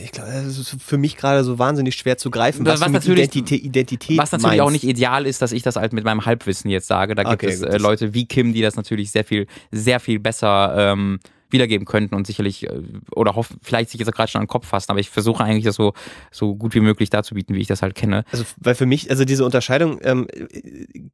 ich 0.05 0.12
glaube, 0.12 0.31
das 0.33 0.59
ist 0.59 0.77
für 0.81 0.99
mich 0.99 1.17
gerade 1.17 1.45
so 1.45 1.59
wahnsinnig 1.59 1.95
schwer 1.95 2.19
zu 2.19 2.31
greifen, 2.31 2.65
was, 2.67 2.81
was 2.81 3.05
du 3.05 3.11
mit 3.11 3.19
Identität, 3.19 3.62
Identität 3.62 4.19
Was 4.19 4.33
natürlich 4.33 4.59
meinst. 4.59 4.62
auch 4.62 4.71
nicht 4.71 4.85
ideal 4.85 5.27
ist, 5.27 5.43
dass 5.43 5.53
ich 5.53 5.62
das 5.62 5.77
halt 5.77 5.93
mit 5.93 6.05
meinem 6.05 6.25
Halbwissen 6.25 6.71
jetzt 6.71 6.87
sage. 6.87 7.15
Da 7.15 7.23
gibt 7.23 7.43
okay, 7.43 7.53
es 7.53 7.62
äh, 7.62 7.79
Leute 7.79 8.15
wie 8.15 8.27
Kim, 8.27 8.53
die 8.53 8.62
das 8.62 8.77
natürlich 8.77 9.11
sehr 9.11 9.25
viel, 9.25 9.47
sehr 9.71 10.01
viel 10.01 10.19
besser 10.19 10.75
ähm, 10.77 11.19
wiedergeben 11.53 11.87
könnten 11.87 12.15
und 12.15 12.27
sicherlich 12.27 12.65
äh, 12.65 12.83
oder 13.15 13.35
hoffen, 13.35 13.59
vielleicht 13.62 13.91
sich 13.91 14.01
jetzt 14.01 14.12
gerade 14.12 14.31
schon 14.31 14.41
an 14.41 14.45
den 14.47 14.51
Kopf 14.51 14.67
fassen, 14.67 14.91
aber 14.91 15.01
ich 15.01 15.11
versuche 15.11 15.43
eigentlich 15.43 15.65
das 15.65 15.77
so, 15.77 15.93
so 16.31 16.55
gut 16.55 16.75
wie 16.75 16.81
möglich 16.81 17.11
darzubieten, 17.11 17.55
wie 17.55 17.61
ich 17.61 17.67
das 17.67 17.83
halt 17.83 17.95
kenne. 17.95 18.25
Also, 18.33 18.45
weil 18.59 18.75
für 18.75 18.87
mich, 18.87 19.11
also 19.11 19.25
diese 19.25 19.45
Unterscheidung 19.45 19.99
ähm, 20.03 20.27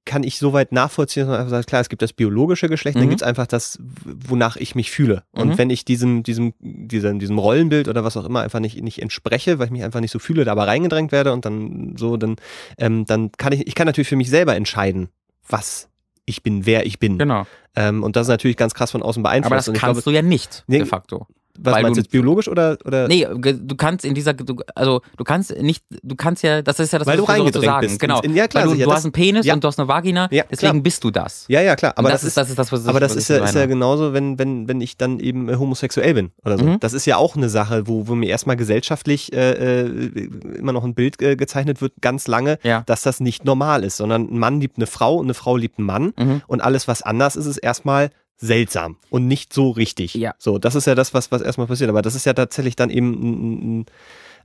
kann 0.04 0.22
ich 0.22 0.38
soweit 0.38 0.72
nachvollziehen, 0.72 1.22
dass 1.22 1.30
man 1.30 1.40
einfach 1.40 1.50
sagt, 1.50 1.68
klar, 1.68 1.80
es 1.80 1.88
gibt 1.88 2.02
das 2.02 2.12
biologische 2.12 2.68
Geschlecht, 2.68 2.96
mhm. 2.96 3.00
dann 3.00 3.08
gibt 3.10 3.22
es 3.22 3.26
einfach 3.26 3.46
das, 3.46 3.78
wonach 4.04 4.56
ich 4.56 4.74
mich 4.74 4.90
fühle. 4.90 5.24
Und 5.32 5.50
mhm. 5.50 5.58
wenn 5.58 5.70
ich 5.70 5.84
diesem, 5.84 6.22
diesem, 6.22 6.54
diesem, 6.60 7.18
diesem 7.18 7.38
Rollenbild 7.38 7.88
oder 7.88 8.04
was 8.04 8.16
auch 8.16 8.24
immer 8.24 8.42
einfach 8.42 8.60
nicht, 8.60 8.82
nicht 8.82 9.00
entspreche, 9.00 9.58
weil 9.58 9.66
ich 9.66 9.72
mich 9.72 9.84
einfach 9.84 10.00
nicht 10.00 10.12
so 10.12 10.18
fühle, 10.18 10.44
da 10.44 10.52
aber 10.52 10.66
reingedrängt 10.66 11.12
werde 11.12 11.32
und 11.32 11.44
dann 11.44 11.94
so, 11.96 12.16
dann, 12.16 12.36
ähm, 12.78 13.04
dann 13.06 13.32
kann 13.32 13.52
ich, 13.52 13.66
ich 13.66 13.74
kann 13.74 13.86
natürlich 13.86 14.08
für 14.08 14.16
mich 14.16 14.30
selber 14.30 14.56
entscheiden, 14.56 15.08
was 15.48 15.87
ich 16.28 16.42
bin, 16.42 16.66
wer 16.66 16.86
ich 16.86 16.98
bin. 16.98 17.18
Genau. 17.18 17.46
Ähm, 17.76 18.02
und 18.02 18.16
das 18.16 18.26
ist 18.26 18.30
natürlich 18.30 18.56
ganz 18.56 18.74
krass 18.74 18.90
von 18.90 19.02
außen 19.02 19.22
beeinflusst. 19.22 19.46
Aber 19.52 19.56
das 19.56 19.66
kannst 19.66 20.02
glaube, 20.02 20.02
du 20.02 20.10
ja 20.10 20.22
nicht, 20.22 20.64
nee, 20.66 20.78
de 20.78 20.86
facto. 20.86 21.26
Was 21.60 21.74
Weil 21.74 21.82
meinst 21.82 21.96
du 21.96 22.02
jetzt 22.02 22.10
biologisch 22.10 22.48
oder, 22.48 22.78
oder? 22.84 23.08
Nee, 23.08 23.26
du 23.26 23.76
kannst 23.76 24.04
in 24.04 24.14
dieser, 24.14 24.32
du, 24.32 24.56
also 24.74 25.02
du 25.16 25.24
kannst 25.24 25.56
nicht, 25.60 25.84
du 26.02 26.14
kannst 26.14 26.42
ja, 26.44 26.62
das 26.62 26.78
ist 26.78 26.92
ja 26.92 27.00
das, 27.00 27.06
Weil 27.06 27.18
was 27.18 27.26
du 27.26 27.32
reingedrängt 27.32 27.64
sagen. 27.64 27.86
Bist. 27.86 28.00
Genau. 28.00 28.20
In, 28.20 28.34
ja, 28.34 28.46
klar, 28.46 28.64
Weil 28.64 28.74
du, 28.74 28.78
ja, 28.78 28.86
du 28.86 28.92
hast 28.92 29.04
einen 29.04 29.12
Penis 29.12 29.44
ja. 29.44 29.54
und 29.54 29.64
du 29.64 29.68
hast 29.68 29.78
eine 29.78 29.88
Vagina, 29.88 30.28
ja, 30.30 30.44
deswegen 30.50 30.72
klar. 30.72 30.82
bist 30.82 31.02
du 31.02 31.10
das. 31.10 31.46
Ja, 31.48 31.60
ja, 31.60 31.74
klar. 31.74 31.94
Aber 31.96 32.10
das, 32.10 32.20
das, 32.20 32.28
ist, 32.28 32.36
das 32.36 32.50
ist 32.50 32.58
das, 32.58 32.70
was 32.70 32.86
Aber 32.86 33.00
das 33.00 33.16
ist 33.16 33.28
ja, 33.28 33.44
ist 33.44 33.54
ja 33.54 33.66
genauso, 33.66 34.12
wenn, 34.12 34.38
wenn, 34.38 34.68
wenn 34.68 34.80
ich 34.80 34.96
dann 34.96 35.18
eben 35.18 35.48
äh, 35.48 35.56
homosexuell 35.56 36.14
bin 36.14 36.30
oder 36.44 36.58
so. 36.58 36.64
Mhm. 36.64 36.80
Das 36.80 36.92
ist 36.92 37.06
ja 37.06 37.16
auch 37.16 37.34
eine 37.34 37.48
Sache, 37.48 37.88
wo, 37.88 38.06
wo 38.06 38.14
mir 38.14 38.28
erstmal 38.28 38.56
gesellschaftlich 38.56 39.32
äh, 39.32 39.82
äh, 39.82 40.28
immer 40.58 40.72
noch 40.72 40.84
ein 40.84 40.94
Bild 40.94 41.20
äh, 41.20 41.36
gezeichnet 41.36 41.80
wird, 41.80 41.94
ganz 42.00 42.28
lange, 42.28 42.58
dass 42.86 43.02
das 43.02 43.20
nicht 43.20 43.44
normal 43.44 43.82
ist, 43.84 43.96
sondern 43.96 44.28
ein 44.30 44.38
Mann 44.38 44.60
liebt 44.60 44.76
eine 44.76 44.86
Frau 44.86 45.16
und 45.16 45.26
eine 45.26 45.34
Frau 45.34 45.56
liebt 45.56 45.78
einen 45.78 45.86
Mann 45.86 46.12
mhm. 46.16 46.42
und 46.46 46.60
alles, 46.60 46.86
was 46.86 47.02
anders 47.02 47.36
ist, 47.36 47.46
ist 47.46 47.58
erstmal 47.58 48.10
seltsam 48.38 48.96
und 49.10 49.26
nicht 49.26 49.52
so 49.52 49.70
richtig. 49.70 50.14
Ja. 50.14 50.34
So, 50.38 50.58
das 50.58 50.74
ist 50.74 50.86
ja 50.86 50.94
das, 50.94 51.12
was, 51.12 51.30
was 51.30 51.42
erstmal 51.42 51.66
passiert. 51.66 51.90
Aber 51.90 52.02
das 52.02 52.14
ist 52.14 52.24
ja 52.24 52.32
tatsächlich 52.32 52.76
dann 52.76 52.88
eben 52.88 53.84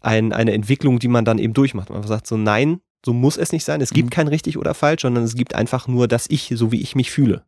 ein, 0.01 0.33
eine 0.33 0.53
Entwicklung, 0.53 0.99
die 0.99 1.07
man 1.07 1.25
dann 1.25 1.37
eben 1.37 1.53
durchmacht. 1.53 1.89
Man 1.89 2.03
sagt 2.03 2.27
so, 2.27 2.35
nein, 2.35 2.81
so 3.05 3.13
muss 3.13 3.37
es 3.37 3.51
nicht 3.51 3.63
sein. 3.63 3.81
Es 3.81 3.91
gibt 3.91 4.07
mhm. 4.07 4.11
kein 4.11 4.27
richtig 4.27 4.57
oder 4.57 4.73
falsch, 4.73 5.03
sondern 5.03 5.23
es 5.23 5.35
gibt 5.35 5.55
einfach 5.55 5.87
nur 5.87 6.07
das 6.07 6.25
Ich, 6.29 6.51
so 6.55 6.71
wie 6.71 6.81
ich 6.81 6.95
mich 6.95 7.11
fühle. 7.11 7.43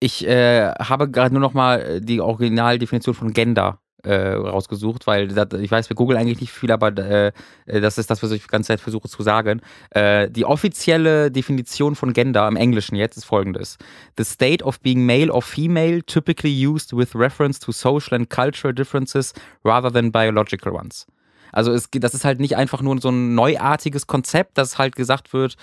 Ich 0.00 0.26
äh, 0.26 0.72
habe 0.72 1.10
gerade 1.10 1.34
nur 1.34 1.40
noch 1.40 1.54
mal 1.54 1.80
äh, 1.80 2.00
die 2.00 2.20
Originaldefinition 2.20 3.14
von 3.14 3.32
Gender 3.32 3.80
äh, 4.06 4.34
rausgesucht, 4.34 5.06
weil 5.06 5.28
das, 5.28 5.48
ich 5.60 5.70
weiß, 5.70 5.90
wir 5.90 5.96
googeln 5.96 6.18
eigentlich 6.18 6.40
nicht 6.40 6.52
viel, 6.52 6.70
aber 6.70 6.96
äh, 6.96 7.32
äh, 7.66 7.80
das 7.80 7.98
ist 7.98 8.10
das, 8.10 8.22
was 8.22 8.30
ich 8.30 8.42
die 8.42 8.48
ganze 8.48 8.68
Zeit 8.68 8.80
versuche 8.80 9.08
zu 9.08 9.22
sagen. 9.22 9.60
Äh, 9.90 10.30
die 10.30 10.44
offizielle 10.44 11.30
Definition 11.30 11.94
von 11.96 12.12
Gender 12.12 12.46
im 12.48 12.56
Englischen 12.56 12.96
jetzt 12.96 13.16
ist 13.16 13.24
folgendes. 13.24 13.78
The 14.16 14.24
state 14.24 14.64
of 14.64 14.80
being 14.80 15.04
male 15.04 15.32
or 15.32 15.42
female 15.42 16.02
typically 16.02 16.66
used 16.66 16.96
with 16.96 17.14
reference 17.14 17.58
to 17.60 17.72
social 17.72 18.14
and 18.14 18.30
cultural 18.30 18.74
differences 18.74 19.32
rather 19.64 19.92
than 19.92 20.12
biological 20.12 20.72
ones. 20.72 21.06
Also 21.52 21.72
es, 21.72 21.88
das 21.90 22.14
ist 22.14 22.24
halt 22.24 22.40
nicht 22.40 22.56
einfach 22.56 22.82
nur 22.82 23.00
so 23.00 23.08
ein 23.08 23.34
neuartiges 23.34 24.06
Konzept, 24.06 24.58
dass 24.58 24.78
halt 24.78 24.94
gesagt 24.94 25.32
wird, 25.32 25.56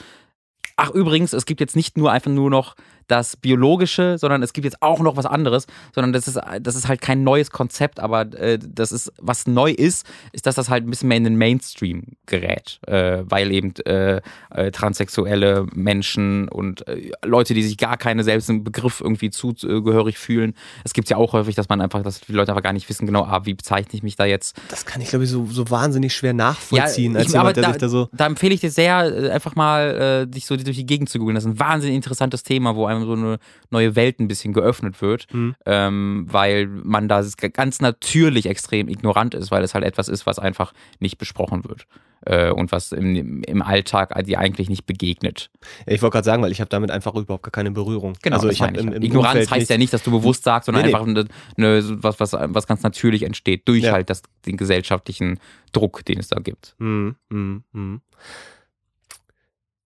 ach 0.75 0.91
übrigens, 0.91 1.33
es 1.33 1.45
gibt 1.45 1.59
jetzt 1.59 1.75
nicht 1.75 1.97
nur 1.97 2.11
einfach 2.11 2.31
nur 2.31 2.49
noch 2.49 2.75
das 3.07 3.37
Biologische, 3.37 4.17
sondern 4.17 4.43
es 4.43 4.53
gibt 4.53 4.65
jetzt 4.65 4.81
auch 4.81 4.99
noch 4.99 5.17
was 5.17 5.25
anderes, 5.25 5.67
sondern 5.93 6.13
das 6.13 6.27
ist, 6.27 6.39
das 6.61 6.75
ist 6.75 6.87
halt 6.87 7.01
kein 7.01 7.23
neues 7.23 7.51
Konzept, 7.51 7.99
aber 7.99 8.21
äh, 8.33 8.59
das 8.59 8.91
ist, 8.91 9.11
was 9.19 9.47
neu 9.47 9.71
ist, 9.71 10.07
ist, 10.31 10.45
dass 10.45 10.55
das 10.55 10.69
halt 10.69 10.85
ein 10.85 10.89
bisschen 10.89 11.09
mehr 11.09 11.17
in 11.17 11.23
den 11.23 11.37
Mainstream 11.37 12.03
gerät, 12.25 12.79
äh, 12.87 13.23
weil 13.25 13.51
eben 13.51 13.73
äh, 13.85 14.21
äh 14.51 14.71
transsexuelle 14.71 15.65
Menschen 15.73 16.47
und 16.49 16.87
äh, 16.87 17.11
Leute, 17.23 17.53
die 17.53 17.63
sich 17.63 17.77
gar 17.77 17.97
keine 17.97 18.23
selbst 18.23 18.49
im 18.49 18.63
Begriff 18.63 19.01
irgendwie 19.01 19.29
zugehörig 19.29 20.17
fühlen, 20.17 20.53
es 20.83 20.93
gibt 20.93 21.09
ja 21.09 21.17
auch 21.17 21.33
häufig, 21.33 21.55
dass 21.55 21.69
man 21.69 21.81
einfach, 21.81 22.03
dass 22.03 22.21
die 22.21 22.31
Leute 22.31 22.51
einfach 22.51 22.63
gar 22.63 22.73
nicht 22.73 22.87
wissen 22.89 23.05
genau, 23.05 23.23
ah, 23.23 23.45
wie 23.45 23.53
bezeichne 23.53 23.93
ich 23.93 24.03
mich 24.03 24.15
da 24.15 24.25
jetzt. 24.25 24.55
Das 24.69 24.85
kann 24.85 25.01
ich, 25.01 25.09
glaube 25.09 25.25
ich, 25.25 25.31
so, 25.31 25.45
so 25.45 25.69
wahnsinnig 25.69 26.13
schwer 26.13 26.33
nachvollziehen, 26.33 27.13
ja, 27.13 27.19
als 27.19 27.27
ich, 27.27 27.33
jemand, 27.33 27.57
der 27.57 27.63
da, 27.63 27.69
sich 27.69 27.79
da 27.79 27.89
so... 27.89 28.09
Da 28.11 28.25
empfehle 28.25 28.53
ich 28.53 28.61
dir 28.61 28.71
sehr, 28.71 29.05
äh, 29.05 29.29
einfach 29.29 29.55
mal 29.55 30.27
dich 30.27 30.45
so 30.45 30.55
durch 30.55 30.77
die 30.77 30.85
Gegend 30.85 31.09
zu 31.09 31.19
googeln. 31.19 31.35
Das 31.35 31.43
ist 31.43 31.51
ein 31.51 31.59
wahnsinnig 31.59 31.95
interessantes 31.95 32.43
Thema, 32.43 32.75
wo 32.75 32.85
einem 32.95 33.05
so 33.05 33.13
eine 33.13 33.39
neue 33.69 33.95
Welt 33.95 34.19
ein 34.19 34.27
bisschen 34.27 34.53
geöffnet 34.53 35.01
wird, 35.01 35.31
mhm. 35.33 35.55
ähm, 35.65 36.27
weil 36.29 36.67
man 36.67 37.07
da 37.07 37.23
ganz 37.53 37.81
natürlich 37.81 38.45
extrem 38.45 38.87
ignorant 38.87 39.33
ist, 39.33 39.51
weil 39.51 39.63
es 39.63 39.73
halt 39.73 39.83
etwas 39.83 40.07
ist, 40.07 40.25
was 40.25 40.39
einfach 40.39 40.73
nicht 40.99 41.17
besprochen 41.17 41.63
wird 41.65 41.87
äh, 42.25 42.49
und 42.49 42.71
was 42.71 42.91
im, 42.91 43.43
im 43.43 43.61
Alltag 43.61 44.13
dir 44.25 44.39
eigentlich 44.39 44.69
nicht 44.69 44.85
begegnet. 44.85 45.49
Ich 45.85 46.01
wollte 46.01 46.13
gerade 46.13 46.25
sagen, 46.25 46.43
weil 46.43 46.51
ich 46.51 46.61
habe 46.61 46.69
damit 46.69 46.91
einfach 46.91 47.13
überhaupt 47.15 47.43
gar 47.43 47.51
keine 47.51 47.71
Berührung. 47.71 48.13
Genau, 48.21 48.37
also 48.37 48.49
ich 48.49 48.61
habe 48.61 48.77
im, 48.77 48.93
im 48.93 49.01
Ignoranz 49.01 49.33
Umfeld 49.33 49.51
heißt 49.51 49.69
ja 49.69 49.77
nicht, 49.77 49.93
dass 49.93 50.03
du 50.03 50.11
bewusst 50.11 50.43
sagst, 50.43 50.67
sondern 50.67 50.85
nee, 50.85 50.93
einfach. 50.93 51.05
Eine, 51.05 51.25
eine, 51.57 52.03
was, 52.03 52.19
was, 52.19 52.33
was 52.33 52.67
ganz 52.67 52.83
natürlich 52.83 53.23
entsteht 53.23 53.67
durch 53.67 53.83
ja. 53.83 53.91
halt 53.91 54.09
das, 54.09 54.23
den 54.45 54.57
gesellschaftlichen 54.57 55.39
Druck, 55.71 56.05
den 56.05 56.19
es 56.19 56.27
da 56.27 56.39
gibt. 56.39 56.75
Mhm. 56.79 57.15
Mhm. 57.29 57.63
Mhm. 57.73 58.01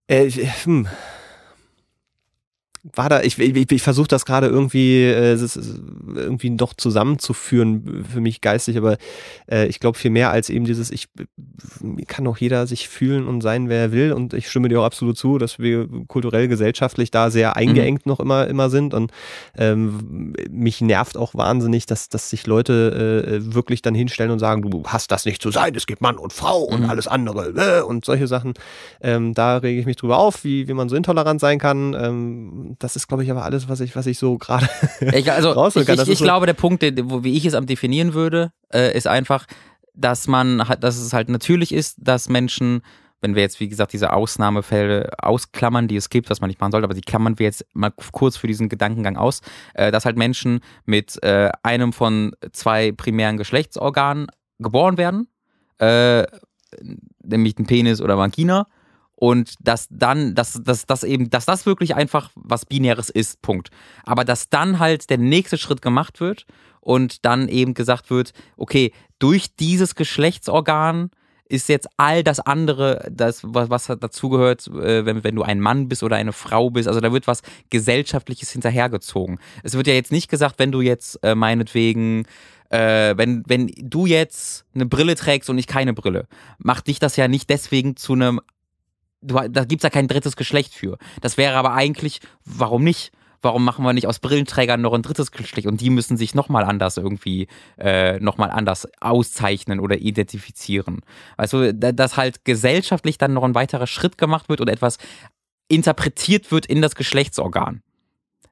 Äh, 0.07 0.29
hm 0.29 0.87
war 2.93 3.09
da, 3.09 3.21
ich, 3.21 3.37
ich, 3.39 3.71
ich 3.71 3.81
versuche 3.81 4.07
das 4.07 4.25
gerade 4.25 4.47
irgendwie, 4.47 5.03
äh, 5.03 5.37
irgendwie 6.15 6.49
noch 6.51 6.73
zusammenzuführen 6.73 8.05
für 8.11 8.21
mich 8.21 8.41
geistig, 8.41 8.77
aber 8.77 8.97
äh, 9.49 9.67
ich 9.67 9.79
glaube 9.79 9.97
viel 9.97 10.11
mehr 10.11 10.31
als 10.31 10.49
eben 10.49 10.65
dieses, 10.65 10.91
ich 10.91 11.09
kann 12.07 12.25
doch 12.25 12.37
jeder 12.37 12.67
sich 12.67 12.87
fühlen 12.87 13.27
und 13.27 13.41
sein, 13.41 13.69
wer 13.69 13.79
er 13.79 13.91
will 13.91 14.13
und 14.13 14.33
ich 14.33 14.49
stimme 14.49 14.69
dir 14.69 14.81
auch 14.81 14.85
absolut 14.85 15.17
zu, 15.17 15.37
dass 15.37 15.59
wir 15.59 15.87
kulturell, 16.07 16.47
gesellschaftlich 16.47 17.11
da 17.11 17.29
sehr 17.29 17.55
eingeengt 17.55 18.05
mhm. 18.05 18.11
noch 18.11 18.19
immer, 18.19 18.47
immer 18.47 18.69
sind 18.69 18.93
und 18.93 19.11
ähm, 19.57 20.33
mich 20.49 20.81
nervt 20.81 21.17
auch 21.17 21.35
wahnsinnig, 21.35 21.85
dass, 21.85 22.09
dass 22.09 22.29
sich 22.29 22.47
Leute 22.47 23.27
äh, 23.27 23.53
wirklich 23.53 23.81
dann 23.81 23.95
hinstellen 23.95 24.31
und 24.31 24.39
sagen, 24.39 24.61
du 24.61 24.83
hast 24.85 25.11
das 25.11 25.25
nicht 25.25 25.41
zu 25.41 25.51
sein, 25.51 25.73
es 25.75 25.87
gibt 25.87 26.01
Mann 26.01 26.17
und 26.17 26.33
Frau 26.33 26.61
und 26.61 26.83
mhm. 26.83 26.89
alles 26.89 27.07
andere 27.07 27.79
äh, 27.79 27.81
und 27.81 28.05
solche 28.05 28.27
Sachen. 28.27 28.53
Ähm, 29.01 29.33
da 29.33 29.57
rege 29.57 29.79
ich 29.79 29.85
mich 29.85 29.97
drüber 29.97 30.17
auf, 30.17 30.43
wie, 30.43 30.67
wie 30.67 30.73
man 30.73 30.89
so 30.89 30.95
intolerant 30.95 31.39
sein 31.41 31.59
kann. 31.59 31.93
Ähm, 31.93 32.76
das 32.79 32.95
ist, 32.95 33.07
glaube 33.07 33.23
ich, 33.23 33.31
aber 33.31 33.43
alles, 33.43 33.69
was 33.69 33.79
ich, 33.79 33.95
was 33.95 34.05
ich 34.05 34.17
so 34.17 34.37
gerade 34.37 34.67
also 35.01 35.67
ich, 35.79 35.89
ich, 35.89 36.07
ich 36.07 36.17
so 36.19 36.23
glaube, 36.23 36.45
der 36.45 36.53
Punkt, 36.53 36.83
wo, 37.09 37.23
wie 37.23 37.35
ich 37.35 37.45
es 37.45 37.53
am 37.53 37.65
definieren 37.65 38.13
würde, 38.13 38.51
äh, 38.73 38.95
ist 38.95 39.07
einfach, 39.07 39.45
dass 39.93 40.27
man 40.27 40.67
hat, 40.67 40.83
dass 40.83 40.97
es 40.97 41.13
halt 41.13 41.29
natürlich 41.29 41.73
ist, 41.73 41.97
dass 41.99 42.29
Menschen 42.29 42.81
wenn 43.21 43.35
wir 43.35 43.41
jetzt, 43.41 43.59
wie 43.59 43.67
gesagt, 43.67 43.93
diese 43.93 44.13
Ausnahmefälle 44.13 45.09
ausklammern, 45.17 45.87
die 45.87 45.95
es 45.95 46.09
gibt, 46.09 46.29
was 46.29 46.41
man 46.41 46.49
nicht 46.49 46.59
machen 46.59 46.71
sollte, 46.71 46.85
aber 46.85 46.93
die 46.93 47.01
klammern 47.01 47.39
wir 47.39 47.45
jetzt 47.45 47.65
mal 47.73 47.91
kurz 48.11 48.37
für 48.37 48.47
diesen 48.47 48.69
Gedankengang 48.69 49.17
aus, 49.17 49.41
äh, 49.73 49.91
dass 49.91 50.05
halt 50.05 50.17
Menschen 50.17 50.59
mit 50.85 51.21
äh, 51.23 51.49
einem 51.63 51.93
von 51.93 52.33
zwei 52.51 52.91
primären 52.91 53.37
Geschlechtsorganen 53.37 54.27
geboren 54.59 54.97
werden, 54.97 55.27
äh, 55.79 56.25
nämlich 57.23 57.57
ein 57.57 57.65
Penis 57.65 58.01
oder 58.01 58.17
Vagina, 58.17 58.67
und 59.19 59.55
dass 59.59 59.87
dann, 59.89 60.35
dass, 60.35 60.61
dass, 60.63 60.85
dass 60.85 61.03
eben, 61.03 61.31
dass 61.31 61.45
das 61.45 61.65
wirklich 61.65 61.95
einfach 61.95 62.29
was 62.35 62.65
Binäres 62.65 63.09
ist, 63.09 63.41
Punkt. 63.41 63.71
Aber 64.05 64.23
dass 64.23 64.49
dann 64.49 64.77
halt 64.77 65.09
der 65.09 65.17
nächste 65.17 65.57
Schritt 65.57 65.81
gemacht 65.81 66.19
wird 66.19 66.45
und 66.81 67.25
dann 67.25 67.49
eben 67.49 67.73
gesagt 67.73 68.11
wird, 68.11 68.31
okay, 68.57 68.93
durch 69.17 69.55
dieses 69.55 69.95
Geschlechtsorgan 69.95 71.09
ist 71.49 71.67
jetzt 71.67 71.87
all 71.97 72.23
das 72.23 72.39
andere, 72.39 73.09
das, 73.11 73.41
was, 73.43 73.71
was 73.71 73.87
dazugehört, 73.87 74.67
äh, 74.67 75.05
wenn, 75.05 75.23
wenn 75.23 75.35
du 75.35 75.41
ein 75.41 75.61
Mann 75.61 75.89
bist 75.89 76.03
oder 76.03 76.17
eine 76.17 76.33
Frau 76.33 76.69
bist. 76.69 76.87
Also 76.87 76.99
da 76.99 77.11
wird 77.11 77.25
was 77.25 77.41
Gesellschaftliches 77.71 78.51
hinterhergezogen. 78.51 79.39
Es 79.63 79.73
wird 79.73 79.87
ja 79.87 79.93
jetzt 79.93 80.11
nicht 80.11 80.29
gesagt, 80.29 80.59
wenn 80.59 80.71
du 80.71 80.81
jetzt 80.81 81.23
äh, 81.23 81.33
meinetwegen 81.33 82.25
äh, 82.69 83.17
wenn, 83.17 83.43
wenn 83.47 83.71
du 83.77 84.05
jetzt 84.05 84.65
eine 84.75 84.85
Brille 84.85 85.15
trägst 85.15 85.49
und 85.49 85.57
ich 85.57 85.67
keine 85.67 85.93
Brille, 85.93 86.27
macht 86.59 86.87
dich 86.87 86.99
das 86.99 87.15
ja 87.15 87.27
nicht 87.27 87.49
deswegen 87.49 87.95
zu 87.95 88.13
einem 88.13 88.41
da 89.21 89.65
gibt's 89.65 89.83
ja 89.83 89.89
kein 89.89 90.07
drittes 90.07 90.35
Geschlecht 90.35 90.73
für. 90.73 90.97
Das 91.21 91.37
wäre 91.37 91.55
aber 91.55 91.73
eigentlich, 91.73 92.19
warum 92.45 92.83
nicht? 92.83 93.11
Warum 93.41 93.63
machen 93.63 93.85
wir 93.85 93.93
nicht 93.93 94.07
aus 94.07 94.17
Brillenträgern 94.19 94.81
noch 94.81 94.93
ein 94.93 95.03
drittes 95.03 95.31
Geschlecht 95.31 95.67
und 95.67 95.79
die 95.79 95.91
müssen 95.91 96.17
sich 96.17 96.33
nochmal 96.33 96.63
anders 96.63 96.97
irgendwie, 96.97 97.47
äh, 97.77 98.19
nochmal 98.19 98.49
anders 98.49 98.87
auszeichnen 98.99 99.79
oder 99.79 99.97
identifizieren? 99.97 101.01
Also, 101.37 101.71
dass 101.71 102.17
halt 102.17 102.45
gesellschaftlich 102.45 103.19
dann 103.19 103.33
noch 103.33 103.43
ein 103.43 103.53
weiterer 103.53 103.85
Schritt 103.85 104.17
gemacht 104.17 104.49
wird 104.49 104.59
und 104.59 104.69
etwas 104.69 104.97
interpretiert 105.67 106.51
wird 106.51 106.65
in 106.65 106.81
das 106.81 106.95
Geschlechtsorgan. 106.95 107.83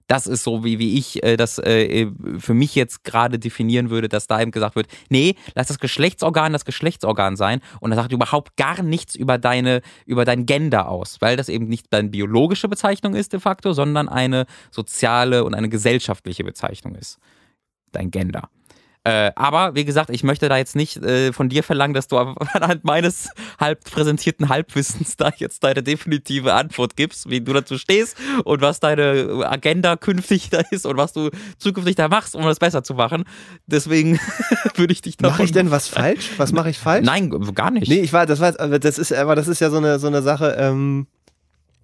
Das 0.08 0.28
ist 0.28 0.44
so, 0.44 0.64
wie, 0.64 0.78
wie 0.78 0.98
ich 0.98 1.24
äh, 1.24 1.36
das 1.36 1.58
äh, 1.58 2.08
für 2.38 2.54
mich 2.54 2.76
jetzt 2.76 3.04
gerade 3.04 3.40
definieren 3.40 3.90
würde, 3.90 4.08
dass 4.08 4.28
da 4.28 4.40
eben 4.40 4.52
gesagt 4.52 4.76
wird, 4.76 4.88
nee, 5.10 5.36
lass 5.56 5.68
das 5.68 5.80
Geschlechtsorgan 5.80 6.54
das 6.54 6.66
Geschlechtsorgan 6.66 7.36
sein 7.36 7.62
und 7.80 7.90
das 7.90 7.98
sagt 7.98 8.12
überhaupt 8.12 8.56
gar 8.56 8.84
nichts 8.84 9.16
über 9.16 9.38
deine, 9.38 9.82
über 10.06 10.26
dein 10.26 10.46
Gender 10.46 10.90
aus, 10.90 11.18
weil 11.22 11.38
das 11.38 11.50
eben 11.50 11.68
nicht 11.68 11.88
deine 11.92 12.10
biologische 12.10 12.68
Bezeichnung 12.68 13.16
ist 13.16 13.34
de 13.34 13.40
facto, 13.40 13.74
sondern 13.74 14.08
eine 14.08 14.46
soziale 14.72 15.44
und 15.44 15.56
eine 15.56 15.70
gesellschaftliche 15.70 16.44
Bezeichnung 16.44 16.96
ist. 16.96 17.18
Dein 17.92 18.12
Gender. 18.12 18.50
Äh, 19.06 19.32
aber 19.36 19.76
wie 19.76 19.86
gesagt, 19.86 20.10
ich 20.10 20.24
möchte 20.24 20.50
da 20.50 20.58
jetzt 20.58 20.76
nicht 20.76 20.98
äh, 20.98 21.32
von 21.32 21.48
dir 21.48 21.62
verlangen, 21.62 21.94
dass 21.94 22.08
du 22.08 22.18
anhand 22.54 22.84
meines 22.84 23.30
halb 23.60 23.84
präsentierten 23.84 24.50
Halbwissens 24.50 25.16
da 25.16 25.32
jetzt 25.38 25.64
deine 25.64 25.84
definitive 25.84 26.56
Antwort 26.56 26.96
gibst, 26.96 27.30
wie 27.30 27.40
du 27.40 27.54
dazu 27.54 27.78
stehst 27.78 28.18
und 28.46 28.62
was 28.62 28.80
deine 28.80 29.46
Agenda 29.48 29.96
künftig 29.96 30.50
da 30.50 30.62
ist 30.72 30.88
und 30.88 30.98
was 30.98 31.14
du 31.14 31.30
zukünftig 31.60 31.96
da 31.96 32.08
machst, 32.08 32.36
um 32.36 32.44
das 32.44 32.58
besser 32.58 32.84
zu 32.84 32.96
machen. 32.96 33.26
Deswegen 33.68 34.20
würde 34.76 34.92
ich 34.92 35.04
dich 35.04 35.18
da. 35.18 35.30
Mache 35.30 35.44
ich 35.44 35.52
denn 35.52 35.70
was 35.70 35.88
falsch? 35.88 36.32
Was 36.38 36.52
mache 36.52 36.72
ich 36.72 36.80
falsch? 36.80 37.06
Nein, 37.06 37.30
gar 37.54 37.70
nicht. 37.70 37.88
Nee, 37.88 38.00
ich 38.00 38.12
war, 38.12 38.26
das 38.26 38.40
war, 38.40 38.54
das 38.54 38.98
ist, 38.98 39.14
aber 39.14 39.36
das 39.36 39.48
ist 39.48 39.62
ja 39.62 39.70
so 39.70 39.78
eine, 39.78 40.00
so 40.00 40.08
eine 40.08 40.24
Sache. 40.24 40.56
Ähm 40.60 41.06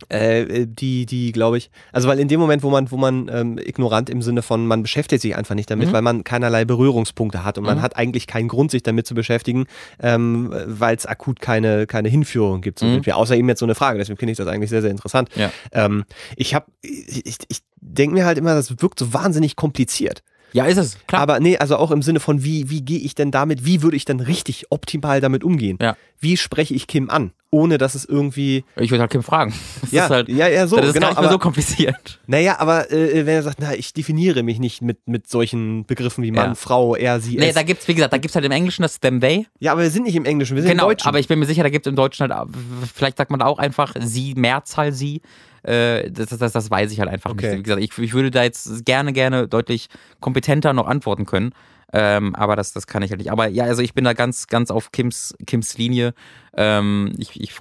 äh, 0.09 0.65
die, 0.67 1.05
die, 1.05 1.31
glaube 1.31 1.57
ich, 1.57 1.69
also 1.91 2.07
weil 2.07 2.19
in 2.19 2.27
dem 2.27 2.39
Moment, 2.39 2.63
wo 2.63 2.69
man, 2.69 2.91
wo 2.91 2.97
man 2.97 3.29
ähm, 3.31 3.57
ignorant 3.57 4.09
im 4.09 4.21
Sinne 4.21 4.41
von, 4.41 4.65
man 4.67 4.81
beschäftigt 4.81 5.21
sich 5.21 5.35
einfach 5.35 5.55
nicht 5.55 5.69
damit, 5.69 5.89
mhm. 5.89 5.93
weil 5.93 6.01
man 6.01 6.23
keinerlei 6.23 6.65
Berührungspunkte 6.65 7.43
hat 7.43 7.57
und 7.57 7.63
mhm. 7.63 7.69
man 7.69 7.81
hat 7.81 7.97
eigentlich 7.97 8.27
keinen 8.27 8.47
Grund, 8.47 8.71
sich 8.71 8.83
damit 8.83 9.07
zu 9.07 9.15
beschäftigen, 9.15 9.65
ähm, 10.01 10.53
weil 10.65 10.95
es 10.95 11.05
akut 11.05 11.39
keine, 11.39 11.87
keine 11.87 12.09
Hinführung 12.09 12.61
gibt. 12.61 12.79
So 12.79 12.85
mhm. 12.85 13.01
Außer 13.11 13.35
eben 13.35 13.49
jetzt 13.49 13.59
so 13.59 13.65
eine 13.65 13.75
Frage. 13.75 13.97
Deswegen 13.97 14.17
finde 14.17 14.31
ich 14.31 14.37
das 14.37 14.47
eigentlich 14.47 14.69
sehr, 14.69 14.81
sehr 14.81 14.91
interessant. 14.91 15.29
Ja. 15.35 15.51
Ähm, 15.71 16.05
ich 16.35 16.53
habe, 16.55 16.65
ich, 16.81 17.25
ich, 17.25 17.37
ich 17.47 17.59
denke 17.77 18.13
mir 18.13 18.25
halt 18.25 18.37
immer, 18.37 18.55
das 18.55 18.81
wirkt 18.81 18.99
so 18.99 19.13
wahnsinnig 19.13 19.55
kompliziert. 19.55 20.23
Ja, 20.53 20.65
ist 20.65 20.77
es, 20.77 20.97
klar. 21.07 21.21
Aber 21.21 21.39
nee, 21.39 21.57
also 21.57 21.77
auch 21.77 21.91
im 21.91 22.01
Sinne 22.01 22.19
von, 22.19 22.43
wie, 22.43 22.69
wie 22.69 22.81
gehe 22.81 22.99
ich 22.99 23.15
denn 23.15 23.31
damit, 23.31 23.65
wie 23.65 23.81
würde 23.81 23.97
ich 23.97 24.05
denn 24.05 24.19
richtig 24.19 24.65
optimal 24.69 25.21
damit 25.21 25.43
umgehen? 25.43 25.77
Ja. 25.81 25.95
Wie 26.19 26.37
spreche 26.37 26.73
ich 26.73 26.87
Kim 26.87 27.09
an? 27.09 27.31
ohne 27.51 27.77
dass 27.77 27.95
es 27.95 28.05
irgendwie. 28.05 28.63
Ich 28.77 28.89
würde 28.91 29.01
halt 29.01 29.11
Kim 29.11 29.21
fragen. 29.21 29.53
Das 29.81 29.91
ja, 29.91 30.09
halt, 30.09 30.29
ja, 30.29 30.47
ja, 30.47 30.67
so. 30.67 30.77
Das 30.77 30.87
ist 30.87 30.93
genau, 30.93 31.07
gar 31.07 31.09
nicht 31.09 31.17
aber, 31.17 31.27
mehr 31.27 31.33
so 31.33 31.39
kompliziert. 31.39 32.19
Naja, 32.27 32.59
aber 32.59 32.91
äh, 32.91 33.25
wenn 33.25 33.35
er 33.35 33.43
sagt, 33.43 33.59
na, 33.59 33.73
ich 33.73 33.93
definiere 33.93 34.41
mich 34.43 34.59
nicht 34.59 34.81
mit, 34.81 35.07
mit 35.07 35.27
solchen 35.27 35.85
Begriffen 35.85 36.23
wie 36.23 36.31
Mann, 36.31 36.51
ja. 36.51 36.55
Frau, 36.55 36.95
er, 36.95 37.19
sie, 37.19 37.35
nee, 37.35 37.49
es. 37.49 37.55
da 37.55 37.63
gibt's, 37.63 37.87
wie 37.87 37.95
gesagt, 37.95 38.13
da 38.13 38.17
gibt's 38.17 38.35
halt 38.35 38.45
im 38.45 38.51
Englischen 38.51 38.83
das 38.83 38.99
them, 38.99 39.19
they. 39.19 39.47
Ja, 39.59 39.73
aber 39.73 39.81
wir 39.81 39.89
sind 39.89 40.03
nicht 40.03 40.15
im 40.15 40.23
Englischen, 40.23 40.55
wir 40.55 40.63
sind 40.63 40.71
genau, 40.71 40.83
im 40.83 40.89
Deutschen. 40.91 41.07
aber 41.09 41.19
ich 41.19 41.27
bin 41.27 41.39
mir 41.39 41.45
sicher, 41.45 41.63
da 41.63 41.69
gibt's 41.69 41.87
im 41.87 41.95
Deutschen 41.95 42.31
halt, 42.31 42.47
vielleicht 42.95 43.17
sagt 43.17 43.31
man 43.31 43.41
da 43.41 43.47
auch 43.47 43.59
einfach 43.59 43.95
sie, 43.99 44.33
Mehrzahl 44.35 44.93
sie. 44.93 45.21
Äh, 45.63 46.09
das, 46.11 46.29
das, 46.29 46.51
das 46.51 46.71
weiß 46.71 46.91
ich 46.91 46.99
halt 46.99 47.09
einfach 47.09 47.31
okay. 47.31 47.47
nicht. 47.47 47.59
Wie 47.59 47.63
gesagt, 47.63 47.81
ich, 47.81 47.97
ich 47.97 48.13
würde 48.13 48.31
da 48.31 48.43
jetzt 48.43 48.85
gerne, 48.85 49.13
gerne 49.13 49.47
deutlich 49.47 49.87
kompetenter 50.19 50.73
noch 50.73 50.87
antworten 50.87 51.25
können. 51.25 51.53
Ähm, 51.93 52.35
aber 52.35 52.55
das, 52.55 52.73
das 52.73 52.87
kann 52.87 53.03
ich 53.03 53.11
halt 53.11 53.19
nicht. 53.19 53.31
Aber 53.31 53.47
ja, 53.47 53.65
also 53.65 53.81
ich 53.81 53.93
bin 53.93 54.05
da 54.05 54.13
ganz, 54.13 54.47
ganz 54.47 54.71
auf 54.71 54.91
Kims, 54.91 55.35
Kims 55.45 55.77
Linie. 55.77 56.13
Ähm, 56.55 57.13
ich, 57.17 57.39
ich, 57.39 57.53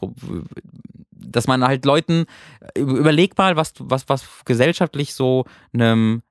dass 1.10 1.46
man 1.46 1.64
halt 1.64 1.84
Leuten, 1.84 2.26
überleg 2.76 3.36
mal, 3.36 3.56
was, 3.56 3.74
was, 3.78 4.08
was 4.08 4.24
gesellschaftlich 4.44 5.14
so 5.14 5.44
einem 5.72 6.22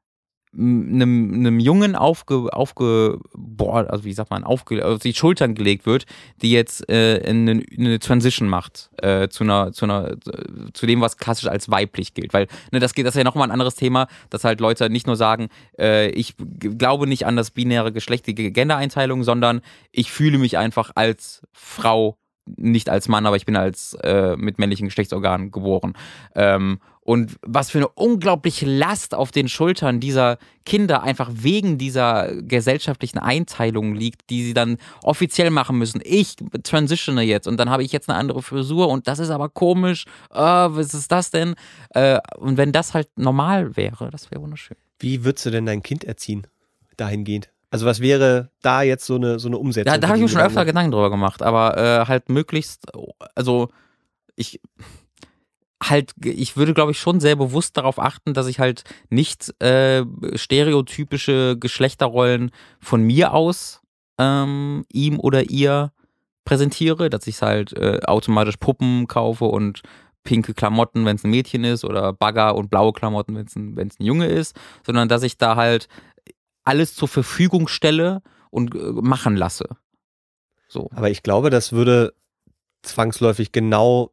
einem, 0.54 1.34
einem 1.34 1.60
Jungen 1.60 1.95
aufge, 1.95 2.52
aufge 2.52 3.20
boah, 3.34 3.86
also 3.89 4.04
wie 4.04 4.14
sagt 4.14 4.32
man, 4.32 4.43
aufge, 4.43 4.84
auf 4.86 5.00
die 5.00 5.14
Schultern 5.14 5.54
gelegt 5.54 5.86
wird, 5.86 6.06
die 6.41 6.52
jetzt 6.52 6.89
äh, 6.89 7.22
eine, 7.26 7.64
eine 7.78 8.00
Transition 8.00 8.47
macht 8.47 8.89
äh, 8.97 9.30
zu 9.30 9.43
einer, 9.43 9.72
zu 9.72 9.86
einer, 9.86 10.16
zu 10.74 10.88
dem, 10.88 11.02
was 11.02 11.18
klassisch 11.18 11.47
als 11.47 11.70
weiblich 11.70 12.14
gilt. 12.14 12.34
Weil, 12.34 12.47
ne, 12.72 12.80
das 12.80 12.93
geht, 12.93 13.06
das 13.06 13.14
ist 13.14 13.20
ja 13.20 13.24
nochmal 13.24 13.47
ein 13.47 13.52
anderes 13.52 13.76
Thema, 13.76 14.08
dass 14.30 14.43
halt 14.43 14.60
Leute 14.60 14.89
nicht 14.89 15.06
nur 15.06 15.16
sagen, 15.16 15.50
äh, 15.78 16.10
ich 16.10 16.36
glaube 16.38 17.06
nicht 17.06 17.26
an 17.26 17.36
das 17.36 17.52
binäre 17.52 17.91
geschlechtliche 17.91 18.52
Gendereinteilung, 18.52 19.24
sondern 19.24 19.62
ich 19.91 20.12
fühle 20.12 20.39
mich 20.39 20.58
einfach 20.58 20.91
als 20.95 21.43
Frau 21.52 22.18
nicht 22.58 22.89
als 22.89 23.08
Mann, 23.08 23.28
aber 23.28 23.36
ich 23.36 23.45
bin 23.45 23.56
als 23.56 23.93
äh, 24.02 24.36
mit 24.36 24.58
männlichen 24.58 24.88
Geschlechtsorganen 24.88 25.52
geboren. 25.52 25.93
Ähm, 26.34 26.80
und 27.10 27.39
was 27.41 27.72
für 27.72 27.80
eine 27.80 27.88
unglaubliche 27.88 28.68
Last 28.68 29.16
auf 29.16 29.32
den 29.32 29.49
Schultern 29.49 29.99
dieser 29.99 30.38
Kinder 30.64 31.01
einfach 31.01 31.32
wegen 31.34 31.80
dieser 31.80 32.39
gesellschaftlichen 32.43 33.18
Einteilung 33.18 33.95
liegt, 33.95 34.30
die 34.30 34.43
sie 34.43 34.53
dann 34.53 34.78
offiziell 35.01 35.49
machen 35.49 35.80
müssen. 35.80 36.01
Ich 36.03 36.36
transitione 36.62 37.24
jetzt 37.24 37.47
und 37.47 37.57
dann 37.57 37.72
habe 37.72 37.82
ich 37.82 37.91
jetzt 37.91 38.10
eine 38.10 38.18
andere 38.20 38.43
Frisur 38.43 38.89
und 38.89 39.07
das 39.07 39.18
ist 39.18 39.32
aber 39.32 39.49
komisch. 39.49 40.05
Äh, 40.30 40.38
was 40.38 40.93
ist 40.93 41.12
das 41.12 41.32
denn? 41.32 41.55
Äh, 41.95 42.20
und 42.38 42.57
wenn 42.57 42.72
das 42.72 42.93
halt 42.93 43.10
normal 43.16 43.76
wäre, 43.76 44.12
das 44.12 44.30
wäre 44.30 44.43
wunderschön. 44.43 44.78
Wie 44.99 45.26
würdest 45.26 45.47
du 45.47 45.49
denn 45.49 45.66
dein 45.66 45.82
Kind 45.82 46.03
erziehen, 46.03 46.45
dahingehend? 46.95 47.49
Also 47.72 47.88
was 47.88 48.01
wäre 48.01 48.51
da 48.62 48.84
jetzt 48.84 49.07
so 49.07 49.16
eine, 49.16 49.39
so 49.39 49.47
eine 49.47 49.57
Umsetzung? 49.57 49.91
Ja, 49.91 49.97
da 49.97 50.10
habe 50.10 50.20
ich 50.20 50.22
mir 50.22 50.30
schon 50.30 50.41
öfter 50.41 50.64
Gedanken 50.64 50.91
drüber 50.91 51.10
gemacht, 51.10 51.41
aber 51.41 51.76
äh, 51.76 52.05
halt 52.05 52.30
möglichst, 52.30 52.86
also 53.34 53.70
ich 54.36 54.62
halt, 55.82 56.13
ich 56.23 56.57
würde, 56.57 56.73
glaube 56.73 56.91
ich, 56.91 56.99
schon 56.99 57.19
sehr 57.19 57.36
bewusst 57.36 57.77
darauf 57.77 57.99
achten, 57.99 58.34
dass 58.34 58.47
ich 58.47 58.59
halt 58.59 58.84
nicht 59.09 59.53
äh, 59.61 60.03
stereotypische 60.36 61.57
Geschlechterrollen 61.57 62.51
von 62.80 63.01
mir 63.01 63.34
aus 63.34 63.82
ähm, 64.17 64.86
ihm 64.91 65.19
oder 65.19 65.49
ihr 65.49 65.91
präsentiere, 66.43 67.09
dass 67.09 67.27
ich 67.27 67.41
halt 67.41 67.73
äh, 67.73 68.01
automatisch 68.05 68.57
Puppen 68.57 69.07
kaufe 69.07 69.45
und 69.45 69.82
pinke 70.23 70.53
Klamotten, 70.53 71.05
wenn 71.05 71.15
es 71.15 71.23
ein 71.23 71.32
Mädchen 71.32 71.63
ist, 71.63 71.86
oder 71.86 72.11
Bagger 72.11 72.55
und 72.55 72.69
blaue 72.69 72.91
Klamotten, 72.91 73.36
wenn 73.36 73.45
es 73.45 73.55
ein, 73.55 73.77
ein 73.77 73.91
Junge 73.99 74.27
ist, 74.27 74.55
sondern 74.86 75.07
dass 75.07 75.23
ich 75.23 75.38
da 75.38 75.55
halt 75.55 75.88
alles 76.65 76.93
zur 76.93 77.07
Verfügung 77.07 77.67
stelle 77.67 78.21
und 78.49 78.75
äh, 78.75 78.77
machen 78.77 79.38
lasse. 79.38 79.77
So. 80.67 80.89
Aber 80.93 81.09
ich 81.09 81.23
glaube, 81.23 81.49
das 81.49 81.71
würde 81.71 82.13
zwangsläufig 82.84 83.51
genau 83.51 84.11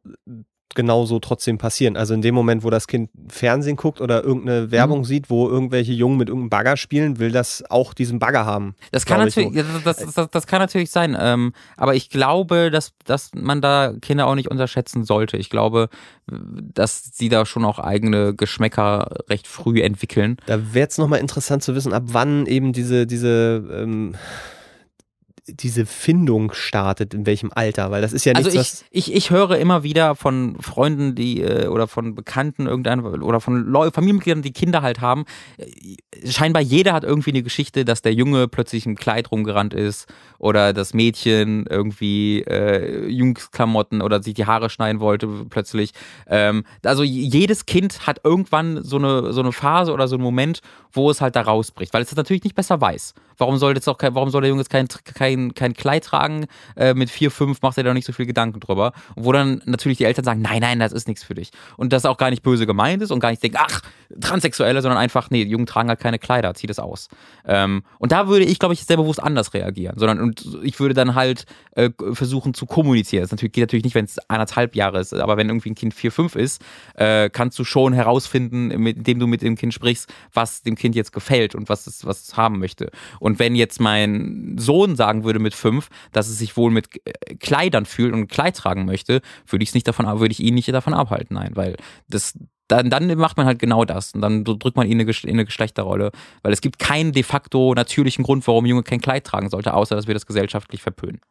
genauso 0.75 1.19
trotzdem 1.19 1.57
passieren. 1.57 1.97
Also 1.97 2.13
in 2.13 2.21
dem 2.21 2.35
Moment, 2.35 2.63
wo 2.63 2.69
das 2.69 2.87
Kind 2.87 3.09
Fernsehen 3.29 3.75
guckt 3.75 4.01
oder 4.01 4.23
irgendeine 4.23 4.71
Werbung 4.71 4.99
mhm. 4.99 5.05
sieht, 5.05 5.29
wo 5.29 5.49
irgendwelche 5.49 5.93
Jungen 5.93 6.17
mit 6.17 6.29
irgendeinem 6.29 6.49
Bagger 6.49 6.77
spielen, 6.77 7.19
will 7.19 7.31
das 7.31 7.63
auch 7.69 7.93
diesen 7.93 8.19
Bagger 8.19 8.45
haben. 8.45 8.75
Das 8.91 9.05
kann 9.05 9.19
natürlich, 9.19 9.53
so. 9.53 9.79
das, 9.83 10.13
das, 10.13 10.29
das, 10.29 10.47
kann 10.47 10.59
natürlich 10.59 10.91
sein. 10.91 11.17
Ähm, 11.19 11.53
aber 11.77 11.95
ich 11.95 12.09
glaube, 12.09 12.69
dass, 12.71 12.93
dass 13.05 13.31
man 13.33 13.61
da 13.61 13.93
Kinder 14.01 14.27
auch 14.27 14.35
nicht 14.35 14.51
unterschätzen 14.51 15.03
sollte. 15.03 15.37
Ich 15.37 15.49
glaube, 15.49 15.89
dass 16.27 17.11
sie 17.13 17.29
da 17.29 17.45
schon 17.45 17.65
auch 17.65 17.79
eigene 17.79 18.35
Geschmäcker 18.35 19.09
recht 19.29 19.47
früh 19.47 19.81
entwickeln. 19.81 20.37
Da 20.45 20.73
wäre 20.73 20.87
es 20.87 20.97
nochmal 20.97 21.19
interessant 21.19 21.63
zu 21.63 21.75
wissen, 21.75 21.93
ab 21.93 22.03
wann 22.07 22.45
eben 22.45 22.73
diese, 22.73 23.07
diese 23.07 23.63
ähm 23.71 24.15
diese 25.47 25.85
Findung 25.85 26.51
startet, 26.53 27.13
in 27.13 27.25
welchem 27.25 27.51
Alter, 27.53 27.89
weil 27.89 28.01
das 28.01 28.13
ist 28.13 28.25
ja 28.25 28.33
nicht 28.33 28.45
also 28.45 28.59
ich, 28.59 28.83
ich, 28.91 29.13
ich 29.13 29.29
höre 29.31 29.57
immer 29.57 29.83
wieder 29.83 30.15
von 30.15 30.57
Freunden, 30.59 31.15
die 31.15 31.41
äh, 31.41 31.67
oder 31.67 31.87
von 31.87 32.15
Bekannten 32.15 32.67
irgendein 32.67 33.03
oder 33.05 33.39
von 33.39 33.73
Familienmitgliedern, 33.91 34.41
die 34.41 34.51
Kinder 34.51 34.81
halt 34.81 34.99
haben. 34.99 35.25
Äh, 35.57 36.29
scheinbar 36.29 36.61
jeder 36.61 36.93
hat 36.93 37.03
irgendwie 37.03 37.31
eine 37.31 37.43
Geschichte, 37.43 37.85
dass 37.85 38.01
der 38.01 38.13
Junge 38.13 38.47
plötzlich 38.47 38.85
im 38.85 38.95
Kleid 38.95 39.31
rumgerannt 39.31 39.73
ist 39.73 40.07
oder 40.37 40.73
das 40.73 40.93
Mädchen 40.93 41.65
irgendwie 41.69 42.41
äh, 42.41 43.07
Jungsklamotten 43.07 44.01
oder 44.01 44.21
sich 44.21 44.33
die 44.33 44.45
Haare 44.45 44.69
schneiden 44.69 44.99
wollte 44.99 45.27
plötzlich. 45.49 45.91
Ähm, 46.27 46.65
also 46.83 47.03
jedes 47.03 47.65
Kind 47.65 48.05
hat 48.05 48.19
irgendwann 48.23 48.83
so 48.83 48.97
eine 48.97 49.31
so 49.31 49.41
eine 49.41 49.51
Phase 49.51 49.93
oder 49.93 50.07
so 50.07 50.15
einen 50.15 50.23
Moment, 50.23 50.61
wo 50.91 51.09
es 51.09 51.21
halt 51.21 51.35
da 51.35 51.41
rausbricht, 51.41 51.93
weil 51.93 52.01
es 52.01 52.09
das 52.09 52.17
natürlich 52.17 52.43
nicht 52.43 52.55
besser 52.55 52.81
weiß. 52.81 53.13
Warum 53.37 53.57
soll 53.57 53.75
jetzt 53.75 53.87
auch 53.87 53.97
kein, 53.97 54.15
warum 54.15 54.29
soll 54.29 54.41
der 54.41 54.49
Junge 54.49 54.61
jetzt 54.61 54.71
kein, 54.71 54.87
kein, 54.87 55.36
kein 55.55 55.73
Kleid 55.73 56.03
tragen? 56.03 56.45
Äh, 56.75 56.93
mit 56.93 57.09
vier, 57.09 57.31
fünf 57.31 57.61
macht 57.61 57.77
er 57.77 57.83
da 57.83 57.93
nicht 57.93 58.05
so 58.05 58.13
viel 58.13 58.25
Gedanken 58.25 58.59
drüber. 58.59 58.93
Und 59.15 59.25
wo 59.25 59.31
dann 59.31 59.61
natürlich 59.65 59.97
die 59.97 60.05
Eltern 60.05 60.25
sagen, 60.25 60.41
nein, 60.41 60.61
nein, 60.61 60.79
das 60.79 60.91
ist 60.91 61.07
nichts 61.07 61.23
für 61.23 61.35
dich. 61.35 61.51
Und 61.77 61.93
das 61.93 62.05
auch 62.05 62.17
gar 62.17 62.29
nicht 62.29 62.43
böse 62.43 62.65
gemeint 62.65 63.01
ist 63.01 63.11
und 63.11 63.19
gar 63.19 63.29
nicht 63.29 63.41
denken, 63.43 63.57
ach, 63.59 63.81
Transsexuelle, 64.19 64.81
sondern 64.81 64.97
einfach, 64.97 65.29
nee, 65.29 65.43
Jungen 65.43 65.65
tragen 65.65 65.89
halt 65.89 65.99
keine 65.99 66.19
Kleider, 66.19 66.53
zieh 66.53 66.67
das 66.67 66.79
aus. 66.79 67.07
Ähm, 67.45 67.83
und 67.99 68.11
da 68.11 68.27
würde 68.27 68.45
ich, 68.45 68.59
glaube 68.59 68.73
ich, 68.73 68.85
sehr 68.85 68.97
bewusst 68.97 69.21
anders 69.21 69.53
reagieren, 69.53 69.97
sondern 69.97 70.19
und 70.19 70.59
ich 70.63 70.79
würde 70.79 70.93
dann 70.93 71.15
halt 71.15 71.45
äh, 71.75 71.89
versuchen 72.13 72.53
zu 72.53 72.65
kommunizieren. 72.65 73.23
Das 73.23 73.31
natürlich, 73.31 73.53
geht 73.53 73.63
natürlich 73.63 73.85
nicht, 73.85 73.95
wenn 73.95 74.05
es 74.05 74.17
anderthalb 74.29 74.75
Jahre 74.75 74.99
ist, 74.99 75.13
aber 75.13 75.37
wenn 75.37 75.49
irgendwie 75.49 75.71
ein 75.71 75.75
Kind 75.75 75.93
vier, 75.93 76.11
fünf 76.11 76.35
ist, 76.35 76.61
äh, 76.95 77.29
kannst 77.29 77.59
du 77.59 77.63
schon 77.63 77.93
herausfinden, 77.93 78.67
mit, 78.81 78.97
indem 78.97 79.19
du 79.19 79.27
mit 79.27 79.41
dem 79.41 79.55
Kind 79.55 79.73
sprichst, 79.73 80.11
was 80.33 80.61
dem 80.61 80.75
Kind 80.75 80.95
jetzt 80.95 81.11
gefällt 81.11 81.55
und 81.55 81.69
was 81.69 81.87
es, 81.87 82.05
was 82.05 82.23
es 82.23 82.37
haben 82.37 82.59
möchte. 82.59 82.91
Und 83.19 83.39
wenn 83.39 83.55
jetzt 83.55 83.79
mein 83.79 84.55
Sohn 84.57 84.95
sagen 84.95 85.23
würde 85.23 85.26
mit 85.35 85.53
fünf, 85.53 85.89
dass 86.11 86.27
es 86.27 86.37
sich 86.37 86.57
wohl 86.57 86.71
mit 86.71 86.87
äh, 87.05 87.35
Kleidern 87.35 87.85
fühlt 87.85 88.13
und 88.13 88.27
Kleid 88.27 88.55
tragen 88.55 88.85
möchte, 88.85 89.21
würde 89.47 89.63
ich 89.63 89.69
es 89.69 89.75
nicht 89.75 89.87
davon, 89.87 90.05
würde 90.19 90.31
ich 90.31 90.39
ihn 90.39 90.55
nicht 90.55 90.71
davon 90.73 90.93
abhalten, 90.93 91.35
nein, 91.35 91.51
weil 91.55 91.75
das 92.07 92.33
dann, 92.67 92.89
dann 92.89 93.15
macht 93.17 93.37
man 93.37 93.45
halt 93.45 93.59
genau 93.59 93.85
das. 93.85 94.13
Und 94.13 94.21
dann 94.21 94.43
drückt 94.43 94.75
man 94.75 94.87
ihn 94.87 94.99
in 94.99 95.07
eine, 95.07 95.17
in 95.23 95.29
eine 95.29 95.45
Geschlechterrolle. 95.45 96.11
Weil 96.43 96.51
es 96.51 96.59
gibt 96.59 96.79
keinen 96.79 97.13
de 97.13 97.23
facto 97.23 97.73
natürlichen 97.73 98.25
Grund, 98.25 98.45
warum 98.45 98.65
Junge 98.65 98.83
kein 98.83 98.99
Kleid 98.99 99.23
tragen 99.23 99.49
sollte, 99.49 99.73
außer 99.73 99.95
dass 99.95 100.07
wir 100.07 100.13
das 100.13 100.25
gesellschaftlich 100.25 100.81
verpönen. 100.81 101.21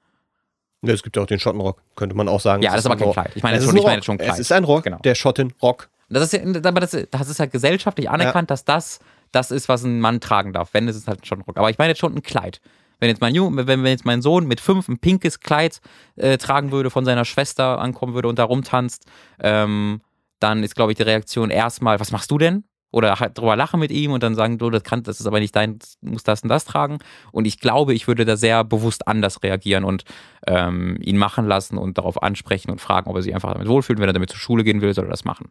Ja, 0.82 0.94
es 0.94 1.02
gibt 1.02 1.16
ja 1.16 1.22
auch 1.22 1.26
den 1.26 1.38
Schottenrock, 1.38 1.82
könnte 1.94 2.16
man 2.16 2.28
auch 2.28 2.40
sagen. 2.40 2.62
Ja, 2.62 2.70
das 2.70 2.80
ist 2.80 2.86
aber 2.86 2.96
kein 2.96 3.04
Rock. 3.08 3.14
Kleid. 3.14 3.32
Ich 3.34 3.42
meine 3.42 3.58
Es 3.58 3.64
jetzt 3.64 3.68
ist 3.68 3.70
schon, 3.70 3.76
ein 3.76 3.80
ich 3.80 3.86
meine 3.86 4.02
schon 4.02 4.18
Kleid. 4.18 4.30
Es 4.32 4.38
ist 4.38 4.52
ein 4.52 4.64
Rock, 4.64 4.84
Genau. 4.84 4.98
der 4.98 5.14
Schottenrock. 5.14 5.88
Das 6.08 6.22
ist 6.22 6.32
ja, 6.32 6.40
aber 6.40 6.80
das, 6.80 6.96
das 7.10 7.28
ist 7.28 7.40
halt 7.40 7.52
gesellschaftlich 7.52 8.08
anerkannt, 8.08 8.50
dass 8.50 8.64
das 8.64 9.00
das 9.32 9.50
ist, 9.50 9.68
was 9.68 9.82
ein 9.82 10.00
Mann 10.00 10.20
tragen 10.20 10.52
darf. 10.52 10.72
Wenn, 10.72 10.88
ist 10.88 10.96
es 10.96 11.08
halt 11.08 11.26
schon 11.26 11.40
ein 11.40 11.42
Rock. 11.42 11.58
Aber 11.58 11.68
ich 11.70 11.78
meine 11.78 11.90
jetzt 11.90 11.98
schon 11.98 12.14
ein 12.14 12.22
Kleid. 12.22 12.60
Wenn 12.98 13.08
jetzt 13.08 13.20
mein 13.20 13.34
Junge, 13.34 13.66
wenn, 13.66 13.82
wenn 13.82 13.90
jetzt 13.90 14.06
mein 14.06 14.22
Sohn 14.22 14.46
mit 14.46 14.60
fünf 14.60 14.88
ein 14.88 14.98
pinkes 14.98 15.40
Kleid 15.40 15.80
äh, 16.16 16.38
tragen 16.38 16.72
würde, 16.72 16.90
von 16.90 17.04
seiner 17.04 17.24
Schwester 17.24 17.78
ankommen 17.78 18.14
würde 18.14 18.28
und 18.28 18.38
da 18.38 18.44
rumtanzt, 18.44 19.04
ähm, 19.40 20.00
dann 20.40 20.62
ist, 20.62 20.74
glaube 20.74 20.92
ich, 20.92 20.96
die 20.96 21.02
Reaktion 21.02 21.50
erstmal, 21.50 22.00
was 22.00 22.12
machst 22.12 22.30
du 22.30 22.38
denn? 22.38 22.64
Oder 22.92 23.18
halt 23.20 23.36
drüber 23.36 23.56
lachen 23.56 23.80
mit 23.80 23.90
ihm 23.90 24.12
und 24.12 24.22
dann 24.22 24.34
sagen, 24.34 24.58
du, 24.58 24.70
das, 24.70 24.82
kann, 24.82 25.02
das 25.02 25.20
ist 25.20 25.26
aber 25.26 25.40
nicht 25.40 25.54
dein, 25.54 25.78
du 26.00 26.10
musst 26.10 26.28
das 26.28 26.42
und 26.42 26.48
das 26.48 26.64
tragen. 26.64 26.98
Und 27.32 27.46
ich 27.46 27.60
glaube, 27.60 27.92
ich 27.92 28.08
würde 28.08 28.24
da 28.24 28.36
sehr 28.36 28.64
bewusst 28.64 29.06
anders 29.06 29.42
reagieren 29.42 29.84
und 29.84 30.04
ähm, 30.46 30.96
ihn 31.02 31.18
machen 31.18 31.46
lassen 31.46 31.76
und 31.76 31.98
darauf 31.98 32.22
ansprechen 32.22 32.70
und 32.70 32.80
fragen, 32.80 33.10
ob 33.10 33.16
er 33.16 33.22
sich 33.22 33.34
einfach 33.34 33.52
damit 33.52 33.68
wohlfühlt. 33.68 33.98
Wenn 33.98 34.08
er 34.08 34.14
damit 34.14 34.30
zur 34.30 34.38
Schule 34.38 34.64
gehen 34.64 34.80
will, 34.80 34.94
soll 34.94 35.06
er 35.06 35.10
das 35.10 35.24
machen. 35.24 35.50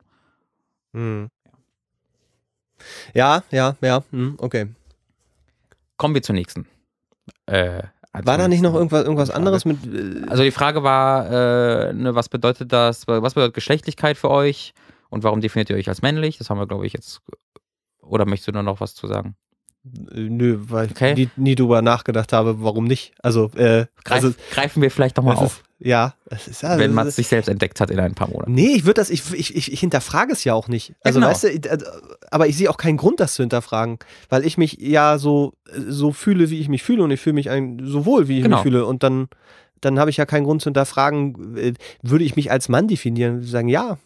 Hm. 0.94 1.30
Ja, 3.14 3.44
ja, 3.52 3.76
ja, 3.82 4.04
hm, 4.12 4.36
okay. 4.40 4.68
Kommen 5.98 6.16
wir 6.16 6.24
zur 6.24 6.36
nächsten. 6.36 6.68
Äh, 7.46 7.84
also 8.12 8.28
War 8.28 8.38
da 8.38 8.48
nicht 8.48 8.62
noch 8.62 8.74
irgendwas, 8.74 9.04
irgendwas 9.04 9.30
anderes 9.30 9.66
mit. 9.66 9.86
Äh, 9.86 10.26
Also 10.30 10.44
die 10.44 10.52
Frage 10.52 10.84
war, 10.84 11.26
äh, 11.90 11.94
ne, 11.94 12.16
was 12.16 12.30
bedeutet 12.30 12.72
das, 12.72 13.08
was 13.08 13.34
bedeutet 13.34 13.54
Geschlechtlichkeit 13.56 14.18
für 14.18 14.30
euch 14.30 14.74
und 15.10 15.24
warum 15.24 15.42
definiert 15.42 15.70
ihr 15.70 15.76
euch 15.76 15.90
als 15.90 16.02
männlich? 16.02 16.38
Das 16.38 16.50
haben 16.50 16.58
wir, 16.60 16.68
glaube 16.68 16.86
ich, 16.88 16.94
jetzt. 16.94 17.22
Oder 18.02 18.26
möchtest 18.26 18.48
du 18.50 18.52
nur 18.54 18.64
noch 18.64 18.80
was 18.80 18.96
zu 18.96 19.08
sagen? 19.08 19.36
nö, 19.88 20.58
weil 20.70 20.90
Okay. 20.90 21.12
ich 21.12 21.18
nie, 21.18 21.30
nie 21.36 21.56
drüber 21.56 21.82
nachgedacht 21.84 22.34
habe, 22.34 22.64
warum 22.64 22.86
nicht. 22.86 23.14
Also, 23.22 23.52
äh, 23.56 23.86
Greif, 24.04 24.24
also 24.24 24.34
greifen 24.52 24.82
wir 24.82 24.90
vielleicht 24.90 25.18
nochmal 25.18 25.36
auf, 25.36 25.60
ist, 25.60 25.64
ja, 25.86 26.16
es 26.26 26.48
ist 26.48 26.64
ja. 26.64 26.78
wenn 26.80 26.98
ist- 26.98 27.16
sich 27.16 27.28
selbst 27.28 27.48
entdeckt 27.48 27.80
hat 27.80 27.92
in 27.92 28.00
ein 28.00 28.16
paar 28.16 28.28
Monaten. 28.30 28.54
Nee, 28.54 28.74
ich 28.76 28.86
würde 28.86 28.96
das, 29.00 29.10
ich, 29.12 29.22
ich, 29.34 29.56
ich, 29.56 29.72
ich 29.72 29.80
hinterfrage 29.80 30.34
es 30.34 30.44
ja 30.44 30.54
auch 30.56 30.68
nicht. 30.68 30.94
Also, 31.04 31.20
genau. 31.20 31.30
weißt 31.32 31.44
du, 31.44 31.48
äh, 31.50 31.78
aber 32.32 32.48
ich 32.48 32.58
sehe 32.58 32.70
auch 32.70 32.78
keinen 32.78 32.98
Grund, 32.98 33.20
das 33.20 33.36
zu 33.36 33.44
hinterfragen, 33.44 34.00
weil 34.30 34.46
ich 34.46 34.58
mich 34.58 34.78
ja 34.82 35.18
so, 35.20 35.54
so 35.88 36.12
fühle, 36.12 36.50
wie 36.50 36.60
ich 36.60 36.70
mich 36.70 36.82
fühle 36.84 37.04
und 37.04 37.12
ich 37.12 37.22
fühle 37.22 37.36
mich 37.36 37.50
ein, 37.52 37.80
so 37.86 38.06
wohl, 38.06 38.28
wie 38.28 38.38
ich 38.38 38.44
Genau. 38.44 38.58
mich 38.58 38.64
fühle 38.64 38.86
und 38.86 39.04
dann, 39.04 39.28
dann 39.82 40.00
habe 40.00 40.10
ich 40.10 40.18
ja 40.18 40.26
keinen 40.26 40.46
Grund 40.46 40.62
zu 40.64 40.68
hinterfragen, 40.70 41.56
äh, 41.58 41.74
würde 42.02 42.26
ich 42.26 42.36
mich 42.36 42.50
als 42.50 42.68
Mann 42.68 42.88
definieren, 42.88 43.44
sagen, 43.44 43.68
ja, 43.68 43.98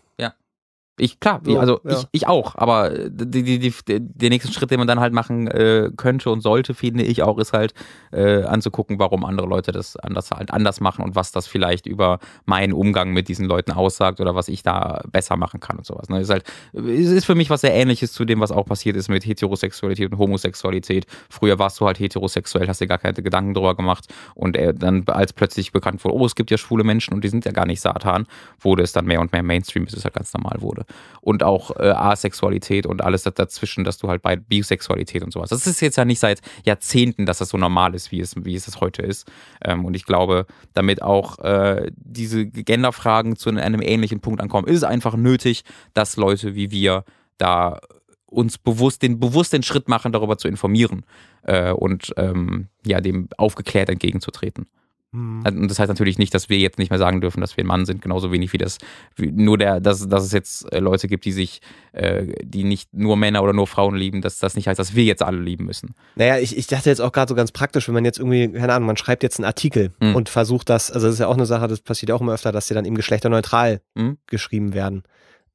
Ich, 1.00 1.20
klar, 1.20 1.42
So, 1.44 1.60
also 1.60 1.80
ja. 1.84 2.00
ich, 2.00 2.08
ich 2.12 2.28
auch, 2.28 2.56
aber 2.56 2.90
die, 2.90 3.44
die, 3.44 3.60
die, 3.60 3.74
der 3.88 4.30
nächste 4.30 4.52
Schritt, 4.52 4.72
den 4.72 4.80
man 4.80 4.88
dann 4.88 5.00
halt 5.00 5.14
machen 5.14 5.48
äh, 5.48 5.92
könnte 5.96 6.30
und 6.30 6.42
sollte, 6.42 6.74
finde 6.74 7.04
ich 7.04 7.24
auch, 7.24 7.38
ist 7.38 7.54
halt 7.54 7.74
äh, 8.12 8.44
anzugucken, 8.44 9.00
warum 9.00 9.26
andere 9.26 9.48
Leute 9.48 9.72
das 9.72 9.96
anders 9.96 10.32
halt 10.32 10.52
anders 10.52 10.82
machen 10.82 11.04
und 11.04 11.16
was 11.16 11.32
das 11.32 11.48
vielleicht 11.48 11.86
über 11.86 12.20
meinen 12.46 12.74
Umgang 12.74 13.12
mit 13.12 13.28
diesen 13.28 13.46
Leuten 13.46 13.72
aussagt 13.72 14.20
oder 14.20 14.36
was 14.36 14.48
ich 14.48 14.64
da 14.64 15.02
besser 15.12 15.38
machen 15.38 15.60
kann 15.60 15.78
und 15.78 15.86
sowas. 15.86 16.10
Ne? 16.10 16.20
Ist 16.20 16.30
halt, 16.30 16.44
es 16.74 17.10
ist 17.10 17.26
für 17.26 17.36
mich 17.36 17.50
was 17.50 17.62
sehr 17.62 17.74
ähnliches 17.74 18.12
zu 18.14 18.26
dem, 18.26 18.40
was 18.40 18.52
auch 18.52 18.66
passiert 18.66 18.96
ist 18.96 19.10
mit 19.10 19.26
Heterosexualität 19.26 20.12
und 20.12 20.18
Homosexualität. 20.18 21.06
Früher 21.30 21.60
warst 21.60 21.80
du 21.80 21.86
halt 21.86 22.00
heterosexuell, 22.00 22.68
hast 22.68 22.82
dir 22.82 22.88
gar 22.88 22.98
keine 22.98 23.14
Gedanken 23.14 23.54
drüber 23.54 23.76
gemacht 23.76 24.08
und 24.36 24.58
äh, 24.58 24.74
dann, 24.74 25.04
als 25.08 25.34
plötzlich 25.34 25.72
bekannt 25.72 26.04
wurde, 26.04 26.16
oh, 26.16 26.26
es 26.26 26.36
gibt 26.36 26.52
ja 26.52 26.58
schwule 26.58 26.84
Menschen 26.84 27.14
und 27.14 27.24
die 27.24 27.30
sind 27.30 27.46
ja 27.46 27.52
gar 27.52 27.66
nicht 27.66 27.82
Satan, 27.82 28.26
wurde 28.60 28.84
es 28.84 28.92
dann 28.92 29.06
mehr 29.06 29.22
und 29.22 29.32
mehr 29.32 29.44
Mainstream, 29.44 29.86
bis 29.86 29.94
es 29.94 30.04
halt 30.04 30.14
ganz 30.14 30.34
normal 30.34 30.58
wurde 30.62 30.86
und 31.22 31.44
auch 31.44 31.76
äh, 31.78 31.90
Asexualität 31.90 32.86
und 32.86 33.04
alles 33.04 33.24
dazwischen, 33.24 33.84
dass 33.84 33.98
du 33.98 34.08
halt 34.08 34.22
bei 34.22 34.36
Bisexualität 34.36 35.24
und 35.24 35.32
sowas. 35.32 35.50
Das 35.50 35.68
ist 35.68 35.82
jetzt 35.82 35.98
ja 35.98 36.06
nicht 36.06 36.20
seit 36.20 36.42
Jahrzehnten, 36.66 37.26
dass 37.26 37.40
das 37.40 37.50
so 37.50 37.58
normal 37.58 37.96
ist, 37.96 38.12
wie 38.12 38.20
es, 38.20 38.36
wie 38.38 38.56
es 38.56 38.80
heute 38.80 39.02
ist. 39.02 39.30
Ähm, 39.64 39.86
und 39.86 39.96
ich 39.96 40.06
glaube, 40.06 40.46
damit 40.74 41.02
auch 41.02 41.40
äh, 41.40 41.92
diese 41.96 42.46
Genderfragen 42.46 43.36
zu 43.36 43.50
einem 43.50 43.82
ähnlichen 43.82 44.20
Punkt 44.20 44.42
ankommen, 44.42 44.68
ist 44.68 44.78
es 44.78 44.84
einfach 44.84 45.16
nötig, 45.16 45.64
dass 45.94 46.18
Leute 46.18 46.56
wie 46.56 46.72
wir 46.72 47.04
da 47.38 47.80
uns 48.26 48.58
bewusst 48.58 49.02
den 49.02 49.20
bewusst 49.20 49.54
den 49.54 49.64
Schritt 49.64 49.88
machen, 49.88 50.12
darüber 50.12 50.38
zu 50.38 50.48
informieren 50.48 51.06
äh, 51.44 51.72
und 51.72 52.14
ähm, 52.18 52.68
ja 52.86 53.02
dem 53.02 53.30
aufgeklärt 53.38 53.90
entgegenzutreten. 53.90 54.68
Und 55.12 55.68
das 55.68 55.80
heißt 55.80 55.90
natürlich 55.90 56.20
nicht, 56.20 56.36
dass 56.36 56.50
wir 56.50 56.60
jetzt 56.60 56.78
nicht 56.78 56.92
mehr 56.92 57.00
sagen 57.00 57.20
dürfen, 57.20 57.42
dass 57.42 57.58
wir 57.58 57.64
ein 57.64 57.68
Mann 57.68 57.86
sind, 57.86 58.02
genauso 58.02 58.32
wenig 58.32 58.54
wie 58.54 58.60
das, 58.60 58.78
wie, 59.16 59.32
nur 59.32 59.58
der, 59.58 59.80
dass, 59.80 60.08
dass 60.08 60.24
es 60.24 60.32
jetzt 60.32 60.72
äh, 60.72 60.80
Leute 60.80 61.08
gibt, 61.08 61.26
die 61.26 61.32
sich, 61.32 61.62
äh, 61.94 62.28
die 62.44 62.64
nicht 62.64 62.94
nur 62.94 63.18
Männer 63.18 63.42
oder 63.42 63.54
nur 63.54 63.66
Frauen 63.66 63.96
lieben, 63.96 64.22
dass 64.22 64.38
das 64.38 64.56
nicht 64.56 64.68
heißt, 64.68 64.78
dass 64.80 64.94
wir 64.94 65.04
jetzt 65.04 65.24
alle 65.24 65.40
lieben 65.40 65.66
müssen. 65.66 65.96
Naja, 66.16 66.38
ich, 66.38 66.56
ich 66.56 66.68
dachte 66.68 66.90
jetzt 66.92 67.02
auch 67.02 67.12
gerade 67.12 67.30
so 67.30 67.36
ganz 67.36 67.52
praktisch, 67.52 67.88
wenn 67.88 67.96
man 67.96 68.06
jetzt 68.06 68.20
irgendwie, 68.20 68.50
keine 68.50 68.72
Ahnung, 68.74 68.86
man 68.86 68.98
schreibt 68.98 69.24
jetzt 69.24 69.40
einen 69.40 69.46
Artikel 69.46 69.94
Hm. 70.00 70.16
und 70.16 70.30
versucht 70.30 70.70
das, 70.70 70.92
also 70.92 71.08
das 71.08 71.16
ist 71.16 71.20
ja 71.20 71.28
auch 71.28 71.38
eine 71.38 71.48
Sache, 71.48 71.68
das 71.68 71.82
passiert 71.82 72.10
ja 72.10 72.16
auch 72.16 72.22
immer 72.22 72.34
öfter, 72.34 72.52
dass 72.52 72.68
die 72.68 72.76
dann 72.76 72.86
eben 72.86 72.96
geschlechterneutral 72.96 73.82
Hm? 73.98 74.18
geschrieben 74.28 74.74
werden. 74.76 75.04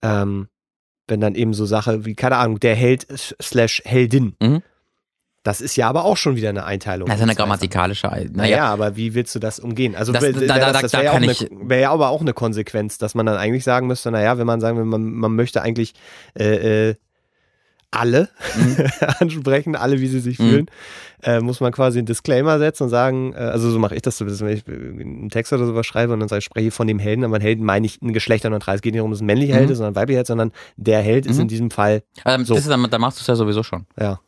Ähm, 0.03 0.49
wenn 1.07 1.21
dann 1.21 1.35
eben 1.35 1.55
so 1.55 1.65
Sache 1.65 2.05
wie, 2.05 2.15
keine 2.15 2.37
Ahnung, 2.37 2.59
der 2.59 2.75
Held 2.75 3.07
slash 3.41 3.83
Heldin. 3.85 4.35
Mhm. 4.43 4.63
Das 5.45 5.61
ist 5.61 5.77
ja 5.77 5.89
aber 5.89 6.05
auch 6.05 6.17
schon 6.17 6.35
wieder 6.37 6.49
eine 6.49 6.65
Einteilung. 6.65 7.07
Das 7.07 7.19
ist 7.19 7.23
eine 7.23 7.35
grammatikalische, 7.37 8.09
Sachen. 8.09 8.33
naja, 8.33 8.57
Naja, 8.57 8.65
aber 8.73 8.97
wie 8.97 9.15
willst 9.15 9.33
du 9.35 9.39
das 9.39 9.61
umgehen? 9.61 9.95
Also 9.95 10.11
Das- 10.13 10.23
wär- 10.23 10.33
da- 10.33 10.41
wär 10.41 10.47
da- 10.49 10.73
das, 10.73 10.83
das 10.83 10.91
da 10.93 11.03
wäre 11.03 11.21
ja, 11.23 11.47
wär 11.51 11.91
aber 11.91 12.09
auch 12.09 12.23
eine 12.23 12.33
Konsequenz, 12.33 12.99
dass 12.99 13.15
man 13.15 13.27
dann 13.27 13.37
eigentlich 13.37 13.63
sagen 13.63 13.87
müsste, 13.87 14.11
naja, 14.11 14.39
wenn 14.39 14.47
man 14.47 14.61
sagen 14.61 14.79
will, 14.79 14.85
man, 14.87 15.05
man 15.13 15.37
möchte 15.37 15.61
eigentlich 15.63 15.93
äh, 16.39 16.89
äh, 16.91 16.95
alle 17.91 18.29
Mhm. 18.57 18.77
ansprechen, 19.21 19.77
alle, 19.77 20.01
wie 20.01 20.07
sie 20.09 20.19
sich 20.21 20.39
Mhm. 20.39 20.49
fühlen, 20.49 20.67
äh, 21.23 21.41
muss 21.41 21.61
man 21.61 21.73
quasi 21.73 21.99
einen 21.99 22.07
Disclaimer 22.07 22.59
setzen 22.59 22.85
und 22.85 22.89
sagen, 22.89 23.35
äh, 23.35 23.37
also 23.37 23.71
so 23.71 23.79
mache 23.79 23.95
ich 23.95 24.03
das 24.03 24.21
wenn 24.21 24.49
ich 24.49 24.67
einen 24.67 25.29
Text 25.31 25.53
oder 25.53 25.65
sowas 25.67 25.87
schreibe 25.87 26.13
und 26.15 26.21
dann 26.21 26.29
sage 26.29 26.39
ich, 26.39 26.45
spreche 26.47 26.71
von 26.71 26.87
dem 26.89 26.99
Helden, 26.99 27.23
aber 27.25 27.39
Helden 27.39 27.65
meine 27.65 27.87
ich 27.87 28.01
ein 28.03 28.13
geschlechterneutral. 28.13 28.77
Es 28.77 28.83
geht 28.83 28.95
nicht 28.95 29.01
darum, 29.01 29.11
dass 29.13 29.19
es 29.19 29.23
ein 29.23 29.27
männlicher 29.27 29.53
Mhm. 29.55 29.59
Held 29.59 29.71
ist, 29.71 29.77
sondern 29.79 29.93
ein 29.93 29.97
weiblicher 29.97 30.19
Held, 30.19 30.27
sondern 30.27 30.53
der 30.77 31.01
Held 31.03 31.27
ist 31.27 31.37
Mhm. 31.37 31.43
in 31.43 31.49
diesem 31.49 31.71
Fall, 31.71 32.03
ähm, 32.25 32.45
so. 32.45 32.55
das 32.55 32.65
ist, 32.65 32.71
dann, 32.71 32.89
da 32.91 32.99
machst 32.99 33.19
du 33.19 33.21
es 33.21 33.27
ja 33.27 33.37
sowieso 33.37 33.63
schon. 33.63 33.85
ja. 34.01 34.19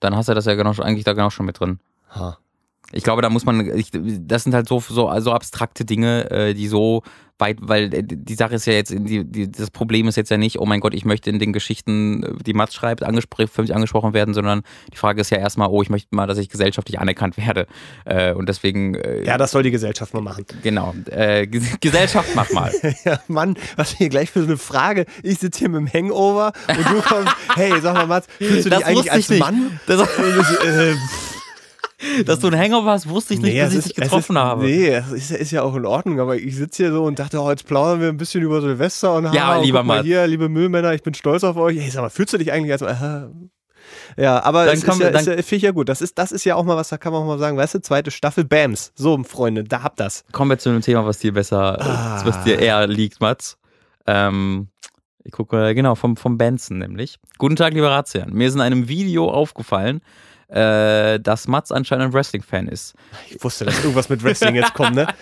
Dann 0.00 0.14
hast 0.16 0.28
du 0.28 0.34
das 0.34 0.44
ja 0.44 0.54
genau, 0.54 0.70
eigentlich 0.80 1.04
da 1.04 1.12
genau 1.12 1.30
schon 1.30 1.46
mit 1.46 1.60
drin. 1.60 1.80
Ha. 2.14 2.38
Ich 2.92 3.02
glaube, 3.02 3.20
da 3.22 3.28
muss 3.30 3.44
man, 3.44 3.76
ich, 3.76 3.90
das 3.92 4.44
sind 4.44 4.54
halt 4.54 4.68
so, 4.68 4.80
so 4.80 5.08
also 5.08 5.32
abstrakte 5.32 5.84
Dinge, 5.84 6.30
äh, 6.30 6.54
die 6.54 6.68
so 6.68 7.02
weit, 7.38 7.58
weil 7.60 7.92
äh, 7.92 8.02
die 8.04 8.34
Sache 8.34 8.54
ist 8.54 8.64
ja 8.66 8.72
jetzt, 8.74 8.90
die, 8.92 9.24
die, 9.24 9.50
das 9.50 9.70
Problem 9.70 10.06
ist 10.08 10.16
jetzt 10.16 10.30
ja 10.30 10.38
nicht, 10.38 10.58
oh 10.60 10.64
mein 10.66 10.80
Gott, 10.80 10.94
ich 10.94 11.04
möchte 11.04 11.28
in 11.28 11.38
den 11.40 11.52
Geschichten, 11.52 12.22
äh, 12.22 12.32
die 12.46 12.54
Mats 12.54 12.74
schreibt, 12.74 13.02
angespr 13.02 13.48
für 13.48 13.62
mich 13.62 13.74
angesprochen 13.74 14.14
werden, 14.14 14.32
sondern 14.34 14.62
die 14.92 14.96
Frage 14.96 15.20
ist 15.20 15.30
ja 15.30 15.36
erstmal, 15.38 15.68
oh, 15.68 15.82
ich 15.82 15.90
möchte 15.90 16.14
mal, 16.14 16.26
dass 16.26 16.38
ich 16.38 16.48
gesellschaftlich 16.48 16.98
anerkannt 17.00 17.36
werde. 17.36 17.66
Äh, 18.04 18.32
und 18.32 18.48
deswegen, 18.48 18.94
äh, 18.94 19.24
Ja, 19.24 19.36
das 19.36 19.50
soll 19.50 19.64
die 19.64 19.72
Gesellschaft 19.72 20.14
mal 20.14 20.22
machen. 20.22 20.46
genau, 20.62 20.94
äh, 21.10 21.42
Ges- 21.42 21.78
Gesellschaft, 21.80 22.28
mach 22.36 22.50
mal. 22.52 22.72
Ja, 23.04 23.20
Mann, 23.28 23.56
was 23.76 23.90
hier 23.90 24.08
gleich 24.08 24.30
für 24.30 24.40
so 24.40 24.46
eine 24.46 24.56
Frage. 24.56 25.06
Ich 25.22 25.38
sitze 25.40 25.58
hier 25.58 25.68
mit 25.68 25.80
dem 25.80 25.92
Hangover 25.92 26.52
und 26.68 26.78
du 26.78 27.02
kommst, 27.02 27.34
hey, 27.56 27.72
sag 27.82 27.94
mal, 27.94 28.06
Mats, 28.06 28.28
fühlst 28.38 28.66
du 28.66 28.70
dich 28.70 28.78
Das 28.78 28.84
eigentlich 28.84 28.98
wusste 28.98 29.12
als 29.12 29.20
ich 29.24 29.28
nicht. 29.30 29.40
Mann? 29.40 29.80
Das, 29.86 30.00
äh, 30.64 30.94
dass 32.26 32.40
du 32.40 32.48
ein 32.48 32.58
Hangover 32.58 32.90
hast, 32.90 33.08
wusste 33.08 33.34
ich 33.34 33.40
nicht, 33.40 33.58
bis 33.58 33.74
ich 33.74 33.84
dich 33.84 33.94
getroffen 33.94 34.36
ist, 34.36 34.42
habe. 34.42 34.64
Nee, 34.64 34.88
es 34.90 35.12
ist, 35.12 35.30
ist 35.30 35.50
ja 35.50 35.62
auch 35.62 35.74
in 35.76 35.86
Ordnung, 35.86 36.20
aber 36.20 36.36
ich 36.36 36.54
sitze 36.56 36.84
hier 36.84 36.92
so 36.92 37.04
und 37.04 37.18
dachte, 37.18 37.40
oh, 37.40 37.50
jetzt 37.50 37.66
plaudern 37.66 38.00
wir 38.00 38.08
ein 38.08 38.16
bisschen 38.16 38.42
über 38.42 38.60
Silvester 38.60 39.14
und 39.14 39.32
Ja, 39.32 39.56
und 39.56 39.64
lieber 39.64 39.78
guck 39.80 39.86
mal 39.86 40.02
hier, 40.02 40.26
liebe 40.26 40.48
Müllmänner, 40.48 40.92
ich 40.94 41.02
bin 41.02 41.14
stolz 41.14 41.44
auf 41.44 41.56
euch. 41.56 41.78
Hey, 41.78 41.90
sag 41.90 42.02
mal, 42.02 42.10
fühlst 42.10 42.34
du 42.34 42.38
dich 42.38 42.52
eigentlich 42.52 42.72
als 42.72 42.82
äh, 42.82 43.28
ja, 44.16 44.42
aber 44.42 44.64
Dann 44.66 44.74
es 44.74 44.82
ist 44.84 44.98
ja, 45.00 45.08
ist 45.08 45.26
ja 45.26 45.32
finde 45.34 45.56
ich 45.56 45.62
ja 45.62 45.70
gut. 45.72 45.88
Das 45.88 46.00
ist, 46.00 46.18
das 46.18 46.32
ist 46.32 46.44
ja 46.44 46.54
auch 46.54 46.64
mal 46.64 46.76
was, 46.76 46.88
da 46.88 46.98
kann 46.98 47.12
man 47.12 47.22
auch 47.22 47.26
mal 47.26 47.38
sagen, 47.38 47.56
weißt 47.56 47.74
du, 47.74 47.80
zweite 47.80 48.10
Staffel, 48.10 48.44
Bams. 48.44 48.92
So, 48.94 49.22
Freunde, 49.24 49.64
da 49.64 49.82
habt 49.82 50.00
das. 50.00 50.24
Kommen 50.32 50.50
wir 50.50 50.58
zu 50.58 50.70
einem 50.70 50.80
Thema, 50.80 51.06
was 51.06 51.18
dir 51.18 51.32
besser, 51.32 51.80
Ah. 51.80 52.22
was 52.24 52.42
dir 52.44 52.58
eher 52.58 52.86
liegt, 52.86 53.20
Mats. 53.20 53.58
Ähm, 54.06 54.68
ich 55.24 55.32
gucke, 55.32 55.74
genau, 55.74 55.94
vom, 55.94 56.16
vom 56.16 56.38
Benson 56.38 56.78
nämlich. 56.78 57.18
Guten 57.38 57.56
Tag, 57.56 57.74
lieber 57.74 57.90
Razian. 57.90 58.32
Mir 58.32 58.48
ist 58.48 58.54
in 58.54 58.60
einem 58.60 58.88
Video 58.88 59.28
aufgefallen, 59.30 60.00
äh, 60.48 61.18
dass 61.18 61.48
Mats 61.48 61.72
anscheinend 61.72 62.06
ein 62.06 62.12
Wrestling-Fan 62.12 62.68
ist. 62.68 62.94
Ich 63.28 63.42
wusste, 63.42 63.64
dass 63.64 63.78
irgendwas 63.78 64.08
mit 64.08 64.22
Wrestling 64.22 64.54
jetzt 64.54 64.74
kommt, 64.74 64.94
ne? 64.94 65.06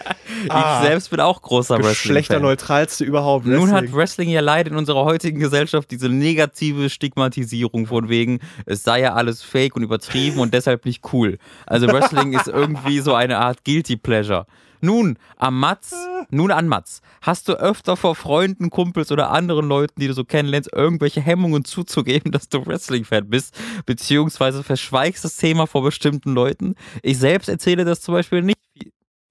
Ah. 0.49 0.81
Ich 0.83 0.89
selbst 0.89 1.11
bin 1.11 1.21
auch 1.21 1.41
großer 1.41 1.77
Wrestling-Fan. 1.77 2.03
Geschlechterneutralste 2.03 3.05
überhaupt. 3.05 3.47
Nun 3.47 3.71
hat 3.71 3.85
Wrestling. 3.85 3.95
Wrestling 3.97 4.29
ja 4.29 4.41
leider 4.41 4.71
in 4.71 4.77
unserer 4.77 5.05
heutigen 5.05 5.39
Gesellschaft 5.39 5.91
diese 5.91 6.09
negative 6.09 6.91
Stigmatisierung 6.91 7.87
von 7.87 8.09
wegen, 8.09 8.41
es 8.67 8.83
sei 8.83 9.01
ja 9.01 9.15
alles 9.15 9.43
fake 9.43 9.77
und 9.77 9.83
übertrieben 9.83 10.41
und 10.41 10.53
deshalb 10.53 10.85
nicht 10.85 11.03
cool. 11.13 11.39
Also 11.67 11.87
Wrestling 11.87 12.33
ist 12.35 12.49
irgendwie 12.49 13.01
so 13.01 13.15
eine 13.15 13.39
Art 13.39 13.65
Guilty 13.65 13.97
Pleasure. 13.97 14.47
Nun, 14.81 15.19
am 15.37 15.59
Mats, 15.59 15.95
nun 16.31 16.51
an 16.51 16.69
Mats, 16.69 17.01
hast 17.23 17.49
du 17.49 17.55
öfter 17.55 17.97
vor 17.97 18.15
Freunden, 18.15 18.71
Kumpels 18.71 19.11
oder 19.13 19.31
anderen 19.31 19.67
Leuten, 19.67 20.01
die 20.01 20.07
du 20.07 20.15
so 20.15 20.25
kennenlernst, 20.25 20.73
irgendwelche 20.73 21.21
Hemmungen 21.21 21.65
zuzugeben, 21.65 22.33
dass 22.33 22.49
du 22.49 22.65
Wrestling-Fan 22.65 23.29
bist, 23.29 23.59
beziehungsweise 23.87 24.63
verschweigst 24.63 25.25
das 25.25 25.37
Thema 25.37 25.67
vor 25.67 25.83
bestimmten 25.83 26.33
Leuten? 26.33 26.75
Ich 27.03 27.19
selbst 27.19 27.49
erzähle 27.49 27.85
das 27.85 28.01
zum 28.01 28.15
Beispiel 28.15 28.43
nicht. 28.43 28.59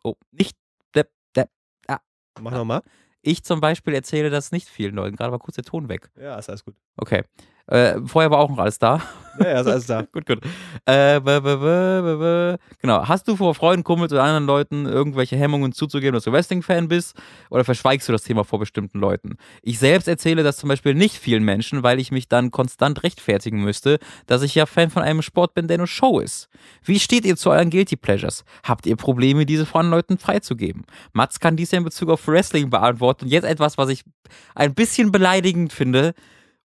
Oh, 0.04 0.16
nicht. 0.32 0.56
Mach 2.42 2.52
nochmal. 2.52 2.82
Ich 3.22 3.44
zum 3.44 3.62
Beispiel 3.62 3.94
erzähle 3.94 4.30
das 4.30 4.52
nicht 4.52 4.68
vielen 4.68 4.96
Leuten. 4.96 5.16
Gerade 5.16 5.32
war 5.32 5.40
kurz 5.40 5.56
der 5.56 5.64
Ton 5.64 5.88
weg. 5.88 6.10
Ja, 6.20 6.38
ist 6.38 6.50
alles 6.50 6.66
gut. 6.66 6.76
Okay. 6.98 7.24
Äh, 7.68 8.00
vorher 8.06 8.30
war 8.30 8.40
auch 8.40 8.50
noch 8.50 8.60
alles 8.60 8.78
da. 8.78 9.02
Ja, 9.40 9.48
ja, 9.48 9.62
ist 9.62 9.68
alles 9.68 9.86
da. 9.88 10.02
gut, 10.12 10.26
gut. 10.26 10.40
Äh, 10.86 11.20
b 11.20 11.30
-b 11.30 11.56
-b 11.56 12.60
genau. 12.82 13.08
Hast 13.08 13.28
du 13.28 13.36
vor 13.36 13.56
Freunden, 13.56 13.84
Kumpels 13.84 14.12
oder 14.12 14.24
anderen 14.24 14.46
Leuten 14.46 14.86
irgendwelche 14.86 15.38
Hemmungen 15.38 15.72
zuzugeben, 15.72 16.14
dass 16.14 16.26
du 16.26 16.32
Wrestling-Fan 16.32 16.88
bist? 16.88 17.16
Oder 17.50 17.64
verschweigst 17.64 18.08
du 18.08 18.12
das 18.12 18.24
Thema 18.24 18.44
vor 18.44 18.60
bestimmten 18.60 19.00
Leuten? 19.00 19.38
Ich 19.62 19.80
selbst 19.80 20.08
erzähle 20.08 20.44
das 20.44 20.58
zum 20.58 20.70
Beispiel 20.70 20.94
nicht 20.94 21.18
vielen 21.18 21.44
Menschen, 21.44 21.84
weil 21.84 22.00
ich 22.00 22.12
mich 22.12 22.28
dann 22.28 22.52
konstant 22.52 23.04
rechtfertigen 23.04 23.64
müsste, 23.64 24.00
dass 24.28 24.42
ich 24.42 24.56
ja 24.56 24.66
Fan 24.66 24.90
von 24.90 25.02
einem 25.02 25.22
Sport 25.22 25.54
bin, 25.54 25.68
der 25.68 25.78
eine 25.78 25.88
Show 25.88 26.20
ist. 26.20 26.50
Wie 26.84 27.00
steht 27.00 27.26
ihr 27.26 27.38
zu 27.38 27.50
euren 27.50 27.70
Guilty 27.70 27.96
Pleasures? 27.96 28.44
Habt 28.64 28.86
ihr 28.86 28.96
Probleme, 28.98 29.46
diese 29.46 29.66
vor 29.66 29.82
anderen 29.82 30.00
Leuten 30.00 30.18
freizugeben? 30.18 30.84
Mats 31.14 31.40
kann 31.40 31.56
dies 31.56 31.72
ja 31.72 31.78
in 31.78 31.86
Bezug 31.86 32.10
auf 32.10 32.28
Wrestling 32.28 32.70
beantworten. 32.70 33.26
Und 33.26 33.32
jetzt 33.32 33.46
etwas, 33.46 33.78
was 33.78 33.90
ich 33.90 34.04
ein 34.54 34.74
bisschen 34.74 35.12
beleidigend 35.12 35.72
finde 35.74 36.14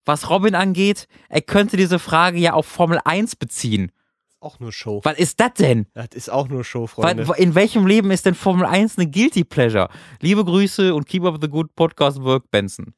was 0.06 0.30
Robin 0.30 0.56
angeht, 0.56 1.08
er 1.30 1.42
könnte 1.42 1.78
diese 1.78 2.00
Frage 2.00 2.38
ja 2.38 2.54
auf 2.54 2.66
Formel 2.66 3.00
1 3.04 3.36
beziehen. 3.36 3.92
Auch 4.40 4.60
nur 4.60 4.74
Show. 4.74 5.00
Was 5.04 5.18
ist 5.18 5.40
das 5.40 5.54
denn? 5.54 5.86
Das 5.94 6.10
ist 6.14 6.30
auch 6.30 6.50
nur 6.50 6.66
Show, 6.66 6.86
Freunde. 6.86 7.26
In 7.38 7.56
welchem 7.56 7.88
Leben 7.88 8.12
ist 8.12 8.26
denn 8.26 8.36
Formel 8.36 8.66
1 8.66 8.98
eine 8.98 9.10
Guilty 9.10 9.46
Pleasure? 9.46 9.88
Liebe 10.20 10.44
Grüße 10.44 10.94
und 10.94 11.06
keep 11.06 11.24
up 11.24 11.38
the 11.42 11.48
good 11.48 11.74
podcast 11.76 12.22
work, 12.22 12.52
Benson. 12.52 12.94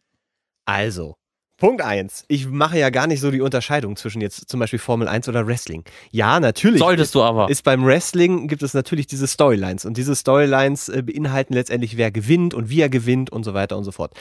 Also, 0.65 1.17
Punkt 1.57 1.83
1. 1.83 2.25
Ich 2.27 2.47
mache 2.47 2.79
ja 2.79 2.89
gar 2.89 3.05
nicht 3.05 3.21
so 3.21 3.29
die 3.31 3.41
Unterscheidung 3.41 3.95
zwischen 3.95 4.21
jetzt 4.21 4.49
zum 4.49 4.59
Beispiel 4.59 4.79
Formel 4.79 5.07
1 5.07 5.29
oder 5.29 5.45
Wrestling. 5.45 5.83
Ja, 6.11 6.39
natürlich. 6.39 6.79
Solltest 6.79 7.13
du 7.13 7.21
aber. 7.21 7.49
Ist 7.49 7.63
beim 7.63 7.85
Wrestling 7.85 8.47
gibt 8.47 8.63
es 8.63 8.73
natürlich 8.73 9.05
diese 9.05 9.27
Storylines 9.27 9.85
und 9.85 9.97
diese 9.97 10.15
Storylines 10.15 10.89
äh, 10.89 11.03
beinhalten 11.03 11.53
letztendlich, 11.53 11.95
wer 11.95 12.11
gewinnt 12.11 12.55
und 12.55 12.69
wie 12.69 12.81
er 12.81 12.89
gewinnt 12.89 13.29
und 13.29 13.43
so 13.43 13.53
weiter 13.53 13.77
und 13.77 13.83
so 13.83 13.91
fort. 13.91 14.13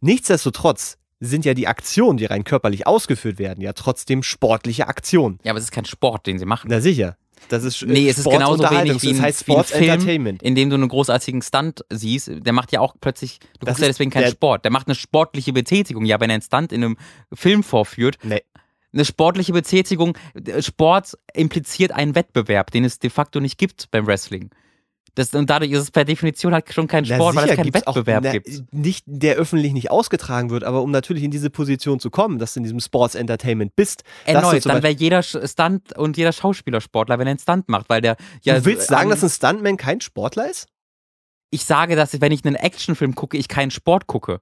Nichtsdestotrotz 0.00 0.98
sind 1.20 1.44
ja 1.44 1.54
die 1.54 1.66
Aktionen, 1.66 2.18
die 2.18 2.26
rein 2.26 2.44
körperlich 2.44 2.86
ausgeführt 2.86 3.38
werden, 3.38 3.60
ja 3.62 3.72
trotzdem 3.72 4.22
sportliche 4.22 4.86
Aktionen. 4.88 5.38
Ja, 5.44 5.52
aber 5.52 5.58
es 5.58 5.64
ist 5.64 5.70
kein 5.72 5.84
Sport, 5.86 6.26
den 6.26 6.38
sie 6.38 6.44
machen. 6.46 6.68
Na 6.70 6.80
sicher. 6.80 7.16
Das 7.48 7.64
ist 7.64 7.82
äh, 7.82 7.86
nee, 7.86 8.08
es 8.08 8.18
ist 8.18 8.28
genauso 8.28 8.64
wenig 8.64 9.02
wie, 9.02 9.12
das 9.12 9.20
heißt 9.20 9.40
Sports 9.40 9.70
Film, 9.70 9.90
Entertainment. 9.90 10.42
in 10.42 10.54
dem 10.54 10.68
du 10.70 10.74
einen 10.76 10.88
großartigen 10.88 11.42
Stunt 11.42 11.84
siehst. 11.90 12.30
Der 12.34 12.52
macht 12.52 12.72
ja 12.72 12.80
auch 12.80 12.94
plötzlich, 13.00 13.38
du 13.38 13.46
Das 13.60 13.68
guckst 13.68 13.82
ja 13.82 13.86
deswegen 13.88 14.10
keinen 14.10 14.30
Sport. 14.30 14.64
Der 14.64 14.72
macht 14.72 14.88
eine 14.88 14.94
sportliche 14.94 15.52
Betätigung. 15.52 16.04
Ja, 16.06 16.18
wenn 16.20 16.30
er 16.30 16.34
einen 16.34 16.42
Stunt 16.42 16.72
in 16.72 16.82
einem 16.82 16.96
Film 17.32 17.62
vorführt, 17.62 18.18
Nee. 18.22 18.42
eine 18.92 19.04
sportliche 19.04 19.52
Betätigung, 19.52 20.16
äh, 20.34 20.60
Sport 20.62 21.16
impliziert 21.34 21.92
einen 21.92 22.14
Wettbewerb, 22.14 22.70
den 22.70 22.84
es 22.84 22.98
de 22.98 23.10
facto 23.10 23.38
nicht 23.40 23.58
gibt 23.58 23.90
beim 23.90 24.06
Wrestling. 24.06 24.50
Das, 25.16 25.34
und 25.34 25.50
dadurch 25.50 25.72
ist 25.72 25.80
es 25.80 25.90
per 25.90 26.04
Definition 26.04 26.54
halt 26.54 26.72
schon 26.72 26.86
kein 26.86 27.04
Na, 27.08 27.16
Sport, 27.16 27.34
weil 27.34 27.50
es 27.50 27.56
keinen 27.56 27.74
Wettbewerb 27.74 28.18
auch, 28.18 28.22
na, 28.22 28.32
gibt. 28.32 28.72
Nicht, 28.72 29.04
der 29.06 29.34
öffentlich 29.36 29.72
nicht 29.72 29.90
ausgetragen 29.90 30.50
wird, 30.50 30.62
aber 30.62 30.82
um 30.82 30.92
natürlich 30.92 31.24
in 31.24 31.32
diese 31.32 31.50
Position 31.50 31.98
zu 31.98 32.10
kommen, 32.10 32.38
dass 32.38 32.54
du 32.54 32.60
in 32.60 32.64
diesem 32.64 32.80
Sports 32.80 33.14
Entertainment 33.14 33.74
bist. 33.74 34.04
Erneut, 34.26 34.64
dann 34.66 34.82
wäre 34.82 34.94
jeder 34.94 35.22
Stunt 35.22 35.96
und 35.96 36.16
jeder 36.16 36.32
Schauspieler 36.32 36.80
Sportler, 36.80 37.18
wenn 37.18 37.26
er 37.26 37.32
einen 37.32 37.38
Stunt 37.40 37.68
macht, 37.68 37.88
weil 37.88 38.00
der 38.00 38.16
ja. 38.42 38.58
du 38.58 38.64
willst 38.64 38.88
sagen, 38.88 39.04
an- 39.04 39.10
dass 39.10 39.24
ein 39.24 39.30
Stuntman 39.30 39.76
kein 39.76 40.00
Sportler 40.00 40.48
ist? 40.48 40.68
ich 41.50 41.64
sage, 41.64 41.96
dass 41.96 42.20
wenn 42.20 42.32
ich 42.32 42.44
einen 42.44 42.56
Actionfilm 42.56 43.14
gucke, 43.14 43.36
ich 43.36 43.48
keinen 43.48 43.70
Sport 43.70 44.06
gucke. 44.06 44.40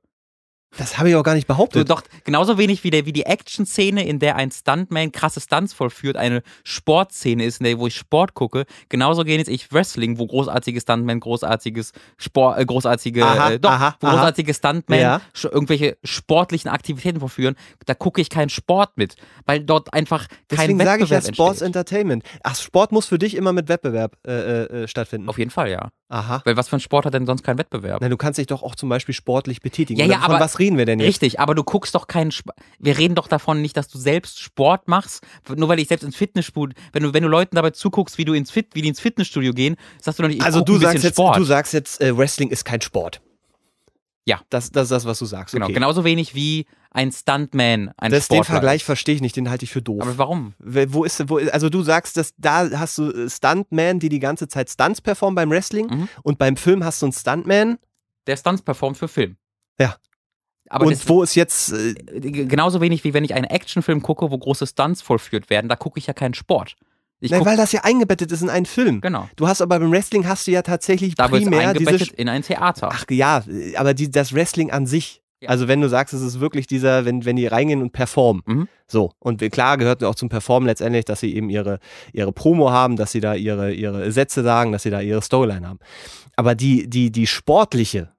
Das 0.79 0.99
habe 0.99 1.09
ich 1.11 1.17
auch 1.17 1.23
gar 1.23 1.35
nicht 1.35 1.47
behauptet. 1.47 1.89
doch 1.91 2.03
genauso 2.25 2.59
wenig 2.59 2.83
wie, 2.85 2.91
der, 2.91 3.07
wie 3.07 3.13
die 3.13 3.25
Action-Szene, 3.27 4.05
in 4.07 4.19
der 4.19 4.37
ein 4.37 4.51
Stuntman 4.51 5.13
krasse 5.13 5.41
Stunts 5.41 5.73
vollführt, 5.73 6.17
eine 6.17 6.43
Sportszene 6.65 7.45
ist, 7.45 7.61
in 7.61 7.65
der 7.65 7.79
wo 7.79 7.87
ich 7.87 7.95
Sport 7.97 8.35
gucke, 8.35 8.65
genauso 8.89 9.25
gehe 9.25 9.39
jetzt 9.39 9.49
ich 9.49 9.73
Wrestling, 9.73 10.19
wo 10.19 10.27
großartige 10.27 10.81
Stuntmen, 10.81 11.21
großartiges 11.21 11.93
Sport, 12.17 12.59
äh, 12.59 12.65
großartige, 12.67 13.25
Aha, 13.25 13.51
äh, 13.53 13.59
doch, 13.61 13.71
aha, 13.71 13.97
wo 14.01 14.07
aha. 14.07 14.17
großartige 14.17 14.55
Stuntmen 14.55 15.01
Ja. 15.01 15.21
irgendwelche 15.45 15.97
sportlichen 16.05 16.71
Aktivitäten 16.71 17.21
vollführen, 17.21 17.55
da 17.87 17.95
gucke 17.95 18.21
ich 18.21 18.29
keinen 18.31 18.49
Sport 18.51 18.97
mit, 18.97 19.17
weil 19.47 19.61
dort 19.61 19.93
einfach 19.95 20.29
kein 20.29 20.39
Deswegen 20.51 20.79
Wettbewerb 20.79 20.87
sage 20.87 21.05
ich 21.05 21.11
ja 21.11 21.21
Sports 21.35 21.61
entsteht. 21.63 21.67
Entertainment. 21.67 22.25
Ach, 22.43 22.57
Sport 22.57 22.93
muss 22.93 23.07
für 23.07 23.19
dich 23.19 23.37
immer 23.37 23.53
mit 23.53 23.69
Wettbewerb 23.69 24.17
äh, 24.27 24.33
äh, 24.33 24.83
äh, 24.85 24.89
stattfinden. 24.89 25.29
Auf 25.29 25.39
jeden 25.39 25.51
Fall, 25.51 25.71
ja. 25.71 25.91
Aha. 26.09 26.43
Weil 26.45 26.57
was 26.57 26.69
für 26.69 26.77
ein 26.77 26.81
Sport 26.81 27.07
hat 27.07 27.15
denn 27.15 27.27
sonst 27.27 27.43
keinen 27.43 27.59
Wettbewerb? 27.59 27.99
Na, 28.01 28.09
du 28.09 28.17
kannst 28.17 28.39
dich 28.39 28.47
doch 28.47 28.63
auch 28.63 28.75
zum 28.77 28.89
Beispiel 28.89 29.15
sportlich 29.15 29.61
betätigen. 29.61 29.99
Ja, 29.99 30.07
ja, 30.07 30.21
aber- 30.21 30.39
was 30.39 30.61
reden 30.65 30.79
wir 30.79 30.87
denn 30.87 30.99
jetzt? 31.01 31.09
Richtig, 31.09 31.41
aber 31.41 31.55
du 31.55 31.63
guckst 31.65 31.95
doch 31.95 32.07
keinen 32.07 32.29
Sp 32.35 32.51
Wir 32.79 32.97
reden 32.99 33.15
doch 33.15 33.29
davon 33.29 33.61
nicht, 33.63 33.77
dass 33.77 33.89
du 33.89 33.99
selbst 33.99 34.41
Sport 34.41 34.89
machst, 34.89 35.25
nur 35.55 35.69
weil 35.69 35.79
ich 35.79 35.89
selbst 35.89 36.03
ins 36.05 36.17
Fitnessstudio, 36.17 36.75
wenn 36.93 37.03
du, 37.03 37.15
wenn 37.15 37.23
du 37.23 37.29
Leuten 37.29 37.57
dabei 37.57 37.71
zuguckst, 37.71 38.19
wie 38.19 38.25
du 38.25 38.33
ins 38.33 38.51
Fit, 38.51 38.69
wie 38.75 38.83
die 38.83 38.89
ins 38.89 39.01
Fitnessstudio 39.01 39.53
gehen, 39.53 39.77
sagst 40.01 40.19
du 40.19 40.23
doch 40.23 40.29
nicht, 40.29 40.39
ich 40.39 40.45
Also 40.45 40.61
du 40.63 40.79
sagst, 40.79 41.05
jetzt, 41.05 41.15
Sport. 41.15 41.37
du 41.39 41.45
sagst 41.45 41.73
jetzt, 41.73 42.01
äh, 42.01 42.17
Wrestling 42.17 42.49
ist 42.51 42.65
kein 42.65 42.81
Sport. 42.81 43.21
Ja. 44.27 44.41
Das, 44.51 44.71
das 44.71 44.85
ist 44.85 44.91
das, 44.91 45.05
was 45.05 45.19
du 45.19 45.27
sagst. 45.27 45.53
genau, 45.53 45.67
okay. 45.67 45.75
genauso 45.75 46.03
wenig 46.05 46.35
wie 46.35 46.67
ein 46.91 47.11
Stuntman 47.13 47.91
ein 47.97 48.11
Das, 48.11 48.29
den 48.29 48.37
Sportler. 48.37 48.45
Vergleich 48.55 48.85
verstehe 48.85 49.15
ich 49.17 49.21
nicht, 49.21 49.37
den 49.37 49.51
halte 49.51 49.65
ich 49.65 49.71
für 49.73 49.83
doof. 49.83 50.01
Aber 50.03 50.17
warum? 50.17 50.55
Wo 50.59 50.81
wo 50.89 51.05
ist, 51.05 51.29
wo, 51.29 51.39
also 51.39 51.69
du 51.69 51.83
sagst, 51.83 52.17
dass 52.17 52.33
da 52.39 52.71
hast 52.79 52.97
du 52.99 53.11
äh, 53.11 53.29
Stuntman, 53.29 53.99
die 53.99 54.09
die 54.09 54.21
ganze 54.21 54.49
Zeit 54.49 54.71
Stunts 54.71 55.01
performen 55.01 55.35
beim 55.35 55.51
Wrestling 55.51 55.87
Mhm. 55.89 56.09
und 56.23 56.39
beim 56.39 56.57
Film 56.57 56.85
hast 56.85 57.03
du 57.03 57.07
einen 57.07 57.13
Stuntman. 57.13 57.79
Der 58.27 58.37
Stunts 58.39 58.63
performt 58.63 58.97
für 58.97 59.09
Film. 59.09 59.37
Ja. 59.79 59.97
Aber 60.71 60.87
und 60.87 60.93
das, 60.93 61.09
wo 61.09 61.23
ist 61.23 61.35
jetzt, 61.35 61.73
äh, 61.73 61.95
g- 61.95 62.47
genauso 62.47 62.81
wenig 62.81 63.05
wie 63.05 63.13
wenn 63.15 63.25
ich 63.25 63.35
einen 63.35 63.45
Actionfilm 63.45 64.03
gucke, 64.03 64.31
wo 64.31 64.39
große 64.39 64.67
Stunts 64.67 65.03
vollführt 65.03 65.51
werden, 65.51 65.69
da 65.69 65.77
gucke 65.77 65.99
ich 65.99 66.07
ja 66.07 66.15
keinen 66.15 66.35
Sport. 66.35 66.75
Nein, 67.21 67.45
weil 67.47 67.57
das 67.57 67.73
ja 67.73 67.83
eingebettet 67.85 68.33
ist 68.33 68.43
in 68.43 68.51
einen 68.51 68.67
Film. 68.67 69.01
genau. 69.01 69.29
Du 69.37 69.47
hast 69.49 69.63
aber 69.63 69.79
beim 69.79 69.91
Wrestling 69.91 70.27
hast 70.29 70.47
du 70.47 70.51
ja 70.51 70.61
tatsächlich 70.63 71.15
Da 71.15 71.29
primär 71.29 71.69
eingebettet 71.71 72.01
diese. 72.11 72.17
in 72.17 72.29
ein 72.29 72.43
Theater. 72.43 72.91
Ach 72.93 73.05
ja, 73.11 73.43
äh, 73.49 73.77
aber 73.77 73.95
die, 73.95 74.11
das 74.11 74.35
Wrestling 74.35 74.71
an 74.71 74.87
sich. 74.87 75.23
Ja. 75.41 75.49
Also 75.51 75.67
wenn 75.69 75.81
du 75.81 75.89
sagst, 75.89 76.13
es 76.15 76.21
ist 76.23 76.41
wirklich 76.41 76.67
dieser, 76.67 77.05
wenn, 77.07 77.25
wenn 77.25 77.37
die 77.37 77.47
reingehen 77.47 77.81
und 77.83 77.93
performen. 77.93 78.43
Mhm. 78.47 78.69
So. 78.87 79.13
Und 79.21 79.41
klar 79.53 79.79
gehört 79.79 80.03
auch 80.05 80.15
zum 80.17 80.29
Performen 80.29 80.67
letztendlich, 80.67 81.05
dass 81.07 81.21
sie 81.21 81.35
eben 81.35 81.49
ihre, 81.51 81.79
ihre 82.13 82.33
Promo 82.33 82.71
haben, 82.71 82.97
dass 82.97 83.13
sie 83.13 83.21
da 83.21 83.35
ihre, 83.35 83.73
ihre 83.73 84.11
Sätze 84.13 84.43
sagen, 84.43 84.73
dass 84.73 84.83
sie 84.83 84.91
da 84.91 85.01
ihre 85.01 85.23
Storyline 85.23 85.67
haben. 85.69 85.79
Aber 86.37 86.55
die, 86.55 86.89
die, 86.91 87.11
die 87.11 87.27
sportliche, 87.27 88.13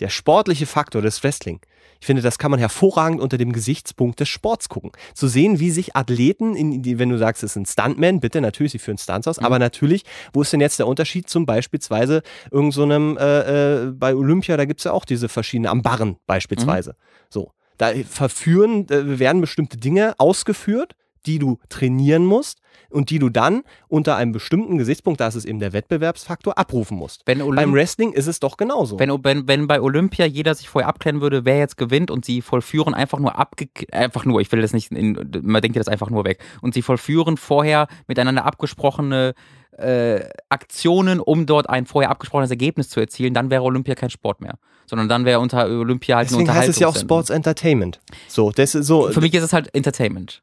der 0.00 0.08
sportliche 0.08 0.66
Faktor 0.66 1.02
des 1.02 1.22
Wrestling, 1.22 1.60
ich 2.00 2.06
finde, 2.06 2.22
das 2.22 2.38
kann 2.38 2.50
man 2.50 2.60
hervorragend 2.60 3.20
unter 3.20 3.38
dem 3.38 3.52
Gesichtspunkt 3.52 4.20
des 4.20 4.28
Sports 4.28 4.68
gucken. 4.68 4.92
Zu 5.14 5.28
sehen, 5.28 5.60
wie 5.60 5.70
sich 5.70 5.96
Athleten, 5.96 6.54
in 6.56 6.98
wenn 6.98 7.08
du 7.08 7.18
sagst, 7.18 7.42
es 7.42 7.54
sind 7.54 7.68
Stuntmen, 7.68 8.20
bitte, 8.20 8.40
natürlich, 8.40 8.72
sie 8.72 8.78
führen 8.78 8.98
Stunts 8.98 9.26
aus, 9.28 9.40
Mhm. 9.40 9.46
aber 9.46 9.58
natürlich, 9.58 10.04
wo 10.32 10.42
ist 10.42 10.52
denn 10.52 10.60
jetzt 10.60 10.78
der 10.78 10.86
Unterschied 10.86 11.28
zum 11.28 11.46
beispielsweise 11.46 12.22
irgend 12.50 12.74
so 12.74 12.82
einem, 12.82 13.16
äh, 13.18 13.84
äh, 13.84 13.90
bei 13.92 14.14
Olympia, 14.14 14.56
da 14.56 14.64
gibt 14.64 14.80
es 14.80 14.84
ja 14.84 14.92
auch 14.92 15.04
diese 15.04 15.28
verschiedenen, 15.28 15.70
am 15.70 15.82
Barren 15.82 16.16
beispielsweise. 16.26 16.96
So. 17.28 17.52
Da 17.78 17.92
verführen, 18.08 18.88
äh, 18.88 19.18
werden 19.18 19.40
bestimmte 19.40 19.76
Dinge 19.76 20.14
ausgeführt, 20.18 20.94
die 21.26 21.38
du 21.38 21.58
trainieren 21.68 22.24
musst 22.24 22.60
und 22.90 23.10
die 23.10 23.18
du 23.18 23.28
dann 23.28 23.62
unter 23.88 24.16
einem 24.16 24.32
bestimmten 24.32 24.78
Gesichtspunkt, 24.78 25.20
da 25.20 25.26
ist 25.26 25.34
es 25.34 25.44
eben 25.44 25.58
der 25.58 25.72
Wettbewerbsfaktor, 25.72 26.56
abrufen 26.58 26.96
musst. 26.96 27.24
Beim 27.24 27.72
Wrestling 27.72 28.12
ist 28.12 28.26
es 28.26 28.40
doch 28.40 28.56
genauso. 28.56 28.98
Wenn, 28.98 29.10
wenn, 29.24 29.48
wenn 29.48 29.66
bei 29.66 29.80
Olympia 29.80 30.26
jeder 30.26 30.54
sich 30.54 30.68
vorher 30.68 30.88
abklären 30.88 31.20
würde, 31.20 31.44
wer 31.44 31.58
jetzt 31.58 31.76
gewinnt 31.76 32.10
und 32.10 32.24
sie 32.24 32.42
vollführen 32.42 32.94
einfach 32.94 33.18
nur 33.18 33.38
abge 33.38 33.68
einfach 33.92 34.24
nur, 34.24 34.40
ich 34.40 34.50
will 34.52 34.60
das 34.60 34.72
nicht, 34.72 34.92
in, 34.92 35.14
man 35.42 35.62
denkt 35.62 35.76
ja 35.76 35.80
das 35.80 35.88
einfach 35.88 36.10
nur 36.10 36.24
weg. 36.24 36.42
Und 36.60 36.74
sie 36.74 36.82
vollführen 36.82 37.36
vorher 37.36 37.88
miteinander 38.06 38.44
abgesprochene 38.44 39.34
äh, 39.78 40.20
Aktionen, 40.48 41.20
um 41.20 41.46
dort 41.46 41.68
ein 41.68 41.86
vorher 41.86 42.10
abgesprochenes 42.10 42.50
Ergebnis 42.50 42.88
zu 42.88 43.00
erzielen, 43.00 43.34
dann 43.34 43.50
wäre 43.50 43.62
Olympia 43.62 43.94
kein 43.94 44.10
Sport 44.10 44.40
mehr. 44.40 44.58
Sondern 44.86 45.08
dann 45.08 45.24
wäre 45.24 45.40
unter 45.40 45.66
Olympia 45.66 46.16
halt 46.16 46.30
Deswegen 46.30 46.48
eine 46.48 46.58
heißt 46.60 46.68
es 46.68 46.78
ja 46.78 46.88
auch. 46.88 46.96
Sports 46.96 47.30
Entertainment. 47.30 48.00
So, 48.28 48.52
das 48.52 48.74
ist 48.74 48.86
so. 48.86 49.10
Für 49.10 49.20
mich 49.20 49.34
ist 49.34 49.42
es 49.42 49.52
halt 49.52 49.74
Entertainment. 49.74 50.42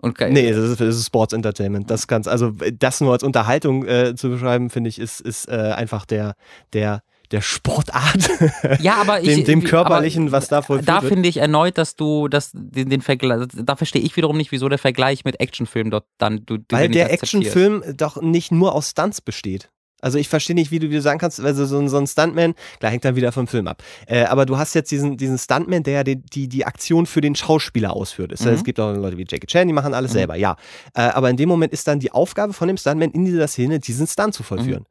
Und 0.00 0.16
ke- 0.16 0.30
Nee, 0.30 0.50
das 0.52 0.58
ist, 0.70 0.80
ist 0.80 1.06
Sports 1.06 1.32
Entertainment. 1.32 1.90
Das 1.90 2.06
kannst, 2.08 2.28
also 2.28 2.52
das 2.78 3.00
nur 3.00 3.12
als 3.12 3.22
Unterhaltung 3.22 3.86
äh, 3.86 4.14
zu 4.14 4.30
beschreiben, 4.30 4.70
finde 4.70 4.88
ich, 4.88 4.98
ist, 4.98 5.20
ist 5.20 5.48
äh, 5.48 5.52
einfach 5.52 6.06
der, 6.06 6.34
der, 6.72 7.02
der 7.30 7.42
Sportart. 7.42 8.30
ja, 8.80 8.94
aber 8.96 9.20
ich, 9.20 9.28
dem, 9.28 9.44
dem 9.44 9.64
körperlichen, 9.64 10.24
aber 10.28 10.32
was 10.32 10.48
da 10.48 10.62
voll 10.62 10.80
Da 10.82 11.00
finde 11.00 11.28
ich 11.28 11.36
erneut, 11.36 11.76
dass 11.78 11.96
du 11.96 12.28
das, 12.28 12.50
den, 12.54 12.88
den 12.88 13.02
Vergleich, 13.02 13.46
da 13.54 13.76
verstehe 13.76 14.02
ich 14.02 14.16
wiederum 14.16 14.36
nicht, 14.36 14.52
wieso 14.52 14.68
der 14.68 14.78
Vergleich 14.78 15.24
mit 15.24 15.38
Actionfilm 15.38 15.90
dort 15.90 16.06
dann 16.18 16.44
du, 16.46 16.56
du 16.56 16.64
Weil 16.70 16.88
der. 16.88 17.12
Actionfilm 17.12 17.84
doch 17.96 18.20
nicht 18.22 18.52
nur 18.52 18.74
aus 18.74 18.90
Stunts 18.90 19.20
besteht. 19.20 19.70
Also 20.02 20.18
ich 20.18 20.28
verstehe 20.28 20.54
nicht, 20.56 20.70
wie 20.70 20.78
du 20.78 20.88
dir 20.88 21.02
sagen 21.02 21.18
kannst, 21.18 21.40
also 21.40 21.66
so, 21.66 21.78
ein- 21.78 21.88
so 21.88 21.98
ein 21.98 22.06
Stuntman, 22.06 22.54
klar 22.78 22.90
hängt 22.92 23.04
dann 23.04 23.16
wieder 23.16 23.32
vom 23.32 23.46
Film 23.46 23.68
ab. 23.68 23.82
Äh, 24.06 24.24
aber 24.24 24.46
du 24.46 24.56
hast 24.58 24.74
jetzt 24.74 24.90
diesen, 24.90 25.16
diesen 25.16 25.38
Stuntman, 25.38 25.82
der 25.82 25.94
ja 25.94 26.04
die, 26.04 26.16
die, 26.16 26.48
die 26.48 26.64
Aktion 26.64 27.06
für 27.06 27.20
den 27.20 27.34
Schauspieler 27.34 27.92
ausführt. 27.94 28.32
Es, 28.32 28.44
Mhm. 28.44 28.52
es 28.52 28.64
gibt 28.64 28.80
auch 28.80 28.94
Leute 28.94 29.16
wie 29.18 29.26
Jackie 29.28 29.46
Chan, 29.46 29.66
die 29.66 29.74
machen 29.74 29.94
alles 29.94 30.12
Mhm. 30.12 30.18
selber, 30.18 30.36
ja. 30.36 30.56
Äh, 30.94 31.02
aber 31.02 31.30
in 31.30 31.36
dem 31.36 31.48
Moment 31.48 31.72
ist 31.72 31.86
dann 31.88 32.00
die 32.00 32.12
Aufgabe 32.12 32.52
von 32.52 32.68
dem 32.68 32.76
Stuntman 32.76 33.10
in 33.10 33.24
dieser 33.24 33.46
Szene, 33.48 33.78
diesen 33.80 34.06
Stunt 34.06 34.34
zu 34.34 34.42
vollführen. 34.42 34.86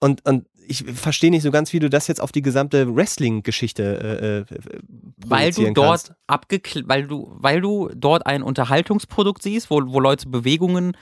Und, 0.00 0.24
und 0.26 0.46
ich 0.66 0.84
verstehe 0.84 1.30
nicht 1.30 1.42
so 1.42 1.50
ganz, 1.50 1.72
wie 1.72 1.78
du 1.78 1.88
das 1.88 2.06
jetzt 2.08 2.20
auf 2.20 2.32
die 2.32 2.42
gesamte 2.42 2.94
Wrestling-Geschichte 2.94 4.44
äh, 4.52 4.54
äh, 4.64 4.78
weil 5.26 5.50
du 5.52 5.72
dort 5.72 6.14
abgekl 6.26 6.84
weil 6.86 7.06
du 7.06 7.30
weil 7.38 7.60
du 7.60 7.90
dort 7.94 8.26
ein 8.26 8.42
Unterhaltungsprodukt 8.42 9.42
siehst, 9.42 9.70
wo, 9.70 9.80
wo 9.86 10.00
Leute 10.00 10.28
Bewegungen 10.28 10.96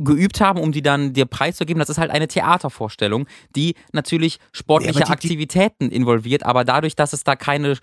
geübt 0.00 0.40
haben, 0.40 0.58
um 0.60 0.72
die 0.72 0.82
dann 0.82 1.12
dir 1.12 1.26
preiszugeben. 1.26 1.78
Das 1.78 1.88
ist 1.88 1.98
halt 1.98 2.10
eine 2.10 2.28
Theatervorstellung, 2.28 3.26
die 3.56 3.74
natürlich 3.92 4.38
sportliche 4.52 5.00
Ja, 5.00 5.06
die- 5.06 5.12
Aktivitäten 5.12 5.90
involviert, 5.90 6.44
aber 6.44 6.64
dadurch, 6.64 6.96
dass 6.96 7.12
es 7.12 7.24
da 7.24 7.36
keine, 7.36 7.76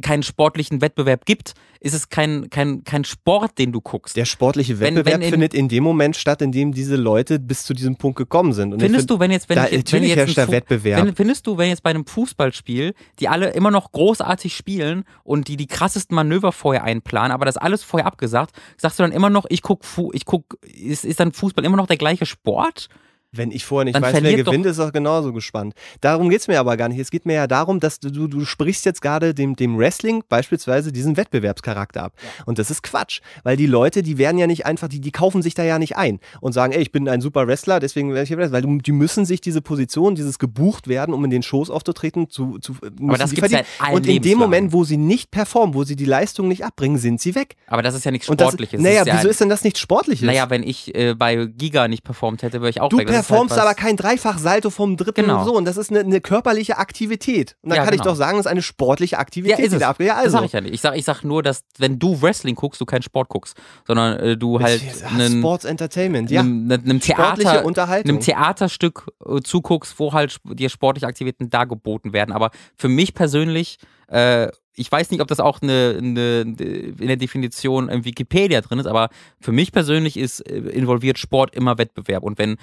keinen 0.00 0.22
sportlichen 0.22 0.80
Wettbewerb 0.80 1.24
gibt, 1.26 1.54
ist 1.80 1.94
es 1.94 2.08
kein, 2.08 2.50
kein, 2.50 2.84
kein 2.84 3.04
Sport, 3.04 3.58
den 3.58 3.72
du 3.72 3.80
guckst. 3.80 4.16
Der 4.16 4.24
sportliche 4.24 4.80
Wenn- 4.80 4.96
Wettbewerb 4.96 5.14
wenn 5.20 5.22
in- 5.22 5.30
findet 5.30 5.54
in 5.54 5.68
dem 5.68 5.84
Moment 5.84 6.16
statt, 6.16 6.42
in 6.42 6.52
dem 6.52 6.72
diese 6.72 6.96
Leute 6.96 7.38
bis 7.38 7.64
zu 7.64 7.74
diesem 7.74 7.96
Punkt 7.96 8.18
gekommen 8.18 8.52
sind. 8.52 8.72
Und 8.72 8.80
Findest 8.80 9.02
find, 9.02 9.10
du, 9.10 9.20
wenn 9.20 9.30
jetzt, 9.30 9.48
wenn, 9.48 9.56
da, 9.56 9.66
ich, 9.66 9.92
wenn 9.92 10.02
jetzt 10.04 10.38
ein 10.38 10.50
Wettbewerb. 10.50 11.06
Wenn, 11.06 11.14
findest 11.14 11.46
du, 11.46 11.58
wenn 11.58 11.68
jetzt 11.68 11.82
bei 11.82 11.90
einem 11.90 12.06
Fußballspiel, 12.06 12.94
die 13.20 13.28
alle 13.28 13.50
immer 13.50 13.70
noch 13.70 13.92
großartig 13.92 14.56
spielen 14.56 15.04
und 15.24 15.48
die 15.48 15.56
die 15.56 15.66
krassesten 15.66 16.14
Manöver 16.14 16.52
vorher 16.52 16.84
einplanen, 16.84 17.32
aber 17.32 17.44
das 17.44 17.56
alles 17.56 17.82
vorher 17.82 18.06
abgesagt, 18.06 18.52
sagst 18.76 18.98
du 18.98 19.02
dann 19.02 19.12
immer 19.12 19.30
noch, 19.30 19.46
ich 19.48 19.62
guck, 19.62 19.82
ich 20.12 20.24
guck, 20.24 20.58
ist, 20.62 21.04
ist 21.04 21.20
dann 21.20 21.32
Fußball 21.32 21.64
immer 21.64 21.76
noch 21.76 21.86
der 21.86 21.96
gleiche 21.96 22.26
Sport? 22.26 22.88
Wenn 23.30 23.50
ich 23.50 23.66
vorher 23.66 23.84
nicht 23.84 23.94
Dann 23.94 24.02
weiß, 24.02 24.22
wer 24.22 24.36
gewinnt, 24.36 24.64
ist 24.64 24.78
das 24.78 24.90
genauso 24.90 25.34
gespannt. 25.34 25.74
Darum 26.00 26.30
geht's 26.30 26.48
mir 26.48 26.58
aber 26.58 26.78
gar 26.78 26.88
nicht. 26.88 26.98
Es 26.98 27.10
geht 27.10 27.26
mir 27.26 27.34
ja 27.34 27.46
darum, 27.46 27.78
dass 27.78 28.00
du, 28.00 28.26
du, 28.26 28.44
sprichst 28.46 28.86
jetzt 28.86 29.02
gerade 29.02 29.34
dem, 29.34 29.54
dem 29.54 29.76
Wrestling 29.76 30.24
beispielsweise 30.30 30.92
diesen 30.92 31.18
Wettbewerbscharakter 31.18 32.04
ab. 32.04 32.14
Und 32.46 32.58
das 32.58 32.70
ist 32.70 32.82
Quatsch. 32.82 33.20
Weil 33.42 33.58
die 33.58 33.66
Leute, 33.66 34.02
die 34.02 34.16
werden 34.16 34.38
ja 34.38 34.46
nicht 34.46 34.64
einfach, 34.64 34.88
die, 34.88 35.00
die 35.00 35.10
kaufen 35.10 35.42
sich 35.42 35.52
da 35.52 35.62
ja 35.62 35.78
nicht 35.78 35.96
ein 35.96 36.20
und 36.40 36.52
sagen, 36.52 36.72
ey, 36.72 36.80
ich 36.80 36.90
bin 36.90 37.06
ein 37.06 37.20
super 37.20 37.46
Wrestler, 37.46 37.80
deswegen 37.80 38.10
werde 38.10 38.22
ich 38.22 38.28
hier 38.28 38.38
Wrestler. 38.38 38.56
Weil 38.56 38.62
du, 38.62 38.78
die 38.78 38.92
müssen 38.92 39.26
sich 39.26 39.42
diese 39.42 39.60
Position, 39.60 40.14
dieses 40.14 40.38
gebucht 40.38 40.88
werden, 40.88 41.14
um 41.14 41.22
in 41.24 41.30
den 41.30 41.42
Shows 41.42 41.68
aufzutreten, 41.68 42.30
zu, 42.30 42.58
zu 42.58 42.76
müssen 42.98 43.18
das 43.18 43.30
sie 43.30 43.36
gibt's 43.36 43.50
verdienen. 43.50 43.68
allen 43.78 43.94
Und 43.94 44.06
in 44.06 44.22
dem. 44.22 44.38
Moment, 44.38 44.72
wo 44.72 44.84
sie 44.84 44.96
nicht 44.96 45.30
performen, 45.30 45.74
wo 45.74 45.84
sie 45.84 45.96
die 45.96 46.04
Leistung 46.04 46.48
nicht 46.48 46.64
abbringen, 46.64 46.96
sind 46.96 47.20
sie 47.20 47.34
weg. 47.34 47.56
Aber 47.66 47.82
das 47.82 47.94
ist 47.94 48.04
ja 48.04 48.10
nichts 48.10 48.28
Und 48.28 48.40
das, 48.40 48.48
Sportliches. 48.48 48.80
naja, 48.80 49.00
das 49.00 49.02
ist 49.02 49.06
ja, 49.08 49.18
wieso 49.18 49.28
ist 49.28 49.40
denn 49.40 49.48
das 49.48 49.64
nicht 49.64 49.78
Sportliches? 49.78 50.24
Naja, 50.24 50.48
wenn 50.48 50.62
ich 50.62 50.94
äh, 50.94 51.14
bei 51.14 51.46
Giga 51.46 51.88
nicht 51.88 52.04
performt 52.04 52.42
hätte, 52.42 52.60
wäre 52.60 52.70
ich 52.70 52.80
auch 52.80 52.88
Du 52.88 52.98
weg. 52.98 53.08
Das 53.18 53.26
performst 53.26 53.52
halt 53.56 53.62
aber 53.62 53.74
kein 53.74 53.96
Dreifach-Salto 53.96 54.70
vom 54.70 54.96
dritten 54.96 55.22
Genau. 55.22 55.40
und 55.40 55.44
so. 55.44 55.54
Und 55.56 55.64
das 55.64 55.76
ist 55.76 55.90
eine, 55.90 56.00
eine 56.00 56.20
körperliche 56.20 56.78
Aktivität. 56.78 57.56
Und 57.62 57.70
dann 57.70 57.76
Ja, 57.78 57.84
kann 57.84 57.94
ich 57.94 58.00
genau. 58.00 58.12
doch 58.12 58.16
sagen, 58.16 58.36
das 58.38 58.46
ist 58.46 58.50
eine 58.50 58.62
sportliche 58.62 59.18
Aktivität, 59.18 59.58
Ja, 59.58 59.64
ist 59.64 59.72
die 59.74 59.78
da 59.78 59.90
abgeht. 59.90 60.06
Ja, 60.08 60.14
Das 60.16 60.24
also. 60.26 60.38
sag 60.38 60.44
ich 60.46 60.52
ja 60.52 60.60
nicht. 60.60 60.74
Ich 60.74 60.80
sag, 60.80 60.96
ich 60.96 61.04
sag 61.04 61.22
nur, 61.22 61.42
dass 61.42 61.64
wenn 61.78 61.98
du 61.98 62.20
Wrestling 62.22 62.54
guckst, 62.54 62.80
du 62.80 62.86
keinen 62.86 63.02
Sport 63.02 63.28
guckst, 63.28 63.56
sondern 63.86 64.18
äh, 64.18 64.36
du 64.36 64.60
halt 64.60 64.82
Ja, 64.82 65.08
einen, 65.08 65.40
Sports 65.40 65.64
Entertainment, 65.64 66.30
ja. 66.30 66.40
einem, 66.40 66.70
einem 66.70 67.00
Theater, 67.00 67.64
einem 67.90 68.20
Theaterstück 68.20 69.06
äh, 69.26 69.40
zuguckst, 69.40 69.98
wo 69.98 70.12
halt 70.12 70.38
dir 70.44 70.68
sportliche 70.68 71.06
Aktivitäten 71.06 71.50
dargeboten 71.50 72.12
werden. 72.12 72.32
Aber 72.32 72.50
für 72.76 72.88
mich 72.88 73.14
persönlich, 73.14 73.78
äh, 74.08 74.48
ich 74.78 74.90
weiß 74.90 75.10
nicht, 75.10 75.20
ob 75.20 75.28
das 75.28 75.40
auch 75.40 75.60
eine, 75.60 75.96
eine, 75.98 76.40
in 76.40 77.06
der 77.06 77.16
Definition 77.16 77.88
im 77.88 78.04
Wikipedia 78.04 78.60
drin 78.60 78.78
ist, 78.78 78.86
aber 78.86 79.10
für 79.40 79.52
mich 79.52 79.72
persönlich 79.72 80.16
ist 80.16 80.40
äh, 80.40 80.58
involviert 80.58 81.18
Sport 81.18 81.54
immer 81.54 81.78
Wettbewerb. 81.78 82.22
Und 82.22 82.38
wenn, 82.38 82.56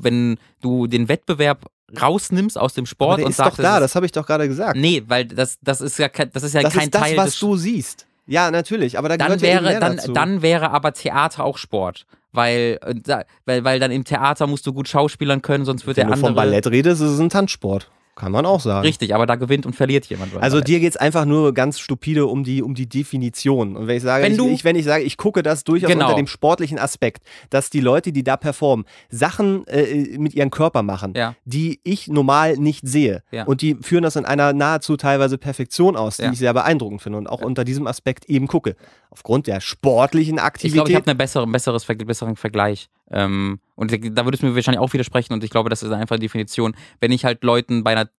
wenn 0.00 0.38
du 0.60 0.86
den 0.86 1.08
Wettbewerb 1.08 1.66
rausnimmst 2.00 2.58
aus 2.58 2.74
dem 2.74 2.86
Sport 2.86 3.10
Aber 3.10 3.16
der 3.18 3.26
und 3.26 3.30
ist 3.30 3.36
sagst, 3.36 3.58
doch 3.58 3.64
da, 3.64 3.80
das 3.80 3.94
habe 3.94 4.06
ich 4.06 4.12
doch 4.12 4.26
gerade 4.26 4.48
gesagt. 4.48 4.76
nee, 4.76 5.02
weil 5.06 5.24
das, 5.24 5.58
das 5.62 5.80
ist 5.80 5.98
ja 5.98 6.08
kein, 6.08 6.30
das 6.32 6.42
ist 6.42 6.54
ja 6.54 6.62
das 6.62 6.74
kein 6.74 6.84
ist 6.84 6.94
das, 6.94 7.02
Teil 7.02 7.16
was 7.16 7.30
des 7.30 7.40
du 7.40 7.56
siehst. 7.56 8.06
Ja, 8.26 8.50
natürlich, 8.50 8.98
aber 8.98 9.08
da 9.08 9.16
dann 9.16 9.32
ja 9.32 9.40
wäre 9.40 9.62
mehr 9.62 9.80
dann, 9.80 9.96
dazu. 9.96 10.12
dann 10.12 10.42
wäre 10.42 10.70
aber 10.70 10.92
Theater 10.92 11.44
auch 11.44 11.56
Sport, 11.56 12.04
weil, 12.32 12.78
äh, 12.82 13.24
weil 13.46 13.64
weil 13.64 13.80
dann 13.80 13.90
im 13.90 14.04
Theater 14.04 14.46
musst 14.46 14.66
du 14.66 14.74
gut 14.74 14.86
schauspielern 14.86 15.40
können, 15.40 15.64
sonst 15.64 15.86
wird 15.86 15.96
Wenn 15.96 16.08
der 16.08 16.08
du 16.08 16.12
andere 16.14 16.28
vom 16.28 16.34
Ballett 16.36 16.66
redest, 16.66 17.00
ist 17.00 17.08
es 17.08 17.20
ein 17.20 17.30
Tanzsport. 17.30 17.90
Kann 18.18 18.32
man 18.32 18.44
auch 18.46 18.60
sagen. 18.60 18.84
richtig, 18.84 19.14
aber 19.14 19.26
da 19.26 19.36
gewinnt 19.36 19.64
und 19.64 19.76
verliert 19.76 20.06
jemand. 20.06 20.36
Also 20.36 20.60
dir 20.60 20.80
geht's 20.80 20.96
einfach 20.96 21.24
nur 21.24 21.54
ganz 21.54 21.78
stupide 21.78 22.26
um 22.26 22.42
die, 22.42 22.62
um 22.62 22.74
die 22.74 22.88
Definition. 22.88 23.76
Und 23.76 23.86
wenn 23.86 23.96
ich 23.96 24.02
sage, 24.02 24.24
Wenn 24.24 24.32
ich, 24.32 24.38
du- 24.38 24.48
ich, 24.50 24.64
wenn 24.64 24.74
ich 24.76 24.84
sage, 24.84 25.04
ich 25.04 25.16
gucke 25.16 25.42
das 25.44 25.62
durchaus 25.62 25.90
Genau. 25.90 26.06
unter 26.06 26.16
dem 26.16 26.26
sportlichen 26.26 26.78
Aspekt, 26.78 27.22
dass 27.50 27.70
die 27.70 27.80
Leute, 27.80 28.10
die 28.10 28.24
da 28.24 28.36
performen, 28.36 28.86
Sachen 29.08 29.66
äh, 29.68 30.18
mit 30.18 30.34
ihrem 30.34 30.50
Körper 30.50 30.82
machen, 30.82 31.12
Ja. 31.16 31.36
die 31.44 31.80
ich 31.84 32.08
normal 32.08 32.56
nicht 32.56 32.86
sehe. 32.88 33.22
Ja. 33.30 33.44
Und 33.44 33.62
die 33.62 33.76
führen 33.80 34.02
das 34.02 34.16
in 34.16 34.24
einer 34.24 34.52
nahezu 34.52 34.96
teilweise 34.96 35.38
Perfektion 35.38 35.96
aus, 35.96 36.16
die 36.16 36.24
Ja. 36.24 36.32
ich 36.32 36.38
sehr 36.38 36.52
beeindruckend 36.54 37.00
finde 37.02 37.18
und 37.18 37.28
auch 37.28 37.40
unter 37.40 37.64
diesem 37.64 37.86
Aspekt 37.86 38.24
eben 38.26 38.48
gucke. 38.48 38.74
Aufgrund 39.10 39.46
der 39.46 39.60
sportlichen 39.60 40.36
ich 40.36 40.42
Aktivität. 40.42 40.74
glaube, 40.74 40.90
ich 40.90 40.96
habe 40.96 41.06
einen 41.10 41.18
besseren, 41.18 41.50
besseres, 41.52 41.84
besseren 41.86 42.36
Vergleich. 42.36 42.88
Ähm, 43.10 43.60
und 43.74 43.92
da 43.92 44.24
würdest 44.24 44.42
du 44.42 44.46
mir 44.46 44.54
wahrscheinlich 44.54 44.80
auch 44.80 44.92
widersprechen 44.92 45.32
und 45.32 45.42
ich 45.44 45.50
glaube, 45.50 45.70
das 45.70 45.82
ist 45.82 45.92
einfach 45.92 46.16
die 46.16 46.26
Definition. 46.26 46.74
Wenn 47.00 47.12
ich 47.12 47.24
halt 47.24 47.42
Leuten 47.44 47.84
bei 47.84 47.92
einer, 47.92 48.10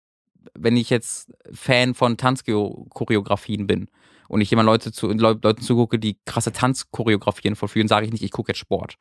wenn 0.54 0.76
ich 0.76 0.88
jetzt 0.90 1.32
Fan 1.52 1.94
von 1.94 2.16
Tanzchoreografien 2.16 3.66
bin 3.66 3.88
und 4.28 4.40
ich 4.40 4.50
jemand 4.50 4.66
Leute 4.66 4.92
zu, 4.92 5.08
Leu- 5.08 5.36
Leuten 5.42 5.62
zugucke, 5.62 5.98
die 5.98 6.18
krasse 6.24 6.52
Tanzchoreografien 6.52 7.56
vollführen, 7.56 7.88
sage 7.88 8.06
ich 8.06 8.12
nicht, 8.12 8.22
ich 8.22 8.30
gucke 8.30 8.52
jetzt 8.52 8.58
Sport. 8.58 8.96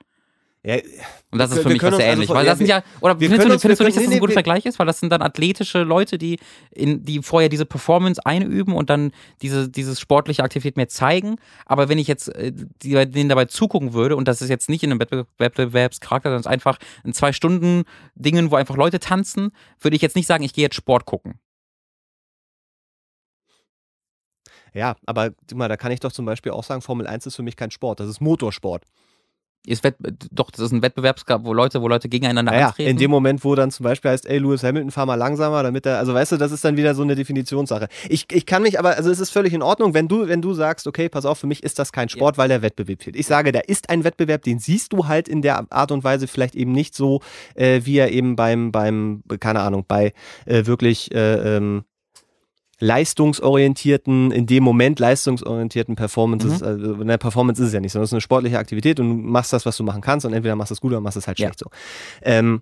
Ja, 0.68 0.76
Und 1.32 1.40
das 1.40 1.52
ist 1.52 1.58
für 1.58 1.64
können- 1.64 1.74
mich 1.74 1.82
was 1.84 1.90
können 1.90 1.98
sehr 1.98 2.08
uns 2.10 2.14
ähnlich. 2.14 2.30
also- 2.30 2.34
Weil 2.36 2.46
ja, 2.46 2.52
das 2.52 2.58
sind 2.58 2.68
ja, 2.68 2.84
oder 3.02 3.20
wir 3.20 3.30
findest 3.30 3.40
können 3.40 3.50
du, 3.50 3.54
uns- 3.54 3.62
findest 3.62 3.80
du 3.80 3.84
wir 3.84 3.88
nicht, 3.88 3.96
dass 3.98 4.04
können- 4.04 4.10
das 4.12 4.16
ein 4.16 4.20
guter 4.20 4.30
nee, 4.32 4.34
Vergleich 4.34 4.66
ist? 4.66 4.80
Weil 4.80 4.86
das 4.86 5.00
sind 5.00 5.10
dann 5.12 5.22
athletische 5.22 5.84
Leute, 5.84 6.18
die, 6.18 6.40
in, 6.72 7.06
die 7.06 7.22
vorher 7.24 7.50
diese 7.50 7.66
Performance 7.66 8.20
einüben 8.26 8.74
und 8.76 8.90
dann 8.90 9.12
diese 9.42 9.70
dieses 9.70 10.00
sportliche 10.00 10.44
Aktivität 10.44 10.76
mir 10.78 10.88
zeigen. 10.88 11.38
Aber 11.66 11.90
wenn 11.90 11.98
ich 11.98 12.08
jetzt 12.08 12.28
äh, 12.36 12.52
die, 12.84 12.94
denen 13.10 13.30
dabei 13.30 13.46
zugucken 13.46 13.94
würde, 13.94 14.16
und 14.16 14.28
das 14.28 14.42
ist 14.42 14.50
jetzt 14.50 14.68
nicht 14.70 14.84
in 14.84 14.92
einem 14.92 15.00
Wettbe- 15.00 15.26
Wettbewerbscharakter, 15.38 16.30
sondern 16.30 16.40
es 16.42 16.46
ist 16.46 16.52
einfach 16.52 16.78
in 17.04 17.14
zwei 17.14 17.32
Stunden 17.34 17.84
Dingen, 18.16 18.52
wo 18.52 18.56
einfach 18.56 18.76
Leute 18.76 19.00
tanzen, 19.00 19.52
würde 19.80 19.96
ich 19.96 20.02
jetzt 20.02 20.16
nicht 20.16 20.28
sagen, 20.28 20.44
ich 20.44 20.54
gehe 20.54 20.64
jetzt 20.64 20.76
Sport 20.76 21.06
gucken. 21.06 21.40
ja, 24.74 24.96
aber 25.06 25.32
guck 25.32 25.58
mal, 25.58 25.68
da 25.70 25.78
kann 25.78 25.92
ich 25.92 26.00
doch 26.02 26.12
zum 26.12 26.26
Beispiel 26.26 26.52
auch 26.52 26.64
sagen, 26.64 26.82
Formel 26.82 27.08
1 27.08 27.26
ist 27.26 27.36
für 27.36 27.42
mich 27.44 27.56
kein 27.56 27.72
Sport, 27.72 28.00
das 28.00 28.10
ist 28.10 28.22
Motorsport. 28.22 28.84
Ist 29.68 29.84
Wett, 29.84 29.96
doch, 30.32 30.50
das 30.50 30.62
ist 30.62 30.72
ein 30.72 30.82
Wettbewerbsgab, 30.82 31.44
wo 31.44 31.54
Leute, 31.54 31.82
wo 31.82 31.88
Leute 31.88 32.08
gegeneinander 32.08 32.52
Naja, 32.54 32.68
antreten. 32.68 32.90
in 32.90 32.98
dem 32.98 33.12
Moment, 33.12 33.44
wo 33.44 33.54
dann 33.54 33.70
zum 33.70 33.84
Beispiel 33.84 34.12
heißt, 34.12 34.26
ey, 34.26 34.38
Lewis 34.38 34.64
Hamilton, 34.64 34.92
fahr 34.92 35.06
mal 35.06 35.16
langsamer, 35.16 35.62
damit 35.62 35.86
er, 35.86 35.98
also 35.98 36.14
weißt 36.14 36.32
du, 36.32 36.38
das 36.38 36.52
ist 36.52 36.64
dann 36.64 36.78
wieder 36.78 36.96
so 36.96 37.04
eine 37.04 37.16
Definitionssache. 37.16 37.88
Ich, 38.08 38.26
ich 38.32 38.46
kann 38.46 38.62
mich 38.64 38.80
aber, 38.80 38.96
also 38.96 39.12
es 39.12 39.20
ist 39.20 39.30
völlig 39.32 39.54
in 39.54 39.62
Ordnung, 39.62 39.94
wenn 39.94 40.08
du, 40.08 40.28
wenn 40.28 40.42
du 40.42 40.54
sagst, 40.54 40.88
okay, 40.88 41.10
pass 41.10 41.26
auf, 41.26 41.40
für 41.40 41.48
mich 41.48 41.64
ist 41.64 41.80
das 41.80 41.92
kein 41.92 42.08
Sport, 42.08 42.38
weil 42.38 42.48
der 42.48 42.62
Wettbewerb 42.62 43.04
fehlt. 43.04 43.16
Ich 43.18 43.28
sage, 43.28 43.52
da 43.52 43.60
ist 43.60 43.90
ein 43.90 44.04
Wettbewerb, 44.04 44.44
den 44.44 44.60
siehst 44.60 44.94
du 44.94 45.08
halt 45.08 45.28
in 45.28 45.42
der 45.42 45.66
Art 45.72 45.92
und 45.92 46.04
Weise 46.04 46.28
vielleicht 46.28 46.56
eben 46.56 46.72
nicht 46.72 46.96
so, 46.96 47.22
äh, 47.56 47.82
wie 47.84 47.98
er 47.98 48.12
eben 48.12 48.36
beim, 48.38 48.72
beim, 48.72 49.24
keine 49.40 49.60
Ahnung, 49.60 49.84
bei 49.88 50.14
äh, 50.46 50.66
wirklich 50.66 51.14
äh, 51.14 51.58
ähm, 51.58 51.84
leistungsorientierten, 52.80 54.32
in 54.32 54.46
dem 54.46 54.64
Moment 54.64 55.00
leistungsorientierten 55.00 55.96
Performances, 55.96 56.62
Mhm. 56.62 56.68
also 56.68 56.94
in 57.02 57.08
der 57.08 57.18
Performance 57.18 57.62
ist 57.62 57.70
es 57.70 57.74
ja 57.74 57.80
nicht, 57.80 57.92
sondern 57.92 58.04
es 58.06 58.10
ist 58.10 58.14
eine 58.14 58.22
sportliche 58.22 58.60
Aktivität 58.60 59.00
und 59.00 59.10
du 59.10 59.16
machst 59.16 59.54
das, 59.54 59.66
was 59.66 59.78
du 59.78 59.84
machen 59.84 60.02
kannst 60.02 60.26
und 60.26 60.34
entweder 60.34 60.56
machst 60.56 60.72
du 60.72 60.74
es 60.74 60.82
gut 60.82 60.92
oder 60.92 61.02
machst 61.02 61.16
du 61.16 61.20
es 61.20 61.28
halt 61.28 61.40
Ja. 61.40 61.48
schlecht 61.48 61.60
so. 61.60 61.70
Ähm, 62.22 62.62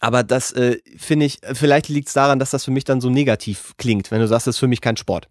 aber 0.00 0.22
das 0.24 0.52
äh, 0.52 0.78
finde 0.96 1.26
ich, 1.26 1.38
vielleicht 1.52 1.88
liegt 1.88 2.08
es 2.08 2.14
daran, 2.14 2.38
dass 2.38 2.50
das 2.50 2.64
für 2.64 2.70
mich 2.72 2.84
dann 2.84 3.00
so 3.00 3.08
negativ 3.10 3.74
klingt, 3.78 4.10
wenn 4.10 4.20
du 4.20 4.26
sagst, 4.28 4.46
das 4.46 4.56
ist 4.56 4.60
für 4.60 4.68
mich 4.68 4.80
kein 4.80 4.96
Sport. 4.96 5.28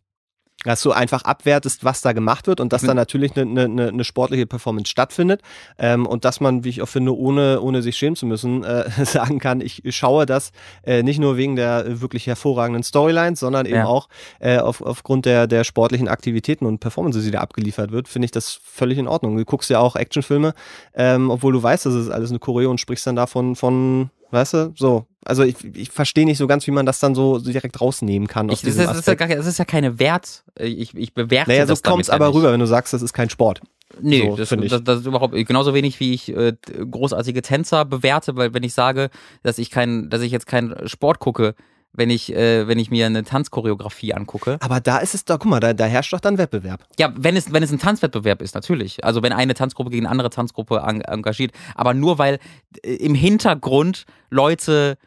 Dass 0.64 0.84
du 0.84 0.92
einfach 0.92 1.24
abwertest, 1.24 1.84
was 1.84 2.02
da 2.02 2.14
gemacht 2.14 2.46
wird 2.46 2.60
und 2.60 2.72
dass 2.72 2.84
da 2.84 2.94
natürlich 2.94 3.36
eine, 3.36 3.64
eine, 3.64 3.88
eine 3.88 4.04
sportliche 4.04 4.46
Performance 4.46 4.92
stattfindet 4.92 5.42
ähm, 5.80 6.06
und 6.06 6.24
dass 6.24 6.40
man, 6.40 6.64
wie 6.64 6.70
ich 6.70 6.84
auch 6.84 6.88
finde, 6.88 7.18
ohne, 7.18 7.62
ohne 7.62 7.82
sich 7.82 7.98
schämen 7.98 8.16
zu 8.16 8.28
müssen, 8.28 8.64
äh, 8.64 8.90
sagen 9.06 9.40
kann, 9.40 9.60
ich 9.62 9.82
schaue 9.90 10.28
das 10.28 10.52
äh, 10.84 11.02
nicht 11.02 11.20
nur 11.20 11.36
wegen 11.36 11.56
der 11.56 12.00
wirklich 12.02 12.28
hervorragenden 12.28 12.84
Storylines, 12.84 13.40
sondern 13.40 13.66
eben 13.66 13.76
Ja. 13.78 13.86
auch 13.88 14.08
äh, 14.40 14.60
auf, 14.60 14.82
aufgrund 14.82 15.26
der, 15.26 15.48
der 15.48 15.64
sportlichen 15.64 16.08
Aktivitäten 16.08 16.68
und 16.68 16.78
Performances, 16.80 17.24
die 17.24 17.32
da 17.32 17.40
abgeliefert 17.40 17.92
wird, 17.92 18.08
finde 18.08 18.26
ich 18.26 18.32
das 18.32 18.60
völlig 18.64 19.00
in 19.00 19.08
Ordnung. 19.08 19.36
Du 19.38 19.46
guckst 19.46 19.70
ja 19.72 19.80
auch 19.80 19.96
Actionfilme, 19.96 20.54
ähm, 20.94 21.32
obwohl 21.32 21.54
du 21.54 21.64
weißt, 21.64 21.88
das 21.88 21.96
ist 21.96 22.10
alles 22.12 22.30
eine 22.30 22.38
Choreo 22.40 22.70
und 22.70 22.80
sprichst 22.80 23.08
dann 23.08 23.16
davon 23.16 23.56
von, 23.56 24.12
weißt 24.30 24.54
du, 24.54 24.74
so. 24.76 25.06
Also 25.24 25.44
ich, 25.44 25.56
ich 25.76 25.92
verstehe 25.92 26.26
nicht 26.26 26.38
so 26.40 26.48
ganz, 26.48 26.66
wie 26.66 26.72
man 26.72 26.86
das 26.86 27.00
dann 27.00 27.14
so 27.14 27.38
direkt 27.40 27.80
rausnehmen 27.80 28.28
kann 28.28 28.50
aus 28.50 28.58
ich, 28.58 28.62
das, 28.62 28.74
diesem 28.74 28.82
ist, 28.84 28.90
das, 28.90 29.00
ist 29.00 29.08
ja 29.08 29.16
gar, 29.16 29.28
das 29.28 29.46
ist 29.46 29.60
ja 29.60 29.66
keine 29.66 30.00
Wert. 30.00 30.44
äh, 30.60 30.66
Ich, 30.66 30.96
ich 30.96 31.14
bewerte 31.14 31.52
Naja, 31.52 31.66
so 31.68 31.74
das 31.74 31.84
kommt 31.84 32.02
es 32.02 32.08
damit 32.08 32.20
ja 32.20 32.26
aber 32.26 32.28
nicht. 32.34 32.36
rüber, 32.38 32.52
wenn 32.54 32.60
du 32.60 32.66
sagst, 32.68 32.94
das 32.94 33.02
ist 33.02 33.14
kein 33.14 33.30
Sport. 33.30 33.62
Nee, 34.00 34.22
So, 34.30 34.36
das, 34.38 34.50
finde 34.50 34.66
ich. 34.66 34.72
das, 34.72 34.84
das 34.84 35.02
ist 35.02 35.06
überhaupt 35.06 35.34
genauso 35.36 35.74
wenig 35.74 36.00
wie 36.00 36.14
ich 36.14 36.36
äh, 36.36 36.54
großartige 36.90 37.42
Tänzer 37.42 37.86
bewerte, 37.86 38.36
weil 38.36 38.54
wenn 38.54 38.64
ich 38.64 38.74
sage, 38.74 39.10
dass 39.44 39.58
ich 39.58 39.70
kein, 39.70 40.10
dass 40.10 40.22
ich 40.22 40.32
jetzt 40.32 40.48
keinen 40.48 40.88
Sport 40.88 41.20
gucke, 41.20 41.56
wenn 41.94 42.10
ich, 42.10 42.34
äh, 42.34 42.68
wenn 42.70 42.80
ich 42.80 42.90
mir 42.90 43.06
eine 43.06 43.24
Tanzchoreografie 43.24 44.14
angucke. 44.14 44.58
Aber 44.62 44.80
da 44.80 45.00
ist 45.00 45.14
es 45.14 45.26
doch, 45.26 45.40
guck 45.40 45.52
mal, 45.52 45.60
da, 45.60 45.74
da 45.74 45.86
herrscht 45.86 46.14
doch 46.14 46.22
dann 46.22 46.38
Wettbewerb. 46.38 46.86
Ja, 46.98 47.14
wenn 47.18 47.36
es, 47.36 47.52
wenn 47.52 47.64
es 47.64 47.72
ein 47.72 47.80
Tanzwettbewerb 47.80 48.42
ist, 48.42 48.56
natürlich. 48.56 49.04
Also 49.04 49.22
wenn 49.24 49.34
eine 49.34 49.54
Tanzgruppe 49.54 49.90
gegen 49.90 50.06
eine 50.06 50.12
andere 50.12 50.30
Tanzgruppe 50.30 50.82
en 50.88 51.02
engagiert. 51.02 51.52
Aber 51.76 51.94
nur 51.94 52.18
weil 52.18 52.40
äh, 52.84 52.94
im 52.96 53.14
Hintergrund 53.14 54.06
Leute 54.30 54.98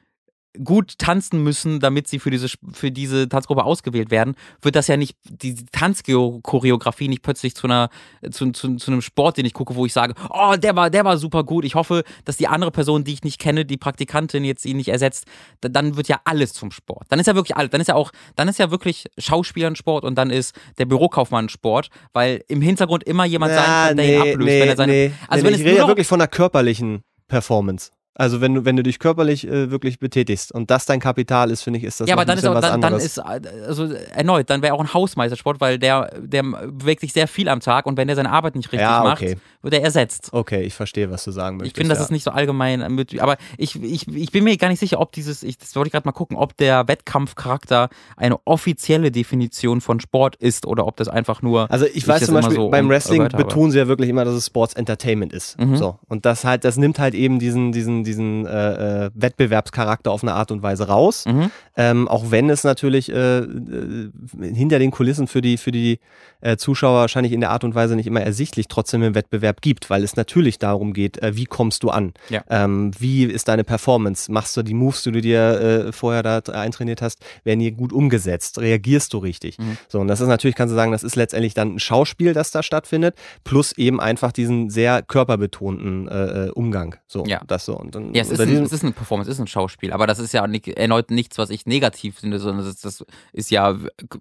gut 0.62 0.98
tanzen 0.98 1.42
müssen, 1.42 1.80
damit 1.80 2.06
sie 2.06 2.18
für 2.18 2.30
diese, 2.30 2.48
für 2.72 2.90
diese 2.92 3.28
Tanzgruppe 3.28 3.64
ausgewählt 3.64 4.10
werden, 4.10 4.36
wird 4.62 4.76
das 4.76 4.86
ja 4.86 4.96
nicht, 4.96 5.16
die 5.24 5.56
Tanzchoreografie 5.72 7.08
nicht 7.08 7.22
plötzlich 7.22 7.54
zu 7.54 7.66
einer, 7.66 7.88
zu, 8.30 8.50
zu, 8.52 8.76
zu 8.76 8.90
einem 8.90 9.02
Sport, 9.02 9.36
den 9.36 9.46
ich 9.46 9.52
gucke, 9.54 9.74
wo 9.74 9.86
ich 9.86 9.92
sage, 9.92 10.14
oh, 10.30 10.54
der 10.56 10.76
war, 10.76 10.90
der 10.90 11.04
war 11.04 11.18
super 11.18 11.44
gut. 11.44 11.64
Ich 11.64 11.74
hoffe, 11.74 12.04
dass 12.24 12.36
die 12.36 12.46
andere 12.48 12.70
Person, 12.70 13.04
die 13.04 13.12
ich 13.12 13.22
nicht 13.24 13.40
kenne, 13.40 13.64
die 13.64 13.76
Praktikantin 13.76 14.44
jetzt 14.44 14.64
ihn 14.64 14.76
nicht 14.76 14.88
ersetzt, 14.88 15.24
da- 15.60 15.68
dann 15.68 15.96
wird 15.96 16.08
ja 16.08 16.20
alles 16.24 16.52
zum 16.52 16.70
Sport. 16.70 17.06
Dann 17.08 17.18
ist 17.18 17.26
ja 17.26 17.34
wirklich 17.34 17.56
alles, 17.56 17.70
dann 17.70 17.80
ist 17.80 17.88
ja 17.88 17.94
auch, 17.94 18.12
dann 18.36 18.48
ist 18.48 18.58
ja 18.58 18.70
wirklich 18.70 19.06
Schauspieler 19.18 19.68
ein 19.68 19.76
Sport 19.76 20.04
und 20.04 20.16
dann 20.16 20.30
ist 20.30 20.54
der 20.78 20.84
Bürokaufmann 20.86 21.46
ein 21.46 21.48
Sport, 21.48 21.88
weil 22.12 22.44
im 22.48 22.60
Hintergrund 22.62 23.04
immer 23.04 23.24
jemand 23.24 23.52
sein 23.54 23.64
kann, 23.88 23.96
der 23.96 24.06
ihn 24.06 24.20
ablöst, 24.20 24.48
wenn 24.60 24.68
er 24.68 24.76
seine, 24.76 24.92
also 25.28 25.42
nee, 25.42 25.48
wenn 25.48 25.54
ich 25.54 25.60
es 25.60 25.66
rede 25.66 25.78
ja 25.78 25.88
wirklich 25.88 26.06
von 26.06 26.18
der 26.18 26.28
körperlichen 26.28 27.02
Performance. 27.28 27.90
Also 28.16 28.40
wenn 28.40 28.54
du, 28.54 28.64
wenn 28.64 28.76
du 28.76 28.84
dich 28.84 29.00
körperlich 29.00 29.46
äh, 29.46 29.72
wirklich 29.72 29.98
betätigst 29.98 30.52
und 30.52 30.70
das 30.70 30.86
dein 30.86 31.00
Kapital 31.00 31.50
ist, 31.50 31.62
finde 31.62 31.80
ich, 31.80 31.84
ist 31.84 32.00
das 32.00 32.08
ja, 32.08 32.14
aber 32.14 32.24
dann 32.24 32.38
ist 32.38 32.46
auch, 32.46 32.60
dann, 32.60 32.80
dann 32.80 32.94
ist, 32.94 33.18
äh, 33.18 33.22
also 33.66 33.92
erneut, 33.92 34.48
dann 34.50 34.62
wäre 34.62 34.74
auch 34.74 34.80
ein 34.80 34.94
Hausmeistersport, 34.94 35.60
weil 35.60 35.80
der, 35.80 36.12
der 36.20 36.44
bewegt 36.44 37.00
sich 37.00 37.12
sehr 37.12 37.26
viel 37.26 37.48
am 37.48 37.58
Tag 37.58 37.86
und 37.86 37.96
wenn 37.96 38.06
der 38.06 38.14
seine 38.14 38.30
Arbeit 38.30 38.54
nicht 38.54 38.66
richtig 38.66 38.82
Ja, 38.88 39.02
macht, 39.02 39.20
okay. 39.20 39.36
Wird 39.64 39.74
er 39.74 39.82
ersetzt. 39.82 40.28
okay, 40.32 40.62
ich 40.62 40.74
verstehe, 40.74 41.10
was 41.10 41.24
du 41.24 41.32
sagen 41.32 41.56
möchtest. 41.56 41.76
Ich 41.76 41.80
finde, 41.80 41.88
das 41.90 41.98
ja. 41.98 42.04
ist 42.04 42.10
nicht 42.10 42.24
so 42.24 42.30
allgemein, 42.30 42.94
mit, 42.94 43.18
aber 43.20 43.36
ich, 43.58 43.82
ich, 43.82 44.06
ich 44.06 44.30
bin 44.30 44.44
mir 44.44 44.56
gar 44.56 44.68
nicht 44.68 44.80
sicher, 44.80 45.00
ob 45.00 45.10
dieses, 45.10 45.42
ich, 45.42 45.58
das 45.58 45.74
wollte 45.74 45.88
ich 45.88 45.92
gerade 45.92 46.06
mal 46.06 46.12
gucken, 46.12 46.36
ob 46.36 46.56
der 46.56 46.86
Wettkampfcharakter 46.86 47.88
eine 48.16 48.38
offizielle 48.44 49.10
Definition 49.10 49.80
von 49.80 49.98
Sport 49.98 50.36
ist 50.36 50.66
oder 50.66 50.86
ob 50.86 50.96
das 50.96 51.08
einfach 51.08 51.42
nur. 51.42 51.70
Also 51.70 51.86
ich 51.86 52.04
ich 52.04 52.08
weiß 52.08 52.26
zum 52.26 52.34
Beispiel, 52.34 52.56
so 52.56 52.68
beim 52.68 52.88
Wrestling 52.88 53.28
betonen 53.28 53.72
sie 53.72 53.78
ja 53.78 53.88
wirklich 53.88 54.10
immer, 54.10 54.24
dass 54.24 54.34
es 54.34 54.46
Sports 54.46 54.74
Entertainment 54.74 55.32
ist. 55.32 55.58
Mhm. 55.58 55.76
So. 55.76 55.98
Und 56.08 56.26
das 56.26 56.44
halt, 56.44 56.64
das 56.64 56.76
nimmt 56.76 56.98
halt 56.98 57.14
eben 57.14 57.38
diesen, 57.38 57.72
diesen, 57.72 58.04
diesen 58.04 58.46
äh, 58.46 59.06
äh, 59.06 59.10
Wettbewerbscharakter 59.14 60.10
auf 60.10 60.22
eine 60.22 60.34
Art 60.34 60.50
und 60.50 60.62
Weise 60.62 60.88
raus. 60.88 61.24
Mhm. 61.26 61.50
Ähm, 61.76 62.08
auch 62.08 62.30
wenn 62.30 62.50
es 62.50 62.64
natürlich 62.64 63.10
äh, 63.10 63.38
äh, 63.38 64.10
hinter 64.40 64.78
den 64.78 64.90
Kulissen 64.90 65.26
für 65.26 65.40
die, 65.40 65.56
für 65.56 65.72
die 65.72 65.98
äh, 66.40 66.56
Zuschauer 66.56 67.00
wahrscheinlich 67.00 67.32
in 67.32 67.40
der 67.40 67.50
Art 67.50 67.64
und 67.64 67.74
Weise 67.74 67.96
nicht 67.96 68.06
immer 68.06 68.20
ersichtlich 68.20 68.68
trotzdem 68.68 69.02
im 69.02 69.14
Wettbewerb 69.14 69.53
gibt, 69.62 69.90
weil 69.90 70.02
es 70.04 70.16
natürlich 70.16 70.58
darum 70.58 70.92
geht, 70.92 71.18
äh, 71.22 71.36
wie 71.36 71.44
kommst 71.44 71.82
du 71.82 71.90
an? 71.90 72.14
Ja. 72.28 72.42
Ähm, 72.48 72.92
wie 72.98 73.24
ist 73.24 73.48
deine 73.48 73.64
Performance? 73.64 74.30
Machst 74.30 74.56
du 74.56 74.62
die 74.62 74.74
Moves, 74.74 75.02
die 75.02 75.12
du 75.12 75.20
dir 75.20 75.60
äh, 75.88 75.92
vorher 75.92 76.22
da 76.22 76.38
eintrainiert 76.40 77.02
hast, 77.02 77.24
werden 77.44 77.60
hier 77.60 77.72
gut 77.72 77.92
umgesetzt? 77.92 78.58
Reagierst 78.58 79.12
du 79.12 79.18
richtig? 79.18 79.58
Mhm. 79.58 79.78
So, 79.88 80.00
und 80.00 80.08
das 80.08 80.20
ist 80.20 80.28
natürlich, 80.28 80.56
kannst 80.56 80.72
du 80.72 80.76
sagen, 80.76 80.92
das 80.92 81.02
ist 81.02 81.16
letztendlich 81.16 81.54
dann 81.54 81.74
ein 81.74 81.78
Schauspiel, 81.78 82.32
das 82.32 82.50
da 82.50 82.62
stattfindet, 82.62 83.16
plus 83.44 83.72
eben 83.76 84.00
einfach 84.00 84.32
diesen 84.32 84.70
sehr 84.70 85.02
körperbetonten 85.02 86.08
äh, 86.08 86.46
äh, 86.46 86.50
Umgang. 86.50 86.96
So, 87.06 87.24
Ja. 87.26 87.40
das 87.46 87.64
so. 87.64 87.76
Und 87.78 87.94
dann 87.94 88.14
Ja, 88.14 88.22
es 88.22 88.30
ist, 88.30 88.40
ein, 88.40 88.62
es 88.64 88.72
ist 88.72 88.82
eine 88.82 88.92
Performance, 88.92 89.30
es 89.30 89.36
ist 89.38 89.40
ein 89.42 89.46
Schauspiel, 89.46 89.92
aber 89.92 90.06
das 90.06 90.18
ist 90.18 90.32
ja 90.32 90.46
nicht, 90.46 90.68
erneut 90.68 91.10
nichts, 91.10 91.38
was 91.38 91.50
ich 91.50 91.66
negativ 91.66 92.18
finde, 92.18 92.38
sondern 92.38 92.64
das, 92.66 92.80
das 92.80 93.04
ist 93.32 93.50
ja 93.50 93.76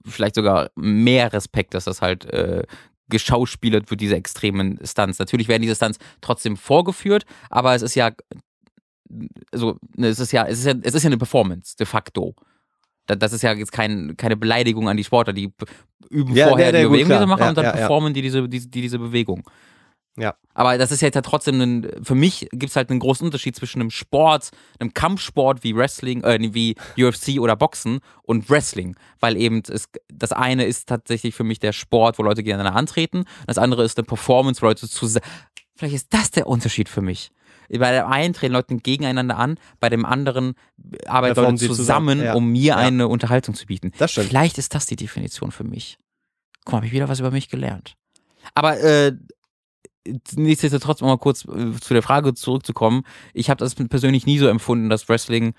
vielleicht 0.05 0.35
sogar 0.35 0.69
mehr 0.75 1.33
Respekt, 1.33 1.73
dass 1.73 1.85
das 1.85 2.01
halt 2.01 2.25
äh, 2.25 2.63
geschauspielert 3.13 3.89
wird, 3.89 4.01
diese 4.01 4.15
extremen 4.17 4.77
Stunts. 4.83 5.19
Natürlich 5.19 5.47
werden 5.47 5.61
diese 5.61 5.75
Stunts 5.75 5.99
trotzdem 6.19 6.57
vorgeführt, 6.57 7.23
aber 7.49 7.73
es 7.75 7.81
ist 7.81 7.95
ja, 7.95 8.11
also 9.51 9.77
es 9.97 10.19
ist 10.19 10.31
ja, 10.31 10.45
es 10.45 10.59
ist 10.59 10.65
ja, 10.65 10.73
es 10.81 10.93
ist 10.93 11.03
ja 11.03 11.07
eine 11.07 11.17
Performance, 11.17 11.75
de 11.77 11.85
facto. 11.85 12.33
Da- 13.05 13.15
Das 13.15 13.33
ist 13.33 13.41
ja 13.43 13.53
jetzt 13.53 13.71
kein, 13.71 14.15
keine 14.17 14.35
Beleidigung 14.37 14.89
an 14.89 14.97
die 14.97 15.03
Sportler, 15.03 15.33
die 15.33 15.51
üben 16.09 16.35
Ja, 16.35 16.49
vorher 16.49 16.67
ja, 16.67 16.71
die 16.71 16.77
Bewegung, 16.87 17.09
die 17.09 17.19
sie 17.19 17.27
machen 17.27 17.41
Ja, 17.41 17.49
und 17.49 17.57
dann 17.57 17.65
performen 17.73 18.13
die 18.13 18.21
diese, 18.21 18.47
diese, 18.49 18.67
die 18.67 18.81
diese 18.81 18.99
Bewegung. 18.99 19.43
Ja. 20.17 20.35
Aber 20.53 20.77
das 20.77 20.91
ist 20.91 21.01
jetzt 21.01 21.15
halt 21.15 21.25
trotzdem 21.25 21.59
ein, 21.59 21.91
für 22.03 22.13
mich 22.13 22.47
gibt 22.51 22.69
es 22.69 22.75
halt 22.75 22.91
einen 22.91 22.99
großen 22.99 23.25
Unterschied 23.25 23.55
zwischen 23.55 23.81
einem 23.81 23.89
Sport, 23.89 24.51
einem 24.79 24.93
Kampfsport 24.93 25.63
wie 25.63 25.75
Wrestling, 25.75 26.23
äh, 26.23 26.37
wie 26.53 26.75
UFC 26.97 27.39
oder 27.39 27.55
Boxen 27.55 27.99
und 28.21 28.49
Wrestling. 28.49 28.95
Weil 29.19 29.35
eben 29.37 29.63
es, 29.67 29.89
das 30.13 30.31
eine 30.31 30.65
ist 30.65 30.87
tatsächlich 30.87 31.33
für 31.33 31.43
mich 31.43 31.59
der 31.59 31.73
Sport, 31.73 32.19
wo 32.19 32.23
Leute 32.23 32.43
gegeneinander 32.43 32.77
antreten. 32.77 33.25
Das 33.47 33.57
andere 33.57 33.83
ist 33.83 33.97
eine 33.97 34.05
Performance, 34.05 34.61
wo 34.61 34.67
Leute 34.67 34.87
zusammen. 34.87 35.25
Vielleicht 35.75 35.95
ist 35.95 36.13
das 36.13 36.29
der 36.29 36.45
Unterschied 36.45 36.89
für 36.89 37.01
mich. 37.01 37.31
Bei 37.69 37.91
dem 37.91 38.05
einen 38.05 38.33
treten 38.35 38.53
Leute 38.53 38.75
gegeneinander 38.77 39.37
an, 39.37 39.57
bei 39.79 39.89
dem 39.89 40.05
anderen 40.05 40.53
arbeiten 41.07 41.41
Leute 41.41 41.55
zusammen, 41.55 41.75
zusammen, 41.75 42.21
ja. 42.21 42.33
um 42.35 42.51
mir 42.51 42.61
Ja. 42.63 42.75
eine 42.75 43.07
Unterhaltung 43.07 43.55
zu 43.55 43.65
bieten. 43.65 43.91
Das 43.97 44.11
stimmt. 44.11 44.27
Vielleicht 44.27 44.59
ist 44.59 44.75
das 44.75 44.85
die 44.85 44.95
Definition 44.95 45.51
für 45.51 45.63
mich. 45.63 45.97
Guck 46.65 46.73
mal, 46.73 46.77
habe 46.77 46.85
ich 46.85 46.91
wieder 46.93 47.09
was 47.09 47.19
über 47.19 47.31
mich 47.31 47.49
gelernt. 47.49 47.95
Aber 48.53 48.79
äh, 48.79 49.13
nichtsdestotrotz, 50.35 51.01
mal 51.01 51.17
kurz 51.17 51.45
äh, 51.45 51.73
zu 51.79 51.93
der 51.93 52.03
Frage 52.03 52.33
zurückzukommen, 52.33 53.03
ich 53.33 53.49
habe 53.49 53.59
das 53.59 53.75
persönlich 53.75 54.25
nie 54.25 54.39
so 54.39 54.47
empfunden, 54.47 54.89
dass 54.89 55.09
Wrestling 55.09 55.53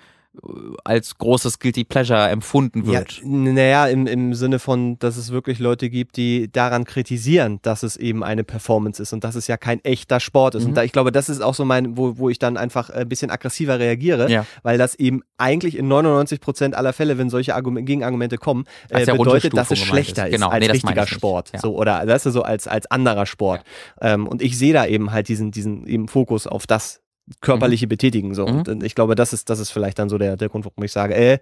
als 0.85 1.17
großes 1.17 1.59
Guilty 1.59 1.85
Pleasure 1.85 2.29
empfunden 2.29 2.85
Ja, 2.85 2.99
wird. 3.01 3.21
naja, 3.25 3.87
im, 3.87 4.07
im 4.07 4.35
Sinne 4.35 4.59
von, 4.59 4.99
dass 4.99 5.17
es 5.17 5.31
wirklich 5.31 5.59
Leute 5.59 5.89
gibt, 5.91 6.17
die 6.17 6.51
daran 6.51 6.85
kritisieren, 6.85 7.61
dass 7.63 7.83
es 7.83 7.97
eben 7.97 8.25
eine 8.25 8.45
Performance 8.45 9.01
ist 9.03 9.13
und 9.13 9.23
dass 9.25 9.37
es 9.37 9.47
ja 9.47 9.57
kein 9.57 9.83
echter 9.85 10.21
Sport 10.21 10.55
ist. 10.57 10.63
Mhm. 10.65 10.71
Und 10.71 10.75
da, 10.75 10.83
ich 10.83 10.93
glaube, 10.93 11.13
das 11.13 11.29
ist 11.29 11.41
auch 11.41 11.55
so 11.55 11.65
mein, 11.65 11.97
wo, 11.97 12.19
wo 12.19 12.29
ich 12.31 12.39
dann 12.39 12.57
einfach 12.57 12.91
ein 12.91 13.09
bisschen 13.09 13.31
aggressiver 13.31 13.79
reagiere, 13.79 14.31
Ja. 14.31 14.45
weil 14.63 14.77
das 14.77 14.95
eben 14.97 15.23
eigentlich 15.39 15.77
in 15.79 15.89
99 15.89 16.41
Prozent 16.41 16.75
aller 16.75 16.93
Fälle, 16.93 17.17
wenn 17.19 17.31
solche 17.31 17.55
Argum 17.55 17.77
Gegenargumente 17.85 18.37
kommen, 18.37 18.65
äh, 18.91 19.05
ja 19.05 19.15
bedeutet, 19.15 19.57
dass 19.57 19.71
es 19.71 19.79
schlechter 19.79 20.27
ist. 20.29 20.35
Genau, 20.35 20.49
als 20.49 20.65
nee, 20.65 20.71
richtiger. 20.73 21.07
Sport. 21.07 21.51
Ja. 21.53 21.61
So, 21.61 21.77
oder 21.77 22.05
das 22.07 22.27
ist 22.27 22.33
so 22.33 22.43
als, 22.43 22.67
als 22.67 22.91
anderer 22.91 23.27
Sport. 23.27 23.63
Ähm, 24.01 24.27
und 24.27 24.43
ich 24.43 24.59
sehe 24.59 24.73
da 24.73 24.87
eben 24.87 25.13
halt 25.13 25.29
diesen, 25.29 25.51
diesen 25.51 25.87
eben 25.87 26.09
Fokus 26.09 26.47
auf 26.47 26.67
das 26.67 27.01
körperliche 27.41 27.87
Betätigen 27.87 28.35
so. 28.35 28.47
Mhm. 28.47 28.63
Und 28.69 28.83
ich 28.83 28.95
glaube, 28.95 29.15
das 29.15 29.33
ist, 29.33 29.49
das 29.51 29.59
ist 29.59 29.71
vielleicht 29.71 29.99
dann 29.99 30.09
so 30.09 30.19
der, 30.19 30.37
der 30.37 30.49
Grund, 30.49 30.65
warum 30.65 30.83
ich 30.85 30.93
sage, 30.93 31.15
äh, 31.15 31.39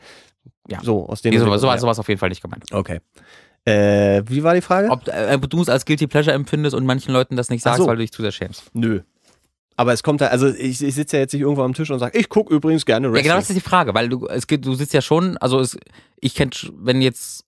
Ja. 0.68 0.80
so, 0.82 1.06
aus 1.08 1.22
dem 1.22 1.36
so, 1.38 1.44
Grund, 1.46 1.60
so, 1.60 1.66
ja. 1.66 1.78
sowas 1.78 1.98
auf 1.98 2.08
jeden 2.08 2.18
Fall 2.20 2.28
nicht 2.28 2.42
gemeint. 2.42 2.64
Okay. 2.72 3.00
Äh, 3.64 4.22
wie 4.26 4.42
war 4.42 4.54
die 4.54 4.60
Frage? 4.60 4.90
Ob 4.90 5.06
äh, 5.08 5.38
du 5.38 5.62
es 5.62 5.68
als 5.68 5.84
Guilty 5.84 6.06
Pleasure 6.08 6.34
empfindest 6.34 6.74
und 6.74 6.84
manchen 6.84 7.12
Leuten 7.12 7.36
das 7.36 7.48
nicht 7.48 7.62
sagst, 7.62 7.78
so. 7.78 7.86
weil 7.86 7.96
du 7.96 8.02
dich 8.02 8.12
zu 8.12 8.22
sehr 8.22 8.32
schämst. 8.32 8.64
Nö. 8.74 9.00
Aber 9.76 9.92
es 9.92 10.02
kommt 10.02 10.20
da, 10.20 10.26
also 10.26 10.48
ich, 10.48 10.82
ich 10.82 10.94
sitze 10.94 11.16
ja 11.16 11.20
jetzt 11.22 11.32
nicht 11.32 11.42
irgendwo 11.42 11.62
am 11.62 11.72
Tisch 11.72 11.90
und 11.90 11.98
sage, 11.98 12.18
ich 12.18 12.28
gucke 12.28 12.52
übrigens 12.54 12.84
gerne 12.84 13.06
Ja, 13.06 13.12
Wrestling. 13.12 13.24
genau 13.24 13.36
das 13.36 13.48
ist 13.50 13.56
die 13.56 13.60
Frage, 13.60 13.94
weil 13.94 14.08
du, 14.08 14.26
es 14.26 14.46
gibt, 14.46 14.66
du 14.66 14.74
sitzt 14.74 14.92
ja 14.92 15.00
schon, 15.00 15.36
also 15.38 15.60
es, 15.60 15.78
ich 16.20 16.34
kenn, 16.34 16.50
sch- 16.50 16.72
wenn 16.76 17.00
jetzt 17.02 17.44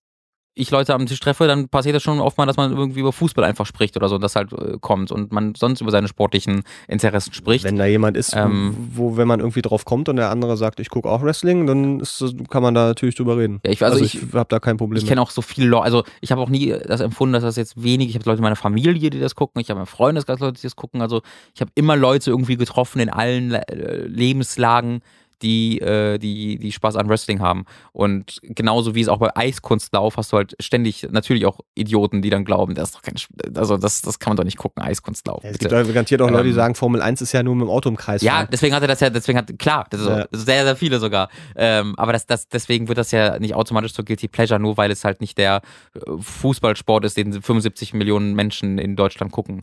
ich 0.56 0.70
Leute 0.70 0.94
am 0.94 1.04
Tisch 1.06 1.18
treffe, 1.18 1.46
dann 1.48 1.68
passiert 1.68 1.96
das 1.96 2.02
schon 2.04 2.20
oft 2.20 2.38
mal, 2.38 2.46
dass 2.46 2.56
man 2.56 2.70
irgendwie 2.76 3.00
über 3.00 3.12
Fußball 3.12 3.44
einfach 3.44 3.66
spricht 3.66 3.96
oder 3.96 4.08
so, 4.08 4.18
das 4.18 4.36
halt 4.36 4.52
äh, 4.52 4.76
kommt 4.80 5.10
und 5.10 5.32
man 5.32 5.54
sonst 5.56 5.80
über 5.80 5.90
seine 5.90 6.06
sportlichen 6.06 6.62
Interessen 6.86 7.32
spricht. 7.34 7.64
Wenn 7.64 7.76
da 7.76 7.86
jemand 7.86 8.16
ist, 8.16 8.36
Ähm, 8.36 8.76
wo, 8.92 9.16
wenn 9.16 9.26
man 9.26 9.40
irgendwie 9.40 9.62
drauf 9.62 9.84
kommt 9.84 10.08
und 10.08 10.16
der 10.16 10.30
andere 10.30 10.56
sagt, 10.56 10.78
ich 10.80 10.90
gucke 10.90 11.08
auch 11.08 11.22
Wrestling, 11.22 11.66
dann 11.66 11.98
ist, 12.00 12.24
kann 12.50 12.62
man 12.62 12.74
da 12.74 12.86
natürlich 12.86 13.16
drüber 13.16 13.36
reden. 13.36 13.60
Ja, 13.64 13.72
ich- 13.72 13.82
also 13.82 13.94
also 13.94 14.04
ich- 14.04 14.22
ich, 14.22 14.32
habe 14.34 14.46
da 14.48 14.60
kein 14.60 14.76
Problem 14.76 15.02
Ich 15.02 15.08
kenne 15.08 15.20
auch 15.20 15.30
so 15.30 15.42
viele 15.42 15.66
Leute, 15.66 15.84
also 15.84 16.04
ich 16.20 16.30
habe 16.30 16.40
auch 16.40 16.48
nie 16.48 16.74
das 16.86 17.00
empfunden, 17.00 17.32
dass 17.32 17.42
das 17.42 17.56
jetzt 17.56 17.82
wenig, 17.82 18.08
ich 18.10 18.14
habe 18.14 18.24
Leute 18.24 18.38
in 18.38 18.42
meiner 18.44 18.54
Familie, 18.56 19.10
die 19.10 19.18
das 19.20 19.34
gucken, 19.34 19.60
ich 19.60 19.70
habe 19.70 19.84
Freundeskreis 19.86 20.38
Leute, 20.38 20.60
die 20.60 20.62
das 20.66 20.76
gucken, 20.76 21.00
also 21.02 21.20
ich 21.54 21.60
habe 21.60 21.70
immer 21.74 21.96
Leute 21.96 22.30
irgendwie 22.30 22.56
getroffen 22.56 23.00
in 23.00 23.10
allen 23.10 23.52
äh, 23.54 24.06
Lebenslagen, 24.06 25.00
die, 25.42 25.80
äh, 25.80 26.18
die, 26.18 26.58
die 26.58 26.72
Spaß 26.72 26.96
an 26.96 27.08
Wrestling 27.08 27.40
haben. 27.40 27.64
Und 27.92 28.38
genauso 28.42 28.94
wie 28.94 29.00
es 29.00 29.08
auch 29.08 29.18
bei 29.18 29.34
Eiskunstlauf 29.36 30.16
hast 30.16 30.32
du 30.32 30.36
halt 30.36 30.54
ständig 30.60 31.06
natürlich 31.10 31.46
auch 31.46 31.60
Idioten, 31.74 32.22
die 32.22 32.30
dann 32.30 32.44
glauben, 32.44 32.74
das 32.74 32.90
ist 32.90 32.94
doch 32.96 33.02
kein, 33.02 33.14
also 33.56 33.76
das, 33.76 34.02
das 34.02 34.18
kann 34.18 34.30
man 34.30 34.36
doch 34.38 34.44
nicht 34.44 34.56
gucken, 34.58 34.82
Eiskunstlauf. 34.82 35.42
Ja, 35.44 35.50
es 35.50 35.58
bitte. 35.58 35.76
gibt 35.76 35.88
garantiert 35.88 36.22
auch 36.22 36.30
Leute, 36.30 36.44
die 36.44 36.50
Ähm, 36.50 36.54
sagen, 36.54 36.74
Formel 36.74 37.02
1 37.02 37.20
ist 37.22 37.32
ja 37.32 37.42
nur 37.42 37.54
mit 37.54 37.62
dem 37.66 37.70
Auto 37.70 37.88
im 37.88 37.96
Kreis 37.96 38.22
Ja, 38.22 38.32
fahren. 38.32 38.48
deswegen 38.52 38.74
hat 38.74 38.82
er 38.82 38.88
das 38.88 39.00
ja, 39.00 39.10
deswegen 39.10 39.38
hat, 39.38 39.58
klar, 39.58 39.86
das 39.90 40.00
ist 40.00 40.06
so, 40.06 40.12
Ja. 40.12 40.26
sehr, 40.32 40.64
sehr 40.64 40.76
viele 40.76 40.98
sogar. 40.98 41.28
Ähm, 41.56 41.94
aber 41.96 42.12
das, 42.12 42.26
das, 42.26 42.48
deswegen 42.48 42.88
wird 42.88 42.98
das 42.98 43.10
ja 43.10 43.38
nicht 43.38 43.54
automatisch 43.54 43.92
zur 43.92 44.04
Guilty 44.04 44.28
Pleasure, 44.28 44.60
nur 44.60 44.76
weil 44.76 44.90
es 44.90 45.04
halt 45.04 45.20
nicht 45.20 45.38
der 45.38 45.62
äh, 45.94 46.00
Fußballsport 46.18 47.04
ist, 47.04 47.16
den 47.16 47.32
75 47.42 47.94
Millionen 47.94 48.34
Menschen 48.34 48.78
in 48.78 48.96
Deutschland 48.96 49.32
gucken. 49.32 49.62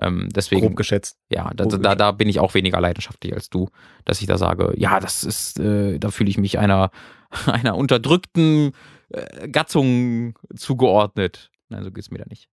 Ähm, 0.00 0.28
deswegen, 0.34 0.62
grob 0.62 0.76
geschätzt. 0.76 1.18
ja, 1.30 1.50
da, 1.54 1.66
da, 1.66 1.94
da 1.94 2.12
bin 2.12 2.28
ich 2.28 2.40
auch 2.40 2.54
weniger 2.54 2.80
leidenschaftlich 2.80 3.34
als 3.34 3.50
du, 3.50 3.68
dass 4.04 4.20
ich 4.20 4.26
da 4.26 4.38
sage, 4.38 4.72
ja, 4.76 4.98
das 5.00 5.24
ist, 5.24 5.60
äh, 5.60 5.98
da 5.98 6.10
fühle 6.10 6.30
ich 6.30 6.38
mich 6.38 6.58
einer, 6.58 6.90
einer 7.46 7.76
unterdrückten 7.76 8.72
äh, 9.10 9.48
Gattung 9.48 10.38
zugeordnet. 10.56 11.50
Nein, 11.68 11.84
so 11.84 11.90
geht's 11.90 12.10
mir 12.10 12.18
da 12.18 12.24
nicht. 12.28 12.48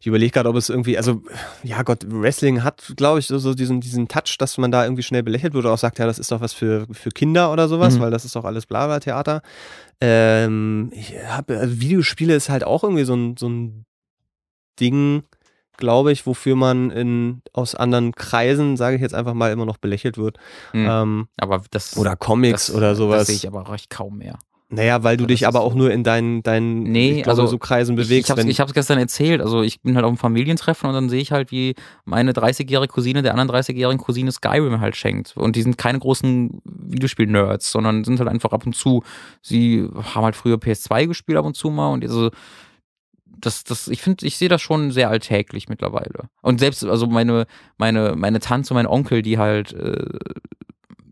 Ich 0.00 0.06
überlege 0.06 0.32
gerade, 0.32 0.48
ob 0.48 0.56
es 0.56 0.70
irgendwie, 0.70 0.96
also 0.96 1.22
ja 1.62 1.82
Gott, 1.82 2.04
Wrestling 2.08 2.62
hat, 2.64 2.94
glaube 2.96 3.18
ich, 3.18 3.26
so, 3.26 3.38
so 3.38 3.54
diesen, 3.54 3.80
diesen 3.80 4.08
Touch, 4.08 4.36
dass 4.38 4.56
man 4.58 4.70
da 4.72 4.84
irgendwie 4.84 5.02
schnell 5.02 5.22
belächelt 5.22 5.52
wird 5.54 5.64
oder 5.66 5.74
auch 5.74 5.78
sagt, 5.78 5.98
ja, 5.98 6.06
das 6.06 6.18
ist 6.18 6.32
doch 6.32 6.40
was 6.40 6.52
für, 6.54 6.86
für 6.92 7.10
Kinder 7.10 7.52
oder 7.52 7.68
sowas, 7.68 7.96
Mhm. 7.96 8.00
weil 8.00 8.10
das 8.10 8.24
ist 8.24 8.34
doch 8.36 8.44
alles 8.44 8.66
Blabla-Theater. 8.66 9.42
Ähm, 10.00 10.90
ich 10.92 11.14
habe, 11.26 11.58
also 11.58 11.80
Videospiele 11.80 12.34
ist 12.34 12.48
halt 12.48 12.64
auch 12.64 12.82
irgendwie 12.84 13.04
so 13.04 13.14
ein, 13.14 13.36
so 13.36 13.48
ein 13.48 13.84
Ding, 14.80 15.22
glaube 15.76 16.12
ich, 16.12 16.26
wofür 16.26 16.56
man 16.56 16.90
in, 16.90 17.42
aus 17.52 17.74
anderen 17.74 18.12
Kreisen, 18.12 18.76
sage 18.76 18.96
ich 18.96 19.02
jetzt 19.02 19.14
einfach 19.14 19.34
mal, 19.34 19.52
immer 19.52 19.66
noch 19.66 19.78
belächelt 19.78 20.18
wird. 20.18 20.36
Mhm. 20.72 20.86
Ähm, 20.90 21.28
Aber 21.38 21.62
das. 21.70 21.96
oder 21.96 22.16
Comics 22.16 22.66
das, 22.66 22.74
oder 22.76 22.94
sowas. 22.94 23.18
Das 23.20 23.26
sehe 23.28 23.36
ich 23.36 23.46
aber 23.48 23.70
recht 23.70 23.90
kaum 23.90 24.18
mehr. 24.18 24.38
naja, 24.68 25.04
weil 25.04 25.16
du 25.16 25.24
Das 25.24 25.28
dich 25.28 25.46
aber 25.46 25.60
auch 25.60 25.74
nur 25.74 25.92
in 25.92 26.02
deinen, 26.02 26.42
deinen 26.42 26.82
Nee, 26.82 27.18
ich 27.18 27.22
glaube, 27.22 27.40
also 27.42 27.46
so 27.46 27.58
Kreisen 27.58 27.96
Ich, 27.96 28.04
bewegst. 28.04 28.26
ich, 28.26 28.30
hab's, 28.30 28.40
wenn, 28.42 28.48
ich 28.50 28.58
hab's 28.60 28.74
gestern 28.74 28.98
erzählt. 28.98 29.40
Also 29.40 29.62
ich 29.62 29.80
bin 29.80 29.94
halt 29.94 30.04
auf 30.04 30.08
einem 30.10 30.16
Familientreffen 30.18 30.88
und 30.88 30.94
dann 30.94 31.08
sehe 31.08 31.20
ich 31.20 31.30
halt, 31.30 31.52
wie 31.52 31.74
meine 32.04 32.32
30-jährige 32.32 32.92
Cousine 32.92 33.22
der 33.22 33.32
anderen 33.36 33.50
30-jährigen 33.50 34.02
Cousine 34.02 34.32
Skyrim 34.32 34.80
halt 34.80 34.96
schenkt. 34.96 35.36
Und 35.36 35.54
die 35.54 35.62
sind 35.62 35.78
keine 35.78 35.98
großen 36.00 36.60
Videospiel-Nerds, 36.64 37.70
sondern 37.70 38.02
sind 38.04 38.18
halt 38.18 38.28
einfach 38.28 38.50
ab 38.52 38.66
und 38.66 38.74
zu, 38.74 39.02
sie 39.40 39.88
haben 40.14 40.24
halt 40.24 40.34
früher 40.36 40.56
PS2 40.56 41.06
gespielt 41.06 41.38
ab 41.38 41.44
und 41.44 41.54
zu 41.54 41.70
mal 41.70 41.92
und 41.92 42.02
also 42.04 42.30
das, 43.40 43.64
das, 43.64 43.88
ich 43.88 44.02
finde, 44.02 44.26
ich 44.26 44.36
sehe 44.36 44.48
das 44.48 44.62
schon 44.62 44.90
sehr 44.90 45.10
alltäglich 45.10 45.68
mittlerweile. 45.68 46.28
Und 46.42 46.60
selbst, 46.60 46.84
also 46.84 47.06
meine, 47.06 47.46
meine, 47.78 48.14
meine 48.16 48.40
Tante 48.40 48.72
und 48.72 48.76
mein 48.76 48.86
Onkel, 48.86 49.22
die 49.22 49.38
halt, 49.38 49.72
äh, 49.72 50.04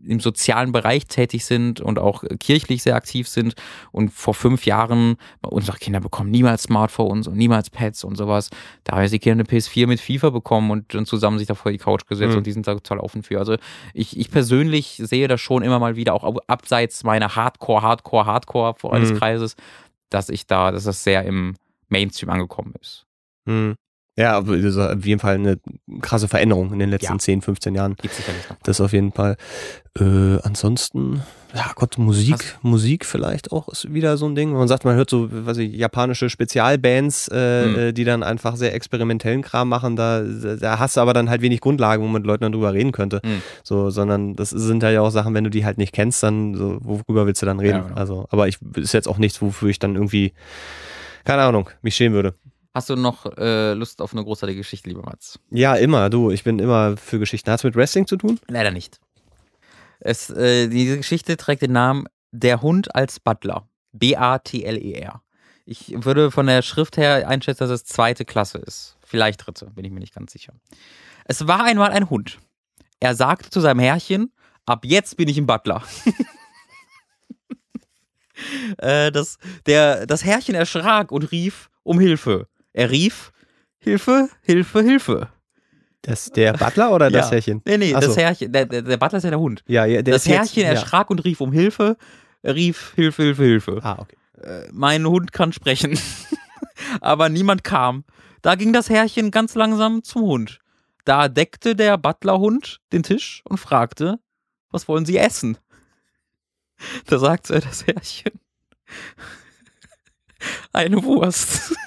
im 0.07 0.19
sozialen 0.19 0.71
Bereich 0.71 1.07
tätig 1.07 1.45
sind 1.45 1.81
und 1.81 1.97
auch 1.97 2.23
kirchlich 2.39 2.83
sehr 2.83 2.95
aktiv 2.95 3.27
sind 3.27 3.55
und 3.91 4.13
vor 4.13 4.35
fünf 4.35 4.67
Jahren, 4.67 5.15
unsere 5.41 5.77
Kinder 5.77 5.99
bekommen 5.99 6.29
niemals 6.29 6.61
Smartphones 6.61 7.27
und 7.27 7.35
niemals 7.37 7.71
Pads 7.71 8.03
und 8.03 8.15
sowas. 8.15 8.51
Da 8.83 8.97
haben 8.97 9.09
die 9.09 9.17
Kinder 9.17 9.43
eine 9.43 9.43
PS4 9.45 9.87
mit 9.87 9.99
FIFA 9.99 10.29
bekommen 10.29 10.69
und 10.69 10.93
dann 10.93 11.07
zusammen 11.07 11.39
sich 11.39 11.47
da 11.47 11.55
vor 11.55 11.71
die 11.71 11.79
Couch 11.79 12.05
gesetzt 12.05 12.33
Mhm. 12.33 12.37
und 12.37 12.45
die 12.45 12.51
sind 12.51 12.67
da 12.67 12.75
total 12.75 12.99
offen 12.99 13.23
für. 13.23 13.39
Also 13.39 13.55
ich, 13.95 14.15
ich 14.19 14.29
persönlich 14.29 15.01
sehe 15.03 15.27
das 15.27 15.41
schon 15.41 15.63
immer 15.63 15.79
mal 15.79 15.95
wieder, 15.95 16.13
auch 16.13 16.37
abseits 16.45 17.03
meiner 17.03 17.35
Hardcore, 17.35 17.81
Hardcore, 17.81 18.25
Hardcore 18.25 18.75
Freundeskreises, 18.77 19.55
dass 20.11 20.29
ich 20.29 20.45
da, 20.45 20.71
dass 20.71 20.83
das 20.83 21.03
sehr 21.03 21.23
im 21.25 21.55
Mainstream 21.89 22.29
angekommen 22.29 22.73
ist. 22.81 23.05
Hm. 23.47 23.75
Ja, 24.17 24.37
aber 24.37 24.55
das 24.55 24.63
ist 24.65 24.77
auf 24.77 25.05
jeden 25.05 25.19
Fall 25.19 25.35
eine 25.35 25.57
krasse 25.99 26.29
Veränderung 26.29 26.71
in 26.71 26.79
den 26.79 26.89
letzten 26.89 27.13
Ja. 27.13 27.19
10, 27.19 27.41
15 27.41 27.75
Jahren. 27.75 27.95
Gibt 27.97 28.13
sicherlich 28.13 28.49
noch. 28.49 28.55
Das 28.63 28.79
auf 28.79 28.93
jeden 28.93 29.11
Fall. 29.11 29.35
Äh, 29.99 30.39
ansonsten, 30.41 31.21
ja 31.53 31.71
Gott, 31.75 31.97
Musik, 31.97 32.33
Was- 32.35 32.55
Musik 32.61 33.05
vielleicht 33.05 33.51
auch 33.51 33.67
ist 33.67 33.93
wieder 33.93 34.15
so 34.15 34.25
ein 34.25 34.33
Ding. 34.35 34.53
Man 34.53 34.69
sagt, 34.69 34.85
man 34.85 34.95
hört 34.95 35.09
so, 35.09 35.27
was 35.45 35.57
ich, 35.57 35.73
japanische 35.75 36.29
Spezialbands, 36.29 37.27
äh, 37.27 37.63
Hm. 37.65 37.75
äh, 37.77 37.91
die 37.91 38.05
dann 38.05 38.23
einfach 38.23 38.55
sehr 38.55 38.73
experimentellen 38.73 39.41
Kram 39.41 39.67
machen. 39.67 39.97
Da, 39.97 40.21
da 40.21 40.79
hast 40.79 40.95
du 40.95 41.01
aber 41.01 41.13
dann 41.13 41.29
halt 41.29 41.41
wenig 41.41 41.59
Grundlage, 41.59 42.01
wo 42.01 42.05
man 42.07 42.21
mit 42.21 42.25
Leuten 42.25 42.43
dann 42.43 42.53
drüber 42.53 42.73
reden 42.73 42.93
könnte. 42.93 43.19
Hm. 43.21 43.41
So, 43.65 43.89
sondern 43.89 44.37
das 44.37 44.49
sind 44.49 44.81
ja 44.81 45.01
auch 45.01 45.09
Sachen, 45.11 45.33
wenn 45.33 45.43
du 45.43 45.49
die 45.49 45.65
halt 45.65 45.77
nicht 45.77 45.91
kennst, 45.91 46.23
dann 46.23 46.55
so, 46.55 46.77
worüber 46.81 47.25
willst 47.27 47.41
du 47.41 47.45
dann 47.45 47.59
reden? 47.59 47.79
Ja, 47.79 47.83
genau. 47.83 47.95
Also, 47.99 48.27
aber 48.29 48.47
ich 48.47 48.59
ist 48.75 48.93
jetzt 48.93 49.09
auch 49.09 49.17
nichts, 49.17 49.41
wofür 49.41 49.67
ich 49.67 49.79
dann 49.79 49.95
irgendwie, 49.95 50.31
keine 51.25 51.43
Ahnung, 51.43 51.69
mich 51.81 51.95
schämen 51.95 52.15
würde. 52.15 52.35
Hast 52.73 52.89
du 52.89 52.95
noch 52.95 53.25
äh, 53.37 53.73
Lust 53.73 54.01
auf 54.01 54.13
eine 54.13 54.23
großartige 54.23 54.59
Geschichte, 54.59 54.89
lieber 54.89 55.01
Mats? 55.01 55.39
Ja, 55.49 55.75
immer, 55.75 56.09
du. 56.09 56.31
Ich 56.31 56.43
bin 56.43 56.59
immer 56.59 56.97
für 56.97 57.19
Geschichten. 57.19 57.49
Hat 57.49 57.59
es 57.59 57.63
mit 57.63 57.75
Wrestling 57.75 58.05
zu 58.05 58.17
tun? 58.17 58.39
Leider 58.47 58.71
nicht. 58.71 58.99
Es, 60.01 60.29
äh, 60.29 60.67
diese 60.67 60.97
Geschichte 60.97 61.37
trägt 61.37 61.61
den 61.61 61.71
Namen 61.71 62.05
Der 62.31 62.61
Hund 62.61 62.93
als 62.93 63.21
Butler. 63.21 63.67
B-A-T-L-E-R. 63.93 65.21
Ich 65.65 65.93
würde 65.95 66.31
von 66.31 66.47
der 66.47 66.61
Schrift 66.61 66.97
her 66.97 67.27
einschätzen, 67.27 67.63
dass 67.63 67.71
es 67.71 67.85
zweite 67.85 68.25
Klasse 68.25 68.57
ist. 68.57 68.97
Vielleicht 69.03 69.45
dritte, 69.47 69.67
bin 69.67 69.85
ich 69.85 69.91
mir 69.91 70.01
nicht 70.01 70.13
ganz 70.13 70.33
sicher. 70.33 70.53
Es 71.23 71.47
war 71.47 71.63
einmal 71.63 71.91
ein 71.91 72.09
Hund. 72.09 72.39
Er 72.99 73.15
sagte 73.15 73.49
zu 73.49 73.61
seinem 73.61 73.79
Herrchen, 73.79 74.33
ab 74.65 74.83
jetzt 74.83 75.15
bin 75.15 75.29
ich 75.29 75.37
ein 75.37 75.47
Butler. 75.47 75.81
äh, 78.77 79.11
das, 79.11 79.37
der, 79.65 80.05
das 80.05 80.23
Herrchen 80.23 80.55
erschrak 80.55 81.11
und 81.11 81.31
rief 81.31 81.69
um 81.83 81.99
Hilfe. 81.99 82.47
Er 82.73 82.91
rief, 82.91 83.31
Hilfe, 83.79 84.29
Hilfe, 84.41 84.81
Hilfe. 84.81 85.29
Das, 86.01 86.29
der 86.31 86.53
Butler 86.53 86.91
oder 86.93 87.09
das 87.11 87.27
Ja. 87.27 87.31
Herrchen? 87.33 87.61
Nee, 87.65 87.77
nee, 87.77 87.93
Ach 87.95 87.99
das 88.01 88.13
so. 88.15 88.21
Herrchen, 88.21 88.51
der, 88.51 88.65
der, 88.65 88.97
Butler 88.97 89.17
ist 89.17 89.23
ja 89.23 89.29
der 89.31 89.39
Hund. 89.39 89.63
Ja, 89.67 89.85
ja, 89.85 90.01
der 90.01 90.13
das 90.13 90.23
ist 90.23 90.27
jetzt- 90.27 90.37
Herrchen 90.37 90.63
ja. 90.63 90.69
erschrak 90.69 91.09
und 91.09 91.23
rief 91.23 91.41
um 91.41 91.51
Hilfe. 91.51 91.97
Er 92.41 92.55
rief 92.55 92.93
Hilfe, 92.95 93.23
Hilfe, 93.23 93.43
Hilfe. 93.43 93.79
Ah, 93.81 93.97
okay. 93.99 94.15
Äh, 94.41 94.67
mein 94.71 95.05
Hund 95.07 95.31
kann 95.33 95.51
sprechen. 95.53 95.97
Aber 97.01 97.29
niemand 97.29 97.63
kam. 97.63 98.03
Da 98.41 98.55
ging 98.55 98.73
das 98.73 98.89
Herrchen 98.89 99.31
ganz 99.31 99.55
langsam 99.55 100.03
zum 100.03 100.21
Hund. 100.23 100.59
Da 101.05 101.27
deckte 101.27 101.75
der 101.75 101.97
Butlerhund 101.97 102.79
den 102.91 103.01
Tisch 103.03 103.41
und 103.45 103.57
fragte, 103.57 104.19
was 104.71 104.87
wollen 104.87 105.05
Sie 105.05 105.17
essen? 105.17 105.57
Da 107.05 107.19
sagte 107.19 107.59
das 107.59 107.85
Herrchen, 107.87 108.39
eine 110.73 111.03
Wurst. 111.03 111.75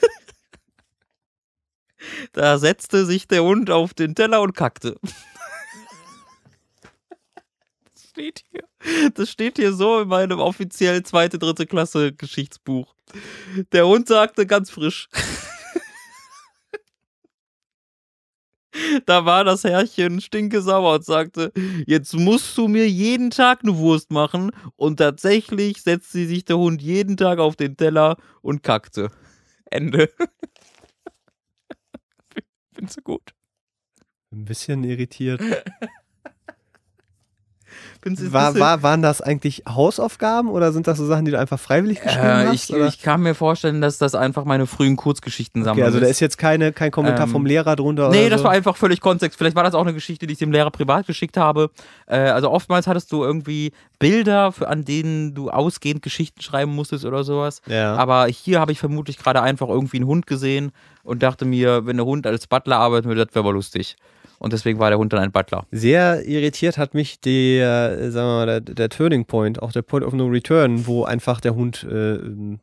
Da 2.33 2.59
setzte 2.59 3.05
sich 3.07 3.29
der 3.29 3.43
Hund 3.43 3.71
auf 3.71 3.93
den 3.95 4.15
Teller 4.15 4.41
und 4.41 4.55
kackte. 4.55 4.99
Das 7.93 8.09
steht 8.11 8.45
hier. 8.51 9.11
Das 9.15 9.31
steht 9.31 9.57
hier 9.57 9.73
so 9.73 10.01
in 10.01 10.09
meinem 10.09 10.39
offiziell 10.39 11.03
zweite, 11.03 11.39
dritte 11.39 11.67
Klasse 11.67 12.13
Geschichtsbuch. 12.13 12.95
Der 13.73 13.87
Hund 13.87 14.09
sagte 14.09 14.47
ganz 14.47 14.71
frisch. 14.71 15.09
Da 19.07 19.25
war 19.25 19.45
das 19.45 19.65
Herrchen 19.65 20.21
stinkesauer 20.21 20.97
und 20.97 21.05
sagte, 21.05 21.53
jetzt 21.87 22.15
musst 22.15 22.57
du 22.57 22.69
mir 22.69 22.89
jeden 22.89 23.31
Tag 23.31 23.61
eine 23.63 23.77
Wurst 23.79 24.11
machen. 24.11 24.51
Und 24.77 24.99
tatsächlich 24.99 25.83
setzte 25.83 26.27
sich 26.27 26.45
der 26.45 26.59
Hund 26.59 26.83
jeden 26.83 27.17
Tag 27.17 27.39
auf 27.39 27.57
den 27.57 27.77
Teller 27.77 28.17
und 28.43 28.63
kackte. 28.63 29.11
Ende. 29.71 30.11
Findest 32.75 32.99
du 32.99 33.03
gut? 33.03 33.31
Ein 34.31 34.45
bisschen 34.45 34.85
irritiert. 34.85 35.41
War, 38.31 38.59
war, 38.59 38.83
waren 38.83 39.03
das 39.03 39.21
eigentlich 39.21 39.65
Hausaufgaben 39.69 40.49
oder 40.49 40.73
sind 40.73 40.87
das 40.87 40.99
so 40.99 41.07
Sachen, 41.07 41.25
die 41.25 41.31
du 41.33 41.39
einfach 41.39 41.59
freiwillig 41.59 42.01
geschrieben 42.01 42.25
Äh, 42.25 42.47
hast? 42.47 42.71
ich, 42.71 42.77
ich 42.77 43.03
kann 43.03 43.21
mir 43.23 43.35
vorstellen, 43.35 43.81
dass 43.81 43.99
das 43.99 44.15
einfach 44.15 44.45
meine 44.45 44.67
frühen 44.67 44.97
Kurzgeschichten 44.97 45.63
okay, 45.63 45.69
sammeln 45.71 45.85
also 45.87 46.01
da 46.01 46.07
ist 46.07 46.21
jetzt 46.21 46.39
keine, 46.39 46.73
kein 46.73 46.91
Kommentar 46.91 47.27
Ähm, 47.27 47.33
vom 47.33 47.45
Lehrer 47.47 47.77
drunter 47.77 48.09
Nee, 48.11 48.23
oder 48.23 48.31
das 48.31 48.41
so? 48.41 48.45
war 48.45 48.53
einfach 48.53 48.77
völlig 48.77 49.01
Kontext. 49.01 49.37
Vielleicht 49.37 49.57
war 49.57 49.65
das 49.65 49.75
auch 49.75 49.83
eine 49.83 49.95
Geschichte, 49.95 50.27
die 50.27 50.33
ich 50.33 50.39
dem 50.39 50.53
Lehrer 50.53 50.71
privat 50.71 51.07
geschickt 51.07 51.37
habe. 51.37 51.71
Äh, 52.07 52.17
also 52.19 52.51
oftmals 52.51 52.87
hattest 52.87 53.13
du 53.13 53.23
irgendwie 53.25 53.73
Bilder, 53.99 54.53
für, 54.53 54.69
an 54.69 54.85
denen 54.85 55.35
du 55.35 55.51
ausgehend 55.51 56.03
Geschichten 56.03 56.41
schreiben 56.41 56.75
musstest 56.75 57.05
oder 57.05 57.25
sowas. 57.25 57.63
Ja. 57.67 57.97
Aber 57.97 58.27
hier 58.27 58.61
habe 58.61 58.73
ich 58.73 58.79
vermutlich 58.79 59.19
gerade 59.19 59.43
einfach 59.43 59.69
irgendwie 59.69 59.99
einen 59.99 60.07
Hund 60.07 60.27
gesehen 60.27 60.71
und 61.03 61.23
dachte 61.23 61.45
mir, 61.45 61.85
wenn 61.87 61.97
der 61.97 62.07
Hund 62.07 62.27
als 62.27 62.47
Butler 62.47 62.77
arbeiten 62.79 63.09
würde, 63.09 63.27
das 63.27 63.35
wäre 63.35 63.45
aber 63.45 63.53
lustig. 63.53 63.97
Und 64.39 64.53
deswegen 64.53 64.79
war 64.79 64.91
der 64.91 64.99
Hund 64.99 65.13
dann 65.13 65.21
ein 65.21 65.33
Butler. 65.33 65.67
Sehr 65.71 66.25
irritiert 66.27 66.79
hat 66.79 66.95
mich 66.95 67.21
der, 67.21 67.99
äh, 67.99 68.11
sagen 68.11 68.29
wir 68.29 68.47
mal, 68.47 68.47
der, 68.47 68.61
der 68.61 68.89
Turning 68.89 69.25
Point, 69.25 69.61
auch 69.63 69.73
der 69.73 69.83
Point 69.83 70.05
of 70.05 70.13
No 70.13 70.27
Return, 70.27 70.87
wo 70.87 71.05
einfach 71.05 71.41
der 71.41 71.55
Hund 71.55 71.87
äh, 71.91 72.15
ähm, 72.15 72.61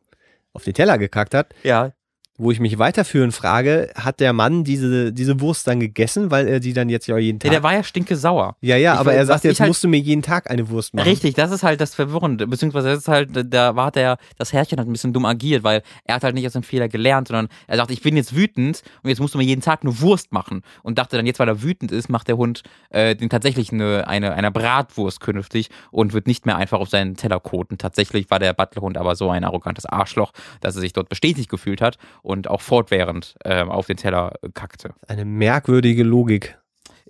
auf 0.52 0.64
den 0.64 0.74
Teller 0.74 0.96
gekackt 0.98 1.34
hat. 1.34 1.54
Ja. 1.62 1.92
Wo 2.38 2.50
ich 2.50 2.60
mich 2.60 2.78
weiterführend 2.78 3.32
frage, 3.34 3.90
hat 3.94 4.20
der 4.20 4.32
Mann 4.32 4.62
diese, 4.62 5.12
diese 5.12 5.40
Wurst 5.40 5.66
dann 5.66 5.80
gegessen, 5.80 6.30
weil 6.30 6.46
er 6.46 6.60
die 6.60 6.74
dann 6.74 6.88
jetzt 6.90 7.06
ja 7.06 7.16
jeden 7.16 7.38
Tag. 7.38 7.50
der 7.50 7.62
war 7.62 7.72
ja 7.72 7.82
stinke 7.82 8.14
sauer. 8.14 8.56
ja, 8.60 8.76
ja, 8.76 8.94
Ich 8.94 9.00
aber 9.00 9.14
er 9.14 9.24
sagt, 9.24 9.44
jetzt 9.44 9.60
halt- 9.60 9.68
musst 9.68 9.82
du 9.82 9.88
mir 9.88 9.98
jeden 9.98 10.20
Tag 10.22 10.50
eine 10.50 10.68
Wurst 10.68 10.92
machen. 10.92 11.08
Richtig, 11.08 11.34
das 11.34 11.50
ist 11.50 11.62
halt 11.62 11.80
das 11.80 11.94
Verwirrende. 11.94 12.46
Beziehungsweise 12.46 12.88
das 12.88 12.98
ist 12.98 13.08
halt, 13.08 13.30
da 13.54 13.74
war 13.76 13.90
der, 13.90 14.18
das 14.36 14.52
Herrchen 14.52 14.78
hat 14.78 14.86
ein 14.86 14.92
bisschen 14.92 15.12
dumm 15.14 15.24
agiert, 15.24 15.64
weil 15.64 15.82
er 16.04 16.16
hat 16.16 16.24
halt 16.24 16.34
nicht 16.34 16.46
aus 16.46 16.52
dem 16.52 16.62
Fehler 16.62 16.88
gelernt, 16.88 17.28
sondern 17.28 17.48
er 17.66 17.76
sagt, 17.78 17.90
ich 17.90 18.02
bin 18.02 18.16
jetzt 18.16 18.36
wütend 18.36 18.82
und 19.02 19.08
jetzt 19.08 19.20
musst 19.20 19.32
du 19.34 19.38
mir 19.38 19.44
jeden 19.44 19.62
Tag 19.62 19.80
eine 19.82 19.98
Wurst 20.00 20.32
machen. 20.32 20.62
Und 20.82 20.98
dachte 20.98 21.16
dann, 21.16 21.24
jetzt 21.24 21.38
weil 21.38 21.48
er 21.48 21.62
wütend 21.62 21.90
ist, 21.90 22.08
macht 22.10 22.28
der 22.28 22.36
Hund 22.36 22.62
äh, 22.90 23.16
den 23.16 23.30
tatsächlich 23.30 23.72
eine, 23.72 24.06
eine, 24.08 24.34
eine 24.34 24.50
Bratwurst 24.50 25.20
künftig 25.20 25.70
und 25.90 26.12
wird 26.12 26.26
nicht 26.26 26.44
mehr 26.44 26.56
einfach 26.56 26.80
auf 26.80 26.90
seinen 26.90 27.14
Teller 27.16 27.40
koten. 27.40 27.78
Tatsächlich 27.78 28.30
war 28.30 28.38
der 28.38 28.52
Butlerhund 28.52 28.98
aber 28.98 29.16
so 29.16 29.30
ein 29.30 29.42
arrogantes 29.44 29.86
Arschloch, 29.86 30.32
dass 30.60 30.74
er 30.76 30.82
sich 30.82 30.92
dort 30.92 31.08
bestätigt 31.08 31.48
gefühlt 31.48 31.80
hat 31.80 31.96
und 32.26 32.48
auch 32.50 32.60
fortwährend 32.60 33.36
ähm, 33.44 33.70
auf 33.70 33.86
den 33.86 33.96
Teller 33.96 34.34
kackte. 34.54 34.90
Eine 35.06 35.24
merkwürdige 35.24 36.02
Logik. 36.02 36.58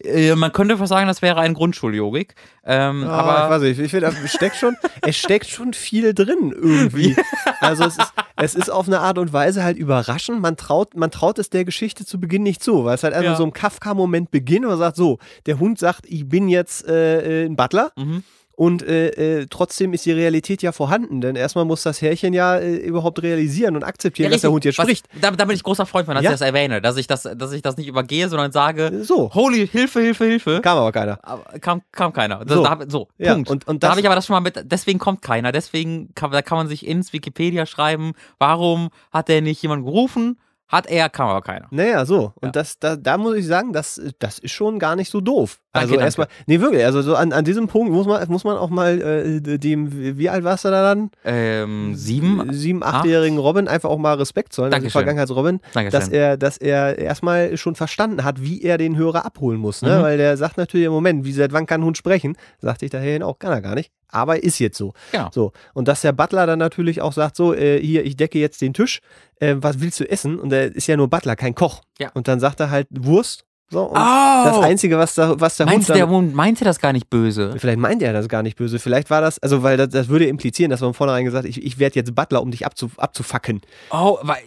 Äh, 0.05 0.35
man 0.35 0.53
könnte 0.53 0.77
fast 0.77 0.91
sagen, 0.91 1.07
das 1.09 1.23
wäre 1.23 1.41
ein 1.41 1.55
Grundschuljogik. 1.55 2.35
Ähm, 2.67 3.03
Ah, 3.05 3.09
aber 3.21 3.45
ich 3.45 3.51
weiß 3.51 3.63
nicht, 3.63 3.79
ich 3.87 3.91
finde, 3.91 4.13
es 4.25 4.33
steckt 4.33 4.57
schon, 4.57 4.77
es 5.03 5.17
steckt 5.17 5.47
schon 5.47 5.73
viel 5.73 6.13
drin 6.13 6.53
irgendwie. 6.55 7.17
Also 7.61 7.85
es 7.85 7.97
ist, 7.97 8.13
es 8.37 8.55
ist 8.55 8.69
auf 8.71 8.89
eine 8.89 9.01
Art 9.01 9.17
und 9.17 9.33
Weise 9.33 9.65
halt 9.65 9.79
überraschend. 9.79 10.43
Man 10.43 10.59
traut, 10.59 10.95
man 10.95 11.11
traut 11.11 11.39
es 11.39 11.49
der 11.49 11.65
Geschichte 11.65 12.05
zu 12.05 12.21
Beginn 12.21 12.43
nicht 12.43 12.63
zu, 12.63 12.85
weil 12.85 12.97
es 12.97 13.03
halt 13.03 13.15
einfach 13.15 13.31
Ja. 13.33 13.37
so 13.37 13.45
im 13.45 13.55
Kafka-Moment 13.55 14.31
beginnt 14.31 14.67
und 14.67 14.71
man 14.73 14.79
sagt 14.79 14.97
so, 14.97 15.19
der 15.47 15.59
Hund 15.59 15.79
sagt, 15.79 16.05
ich 16.07 16.29
bin 16.29 16.51
jetzt 16.51 16.87
äh, 16.87 17.45
äh, 17.45 17.47
ein 17.47 17.57
Butler. 17.57 17.93
Mhm. 17.97 18.23
Und 18.59 18.83
äh, 18.83 19.41
äh, 19.41 19.47
trotzdem 19.51 19.93
ist 19.93 20.07
die 20.07 20.13
Realität 20.13 20.63
ja 20.63 20.73
vorhanden, 20.73 21.21
denn 21.21 21.37
erstmal 21.37 21.67
muss 21.67 21.83
das 21.83 22.01
Härchen 22.01 22.33
ja 22.33 22.57
äh, 22.57 22.77
überhaupt 22.77 23.23
realisieren 23.23 23.77
und 23.77 23.85
akzeptieren, 23.85 24.33
dass 24.33 24.41
der 24.41 24.51
Hund 24.51 24.65
jetzt 24.65 24.79
Was- 24.79 24.85
spricht. 24.87 25.07
Da, 25.21 25.31
da 25.31 25.45
bin 25.45 25.55
ich 25.55 25.63
großer 25.63 25.85
Freund 25.85 26.07
von, 26.07 26.15
dass 26.15 26.25
Ja. 26.25 26.31
ich 26.31 26.35
das 26.39 26.41
erwähne, 26.41 26.81
dass 26.81 26.97
ich 26.97 27.07
das, 27.07 27.25
dass 27.37 27.53
ich 27.53 27.61
das 27.61 27.77
nicht 27.77 27.87
übergehe, 27.87 28.31
sondern 28.31 28.53
sage, 28.53 29.05
So, 29.05 29.33
holy, 29.35 29.69
Hilfe, 29.69 30.01
Hilfe, 30.01 30.25
Hilfe. 30.25 30.61
kam 30.63 30.79
aber 30.79 30.91
keiner. 30.91 31.19
Aber 31.23 31.45
kam, 31.59 31.83
kam 31.93 32.15
keiner. 32.15 32.47
Das, 32.47 32.57
So. 32.57 32.65
Da, 32.65 32.79
so 32.89 33.09
Ja, 33.19 33.35
Punkt. 33.35 33.51
und- 33.51 33.69
und 33.69 33.83
da 33.83 33.89
das- 33.89 33.91
habe 33.91 34.01
ich 34.01 34.07
aber 34.07 34.15
das 34.15 34.25
schon 34.25 34.35
mal 34.35 34.41
mit, 34.41 34.59
deswegen 34.65 34.99
kommt 34.99 35.21
keiner. 35.21 35.53
Deswegen 35.53 36.15
kann, 36.15 36.31
da 36.31 36.41
kann 36.41 36.57
man 36.57 36.67
sich 36.67 36.87
ins 36.87 37.13
Wikipedia 37.13 37.67
schreiben, 37.67 38.13
warum 38.39 38.89
hat 39.13 39.29
der 39.29 39.43
nicht 39.43 39.61
jemand 39.61 39.85
gerufen? 39.85 40.39
Hat 40.69 40.87
er, 40.87 41.09
kam 41.09 41.29
aber 41.29 41.43
keiner. 41.43 41.69
Naja, 41.71 42.05
so. 42.07 42.33
Und 42.41 42.47
Ja. 42.47 42.51
das, 42.51 42.81
da, 42.81 42.97
da 42.97 43.19
muss 43.19 43.37
ich 43.37 43.47
sagen, 43.47 43.73
das, 43.73 44.01
das 44.19 44.41
ist 44.41 44.51
schon 44.51 44.81
gar 44.81 44.97
nicht 44.97 45.11
so 45.13 45.21
doof. 45.21 45.61
Also 45.79 45.95
danke. 45.95 46.05
erstmal, 46.05 46.29
nee, 46.47 46.61
wirklich, 46.61 46.85
also 46.85 47.03
so 47.03 47.15
an, 47.15 47.33
an 47.33 47.45
diesem 47.45 47.69
Punkt 47.69 47.93
muss 47.93 48.07
man, 48.07 48.27
muss 48.29 48.45
man 48.45 48.57
auch 48.57 48.71
mal 48.71 49.01
äh, 49.01 49.59
dem, 49.59 50.19
wie 50.19 50.29
alt 50.29 50.45
warst 50.45 50.65
du 50.65 50.71
da 50.71 50.83
dann? 50.83 51.11
Ähm, 51.25 51.95
sieben? 51.95 52.53
Sieben, 52.53 52.83
achtjährigen 52.83 53.39
Robin 53.39 53.69
einfach 53.69 53.91
auch 53.91 53.99
mal 53.99 54.15
Respekt 54.15 54.53
zollen, 54.53 54.73
also 54.73 54.83
Dankeschön. 54.83 55.01
Vergangenheits-Robin, 55.01 55.61
Dankeschön. 55.73 56.01
dass 56.01 56.09
er, 56.09 56.37
dass 56.37 56.57
er 56.59 56.99
erstmal 56.99 57.57
schon 57.57 57.75
verstanden 57.75 58.25
hat, 58.25 58.43
wie 58.43 58.63
er 58.63 58.79
den 58.79 58.97
Hörer 58.97 59.25
abholen 59.25 59.59
muss, 59.59 59.83
ne? 59.83 59.99
Mhm. 59.99 60.03
Weil 60.03 60.19
der 60.19 60.37
sagt 60.37 60.59
natürlich 60.59 60.87
im 60.87 60.93
Moment, 60.93 61.25
wie 61.25 61.33
seit 61.33 61.53
wann 61.53 61.67
kann 61.67 61.81
ein 61.81 61.85
Hund 61.85 61.97
sprechen? 61.97 62.37
Sagte 62.61 62.85
ich 62.85 62.91
daher 62.91 63.27
auch, 63.27 63.39
kann 63.39 63.53
er 63.53 63.61
gar 63.61 63.75
nicht. 63.75 63.91
Aber 64.09 64.43
ist 64.43 64.59
jetzt 64.59 64.79
so. 64.79 64.93
Genau. 65.13 65.29
So. 65.33 65.53
Und 65.75 65.89
dass 65.89 66.01
der 66.01 66.13
Butler 66.13 66.47
dann 66.47 66.59
natürlich 66.59 67.03
auch 67.03 67.13
sagt, 67.13 67.37
so, 67.37 67.55
äh, 67.55 67.81
hier, 67.81 68.05
ich 68.05 68.17
decke 68.17 68.39
jetzt 68.39 68.61
den 68.61 68.73
Tisch, 68.73 69.01
äh, 69.41 69.57
was 69.59 69.81
willst 69.81 70.01
du 70.01 70.09
essen? 70.09 70.39
Und 70.39 70.53
er 70.53 70.75
ist 70.75 70.87
ja 70.87 70.97
nur 70.97 71.09
Butler, 71.09 71.37
kein 71.37 71.55
Koch. 71.55 71.83
Ja. 71.99 72.11
Und 72.15 72.29
dann 72.29 72.41
sagt 72.41 72.61
er 72.61 72.71
halt 72.71 72.89
Wurst. 72.91 73.46
So, 73.69 73.83
und 73.83 73.97
Oh! 73.97 74.45
das 74.45 74.59
Einzige, 74.59 74.97
was, 74.97 75.15
da, 75.15 75.41
was 75.41 75.57
der 75.57 75.67
Hund 75.67 75.89
der 75.89 75.97
dann, 75.97 76.09
Hund 76.09 76.35
meinte 76.35 76.65
das 76.65 76.79
gar 76.79 76.93
nicht 76.93 77.11
böse? 77.11 77.55
Vielleicht 77.59 77.79
meint 77.79 78.01
er 78.01 78.13
das 78.13 78.29
gar 78.29 78.43
nicht 78.43 78.57
böse. 78.57 78.79
Vielleicht 78.79 79.11
war 79.11 79.21
das, 79.21 79.41
also 79.41 79.65
weil 79.65 79.77
das, 79.77 79.89
das 79.89 80.09
würde 80.09 80.27
implizieren, 80.27 80.71
dass 80.71 80.81
man 80.81 80.95
vornherein 80.95 81.25
gesagt 81.25 81.47
ich, 81.47 81.63
ich 81.65 81.79
werde 81.79 81.97
jetzt 81.97 82.15
Butler, 82.15 82.43
um 82.43 82.53
dich 82.53 82.65
abzu, 82.65 82.91
abzufacken. 82.97 83.61
Oh, 83.91 84.19
weil, 84.23 84.39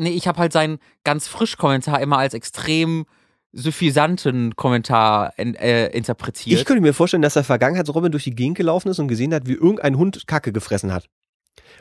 nee, 0.00 0.10
ich 0.10 0.26
habe 0.26 0.38
halt 0.40 0.52
seinen 0.52 0.78
ganz 1.04 1.28
frisch 1.28 1.56
Kommentar 1.56 2.00
immer 2.00 2.18
als 2.18 2.34
extrem 2.34 3.06
suffisanten 3.52 4.56
Kommentar 4.56 5.32
in, 5.36 5.54
äh, 5.54 5.88
interpretiert. 5.88 6.58
Ich 6.58 6.66
könnte 6.66 6.82
mir 6.82 6.92
vorstellen, 6.92 7.22
dass 7.22 7.34
der 7.34 7.44
Vergangenheitsrobin 7.44 8.12
durch 8.12 8.24
die 8.24 8.34
Gegend 8.34 8.56
gelaufen 8.56 8.88
ist 8.88 8.98
und 8.98 9.08
gesehen 9.08 9.32
hat, 9.32 9.46
wie 9.46 9.54
irgendein 9.54 9.96
Hund 9.96 10.26
Kacke 10.26 10.52
gefressen 10.52 10.92
hat. 10.92 11.08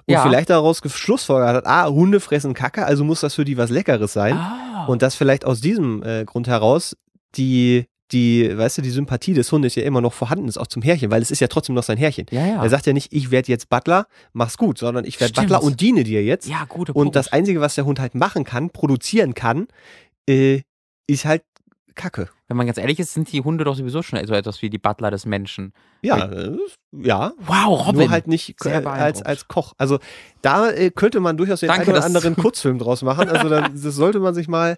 Und 0.06 0.14
Ja. 0.14 0.24
vielleicht 0.24 0.50
daraus 0.50 0.82
Schlussfolgert 0.86 1.56
hat, 1.56 1.66
ah, 1.68 1.88
Hunde 1.88 2.20
fressen 2.20 2.54
Kacke, 2.54 2.86
also 2.86 3.04
muss 3.04 3.22
das 3.22 3.36
für 3.36 3.46
die 3.46 3.58
was 3.58 3.70
Leckeres 3.70 4.14
sein. 4.14 4.36
ah. 4.36 4.86
Und 4.88 5.02
dass 5.02 5.16
vielleicht 5.16 5.44
aus 5.46 5.60
diesem 5.62 6.04
äh, 6.04 6.24
Grund 6.26 6.48
heraus 6.48 6.96
die, 7.36 7.86
die, 8.14 8.58
weißt 8.58 8.78
du, 8.78 8.82
die 8.82 8.90
Sympathie 8.90 9.34
des 9.34 9.52
Hundes 9.52 9.76
ja 9.76 9.84
immer 9.84 10.00
noch 10.00 10.14
vorhanden 10.14 10.48
ist, 10.48 10.58
auch 10.58 10.68
zum 10.68 10.82
Herrchen, 10.82 11.12
weil 11.12 11.22
es 11.22 11.30
ist 11.30 11.42
ja 11.42 11.48
trotzdem 11.48 11.76
noch 11.76 11.84
sein 11.84 11.98
Herrchen. 11.98 12.26
ja, 12.32 12.46
ja. 12.46 12.64
Er 12.64 12.70
sagt 12.70 12.86
ja 12.86 12.94
nicht, 12.94 13.12
ich 13.12 13.32
werde 13.32 13.50
jetzt 13.52 13.68
Butler, 13.70 14.08
mach's 14.32 14.58
gut, 14.58 14.78
sondern 14.78 15.04
ich 15.04 15.20
werde. 15.20 15.34
Butler 15.34 15.62
und 15.62 15.82
diene 15.82 16.04
dir 16.06 16.24
jetzt. 16.24 16.48
ja, 16.48 16.64
gute 16.70 16.94
und 16.94 17.04
Punkt. 17.04 17.16
das 17.18 17.34
Einzige, 17.34 17.60
was 17.60 17.76
der 17.76 17.86
Hund 17.86 18.00
halt 18.00 18.16
machen 18.16 18.46
kann, 18.46 18.70
produzieren 18.70 19.34
kann, 19.34 19.68
äh, 20.30 20.62
ist 21.08 21.26
halt 21.26 21.44
Kacke. 21.98 22.30
Wenn 22.48 22.56
man 22.56 22.66
ganz 22.66 22.78
ehrlich 22.78 23.00
ist, 23.00 23.14
sind 23.14 23.30
die 23.32 23.42
Hunde 23.42 23.66
doch 23.66 23.76
sowieso 23.76 24.02
schon 24.02 24.26
so 24.26 24.34
etwas 24.34 24.62
wie 24.62 24.70
die 24.70 24.78
Butler 24.78 25.12
des 25.12 25.26
Menschen. 25.26 25.74
Ja, 26.02 26.26
äh, 26.26 26.58
ja. 26.94 27.34
Wow, 27.40 27.88
Robin. 27.88 28.04
Nur 28.04 28.10
halt 28.10 28.28
nicht 28.28 28.56
äh, 28.66 28.70
als, 28.86 29.22
als 29.22 29.50
Koch. 29.50 29.74
Also 29.78 30.00
da 30.42 30.70
äh, 30.70 30.92
könnte 30.92 31.20
man 31.20 31.36
durchaus 31.36 31.60
den 31.60 31.68
Danke, 31.68 31.88
einen 31.88 31.98
oder 31.98 32.06
anderen 32.06 32.36
Kurzfilm 32.38 32.80
draus 32.80 33.02
machen. 33.02 33.28
Also 33.28 33.50
dann, 33.50 33.74
das 33.74 33.96
sollte 33.96 34.20
man 34.20 34.34
sich 34.34 34.48
mal. 34.48 34.78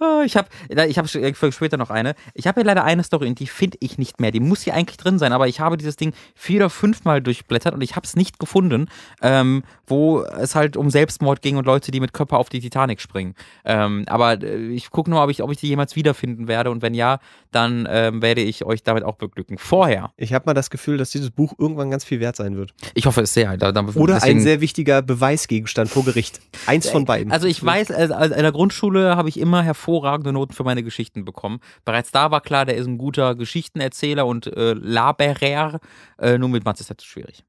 Ah, 0.00 0.22
Ich 0.24 0.36
habe 0.36 0.48
ich 0.88 0.98
hab 0.98 1.08
für 1.08 1.52
später 1.52 1.76
noch 1.76 1.90
eine. 1.90 2.14
Ich 2.34 2.46
habe 2.48 2.60
hier 2.60 2.66
leider 2.66 2.82
eine 2.84 3.04
Story 3.04 3.28
und 3.28 3.38
die 3.38 3.46
finde 3.46 3.78
ich 3.80 3.96
nicht 3.96 4.20
mehr. 4.20 4.32
Die 4.32 4.40
muss 4.40 4.62
hier 4.62 4.74
eigentlich 4.74 4.96
drin 4.96 5.18
sein, 5.20 5.32
aber 5.32 5.46
ich 5.46 5.60
habe 5.60 5.76
dieses 5.76 5.96
Ding 5.96 6.12
vier 6.34 6.56
oder 6.60 6.70
fünfmal 6.70 7.22
durchblättert 7.22 7.74
und 7.74 7.80
ich 7.80 7.94
habe 7.94 8.04
es 8.04 8.16
nicht 8.16 8.38
gefunden, 8.40 8.86
ähm, 9.22 9.62
wo 9.86 10.22
es 10.22 10.56
halt 10.56 10.76
um 10.76 10.90
Selbstmord 10.90 11.42
ging 11.42 11.56
und 11.56 11.64
Leute, 11.64 11.92
die 11.92 12.00
mit 12.00 12.12
Körper 12.12 12.38
auf 12.38 12.48
die 12.48 12.58
Titanic 12.60 13.00
springen. 13.00 13.34
Ähm, 13.64 14.04
aber 14.08 14.42
äh, 14.42 14.56
ich 14.72 14.90
gucke 14.90 15.10
nur, 15.10 15.22
ob 15.22 15.30
ich, 15.30 15.42
ob 15.42 15.50
ich 15.52 15.58
die 15.58 15.68
jemals 15.68 15.94
wiederfinden 15.94 16.48
werde 16.48 16.70
und 16.72 16.82
wenn 16.82 16.94
ja, 16.94 17.20
dann 17.52 17.86
ähm, 17.88 18.20
werde 18.20 18.40
ich 18.40 18.64
euch 18.64 18.82
damit 18.82 19.04
auch 19.04 19.14
beglücken. 19.14 19.58
Vorher. 19.58 20.12
Ich 20.16 20.32
habe 20.34 20.46
mal 20.46 20.54
das 20.54 20.70
Gefühl, 20.70 20.96
dass 20.98 21.10
dieses 21.10 21.30
Buch 21.30 21.54
irgendwann 21.56 21.90
ganz 21.90 22.04
viel 22.04 22.18
wert 22.18 22.34
sein 22.34 22.56
wird. 22.56 22.74
Ich 22.94 23.06
hoffe 23.06 23.20
es 23.22 23.32
sehr. 23.32 23.56
Da, 23.56 23.70
da, 23.70 23.82
Oder 23.94 24.14
deswegen- 24.14 24.38
ein 24.38 24.42
sehr 24.42 24.60
wichtiger 24.60 25.02
Beweisgegenstand 25.02 25.88
vor 25.88 26.04
Gericht. 26.04 26.40
Eins 26.66 26.90
von 26.90 27.04
beiden. 27.04 27.30
Also 27.32 27.46
ich 27.46 27.64
weiß, 27.64 27.92
also 27.92 28.14
in 28.34 28.42
der 28.42 28.52
Grundschule 28.52 29.16
habe 29.16 29.28
ich 29.28 29.38
immer 29.38 29.62
hervorragende 29.94 30.32
Noten 30.32 30.52
für 30.52 30.64
meine 30.64 30.82
Geschichten 30.82 31.24
bekommen. 31.24 31.60
Bereits 31.84 32.10
da 32.10 32.30
war 32.30 32.40
klar, 32.40 32.64
der 32.66 32.76
ist 32.76 32.86
ein 32.86 32.98
guter 32.98 33.34
Geschichtenerzähler 33.34 34.26
und 34.26 34.46
äh, 34.46 34.72
Laberer. 34.72 35.80
Äh, 36.18 36.38
nur 36.38 36.48
mit 36.48 36.64
Mathe 36.64 36.80
ist 36.80 36.90
das 36.90 37.04
schwierig. 37.04 37.44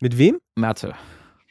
Mit 0.00 0.18
wem? 0.18 0.38
Mathe. 0.54 0.94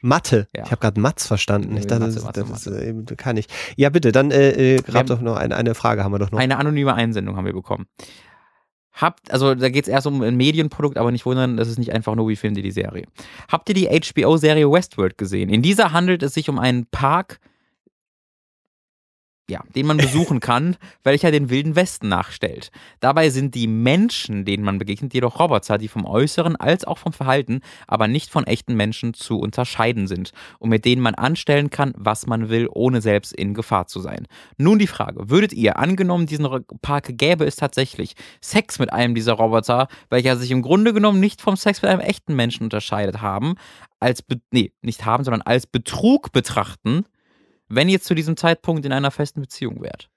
Mathe. 0.00 0.46
Ja. 0.54 0.64
Ich 0.64 0.70
habe 0.70 0.80
gerade 0.80 1.00
Matz 1.00 1.26
verstanden. 1.26 1.76
Ich 1.76 1.86
dachte, 1.86 2.04
Mathe, 2.04 2.14
das, 2.14 2.24
Mathe, 2.24 2.44
das 2.48 2.66
ist, 2.66 3.10
äh, 3.10 3.16
kann 3.16 3.36
ich. 3.36 3.46
Ja, 3.76 3.90
bitte, 3.90 4.12
dann 4.12 4.30
äh, 4.30 4.76
äh, 4.76 4.82
grab 4.82 5.06
doch 5.06 5.20
noch 5.20 5.36
eine, 5.36 5.56
eine 5.56 5.74
Frage, 5.74 6.04
haben 6.04 6.12
wir 6.12 6.18
doch 6.18 6.30
noch. 6.30 6.38
Eine 6.38 6.58
anonyme 6.58 6.94
Einsendung 6.94 7.36
haben 7.36 7.46
wir 7.46 7.52
bekommen. 7.52 7.86
Habt, 8.92 9.30
also 9.32 9.54
da 9.54 9.68
geht 9.68 9.84
es 9.84 9.88
erst 9.88 10.06
um 10.06 10.22
ein 10.22 10.36
Medienprodukt, 10.36 10.98
aber 10.98 11.12
nicht 11.12 11.24
wundern, 11.24 11.56
das 11.56 11.68
ist 11.68 11.78
nicht 11.78 11.92
einfach 11.92 12.16
nur, 12.16 12.28
wie 12.28 12.36
findet 12.36 12.58
ihr 12.58 12.62
die 12.64 12.72
Serie. 12.72 13.06
Habt 13.50 13.68
ihr 13.68 13.74
die 13.74 13.86
HBO-Serie 13.86 14.70
Westworld 14.70 15.16
gesehen? 15.16 15.50
In 15.50 15.62
dieser 15.62 15.92
handelt 15.92 16.22
es 16.22 16.34
sich 16.34 16.48
um 16.48 16.58
einen 16.58 16.86
Park, 16.86 17.38
ja, 19.50 19.62
den 19.74 19.86
man 19.86 19.96
besuchen 19.96 20.40
kann, 20.48 20.76
welcher 21.02 21.30
den 21.30 21.50
Wilden 21.50 21.76
Westen 21.76 22.08
nachstellt. 22.08 22.70
Dabei 23.00 23.30
sind 23.30 23.54
die 23.54 23.66
Menschen, 23.66 24.44
denen 24.44 24.64
man 24.64 24.78
begegnet, 24.78 25.14
jedoch 25.14 25.40
Roboter, 25.40 25.78
die 25.78 25.88
vom 25.88 26.04
Äußeren 26.04 26.56
als 26.56 26.84
auch 26.84 26.98
vom 26.98 27.12
Verhalten, 27.12 27.60
aber 27.86 28.08
nicht 28.08 28.30
von 28.30 28.46
echten 28.46 28.74
Menschen 28.74 29.14
zu 29.14 29.38
unterscheiden 29.38 30.06
sind 30.06 30.32
und 30.58 30.70
mit 30.70 30.84
denen 30.84 31.02
man 31.02 31.14
anstellen 31.14 31.70
kann, 31.70 31.92
was 31.96 32.26
man 32.26 32.48
will, 32.48 32.68
ohne 32.70 33.00
selbst 33.00 33.32
in 33.32 33.54
Gefahr 33.54 33.86
zu 33.86 34.00
sein. 34.00 34.26
Nun 34.56 34.78
die 34.78 34.86
Frage, 34.86 35.30
würdet 35.30 35.52
ihr, 35.52 35.78
angenommen 35.78 36.26
diesen 36.26 36.48
Park 36.82 37.18
gäbe 37.18 37.44
es 37.44 37.56
tatsächlich, 37.56 38.14
Sex 38.40 38.78
mit 38.78 38.92
einem 38.92 39.14
dieser 39.14 39.34
Roboter, 39.34 39.88
welcher 40.10 40.36
sich 40.36 40.50
im 40.50 40.62
Grunde 40.62 40.92
genommen 40.92 41.20
nicht 41.20 41.40
vom 41.40 41.56
Sex 41.56 41.82
mit 41.82 41.90
einem 41.90 42.00
echten 42.00 42.36
Menschen 42.36 42.64
unterscheidet 42.64 43.20
haben, 43.20 43.54
als, 44.00 44.22
nee, 44.52 44.72
nicht 44.82 45.04
haben, 45.04 45.24
sondern 45.24 45.42
als 45.42 45.66
Betrug 45.66 46.32
betrachten, 46.32 47.04
wenn 47.68 47.88
ihr 47.88 48.00
zu 48.00 48.14
diesem 48.14 48.36
Zeitpunkt 48.36 48.84
in 48.86 48.92
einer 48.92 49.10
festen 49.10 49.40
Beziehung 49.40 49.80
wärt? 49.82 50.08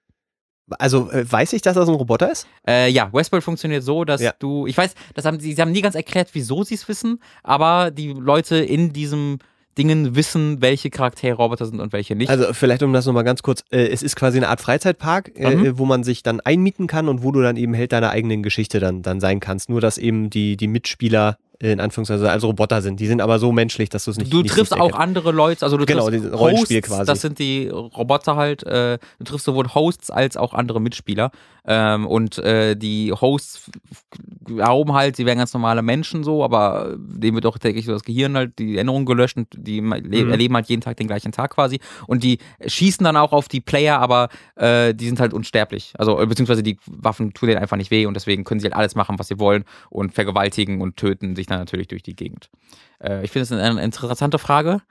Also 0.78 1.10
äh, 1.10 1.30
weiß 1.30 1.52
ich, 1.52 1.60
dass 1.62 1.74
das 1.74 1.88
ein 1.88 1.94
Roboter 1.94 2.30
ist? 2.30 2.46
Äh, 2.66 2.88
ja, 2.90 3.12
Westworld 3.12 3.44
funktioniert 3.44 3.82
so, 3.82 4.04
dass 4.04 4.20
Ja. 4.22 4.32
du, 4.38 4.66
ich 4.66 4.76
weiß, 4.78 4.94
das 5.14 5.24
haben 5.24 5.38
sie, 5.40 5.52
sie 5.52 5.60
haben 5.60 5.72
nie 5.72 5.82
ganz 5.82 5.94
erklärt, 5.94 6.30
wieso 6.32 6.62
sie 6.62 6.74
es 6.74 6.88
wissen, 6.88 7.20
aber 7.42 7.90
die 7.90 8.12
Leute 8.12 8.56
in 8.56 8.92
diesem 8.92 9.38
Dingen 9.76 10.14
wissen, 10.14 10.60
welche 10.62 10.90
Charaktere 10.90 11.36
Roboter 11.36 11.64
sind 11.66 11.80
und 11.80 11.92
welche 11.92 12.14
nicht. 12.14 12.28
Also 12.30 12.52
vielleicht 12.52 12.82
um 12.82 12.92
das 12.92 13.06
nochmal 13.06 13.24
ganz 13.24 13.42
kurz, 13.42 13.64
äh, 13.70 13.86
es 13.88 14.02
ist 14.02 14.16
quasi 14.16 14.36
eine 14.38 14.48
Art 14.48 14.60
Freizeitpark, 14.60 15.32
äh, 15.34 15.56
Mhm. 15.56 15.78
wo 15.78 15.84
man 15.86 16.04
sich 16.04 16.22
dann 16.22 16.40
einmieten 16.40 16.86
kann 16.86 17.08
und 17.08 17.22
wo 17.22 17.32
du 17.32 17.40
dann 17.42 17.56
eben 17.56 17.72
Held 17.74 17.92
deiner 17.92 18.10
eigenen 18.10 18.42
Geschichte 18.42 18.80
dann, 18.80 19.02
dann 19.02 19.18
sein 19.20 19.40
kannst. 19.40 19.68
Nur 19.70 19.80
dass 19.80 19.98
eben 19.98 20.28
die, 20.30 20.56
die 20.58 20.68
Mitspieler 20.68 21.38
in 21.70 21.78
Anführungszeichen 21.80 22.26
also 22.26 22.48
Roboter 22.48 22.82
sind. 22.82 22.98
Die 22.98 23.06
sind 23.06 23.20
aber 23.20 23.38
so 23.38 23.52
menschlich, 23.52 23.88
dass 23.88 24.04
du 24.04 24.10
es 24.10 24.16
nicht 24.16 24.32
du 24.32 24.42
nicht 24.42 24.52
triffst 24.52 24.72
auch 24.76 24.94
andere 24.94 25.30
Leute, 25.30 25.64
also 25.64 25.76
du 25.76 25.86
Genau, 25.86 26.08
triffst 26.08 26.32
Rollenspiel 26.32 26.78
Hosts, 26.78 26.88
quasi. 26.88 27.06
das 27.06 27.20
sind 27.20 27.38
die 27.38 27.68
Roboter 27.68 28.34
halt, 28.34 28.64
äh, 28.64 28.98
du 29.18 29.24
triffst 29.24 29.44
sowohl 29.46 29.72
Hosts 29.72 30.10
als 30.10 30.36
auch 30.36 30.54
andere 30.54 30.80
Mitspieler 30.80 31.30
ähm, 31.64 32.06
und 32.06 32.38
äh, 32.38 32.74
die 32.74 33.12
Hosts 33.12 33.70
glauben 34.44 34.92
halt, 34.92 35.16
sie 35.16 35.26
wären 35.26 35.38
ganz 35.38 35.52
normale 35.54 35.82
Menschen 35.82 36.24
so, 36.24 36.44
aber 36.44 36.96
denen 36.98 37.34
wird 37.34 37.46
auch 37.46 37.58
täglich 37.58 37.86
so 37.86 37.92
das 37.92 38.04
Gehirn 38.04 38.36
halt, 38.36 38.58
die 38.58 38.76
Erinnerung 38.76 39.04
gelöscht 39.04 39.36
und 39.36 39.48
die 39.52 39.80
Mhm. 39.80 40.30
erleben 40.30 40.54
halt 40.54 40.68
jeden 40.68 40.82
Tag 40.82 40.96
den 40.96 41.06
gleichen 41.06 41.32
Tag 41.32 41.52
quasi 41.54 41.80
und 42.06 42.22
die 42.22 42.38
schießen 42.66 43.04
dann 43.04 43.16
auch 43.16 43.32
auf 43.32 43.48
die 43.48 43.60
Player, 43.60 43.98
aber 43.98 44.28
äh, 44.56 44.94
die 44.94 45.06
sind 45.06 45.20
halt 45.20 45.32
unsterblich, 45.32 45.94
also 45.98 46.20
äh, 46.20 46.26
beziehungsweise 46.26 46.62
die 46.62 46.78
Waffen 46.86 47.32
tun 47.32 47.48
denen 47.48 47.60
einfach 47.60 47.76
nicht 47.76 47.90
weh 47.90 48.06
und 48.06 48.14
deswegen 48.14 48.44
können 48.44 48.60
sie 48.60 48.66
halt 48.66 48.76
alles 48.76 48.94
machen, 48.94 49.18
was 49.18 49.28
sie 49.28 49.38
wollen 49.38 49.64
und 49.90 50.14
vergewaltigen 50.14 50.80
und 50.80 50.96
töten 50.96 51.36
sich 51.36 51.46
dann 51.46 51.58
natürlich 51.58 51.88
durch 51.88 52.02
die 52.02 52.16
Gegend. 52.16 52.50
Äh, 53.00 53.24
ich 53.24 53.30
finde 53.30 53.44
es 53.44 53.52
eine 53.52 53.82
interessante 53.82 54.38
Frage. 54.38 54.82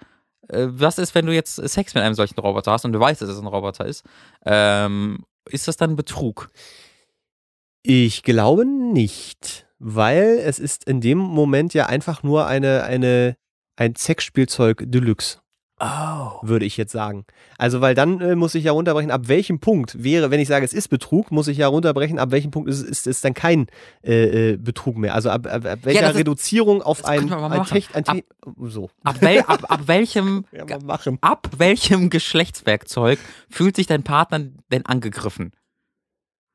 Äh, 0.50 0.68
was 0.70 0.98
ist, 0.98 1.16
wenn 1.16 1.26
du 1.26 1.34
jetzt 1.34 1.56
Sex 1.56 1.94
mit 1.94 2.04
einem 2.04 2.16
solchen 2.16 2.40
Roboter 2.40 2.72
hast 2.72 2.86
und 2.86 2.94
du 2.94 3.00
weißt, 3.00 3.22
dass 3.22 3.30
es 3.30 3.40
ein 3.40 3.48
Roboter 3.48 3.86
ist? 3.86 4.04
Ähm, 4.46 5.26
ist 5.50 5.68
das 5.68 5.78
dann 5.78 5.96
Betrug? 5.96 6.50
Ich 7.84 8.24
glaube 8.24 8.66
nicht, 8.66 9.66
weil 9.80 10.40
es 10.44 10.60
ist 10.60 10.84
in 10.88 11.02
dem 11.02 11.18
Moment 11.18 11.74
ja 11.74 11.88
einfach 11.88 12.22
nur 12.24 12.46
eine, 12.46 12.84
eine, 12.84 13.36
ein 13.76 13.96
Sexspielzeug 13.96 14.84
Deluxe. 14.86 15.40
Oh. 15.84 16.38
würde 16.44 16.64
ich 16.64 16.78
jetzt 16.78 16.92
sagen. 16.92 17.26
Also, 17.58 17.82
weil 17.82 17.96
dann 17.96 18.22
äh, 18.22 18.36
muss 18.36 18.54
ich 18.54 18.66
ja 18.66 18.72
runterbrechen, 18.72 19.10
ab 19.10 19.28
welchem 19.28 19.60
Punkt 19.60 20.04
wäre, 20.04 20.30
wenn 20.30 20.40
ich 20.40 20.48
sage, 20.48 20.64
es 20.64 20.74
ist 20.74 20.90
Betrug, 20.90 21.32
muss 21.32 21.48
ich 21.48 21.58
ja 21.58 21.68
runterbrechen, 21.68 22.20
ab 22.20 22.30
welchem 22.30 22.52
Punkt 22.52 22.70
ist, 22.70 22.84
ist 22.84 23.08
es 23.08 23.22
dann 23.22 23.34
kein 23.34 23.66
äh, 24.04 24.52
äh, 24.52 24.58
Betrug 24.58 24.96
mehr. 24.96 25.16
Also 25.16 25.32
ab, 25.32 25.48
ab, 25.48 25.66
ab 25.66 25.80
welcher 25.82 26.02
das 26.02 26.12
ist- 26.12 26.18
Reduzierung 26.18 26.84
auf 26.84 27.04
ein, 27.06 27.34
ein. 27.34 27.66
Tech, 27.66 27.88
ein 27.96 28.04
Te 28.04 28.24
so. 28.68 28.92
Ab, 29.04 29.22
wel, 29.22 29.40
ab, 29.42 29.72
ab 29.72 29.82
welchem 29.88 30.46
Ja, 30.52 30.66
ab 31.22 31.50
welchem 31.58 32.12
Geschlechtswerkzeug 32.12 33.18
fühlt 33.50 33.76
sich 33.76 33.88
dein 33.88 34.04
Partner 34.04 34.42
denn 34.72 34.86
angegriffen? 34.86 35.52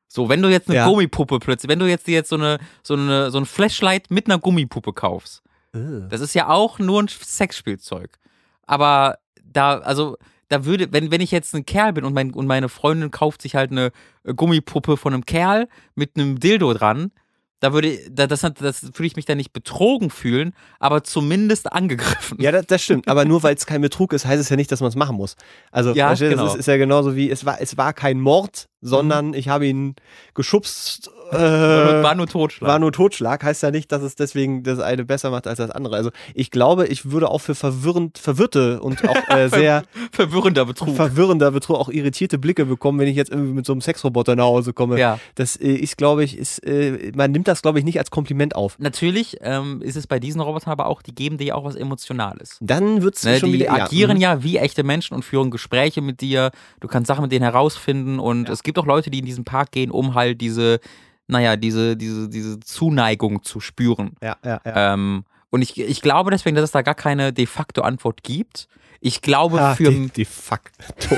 So, 0.07 0.29
wenn 0.29 0.41
du 0.41 0.49
jetzt 0.49 0.69
eine 0.69 0.77
Ja. 0.77 0.87
Gummipuppe 0.87 1.39
plötzlich, 1.39 1.69
wenn 1.69 1.79
du 1.79 1.85
jetzt 1.87 2.07
dir 2.07 2.13
jetzt 2.13 2.29
so 2.29 2.35
eine 2.35 2.59
so 2.83 2.93
eine 2.93 3.29
so 3.31 3.37
ein 3.37 3.45
Flashlight 3.45 4.09
mit 4.09 4.27
einer 4.27 4.39
Gummipuppe 4.39 4.93
kaufst, 4.93 5.41
Äh. 5.73 6.07
Das 6.09 6.21
ist 6.21 6.33
ja 6.33 6.47
auch 6.49 6.79
nur 6.79 7.01
ein 7.03 7.07
Sexspielzeug. 7.09 8.17
Aber 8.65 9.17
da, 9.43 9.79
also, 9.79 10.17
da 10.49 10.63
würde, 10.65 10.91
wenn, 10.91 11.11
wenn 11.11 11.21
ich 11.21 11.31
jetzt 11.31 11.53
ein 11.55 11.65
Kerl 11.65 11.93
bin 11.93 12.05
und, 12.05 12.13
mein, 12.13 12.31
und 12.33 12.47
meine 12.47 12.69
Freundin 12.69 13.11
kauft 13.11 13.41
sich 13.41 13.55
halt 13.55 13.71
eine 13.71 13.91
äh, 14.23 14.33
Gummipuppe 14.33 14.95
von 14.97 15.13
einem 15.13 15.25
Kerl 15.25 15.67
mit 15.95 16.11
einem 16.15 16.39
Dildo 16.39 16.73
dran, 16.73 17.11
da 17.59 17.73
würde, 17.73 17.99
da, 18.11 18.27
das, 18.27 18.41
das 18.41 18.83
würde 18.83 19.05
ich 19.05 19.15
mich 19.15 19.25
dann 19.25 19.37
nicht 19.37 19.51
betrogen 19.51 20.09
fühlen, 20.09 20.53
aber 20.79 21.03
zumindest 21.03 21.71
angegriffen. 21.71 22.39
Ja, 22.39 22.51
das, 22.51 22.67
das 22.67 22.83
stimmt. 22.83 23.07
Aber 23.07 23.25
nur 23.25 23.41
weil 23.43 23.55
es 23.55 23.65
kein 23.65 23.81
Betrug 23.81 24.13
ist, 24.13 24.25
heißt 24.25 24.39
es 24.39 24.49
ja 24.49 24.55
nicht, 24.55 24.71
dass 24.71 24.79
man 24.79 24.89
es 24.89 24.95
machen 24.95 25.15
muss. 25.15 25.35
Also, 25.71 25.93
Ja, 25.93 26.13
genau. 26.13 26.43
das 26.43 26.53
ist, 26.53 26.59
ist 26.61 26.65
ja 26.67 26.77
genauso 26.77 27.15
wie, 27.15 27.31
es 27.31 27.45
war, 27.45 27.59
es 27.59 27.77
war 27.77 27.93
kein 27.93 28.19
Mord, 28.19 28.69
sondern 28.81 29.33
ich 29.33 29.47
habe 29.47 29.65
ihn 29.65 29.95
geschubst 30.35 31.09
äh, 31.31 32.03
war 32.03 32.15
nur 32.15 32.27
Totschlag. 32.27 32.69
war 32.69 32.79
nur 32.79 32.91
Totschlag, 32.91 33.43
heißt 33.43 33.63
ja 33.63 33.71
nicht, 33.71 33.91
dass 33.91 34.01
es 34.01 34.15
deswegen 34.15 34.63
das 34.63 34.79
eine 34.79 35.05
besser 35.05 35.29
macht 35.29 35.47
als 35.47 35.57
das 35.57 35.71
andere. 35.71 35.95
Also 35.95 36.11
ich 36.33 36.51
glaube, 36.51 36.87
ich 36.87 37.11
würde 37.11 37.29
auch 37.29 37.39
für 37.39 37.55
verwirrend, 37.55 38.17
verwirrte 38.17 38.81
und 38.81 39.07
auch 39.07 39.29
äh, 39.29 39.49
sehr 39.49 39.83
Verwirrender 40.11 40.65
Betrug. 40.65 40.95
verwirrender 40.95 41.51
Betrug 41.51 41.77
auch 41.77 41.89
irritierte 41.89 42.37
Blicke 42.37 42.65
bekommen, 42.65 42.99
wenn 42.99 43.07
ich 43.07 43.15
jetzt 43.15 43.31
irgendwie 43.31 43.53
mit 43.53 43.65
so 43.65 43.73
einem 43.73 43.81
Sexroboter 43.81 44.35
nach 44.35 44.45
Hause 44.45 44.73
komme. 44.73 44.99
ja. 44.99 45.19
Das 45.35 45.55
äh, 45.55 45.73
ist, 45.73 45.97
glaube 45.97 46.23
ich, 46.23 46.37
ist, 46.37 46.59
äh, 46.65 47.11
man 47.15 47.31
nimmt 47.31 47.47
das, 47.47 47.61
glaube 47.61 47.79
ich, 47.79 47.85
nicht 47.85 47.99
als 47.99 48.11
Kompliment 48.11 48.55
auf. 48.55 48.77
Natürlich 48.79 49.37
ähm, 49.41 49.81
ist 49.81 49.95
es 49.95 50.07
bei 50.07 50.19
diesen 50.19 50.41
Robotern 50.41 50.71
aber 50.71 50.87
auch, 50.87 51.01
die 51.01 51.13
geben 51.13 51.37
dir 51.37 51.47
ja 51.47 51.55
auch 51.55 51.65
was 51.65 51.75
Emotionales. 51.75 52.57
Dann 52.61 53.01
wird's 53.01 53.23
Ne, 53.23 53.39
schon 53.39 53.51
die 53.51 53.59
wieder 53.59 53.73
agieren 53.73 54.17
mhm. 54.17 54.21
ja 54.21 54.43
wie 54.43 54.57
echte 54.57 54.83
Menschen 54.83 55.13
und 55.13 55.23
führen 55.23 55.51
Gespräche 55.51 56.01
mit 56.01 56.21
dir. 56.21 56.51
Du 56.79 56.87
kannst 56.87 57.07
Sachen 57.07 57.23
mit 57.23 57.31
denen 57.31 57.43
herausfinden 57.43 58.19
und 58.19 58.49
es 58.49 58.63
gibt 58.63 58.77
auch 58.79 58.85
Leute, 58.85 59.09
die 59.09 59.19
in 59.19 59.25
diesen 59.25 59.43
Park 59.43 59.71
gehen, 59.71 59.91
um 59.91 60.15
halt 60.15 60.41
diese, 60.41 60.79
naja, 61.27 61.55
diese, 61.57 61.95
diese, 61.97 62.29
diese 62.29 62.59
Zuneigung 62.59 63.43
zu 63.43 63.59
spüren. 63.59 64.15
Ja, 64.21 64.37
ja, 64.43 64.61
ja. 64.65 64.93
Ähm, 64.93 65.25
und 65.49 65.61
ich, 65.61 65.79
ich 65.79 66.01
glaube 66.01 66.31
deswegen, 66.31 66.55
dass 66.55 66.65
es 66.65 66.71
da 66.71 66.81
gar 66.81 66.95
keine 66.95 67.33
de 67.33 67.45
facto 67.45 67.81
Antwort 67.81 68.23
gibt. 68.23 68.67
Ich 68.99 69.21
glaube 69.21 69.61
Ah, 69.61 69.75
für 69.75 69.91
die, 69.91 70.09
die 70.09 70.25
Fuck. 70.25 70.61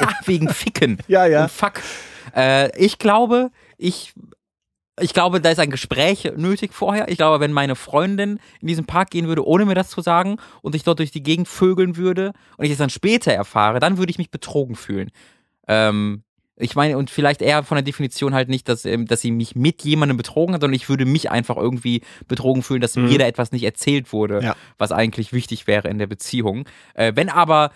Ah, 0.02 0.12
wegen 0.26 0.50
Ficken. 0.50 0.98
Ja, 1.08 1.26
ja. 1.26 1.44
Und 1.44 1.52
fuck. 1.52 1.82
Äh, 2.36 2.78
ich 2.78 3.00
glaube, 3.00 3.52
ich, 3.78 4.14
ich 5.00 5.14
glaube, 5.14 5.40
da 5.42 5.50
ist 5.50 5.60
ein 5.60 5.72
Gespräch 5.72 6.32
nötig 6.36 6.74
vorher. 6.74 7.08
Ich 7.08 7.18
glaube, 7.18 7.40
wenn 7.40 7.54
meine 7.54 7.76
Freundin 7.76 8.40
in 8.60 8.68
diesen 8.68 8.86
Park 8.86 9.12
gehen 9.12 9.28
würde, 9.28 9.46
ohne 9.48 9.66
mir 9.66 9.76
das 9.76 9.90
zu 9.90 10.02
sagen, 10.02 10.38
und 10.62 10.76
ich 10.76 10.84
dort 10.84 11.00
durch 11.00 11.12
die 11.12 11.24
Gegend 11.24 11.48
vögeln 11.48 11.96
würde 11.96 12.34
und 12.58 12.66
ich 12.66 12.72
es 12.72 12.78
dann 12.78 12.90
später 12.90 13.32
erfahre, 13.32 13.80
dann 13.80 13.98
würde 13.98 14.10
ich 14.12 14.18
mich 14.18 14.30
betrogen 14.30 14.76
fühlen. 14.76 15.10
Ähm, 15.68 16.24
ich 16.60 16.76
meine, 16.76 16.98
und 16.98 17.10
vielleicht 17.10 17.42
eher 17.42 17.64
von 17.64 17.76
der 17.78 17.84
Definition 17.84 18.34
halt 18.34 18.50
nicht, 18.50 18.68
dass, 18.70 18.86
ähm, 18.86 19.06
dass 19.08 19.22
sie 19.22 19.32
mich 19.32 19.56
mit 19.56 19.84
jemandem 19.84 20.18
betrogen 20.18 20.54
hat, 20.54 20.62
sondern 20.62 20.76
ich 20.76 20.90
würde 20.90 21.06
mich 21.06 21.32
einfach 21.32 21.58
irgendwie 21.58 22.02
betrogen 22.28 22.62
fühlen, 22.64 22.82
dass 22.82 22.96
mir 22.98 23.18
da 23.18 23.26
etwas 23.26 23.52
nicht 23.52 23.64
erzählt 23.64 24.12
wurde, 24.14 24.42
Ja. 24.44 24.56
was 24.78 24.92
eigentlich 24.92 25.32
wichtig 25.34 25.68
wäre 25.68 25.88
in 25.88 25.98
der 26.00 26.08
Beziehung. 26.08 26.66
Äh, 26.94 27.14
wenn 27.16 27.30
aber 27.30 27.72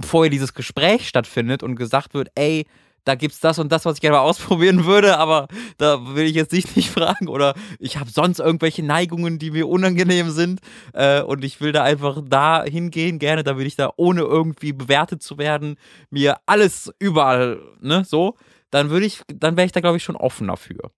vorher 0.00 0.30
dieses 0.30 0.54
Gespräch 0.54 1.08
stattfindet 1.08 1.62
und 1.64 1.74
gesagt 1.74 2.14
wird, 2.14 2.30
ey, 2.36 2.66
da 3.04 3.14
gibt's 3.14 3.40
das 3.40 3.58
und 3.58 3.70
das, 3.72 3.84
was 3.84 3.94
ich 3.94 4.00
gerne 4.00 4.16
mal 4.16 4.22
ausprobieren 4.22 4.84
würde, 4.84 5.18
aber 5.18 5.48
da 5.78 6.14
will 6.14 6.24
ich 6.24 6.34
jetzt 6.34 6.52
dich 6.52 6.76
nicht 6.76 6.90
fragen 6.90 7.28
oder 7.28 7.54
ich 7.78 7.96
habe 7.96 8.10
sonst 8.10 8.40
irgendwelche 8.40 8.82
Neigungen, 8.82 9.38
die 9.38 9.50
mir 9.50 9.68
unangenehm 9.68 10.30
sind 10.30 10.60
äh, 10.92 11.22
und 11.22 11.44
ich 11.44 11.60
will 11.60 11.72
da 11.72 11.82
einfach 11.82 12.22
da 12.24 12.64
hingehen 12.64 13.18
gerne, 13.18 13.42
da 13.42 13.56
will 13.58 13.66
ich 13.66 13.76
da 13.76 13.92
ohne 13.96 14.22
irgendwie 14.22 14.72
bewertet 14.72 15.22
zu 15.22 15.38
werden, 15.38 15.76
mir 16.10 16.38
alles 16.46 16.92
überall, 16.98 17.60
ne, 17.80 18.04
so, 18.06 18.36
dann 18.70 18.90
würde 18.90 19.06
ich, 19.06 19.22
dann 19.34 19.56
wäre 19.56 19.66
ich 19.66 19.72
da 19.72 19.80
glaube 19.80 19.96
ich 19.96 20.04
schon 20.04 20.16
offen 20.16 20.48
dafür. 20.48 20.90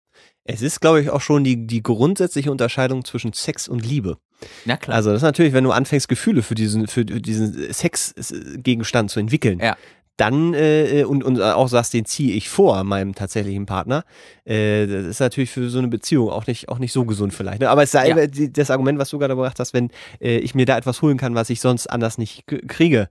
Es 0.44 0.60
ist, 0.60 0.80
glaube 0.80 1.00
ich, 1.00 1.10
auch 1.10 1.20
schon 1.20 1.44
die, 1.44 1.66
die 1.66 1.82
grundsätzliche 1.82 2.50
Unterscheidung 2.50 3.04
zwischen 3.04 3.32
Sex 3.32 3.68
und 3.68 3.86
Liebe. 3.86 4.18
Na 4.64 4.76
klar. 4.76 4.96
Also 4.96 5.10
das 5.10 5.18
ist 5.18 5.22
natürlich, 5.22 5.52
wenn 5.52 5.62
du 5.62 5.70
anfängst, 5.70 6.08
Gefühle 6.08 6.42
für 6.42 6.56
diesen, 6.56 6.88
für 6.88 7.04
diesen 7.04 7.72
Sexgegenstand 7.72 9.10
zu 9.10 9.20
entwickeln, 9.20 9.60
Ja. 9.60 9.76
Dann 10.22 10.54
äh, 10.54 11.04
und, 11.04 11.24
und 11.24 11.42
auch 11.42 11.68
sagst, 11.68 11.94
den 11.94 12.04
ziehe 12.04 12.34
ich 12.34 12.48
vor 12.48 12.84
meinem 12.84 13.14
tatsächlichen 13.14 13.66
Partner, 13.66 14.04
äh, 14.44 14.86
das 14.86 15.06
ist 15.06 15.20
natürlich 15.20 15.50
für 15.50 15.68
so 15.68 15.78
eine 15.78 15.88
Beziehung 15.88 16.30
auch 16.30 16.46
nicht, 16.46 16.68
auch 16.68 16.78
nicht 16.78 16.92
so 16.92 17.04
gesund 17.04 17.34
vielleicht. 17.34 17.60
Ne? 17.60 17.68
Aber 17.68 17.82
es 17.82 17.90
sei 17.90 18.08
Ja. 18.10 18.26
das 18.26 18.70
Argument, 18.70 18.98
was 18.98 19.10
du 19.10 19.18
gerade 19.18 19.34
gebracht 19.34 19.58
hast, 19.58 19.74
wenn 19.74 19.90
äh, 20.20 20.38
ich 20.38 20.54
mir 20.54 20.64
da 20.64 20.78
etwas 20.78 21.02
holen 21.02 21.18
kann, 21.18 21.34
was 21.34 21.50
ich 21.50 21.60
sonst 21.60 21.88
anders 21.88 22.18
nicht 22.18 22.44
kriege, 22.46 23.08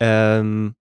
ähm, 0.00 0.74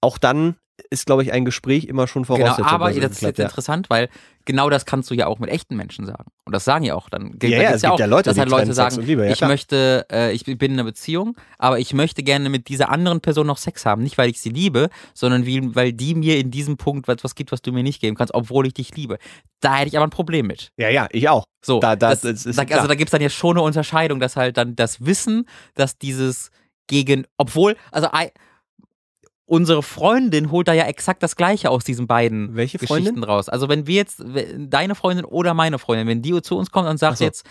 auch 0.00 0.16
dann 0.16 0.56
ist, 0.90 1.06
glaube 1.06 1.22
ich, 1.22 1.32
ein 1.32 1.44
Gespräch 1.44 1.84
immer 1.86 2.06
schon 2.06 2.22
Genau, 2.22 2.36
Voraussetzung. 2.38 2.64
aber 2.66 2.92
so 2.92 3.00
das 3.00 3.12
ist 3.12 3.20
jetzt 3.22 3.34
Club, 3.36 3.46
interessant, 3.48 3.90
weil 3.90 4.08
genau 4.44 4.70
das 4.70 4.86
kannst 4.86 5.10
du 5.10 5.14
ja 5.14 5.26
auch 5.26 5.38
mit 5.38 5.50
echten 5.50 5.76
Menschen 5.76 6.06
sagen. 6.06 6.26
Und 6.44 6.52
das 6.54 6.64
sagen 6.64 6.84
ja 6.84 6.94
auch 6.94 7.10
dann. 7.10 7.32
Da 7.38 7.46
Ja, 7.48 7.60
ja, 7.62 7.70
es 7.72 7.82
gibt 7.82 7.98
ja 7.98 8.06
Leute, 8.06 8.24
dass 8.30 8.34
die 8.36 8.40
halt 8.40 8.50
Leute 8.50 8.72
sagen, 8.72 9.00
Liebe, 9.02 9.24
ja, 9.26 9.32
ich 9.32 9.38
klar. 9.38 9.50
möchte, 9.50 10.06
äh, 10.10 10.32
ich 10.32 10.44
bin 10.44 10.58
in 10.60 10.72
einer 10.72 10.84
Beziehung, 10.84 11.36
aber 11.58 11.78
ich 11.78 11.92
möchte 11.94 12.22
gerne 12.22 12.48
mit 12.48 12.68
dieser 12.68 12.90
anderen 12.90 13.20
Person 13.20 13.46
noch 13.46 13.58
Sex 13.58 13.84
haben. 13.86 14.02
Nicht, 14.02 14.16
weil 14.18 14.30
ich 14.30 14.40
sie 14.40 14.50
liebe, 14.50 14.88
sondern 15.14 15.44
wie, 15.46 15.74
weil 15.74 15.92
die 15.92 16.14
mir 16.14 16.38
in 16.38 16.50
diesem 16.50 16.76
Punkt 16.76 17.08
etwas 17.08 17.34
gibt, 17.34 17.52
was 17.52 17.60
du 17.60 17.72
mir 17.72 17.82
nicht 17.82 18.00
geben 18.00 18.16
kannst, 18.16 18.32
obwohl 18.34 18.66
ich 18.66 18.74
dich 18.74 18.94
liebe. 18.96 19.18
Da 19.60 19.76
hätte 19.76 19.88
ich 19.88 19.96
aber 19.96 20.06
ein 20.06 20.10
Problem 20.10 20.46
mit. 20.46 20.70
Ja, 20.76 20.88
ja, 20.88 21.08
ich 21.10 21.28
auch. 21.28 21.44
So, 21.62 21.80
Da- 21.80 21.96
da- 21.96 22.10
das, 22.10 22.20
das 22.22 22.46
ist 22.46 22.58
da, 22.58 22.62
also 22.62 22.86
da 22.86 22.94
gibt 22.94 23.08
es 23.08 23.12
dann 23.12 23.20
ja 23.20 23.28
schon 23.30 23.56
eine 23.56 23.62
Unterscheidung, 23.62 24.20
dass 24.20 24.36
halt 24.36 24.56
dann 24.56 24.76
das 24.76 25.04
Wissen, 25.04 25.46
dass 25.74 25.98
dieses 25.98 26.50
gegen, 26.86 27.26
obwohl, 27.36 27.76
also 27.90 28.08
unsere 29.48 29.82
Freundin 29.82 30.50
holt 30.50 30.68
da 30.68 30.74
ja 30.74 30.84
exakt 30.84 31.22
das 31.22 31.34
Gleiche 31.34 31.70
aus 31.70 31.82
diesen 31.82 32.06
beiden 32.06 32.54
Welche 32.54 32.78
Geschichten 32.78 33.04
Freundin? 33.04 33.24
raus. 33.24 33.48
Also 33.48 33.68
wenn 33.68 33.86
wir 33.86 33.96
jetzt, 33.96 34.22
deine 34.56 34.94
Freundin 34.94 35.24
oder 35.24 35.54
meine 35.54 35.78
Freundin, 35.78 36.06
wenn 36.06 36.22
die 36.22 36.40
zu 36.42 36.56
uns 36.56 36.70
kommt 36.70 36.88
und 36.88 36.98
sagt 36.98 37.18
so. 37.18 37.24
jetzt 37.24 37.46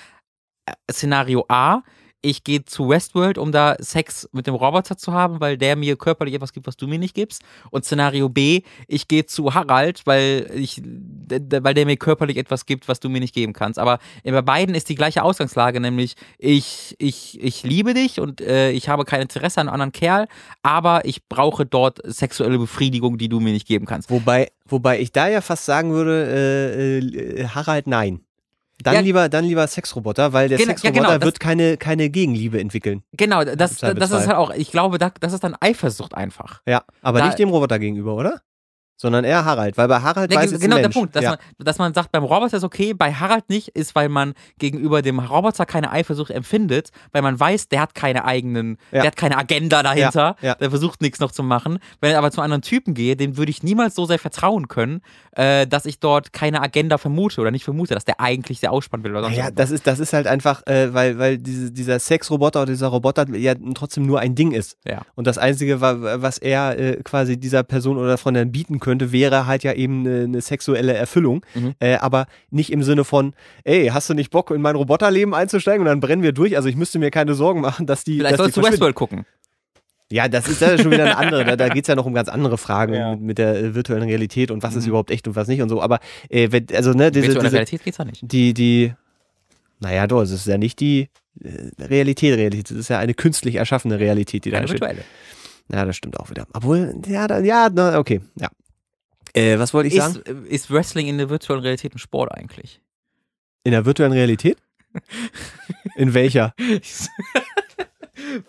äh, 0.65 0.73
Szenario 0.91 1.45
A, 1.49 1.81
ich 2.21 2.43
gehe 2.43 2.65
zu 2.65 2.89
Westworld, 2.89 3.37
um 3.37 3.51
da 3.51 3.75
Sex 3.79 4.27
mit 4.31 4.47
dem 4.47 4.55
Roboter 4.55 4.97
zu 4.97 5.13
haben, 5.13 5.39
weil 5.39 5.57
der 5.57 5.75
mir 5.75 5.95
körperlich 5.95 6.33
etwas 6.33 6.51
gibt, 6.51 6.67
was 6.67 6.75
du 6.75 6.87
mir 6.87 6.99
nicht 6.99 7.13
gibst. 7.13 7.43
Und 7.69 7.85
Szenario 7.85 8.29
B, 8.29 8.61
ich 8.87 9.07
gehe 9.07 9.25
zu 9.25 9.53
Harald, 9.53 10.01
weil 10.05 10.49
ich, 10.53 10.81
weil 10.83 11.73
der 11.73 11.85
mir 11.85 11.97
körperlich 11.97 12.37
etwas 12.37 12.65
gibt, 12.65 12.87
was 12.87 12.99
du 12.99 13.09
mir 13.09 13.19
nicht 13.19 13.35
geben 13.35 13.53
kannst. 13.53 13.79
Aber 13.79 13.99
bei 14.23 14.41
beiden 14.41 14.75
ist 14.75 14.89
die 14.89 14.95
gleiche 14.95 15.23
Ausgangslage, 15.23 15.79
nämlich 15.79 16.15
ich, 16.37 16.95
ich, 16.97 17.41
ich 17.41 17.63
liebe 17.63 17.93
dich 17.93 18.19
und 18.19 18.41
äh, 18.41 18.71
ich 18.71 18.89
habe 18.89 19.05
kein 19.05 19.21
Interesse 19.21 19.61
an 19.61 19.67
einem 19.67 19.73
anderen 19.73 19.91
Kerl, 19.91 20.27
aber 20.63 21.05
ich 21.05 21.27
brauche 21.27 21.65
dort 21.65 21.99
sexuelle 22.03 22.57
Befriedigung, 22.57 23.17
die 23.17 23.29
du 23.29 23.39
mir 23.39 23.53
nicht 23.53 23.67
geben 23.67 23.85
kannst. 23.85 24.09
Wobei, 24.09 24.49
wobei 24.65 24.99
ich 24.99 25.11
da 25.11 25.27
ja 25.27 25.41
fast 25.41 25.65
sagen 25.65 25.91
würde, 25.91 26.27
äh, 26.27 27.41
äh, 27.41 27.47
Harald, 27.47 27.87
nein. 27.87 28.26
Dann 28.83 28.93
Ja. 28.93 28.99
lieber, 28.99 29.27
dann 29.29 29.43
lieber 29.45 29.65
Sexroboter, 29.65 30.33
weil 30.33 30.49
der 30.49 30.57
Genau, 30.59 30.69
ja, 30.71 30.77
Sexroboter 30.77 31.01
genau, 31.07 31.17
das- 31.17 31.25
wird 31.25 31.39
keine, 31.39 31.77
keine 31.77 32.09
Gegenliebe 32.09 32.59
entwickeln. 32.59 33.01
Genau, 33.13 33.43
das, 33.43 33.77
das 33.77 34.11
ist 34.11 34.27
halt 34.27 34.33
auch, 34.37 34.51
ich 34.51 34.69
glaube, 34.71 34.97
da, 34.99 35.11
das 35.19 35.33
ist 35.33 35.43
dann 35.43 35.55
Eifersucht 35.59 36.13
einfach. 36.13 36.61
Ja, 36.67 36.83
aber 37.01 37.19
Da- 37.19 37.25
nicht 37.25 37.39
dem 37.39 37.49
Roboter 37.49 37.79
gegenüber, 37.79 38.13
oder? 38.15 38.41
Sondern 38.99 39.23
eher 39.25 39.45
Harald, 39.45 39.77
weil 39.77 39.87
bei 39.87 39.99
Harald 40.01 40.33
Ja, 40.33 40.39
weiß 40.39 40.51
es 40.53 40.59
genau 40.59 40.77
der. 40.77 40.89
Punkt, 40.89 41.15
dass, 41.15 41.23
ja. 41.23 41.29
man, 41.31 41.39
dass 41.59 41.77
man 41.77 41.93
sagt, 41.93 42.11
beim 42.11 42.23
Roboter 42.23 42.57
ist 42.57 42.63
okay, 42.63 42.95
bei 42.95 43.13
Harald 43.13 43.47
nicht, 43.47 43.67
ist, 43.69 43.93
weil 43.93 44.09
man 44.09 44.33
gegenüber 44.57 45.03
dem 45.03 45.19
Roboter 45.19 45.67
keine 45.67 45.91
Eifersucht 45.91 46.31
empfindet, 46.31 46.89
weil 47.11 47.21
man 47.21 47.39
weiß, 47.39 47.67
der 47.69 47.81
hat 47.81 47.93
keine 47.93 48.25
eigenen, 48.25 48.77
Ja. 48.91 49.01
der 49.01 49.07
hat 49.07 49.15
keine 49.15 49.37
Agenda 49.37 49.83
dahinter, 49.83 50.35
Ja, 50.41 50.55
der 50.55 50.71
versucht 50.71 51.01
nichts 51.01 51.19
noch 51.19 51.31
zu 51.31 51.43
machen. 51.43 51.77
Wenn 52.01 52.09
ich 52.09 52.17
aber 52.17 52.31
zu 52.31 52.41
anderen 52.41 52.63
Typen 52.63 52.95
gehe, 52.95 53.15
dem 53.15 53.37
würde 53.37 53.51
ich 53.51 53.61
niemals 53.61 53.93
so 53.93 54.05
sehr 54.05 54.17
vertrauen 54.17 54.67
können, 54.67 55.01
äh, 55.33 55.67
dass 55.67 55.85
ich 55.85 55.99
dort 55.99 56.33
keine 56.33 56.59
Agenda 56.63 56.97
vermute 56.97 57.39
oder 57.39 57.51
nicht 57.51 57.65
vermute, 57.65 57.93
dass 57.93 58.03
der 58.05 58.19
eigentlich 58.19 58.61
der 58.61 58.71
ausspannen 58.71 59.03
will 59.03 59.15
oder 59.15 59.29
Ja, 59.29 59.51
das 59.51 59.69
ist, 59.69 59.85
das 59.85 59.99
ist 59.99 60.13
halt 60.13 60.25
einfach, 60.25 60.65
äh, 60.65 60.91
weil, 60.95 61.19
weil 61.19 61.37
diese, 61.37 61.71
dieser 61.71 61.99
Sexroboter 61.99 62.63
oder 62.63 62.71
dieser 62.71 62.87
Roboter 62.87 63.27
ja 63.35 63.53
trotzdem 63.75 64.07
nur 64.07 64.19
ein 64.21 64.33
Ding 64.33 64.53
ist. 64.53 64.75
Ja. 64.87 65.03
Und 65.13 65.27
das 65.27 65.37
Einzige, 65.37 65.81
wa- 65.81 66.19
was 66.19 66.39
er 66.39 66.79
äh, 66.79 67.03
quasi 67.03 67.37
dieser 67.39 67.61
Person 67.61 67.99
oder 67.99 68.17
von 68.17 68.33
dann 68.33 68.51
bieten 68.51 68.79
könnte, 68.79 68.86
wäre 69.11 69.45
halt 69.47 69.63
ja 69.63 69.73
eben 69.73 70.05
eine, 70.05 70.23
eine 70.23 70.41
sexuelle 70.41 70.93
Erfüllung. 70.93 71.45
Mhm. 71.55 71.73
Äh, 71.79 71.95
aber 71.95 72.27
nicht 72.49 72.71
im 72.71 72.83
Sinne 72.83 73.03
von, 73.03 73.33
ey, 73.63 73.87
hast 73.87 74.09
du 74.09 74.13
nicht 74.13 74.31
Bock, 74.31 74.51
in 74.51 74.61
mein 74.61 74.75
Roboterleben 74.75 75.33
einzusteigen 75.33 75.81
und 75.81 75.85
dann 75.87 75.99
brennen 75.99 76.23
wir 76.23 76.31
durch? 76.31 76.55
Also 76.55 76.69
ich 76.69 76.75
müsste 76.75 76.99
mir 76.99 77.11
keine 77.11 77.33
Sorgen 77.33 77.61
machen, 77.61 77.85
dass 77.85 78.03
die. 78.03 78.17
Vielleicht 78.17 78.33
dass 78.33 78.37
die 78.37 78.43
sollst 78.43 78.57
du 78.57 78.61
verschwinden. 78.61 78.73
Westworld 78.73 78.95
gucken. 78.95 79.25
Ja, 80.09 80.29
das 80.29 80.47
ist 80.47 80.61
ja 80.61 80.77
schon 80.77 80.91
wieder 80.91 81.03
eine 81.03 81.17
andere. 81.17 81.43
Da, 81.43 81.55
da 81.57 81.67
geht 81.73 81.83
es 81.83 81.87
ja 81.89 81.95
noch 81.95 82.05
um 82.05 82.13
ganz 82.13 82.29
andere 82.29 82.57
Fragen 82.57 82.93
Ja. 82.93 83.11
mit, 83.11 83.21
mit 83.21 83.37
der 83.37 83.55
äh, 83.57 83.75
virtuellen 83.75 84.03
Realität 84.03 84.51
und 84.51 84.63
was 84.63 84.75
ist 84.75 84.83
Mhm. 84.85 84.89
überhaupt 84.89 85.11
echt 85.11 85.27
und 85.27 85.35
was 85.35 85.47
nicht 85.49 85.61
und 85.61 85.67
so. 85.69 85.81
Aber 85.81 85.99
äh, 86.29 86.47
wenn, 86.51 86.65
also 86.73 86.91
ne, 86.93 87.11
diese, 87.11 87.27
Virtuelle 87.27 87.43
diese, 87.49 87.53
Realität 87.57 87.83
geht's 87.83 87.97
ja 87.97 88.05
nicht. 88.05 88.21
die, 88.23 88.53
die, 88.53 88.93
naja, 89.81 90.07
doch, 90.07 90.21
es 90.21 90.31
ist 90.31 90.47
ja 90.47 90.57
nicht 90.57 90.79
die 90.79 91.09
äh, 91.43 91.83
Realität, 91.83 92.37
Realität. 92.37 92.71
Es 92.71 92.77
ist 92.77 92.87
ja 92.89 92.99
eine 92.99 93.13
künstlich 93.15 93.55
erschaffene 93.55 93.99
Realität, 93.99 94.45
die 94.45 94.51
da 94.51 94.61
virtuelle. 94.67 95.01
Ja, 95.69 95.83
das 95.83 95.97
stimmt 95.97 96.17
auch 96.17 96.29
wieder. 96.29 96.47
Obwohl, 96.53 96.95
ja, 97.05 97.27
da, 97.27 97.39
ja, 97.39 97.67
na, 97.69 97.99
okay, 97.99 98.21
ja. 98.35 98.47
Äh, 99.37 99.59
was 99.59 99.73
wollte 99.73 99.87
ich 99.89 99.95
sagen? 99.95 100.15
Ist, 100.15 100.27
äh, 100.27 100.53
ist 100.55 100.71
Wrestling 100.71 101.07
in 101.07 101.17
der 101.17 101.29
virtuellen 101.29 101.61
Realität 101.61 101.93
ein 101.95 101.99
Sport 101.99 102.31
eigentlich? 102.33 102.81
In 103.63 103.71
der 103.71 103.85
virtuellen 103.85 104.13
Realität? 104.13 104.57
In 105.95 106.13
welcher? 106.13 106.53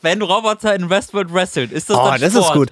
Wenn 0.01 0.23
Roboter 0.23 0.75
in 0.75 0.89
Westworld 0.89 1.33
wrestelt, 1.33 1.73
ist 1.73 1.91
das 1.91 1.97
Oh, 1.99 2.05
dann 2.11 2.21
das 2.21 2.33
Sport? 2.33 2.49
ist 2.49 2.55
gut. 2.55 2.71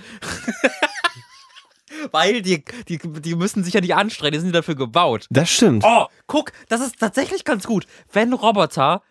Weil 2.12 2.40
die, 2.42 2.64
die, 2.88 2.98
die 2.98 3.34
müssen 3.34 3.64
sich 3.64 3.74
ja 3.74 3.80
nicht 3.80 3.94
anstrengen, 3.94 4.32
die 4.32 4.38
sind 4.40 4.54
dafür 4.54 4.74
gebaut. 4.76 5.26
Das 5.30 5.50
stimmt. 5.50 5.84
Oh, 5.86 6.06
guck, 6.26 6.52
das 6.68 6.80
ist 6.80 6.98
tatsächlich 6.98 7.44
ganz 7.44 7.66
gut. 7.66 7.86
Wenn 8.12 8.32
Roboter 8.32 9.02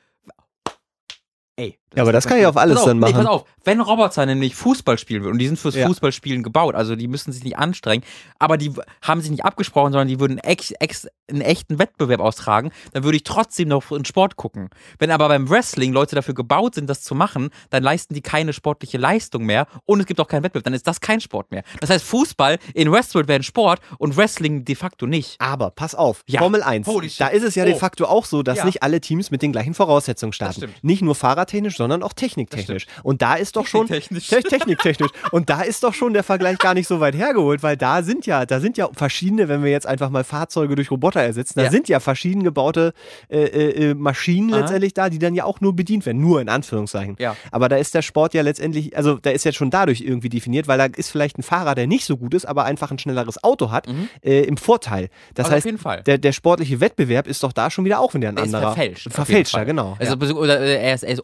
Ey. 1.57 1.79
Ja, 1.95 2.03
aber 2.03 2.11
das 2.11 2.27
kann 2.27 2.37
ich 2.39 2.45
auf 2.45 2.57
alles 2.57 2.77
auf, 2.79 2.85
dann 2.85 2.99
machen. 2.99 3.13
Nee, 3.13 3.23
pass 3.23 3.27
auf, 3.27 3.45
wenn 3.63 3.81
Roboter 3.81 4.25
nämlich 4.25 4.55
Fußball 4.55 4.97
spielen 4.97 5.23
würden 5.23 5.33
und 5.33 5.39
die 5.39 5.47
sind 5.47 5.57
fürs 5.57 5.75
Ja. 5.75 5.87
Fußballspielen 5.87 6.43
gebaut, 6.43 6.75
also 6.75 6.95
die 6.95 7.07
müssen 7.07 7.31
sich 7.31 7.43
nicht 7.43 7.57
anstrengen, 7.57 8.03
aber 8.39 8.57
die 8.57 8.71
haben 9.01 9.21
sich 9.21 9.31
nicht 9.31 9.45
abgesprochen, 9.45 9.91
sondern 9.91 10.07
die 10.07 10.19
würden 10.19 10.37
ex, 10.37 10.71
ex, 10.71 11.07
einen 11.29 11.41
echten 11.41 11.79
Wettbewerb 11.79 12.19
austragen, 12.19 12.71
dann 12.93 13.03
würde 13.03 13.17
ich 13.17 13.23
trotzdem 13.23 13.69
noch 13.69 13.91
in 13.91 14.05
Sport 14.05 14.35
gucken. 14.35 14.69
Wenn 14.99 15.09
aber 15.11 15.27
beim 15.27 15.49
Wrestling 15.49 15.93
Leute 15.93 16.15
dafür 16.15 16.33
gebaut 16.35 16.75
sind, 16.75 16.87
das 16.89 17.01
zu 17.01 17.15
machen, 17.15 17.49
dann 17.71 17.81
leisten 17.81 18.13
die 18.13 18.21
keine 18.21 18.53
sportliche 18.53 18.97
Leistung 18.97 19.43
mehr 19.45 19.67
und 19.85 19.99
es 20.01 20.05
gibt 20.05 20.19
auch 20.19 20.27
keinen 20.27 20.43
Wettbewerb, 20.43 20.65
dann 20.65 20.73
ist 20.73 20.85
das 20.87 21.01
kein 21.01 21.19
Sport 21.21 21.51
mehr. 21.51 21.63
Das 21.79 21.89
heißt, 21.89 22.05
Fußball 22.05 22.59
in 22.73 22.91
Westworld 22.91 23.27
wäre 23.27 23.39
ein 23.39 23.43
Sport 23.43 23.79
und 23.97 24.15
Wrestling 24.17 24.65
de 24.65 24.75
facto 24.75 25.07
nicht. 25.07 25.39
Aber 25.39 25.71
pass 25.71 25.95
auf, 25.95 26.23
Ja. 26.27 26.39
Formel 26.41 26.61
1. 26.61 26.85
Holy 26.87 27.09
shit. 27.09 27.21
Da 27.21 27.27
ist 27.27 27.43
es 27.43 27.55
ja 27.55 27.65
de 27.65 27.73
Oh. 27.75 27.77
facto 27.77 28.05
auch 28.05 28.25
so, 28.25 28.43
dass 28.43 28.59
Ja. 28.59 28.65
nicht 28.65 28.83
alle 28.83 29.01
Teams 29.01 29.31
mit 29.31 29.41
den 29.41 29.51
gleichen 29.51 29.73
Voraussetzungen 29.73 30.33
starten. 30.33 30.71
Nicht 30.81 31.01
nur 31.01 31.15
fahrertechnisch, 31.15 31.75
sondern 31.77 31.84
auch 31.91 32.13
techniktechnisch. 32.13 32.87
Und 33.03 33.21
da 33.21 33.35
ist 33.35 33.55
doch 33.55 33.67
schon 33.67 33.87
Techniktechnisch. 33.87 34.27
Te- 34.43 34.57
techniktechnisch. 34.57 35.11
Und 35.31 35.49
da 35.49 35.61
ist 35.61 35.83
doch 35.83 35.93
schon 35.93 36.13
der 36.13 36.23
Vergleich 36.23 36.57
gar 36.57 36.73
nicht 36.73 36.87
so 36.87 36.99
weit 36.99 37.15
hergeholt, 37.15 37.63
weil 37.63 37.77
da 37.77 38.03
sind 38.03 38.25
ja, 38.25 38.45
da 38.45 38.59
sind 38.59 38.77
ja 38.77 38.89
verschiedene, 38.93 39.47
wenn 39.47 39.63
wir 39.63 39.71
jetzt 39.71 39.87
einfach 39.87 40.09
mal 40.09 40.23
Fahrzeuge 40.23 40.75
durch 40.75 40.91
Roboter 40.91 41.21
ersetzen, 41.21 41.53
da 41.59 41.65
Ja. 41.65 41.71
sind 41.71 41.87
ja 41.89 41.99
verschieden 41.99 42.43
gebaute 42.43 42.93
äh, 43.29 43.39
äh, 43.43 43.89
äh, 43.91 43.93
Maschinen 43.93 44.53
Aha. 44.53 44.61
letztendlich 44.61 44.93
da, 44.93 45.09
die 45.09 45.19
dann 45.19 45.35
ja 45.35 45.43
auch 45.45 45.61
nur 45.61 45.75
bedient 45.75 46.05
werden, 46.05 46.21
nur 46.21 46.41
in 46.41 46.49
Anführungszeichen. 46.49 47.15
Ja. 47.19 47.35
Aber 47.51 47.69
da 47.69 47.77
ist 47.77 47.93
der 47.95 48.01
Sport 48.01 48.33
ja 48.33 48.41
letztendlich, 48.41 48.95
also 48.97 49.15
da 49.15 49.29
ist 49.31 49.45
jetzt 49.45 49.55
schon 49.55 49.69
dadurch 49.69 50.01
irgendwie 50.01 50.29
definiert, 50.29 50.67
weil 50.67 50.77
da 50.77 50.85
ist 50.85 51.09
vielleicht 51.11 51.37
ein 51.37 51.43
Fahrer, 51.43 51.75
der 51.75 51.87
nicht 51.87 52.05
so 52.05 52.17
gut 52.17 52.33
ist, 52.33 52.45
aber 52.45 52.65
einfach 52.65 52.91
ein 52.91 52.99
schnelleres 52.99 53.43
Auto 53.43 53.71
hat, 53.71 53.87
äh, 54.23 54.41
im 54.41 54.57
Vorteil. 54.57 55.09
Das 55.33 55.45
Mhm. 55.45 55.45
Also 55.45 55.49
auf 55.49 55.51
heißt, 55.57 55.65
jeden 55.65 55.77
Fall. 55.77 56.03
Der, 56.03 56.17
der 56.17 56.31
sportliche 56.31 56.79
Wettbewerb 56.79 57.27
ist 57.27 57.43
doch 57.43 57.53
da 57.53 57.69
schon 57.69 57.85
wieder 57.85 57.99
auch 57.99 58.13
wieder 58.13 58.29
ein 58.29 58.37
Er 58.37 58.43
ist 58.43 58.53
anderer. 58.53 58.73
verfälscht. 58.73 59.07
auf 59.07 59.13
jeden 59.13 59.15
Verfälschter, 59.15 59.57
Fall. 59.59 59.65
genau. 59.65 59.95
Also, 59.99 60.15
ja. 60.15 60.33
Oder 60.35 60.59
äh, 60.61 60.81
er 60.83 60.95
ist, 60.95 61.03
er 61.03 61.13
ist 61.13 61.23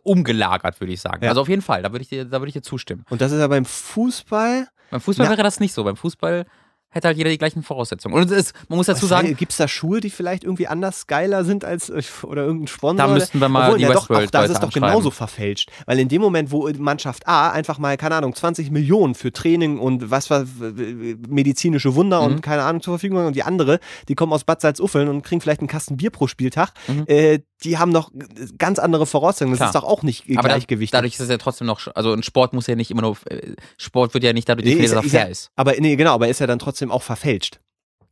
umgelagert, 0.52 0.80
würde 0.80 0.94
ich 0.94 1.02
sagen. 1.02 1.24
Ja. 1.24 1.30
Also 1.30 1.42
auf 1.42 1.50
jeden 1.50 1.62
Fall, 1.62 1.82
da 1.82 1.92
würde 1.92 2.04
ich, 2.04 2.10
dir- 2.10 2.26
da 2.26 2.40
würde 2.40 2.48
ich 2.48 2.54
dir 2.54 2.62
zustimmen. 2.62 3.06
Und 3.10 3.22
das 3.22 3.32
ist 3.32 3.40
ja 3.40 3.48
beim 3.48 3.66
Fußball. 3.66 4.68
Beim 4.90 5.02
Fußball 5.02 5.26
Na. 5.28 5.32
wäre 5.32 5.44
das 5.44 5.60
nicht 5.60 5.74
so. 5.74 5.84
Beim 5.84 5.96
Fußball 5.96 6.46
hätte 6.92 7.08
halt 7.08 7.18
jeder 7.18 7.30
die 7.30 7.38
gleichen 7.38 7.64
Voraussetzungen. 7.64 8.14
Und 8.16 8.30
es 8.32 8.38
ist, 8.38 8.54
man 8.70 8.78
muss 8.78 8.86
dazu 8.86 9.06
sagen, 9.06 9.36
Gibt 9.36 9.52
es 9.54 9.58
da 9.58 9.68
Schuhe, 9.68 10.00
die 10.02 10.10
vielleicht 10.10 10.44
irgendwie 10.44 10.68
anders 10.68 11.08
geiler 11.08 11.44
sind 11.44 11.66
als 11.66 11.90
äh, 11.90 12.02
oder 12.24 12.44
irgendein 12.44 12.68
Sponsor? 12.68 13.08
Da 13.08 13.14
müssten 13.14 13.40
wir 13.42 13.50
mal 13.50 13.66
Obwohl, 13.66 13.78
die 13.80 13.84
ja, 13.86 13.94
doch, 13.94 14.10
auch 14.10 14.26
das 14.28 14.50
ist 14.52 14.60
doch 14.62 14.72
genauso 14.72 15.10
verfälscht. 15.10 15.72
Weil 15.86 16.00
in 16.00 16.08
dem 16.10 16.22
Moment, 16.22 16.52
wo 16.52 16.70
Mannschaft 16.78 17.28
A 17.28 17.50
einfach 17.52 17.80
mal, 17.80 17.98
keine 17.98 18.16
Ahnung, 18.16 18.36
20 18.36 18.70
Millionen 18.72 19.16
für 19.16 19.32
Training 19.32 19.80
und 19.80 20.12
was 20.12 20.30
war 20.30 20.46
medizinische 21.28 21.96
Wunder 21.96 22.22
Mhm. 22.22 22.26
und 22.36 22.42
keine 22.42 22.64
Ahnung 22.64 22.82
zur 22.82 22.94
Verfügung 22.94 23.20
haben 23.20 23.28
und 23.28 23.36
die 23.36 23.44
andere, 23.44 23.80
die 24.08 24.16
kommen 24.16 24.34
aus 24.34 24.44
Bad 24.44 24.62
Salzuffeln 24.62 25.08
und 25.08 25.24
kriegen 25.24 25.42
vielleicht 25.42 25.62
einen 25.62 25.68
Kasten 25.68 25.98
Bier 25.98 26.10
pro 26.10 26.28
Spieltag, 26.28 26.72
Mhm. 26.88 27.04
äh, 27.08 27.40
die 27.64 27.78
haben 27.78 27.94
doch 27.94 28.12
ganz 28.58 28.80
andere 28.80 29.06
Voraussetzungen. 29.06 29.52
Das 29.52 29.60
Klar. 29.60 29.70
ist 29.70 29.76
doch 29.76 29.84
auch 29.84 30.02
nicht 30.02 30.28
äh, 30.28 30.34
aber 30.38 30.48
da, 30.50 30.56
gleichgewichtig. 30.56 30.92
dadurch 30.92 31.14
ist 31.14 31.20
es 31.20 31.30
ja 31.30 31.38
trotzdem 31.38 31.68
noch, 31.68 31.80
also 31.94 32.12
ein 32.14 32.24
Sport 32.24 32.54
muss 32.54 32.66
ja 32.68 32.76
nicht 32.76 32.90
immer 32.90 33.04
nur, 33.04 33.18
äh, 33.30 33.54
Sport 33.78 34.14
wird 34.16 34.24
ja 34.24 34.34
nicht 34.34 34.50
dadurch 34.50 34.66
Nee, 34.66 34.72
definiert, 34.72 34.92
ist- 34.94 34.96
dass 34.98 35.06
er 35.06 35.10
fair 35.22 35.30
ist. 35.30 35.52
aber 35.56 35.74
nee, 35.78 35.96
genau, 35.96 36.14
aber 36.16 36.28
ist 36.28 36.40
ja 36.40 36.48
dann 36.48 36.58
trotzdem 36.60 36.81
auch 36.90 37.04
verfälscht. 37.04 37.60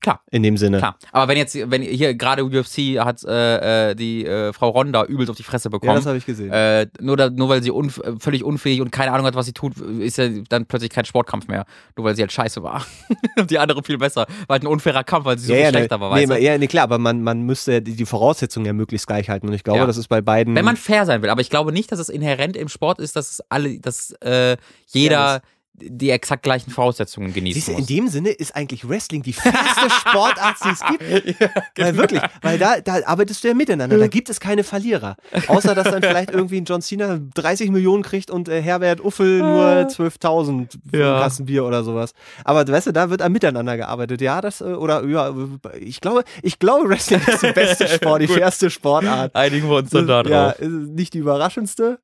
Klar. 0.02 0.22
In 0.32 0.44
dem 0.44 0.56
Sinne. 0.56 0.78
Klar. 0.78 0.98
Aber 1.12 1.28
wenn 1.28 1.38
jetzt, 1.38 1.58
wenn 1.72 1.82
hier 1.82 2.14
gerade 2.16 2.46
UFC 2.46 3.00
hat 3.04 3.22
äh, 3.26 3.90
äh, 3.90 3.96
die 3.96 4.26
äh, 4.26 4.54
Frau 4.54 4.70
Ronda 4.70 5.04
übelst 5.04 5.30
auf 5.30 5.36
die 5.36 5.44
Fresse 5.44 5.68
Ja, 5.68 5.72
bekommen. 5.72 5.96
das 5.96 6.06
habe 6.06 6.18
ich 6.18 6.26
gesehen. 6.26 6.50
äh, 6.54 6.88
nur, 7.02 7.18
da, 7.18 7.30
nur 7.30 7.50
weil 7.50 7.62
sie 7.62 7.70
unf 7.72 7.98
äh, 7.98 8.14
völlig 8.18 8.46
unfähig 8.46 8.80
und 8.80 8.92
keine 8.92 9.12
Ahnung 9.12 9.26
hat, 9.26 9.36
was 9.36 9.46
sie 9.48 9.52
tut, 9.52 9.78
ist 9.78 10.18
ja 10.18 10.30
dann 10.48 10.68
plötzlich 10.68 10.90
kein 10.92 11.04
Sportkampf 11.04 11.50
mehr. 11.50 11.66
Nur 11.98 12.06
weil 12.06 12.16
sie 12.16 12.22
halt 12.22 12.32
scheiße 12.32 12.64
war. 12.64 12.86
und 13.38 13.52
die 13.52 13.60
andere 13.60 13.84
viel 13.84 13.98
besser. 13.98 14.22
War 14.48 14.54
halt 14.56 14.64
ein 14.64 14.68
unfairer 14.68 15.04
Kampf, 15.04 15.26
weil 15.26 15.38
sie 15.38 15.48
so 15.48 15.54
viel 15.54 15.64
ne, 15.64 15.70
schlechter 15.70 16.00
war, 16.00 16.16
nee, 16.16 16.30
weißt 16.30 16.40
du? 16.40 16.46
ja, 16.46 16.58
nee, 16.58 16.68
klar, 16.68 16.84
aber 16.86 16.98
man, 16.98 17.22
man 17.22 17.42
müsste 17.42 17.74
ja 17.74 17.80
die, 17.82 17.98
die 17.98 18.06
Voraussetzungen 18.06 18.66
ja 18.68 18.72
möglichst 18.72 19.06
gleich 19.06 19.30
halten. 19.30 19.48
Und 19.50 19.54
ich 19.54 19.66
glaube, 19.66 19.80
Ja. 19.82 19.86
das 19.86 19.98
ist 19.98 20.08
bei 20.08 20.22
beiden. 20.22 20.56
Wenn 20.56 20.64
man 20.64 20.78
fair 20.78 21.06
sein 21.06 21.22
will, 21.24 21.30
aber 21.30 21.42
ich 21.42 21.50
glaube 21.50 21.74
nicht, 21.74 21.92
dass 21.92 22.00
es 22.00 22.08
inhärent 22.08 22.56
im 22.56 22.70
Sport 22.70 23.00
ist, 23.00 23.18
dass 23.18 23.32
es 23.32 23.42
alle, 23.50 23.82
dass 23.82 24.12
äh, 24.22 24.56
jeder 24.88 25.42
die 25.82 26.10
exakt 26.10 26.44
gleichen 26.44 26.72
Voraussetzungen 26.72 27.34
genießen 27.34 27.56
Siehst 27.62 27.68
du, 27.68 27.72
in 27.74 27.78
muss. 27.80 27.88
dem 27.88 28.08
Sinne 28.08 28.30
ist 28.30 28.56
eigentlich 28.56 28.88
Wrestling 28.88 29.22
die 29.24 29.34
fairste 29.34 29.90
Sportart, 29.90 30.58
die 30.64 30.70
es 30.70 30.82
gibt. 30.86 31.40
Weil 31.78 31.98
wirklich, 31.98 32.22
weil 32.42 32.58
da, 32.60 32.80
da 32.82 33.00
arbeitest 33.06 33.44
du 33.44 33.48
ja 33.48 33.54
miteinander. 33.54 33.98
Da 33.98 34.08
gibt 34.08 34.30
es 34.30 34.40
keine 34.40 34.64
Verlierer. 34.64 35.16
Außer, 35.48 35.74
dass 35.76 35.90
dann 35.90 36.02
vielleicht 36.04 36.32
irgendwie 36.32 36.58
ein 36.60 36.66
John 36.66 36.82
Cena 36.82 37.20
30 37.36 37.72
Millionen 37.72 38.04
kriegt 38.04 38.30
und 38.32 38.50
äh, 38.50 38.62
Herbert 38.62 39.00
Uffel 39.02 39.40
nur 39.42 39.66
12.000 39.88 40.68
für 40.92 40.98
Ja. 40.98 41.16
ein 41.18 41.24
Kassenbier 41.24 41.66
oder 41.66 41.84
sowas. 41.84 42.14
Aber 42.44 42.68
weißt 42.68 42.88
du, 42.88 42.92
da 42.92 43.10
wird 43.10 43.22
am 43.22 43.32
Miteinander 43.32 43.78
gearbeitet. 43.78 44.22
Ja, 44.22 44.42
das, 44.42 44.62
äh, 44.62 44.66
oder, 44.66 45.06
ja, 45.06 45.34
ich 45.80 46.02
glaube, 46.02 46.24
ich 46.42 46.60
glaube, 46.60 46.90
Wrestling 46.90 47.22
ist 47.26 47.44
der 47.44 47.54
beste 47.54 47.88
Sport, 47.90 48.22
die 48.22 48.28
fairste 48.28 48.70
Sportart. 48.70 49.36
Einigen 49.36 49.70
wir 49.70 49.78
uns 49.78 49.90
dann 49.92 50.08
da 50.08 50.22
Ja, 50.24 50.50
drauf. 50.52 50.60
ist 50.60 50.70
nicht 50.72 51.14
die 51.14 51.20
überraschendste 51.20 52.00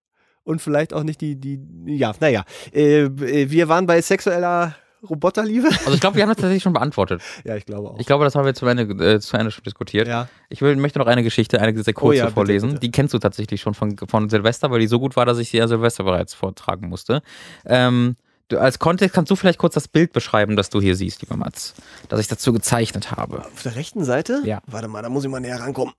und 0.46 0.62
vielleicht 0.62 0.94
auch 0.94 1.04
nicht 1.04 1.20
die, 1.20 1.36
die, 1.36 1.60
ja, 1.88 2.14
naja. 2.20 2.46
Äh, 2.74 3.02
äh, 3.04 3.50
wir 3.52 3.68
waren 3.68 3.86
bei 3.86 4.02
sexueller 4.02 4.76
Roboterliebe. 5.10 5.68
Also 5.68 5.94
ich 5.94 6.00
glaube, 6.00 6.16
wir 6.16 6.24
haben 6.24 6.30
das 6.30 6.38
tatsächlich 6.38 6.64
schon 6.64 6.74
beantwortet. 6.74 7.22
Ja, 7.44 7.56
ich 7.56 7.66
glaube 7.66 7.90
auch. 7.90 8.00
Ich 8.00 8.06
glaube, 8.06 8.24
das 8.24 8.36
haben 8.36 8.46
wir 8.46 8.54
zu 8.54 8.66
Ende, 8.66 8.84
äh, 8.84 9.20
zu 9.20 9.38
Ende 9.38 9.52
schon 9.52 9.64
diskutiert. 9.64 10.08
ja. 10.08 10.28
Ich 10.50 10.62
will, 10.62 10.76
möchte 10.78 11.00
noch 11.00 11.08
eine 11.08 11.24
Geschichte, 11.24 11.60
eine 11.62 11.84
sehr 11.84 11.94
kurze 11.94 12.08
Oh 12.08 12.18
ja, 12.18 12.24
bitte, 12.26 12.34
vorlesen. 12.34 12.70
bitte. 12.70 12.80
Die 12.82 12.92
kennst 12.92 13.14
du 13.14 13.20
tatsächlich 13.20 13.62
schon 13.62 13.74
von, 13.74 13.98
von 14.08 14.30
Silvester, 14.30 14.72
weil 14.72 14.80
die 14.80 14.88
so 14.88 15.00
gut 15.00 15.16
war, 15.16 15.26
dass 15.26 15.38
ich 15.38 15.50
sie 15.50 15.58
ja 15.58 15.68
Silvester 15.68 16.04
bereits 16.04 16.34
vortragen 16.34 16.90
musste. 16.90 17.22
Ähm, 17.66 18.16
du, 18.48 18.58
als 18.60 18.80
Kontext 18.80 19.14
kannst 19.14 19.30
du 19.32 19.36
vielleicht 19.36 19.60
kurz 19.60 19.74
das 19.74 19.88
Bild 19.88 20.14
beschreiben, 20.14 20.56
das 20.56 20.70
du 20.70 20.80
hier 20.82 20.96
siehst, 20.96 21.22
lieber 21.22 21.36
Mats, 21.38 21.76
das 22.10 22.20
ich 22.20 22.28
dazu 22.28 22.54
gezeichnet 22.54 23.12
habe. 23.12 23.40
Auf 23.46 23.64
der 23.64 23.76
rechten 23.76 24.04
Seite? 24.04 24.42
Ja. 24.46 24.62
Warte 24.68 24.88
mal, 24.88 25.02
da 25.02 25.10
muss 25.10 25.24
ich 25.24 25.30
mal 25.30 25.40
näher 25.40 25.60
rankommen. 25.60 25.94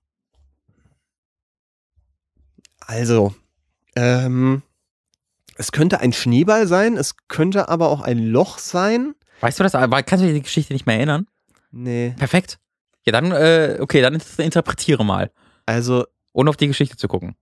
Also, 2.85 3.33
ähm, 3.97 4.61
es 5.55 5.71
könnte 5.71 5.99
ein 5.99 6.13
Schneeball 6.13 6.67
sein, 6.67 6.97
es 6.97 7.15
könnte 7.27 7.67
aber 7.69 7.89
auch 7.89 8.01
ein 8.01 8.19
Loch 8.19 8.59
sein. 8.59 9.15
Weißt 9.41 9.59
du 9.59 9.63
das? 9.63 9.73
Aber 9.75 10.03
kannst 10.03 10.23
du 10.23 10.27
dich 10.27 10.35
die 10.37 10.43
Geschichte 10.43 10.73
nicht 10.73 10.85
mehr 10.85 10.97
erinnern? 10.97 11.27
Nee. 11.71 12.13
Perfekt. 12.17 12.59
Ja, 13.05 13.11
dann, 13.11 13.31
äh, 13.31 13.77
okay, 13.79 14.01
dann 14.01 14.21
interpretiere 14.37 15.03
mal. 15.03 15.31
Also, 15.65 16.05
Ohne 16.33 16.49
auf 16.51 16.57
die 16.57 16.67
Geschichte 16.67 16.97
zu 16.97 17.07
gucken. 17.07 17.35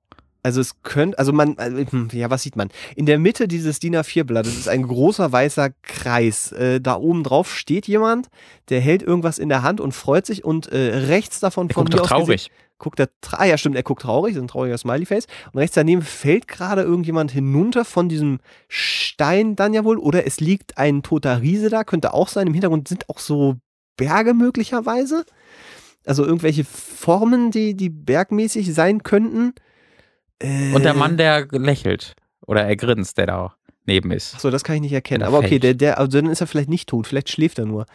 Also 0.44 0.62
es 0.62 0.82
könnte, 0.84 1.18
also 1.18 1.34
man, 1.34 1.58
also, 1.58 1.78
hm, 1.78 2.10
ja, 2.14 2.30
was 2.30 2.44
sieht 2.44 2.56
man? 2.56 2.70
In 2.96 3.08
der 3.08 3.18
Mitte 3.18 3.48
dieses 3.48 3.80
DIN 3.80 3.96
A4-Blattes 3.96 4.56
ist 4.56 4.70
ein 4.70 4.84
großer 4.88 5.32
weißer 5.32 5.72
Kreis. 5.82 6.52
Äh, 6.52 6.80
da 6.80 6.96
oben 6.98 7.24
drauf 7.24 7.54
steht 7.54 7.88
jemand, 7.88 8.28
der 8.70 8.80
hält 8.80 9.02
irgendwas 9.02 9.40
in 9.40 9.50
der 9.50 9.64
Hand 9.64 9.82
und 9.82 9.92
freut 9.94 10.26
sich 10.28 10.44
und 10.46 10.68
äh, 10.68 10.96
rechts 11.08 11.40
davon 11.40 11.68
Er 11.70 11.74
von 11.74 11.86
guckt 11.86 11.96
mir 11.96 12.02
doch 12.04 12.12
aus 12.12 12.28
gesehen- 12.28 12.48
traurig. 12.48 12.52
Guckt 12.78 13.00
er, 13.00 13.10
ah, 13.32 13.46
ja 13.46 13.58
stimmt, 13.58 13.76
er 13.76 13.84
guckt 13.84 14.02
traurig, 14.02 14.36
ist 14.36 14.42
ein 14.42 14.48
trauriger 14.48 14.78
Smiley-Face. 14.78 15.28
Und 15.52 15.60
rechts 15.60 15.76
daneben 15.76 16.02
fällt 16.02 16.48
gerade 16.48 16.82
irgendjemand 16.82 17.32
hinunter 17.32 17.86
von 17.86 18.10
diesem 18.10 18.40
Stein 18.68 19.56
dann 19.56 19.74
ja 19.74 19.84
wohl. 19.84 19.98
Oder 19.98 20.26
es 20.26 20.40
liegt 20.40 20.78
ein 20.78 21.04
toter 21.04 21.42
Riese 21.42 21.70
da, 21.70 21.84
könnte 21.84 22.14
auch 22.14 22.28
sein. 22.28 22.48
Im 22.48 22.54
Hintergrund 22.54 22.88
sind 22.88 23.10
auch 23.10 23.20
so 23.20 23.56
Berge 23.98 24.34
möglicherweise. 24.34 25.26
Also 26.06 26.24
irgendwelche 26.24 26.66
Formen, 26.66 27.52
die, 27.52 27.76
die 27.76 27.90
bergmäßig 27.90 28.74
sein 28.74 29.04
könnten. 29.04 29.54
Äh, 30.40 30.74
Und 30.74 30.84
der 30.84 30.94
Mann, 30.94 31.18
der 31.18 31.48
lächelt. 31.52 32.16
Oder 32.46 32.66
er 32.66 32.76
grinst, 32.76 33.18
der 33.18 33.26
da 33.26 33.56
neben 33.86 34.12
ist. 34.12 34.36
Achso, 34.36 34.52
das 34.52 34.64
kann 34.64 34.76
ich 34.76 34.82
nicht 34.82 34.94
erkennen. 34.94 35.24
Aber 35.24 35.40
okay, 35.40 35.60
der, 35.60 35.74
der, 35.74 35.98
also 35.98 36.20
dann 36.20 36.30
ist 36.30 36.42
er 36.42 36.48
vielleicht 36.48 36.70
nicht 36.70 36.90
tot, 36.90 37.08
vielleicht 37.08 37.30
schläft 37.30 37.60
er 37.60 37.66
nur. 37.66 37.86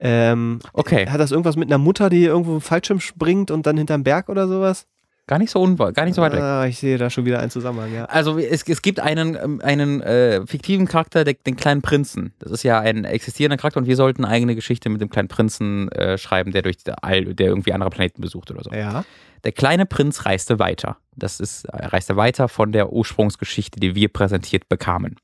Ähm, 0.00 0.60
Okay. 0.72 1.06
Hat 1.08 1.20
das 1.20 1.30
irgendwas 1.30 1.56
mit 1.56 1.68
einer 1.68 1.78
Mutter, 1.78 2.10
die 2.10 2.24
irgendwo 2.24 2.54
im 2.54 2.60
Fallschirm 2.60 3.00
springt 3.00 3.50
und 3.50 3.66
dann 3.66 3.76
hinterm 3.76 4.02
Berg 4.04 4.28
oder 4.28 4.48
sowas? 4.48 4.86
Gar 5.28 5.40
nicht 5.40 5.50
so 5.50 5.60
unwahr, 5.60 5.92
gar 5.92 6.04
nicht 6.04 6.14
so 6.14 6.22
weit 6.22 6.34
weg. 6.34 6.40
Ah, 6.40 6.66
ich 6.66 6.78
sehe 6.78 6.98
da 6.98 7.10
schon 7.10 7.24
wieder 7.24 7.40
einen 7.40 7.50
Zusammenhang, 7.50 7.92
ja. 7.92 8.04
Also 8.04 8.38
es, 8.38 8.62
es 8.62 8.80
gibt 8.80 9.00
einen, 9.00 9.34
ähm, 9.34 9.60
einen 9.60 10.00
äh, 10.00 10.46
fiktiven 10.46 10.86
Charakter, 10.86 11.24
der, 11.24 11.34
den 11.34 11.56
kleinen 11.56 11.82
Prinzen. 11.82 12.32
Das 12.38 12.52
ist 12.52 12.62
ja 12.62 12.78
ein 12.78 13.04
existierender 13.04 13.56
Charakter 13.56 13.80
und 13.80 13.88
wir 13.88 13.96
sollten 13.96 14.24
eine 14.24 14.32
eigene 14.32 14.54
Geschichte 14.54 14.88
mit 14.88 15.00
dem 15.00 15.10
kleinen 15.10 15.26
Prinzen 15.26 15.90
äh, 15.90 16.16
schreiben, 16.16 16.52
der 16.52 16.62
durch 16.62 16.76
der 16.76 17.02
All, 17.02 17.34
der 17.34 17.48
irgendwie 17.48 17.72
andere 17.72 17.90
Planeten 17.90 18.20
besucht 18.20 18.52
oder 18.52 18.62
so. 18.62 18.70
Ja. 18.70 19.04
Der 19.42 19.50
kleine 19.50 19.84
Prinz 19.84 20.26
reiste 20.26 20.60
weiter. 20.60 20.98
Das 21.16 21.40
ist, 21.40 21.64
er 21.64 21.92
reiste 21.92 22.14
weiter 22.14 22.48
von 22.48 22.70
der 22.70 22.92
Ursprungsgeschichte, 22.92 23.80
die 23.80 23.96
wir 23.96 24.08
präsentiert 24.08 24.68
bekamen. 24.68 25.16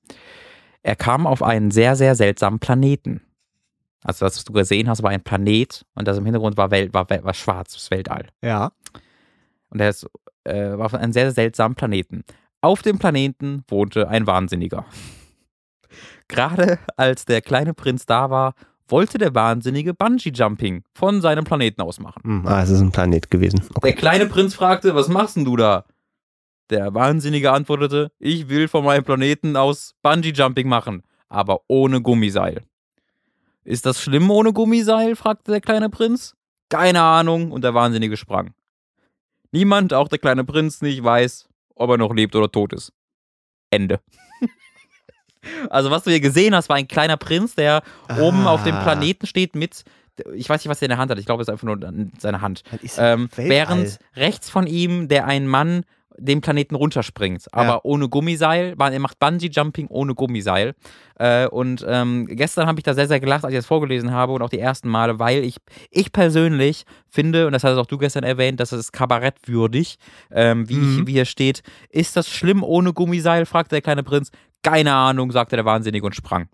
Er 0.83 0.97
kam 0.97 1.29
auf 1.29 1.45
einen 1.45 1.71
sehr, 1.71 1.95
sehr 1.95 2.17
seltsamen 2.17 2.59
Planeten. 2.59 3.21
Also 4.05 4.25
das, 4.25 4.37
was 4.37 4.45
du 4.45 4.53
gesehen 4.53 4.89
hast, 4.89 5.03
war 5.03 5.11
ein 5.11 5.23
Planet 5.23 5.85
und 5.95 6.09
das 6.09 6.19
im 6.19 6.25
Hintergrund 6.25 6.57
war, 6.57 6.71
Welt, 6.71 6.93
war, 6.93 7.09
war 7.09 7.35
schwarz, 7.35 7.75
das 7.75 7.91
Weltall. 7.91 8.27
Ja. 8.43 8.73
Und 9.71 9.81
er 9.81 9.91
ist, 9.91 10.07
äh, 10.45 10.77
war 10.77 10.87
auf 10.87 10.95
einem 10.95 11.13
sehr 11.13 11.31
seltsamen 11.31 11.75
Planeten. 11.77 12.25
Auf 12.61 12.83
dem 12.83 12.99
Planeten 12.99 13.65
wohnte 13.69 14.09
ein 14.09 14.27
Wahnsinniger. 14.27 14.85
Gerade 16.29 16.79
als 16.97 17.25
der 17.25 17.41
kleine 17.43 17.75
Prinz 17.75 18.07
da 18.07 18.31
war, 18.31 18.55
wollte 18.89 19.19
der 19.19 19.35
Wahnsinnige 19.35 19.95
Bungee-Jumping 19.95 20.83
von 20.95 21.21
seinem 21.21 21.45
Planeten 21.45 21.81
aus 21.81 22.01
machen. 22.01 22.23
Hm, 22.25 22.47
ah, 22.47 22.63
es 22.63 22.71
ist 22.71 22.81
ein 22.81 22.93
Planet 22.93 23.31
gewesen. 23.31 23.61
Der 23.61 23.77
Okay. 23.77 23.93
kleine 23.95 24.27
Prinz 24.27 24.55
fragte, 24.55 24.95
was 24.95 25.09
machst 25.09 25.37
denn 25.37 25.45
du 25.45 25.57
da? 25.57 25.85
Der 26.71 26.95
Wahnsinnige 26.95 27.53
antwortete, 27.53 28.13
ich 28.19 28.49
will 28.49 28.69
von 28.69 28.85
meinem 28.85 29.05
Planeten 29.05 29.57
aus 29.57 29.95
Bungee-Jumping 30.03 30.69
machen, 30.69 31.03
aber 31.29 31.61
ohne 31.69 32.01
Gummiseil. 32.03 32.63
Ist 33.65 33.87
das 33.87 34.01
schlimm 34.01 34.31
ohne 34.31 34.53
Gummiseil? 34.53 35.17
fragte 35.17 35.51
der 35.53 35.61
kleine 35.61 35.89
Prinz. 35.91 36.35
Keine 36.69 37.03
Ahnung, 37.03 37.53
und 37.53 37.63
der 37.65 37.75
Wahnsinnige 37.75 38.17
sprang. 38.17 38.55
Niemand, 39.53 39.93
auch 39.93 40.09
der 40.09 40.19
kleine 40.19 40.45
Prinz 40.45 40.81
nicht, 40.83 41.05
weiß, 41.05 41.49
ob 41.75 41.91
er 41.91 41.99
noch 41.99 42.15
lebt 42.15 42.35
oder 42.35 42.51
tot 42.51 42.73
ist. 42.73 42.93
Ende. 43.71 44.01
Also, 45.71 45.91
was 45.91 46.05
du 46.05 46.11
hier 46.11 46.21
gesehen 46.21 46.55
hast, 46.55 46.69
war 46.69 46.77
ein 46.77 46.87
kleiner 46.87 47.17
Prinz, 47.17 47.57
der 47.57 47.83
oben 48.21 48.47
auf 48.47 48.63
dem 48.63 48.77
Ah. 48.77 48.83
Planeten 48.85 49.27
steht 49.27 49.57
mit, 49.57 49.83
ich 50.35 50.49
weiß 50.49 50.61
nicht, 50.63 50.69
was 50.71 50.81
er 50.81 50.87
in 50.87 50.91
der 50.91 50.99
Hand 50.99 51.11
hat, 51.11 51.19
ich 51.19 51.27
glaube, 51.27 51.43
es 51.43 51.49
ist 51.49 51.53
einfach 51.53 51.67
nur 51.67 51.81
seine 52.19 52.41
Hand. 52.41 52.63
Ähm, 52.97 53.29
während 53.35 53.99
rechts 54.15 54.49
von 54.51 54.69
ihm 54.69 55.09
der 55.09 55.27
ein 55.27 55.49
Mann 55.49 55.83
den 56.19 56.41
Planeten 56.41 56.75
runterspringt, 56.75 57.47
aber 57.53 57.65
Ja. 57.75 57.81
ohne 57.85 58.09
Gummiseil. 58.09 58.75
Er 58.79 58.99
macht 58.99 59.19
Bungee-Jumping 59.19 59.87
ohne 59.89 60.15
Gummiseil. 60.15 60.75
Äh, 61.19 61.47
und 61.49 61.85
ähm, 61.89 62.27
gestern 62.27 62.67
habe 62.67 62.79
ich 62.81 62.85
da 62.85 62.95
sehr, 62.95 63.09
sehr 63.09 63.21
gelacht, 63.21 63.45
als 63.45 63.53
ich 63.53 63.59
das 63.59 63.67
vorgelesen 63.67 64.11
habe 64.13 64.33
und 64.33 64.43
auch 64.43 64.51
die 64.51 64.59
ersten 64.59 64.89
Male, 64.89 65.19
weil 65.19 65.45
ich, 65.45 65.57
ich 65.91 66.13
persönlich 66.13 66.85
finde, 67.09 67.47
und 67.47 67.53
das 67.53 67.65
hast 67.65 67.77
auch 67.79 67.87
du 67.87 67.99
gestern 67.99 68.25
erwähnt, 68.25 68.61
dass 68.61 68.73
es 68.73 68.93
kabarettwürdig, 68.93 69.97
ähm, 70.31 70.69
wie, 70.69 70.75
Mhm. 70.77 70.99
ich, 71.01 71.07
wie 71.07 71.13
hier 71.13 71.25
steht. 71.25 71.63
Ist 71.91 72.17
das 72.17 72.29
schlimm 72.29 72.63
ohne 72.63 72.93
Gummiseil? 72.93 73.47
fragte 73.47 73.75
der 73.77 73.83
kleine 73.83 74.03
Prinz. 74.03 74.31
Keine 74.63 74.93
Ahnung, 74.95 75.31
sagte 75.33 75.57
der 75.57 75.65
Wahnsinnige 75.65 76.05
und 76.07 76.15
sprang. 76.15 76.49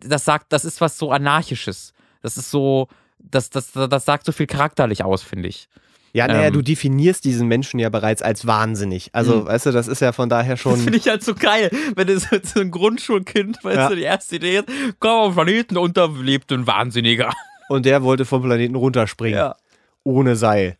Das 0.00 0.24
sagt, 0.24 0.52
das 0.52 0.64
ist 0.64 0.80
was 0.80 0.98
so 0.98 1.10
Anarchisches. 1.12 1.92
Das 2.22 2.36
ist 2.36 2.50
so, 2.50 2.88
das, 3.18 3.50
das, 3.50 3.72
das 3.72 4.04
sagt 4.04 4.26
so 4.26 4.32
viel 4.32 4.46
charakterlich 4.46 5.04
aus, 5.04 5.22
finde 5.22 5.48
ich. 5.48 5.68
Ja, 6.14 6.26
naja, 6.28 6.48
Ähm. 6.48 6.52
du 6.52 6.62
definierst 6.62 7.24
diesen 7.24 7.48
Menschen 7.48 7.80
ja 7.80 7.88
bereits 7.88 8.20
als 8.20 8.46
wahnsinnig. 8.46 9.08
Also, 9.14 9.36
Mhm. 9.42 9.46
weißt 9.46 9.66
du, 9.66 9.70
das 9.72 9.88
ist 9.88 10.00
ja 10.00 10.12
von 10.12 10.28
daher 10.28 10.52
Das 10.54 10.60
schon. 10.60 10.76
finde 10.78 10.98
ich 10.98 11.08
halt 11.08 11.24
so 11.24 11.34
geil, 11.34 11.70
wenn 11.96 12.06
du 12.06 12.18
so, 12.18 12.26
so 12.42 12.60
ein 12.60 12.70
Grundschulkind, 12.70 13.64
weißt 13.64 13.76
Ja. 13.76 13.88
du, 13.88 13.96
die 13.96 14.02
erste 14.02 14.36
Idee 14.36 14.58
ist, 14.58 14.66
komm 14.98 15.10
auf 15.10 15.28
den 15.28 15.34
Planeten 15.34 15.76
und 15.78 15.96
da 15.96 16.06
lebt 16.06 16.52
ein 16.52 16.66
Wahnsinniger. 16.66 17.30
Und 17.68 17.86
der 17.86 18.02
wollte 18.02 18.26
vom 18.26 18.42
Planeten 18.42 18.74
runterspringen. 18.74 19.38
Ja. 19.38 19.56
Ohne 20.04 20.36
Seil. 20.36 20.76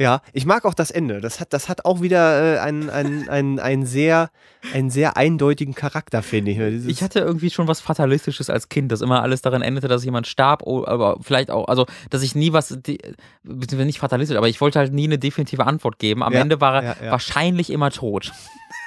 Ja, 0.00 0.22
ich 0.32 0.46
mag 0.46 0.64
auch 0.64 0.74
das 0.74 0.92
Ende. 0.92 1.20
Das 1.20 1.40
hat, 1.40 1.52
das 1.52 1.68
hat 1.68 1.84
auch 1.84 2.00
wieder 2.00 2.56
äh, 2.56 2.58
einen, 2.60 2.88
einen, 2.88 3.28
einen, 3.28 3.58
einen, 3.58 3.84
sehr, 3.84 4.30
einen 4.72 4.90
sehr 4.90 5.16
eindeutigen 5.16 5.74
Charakter, 5.74 6.22
finde 6.22 6.52
ich. 6.52 6.58
Dieses, 6.58 6.86
Ich 6.86 7.02
hatte 7.02 7.18
irgendwie 7.18 7.50
schon 7.50 7.66
was 7.66 7.80
Fatalistisches 7.80 8.48
als 8.48 8.68
Kind, 8.68 8.92
dass 8.92 9.00
immer 9.00 9.22
alles 9.22 9.42
darin 9.42 9.60
endete, 9.60 9.88
dass 9.88 10.04
jemand 10.04 10.28
starb, 10.28 10.62
oh, 10.62 10.84
aber 10.86 11.18
vielleicht 11.20 11.50
auch, 11.50 11.66
also, 11.66 11.86
dass 12.10 12.22
ich 12.22 12.36
nie 12.36 12.52
was, 12.52 12.68
beziehungsweise 12.68 13.84
nicht 13.86 13.98
fatalistisch, 13.98 14.36
aber 14.36 14.48
ich 14.48 14.60
wollte 14.60 14.78
halt 14.78 14.92
nie 14.92 15.04
eine 15.04 15.18
definitive 15.18 15.66
Antwort 15.66 15.98
geben. 15.98 16.22
Am 16.22 16.32
Ja, 16.32 16.40
Ende 16.42 16.60
war 16.60 16.76
er 16.76 16.82
ja, 16.82 16.96
ja. 17.06 17.10
wahrscheinlich 17.10 17.70
immer 17.70 17.90
tot. 17.90 18.30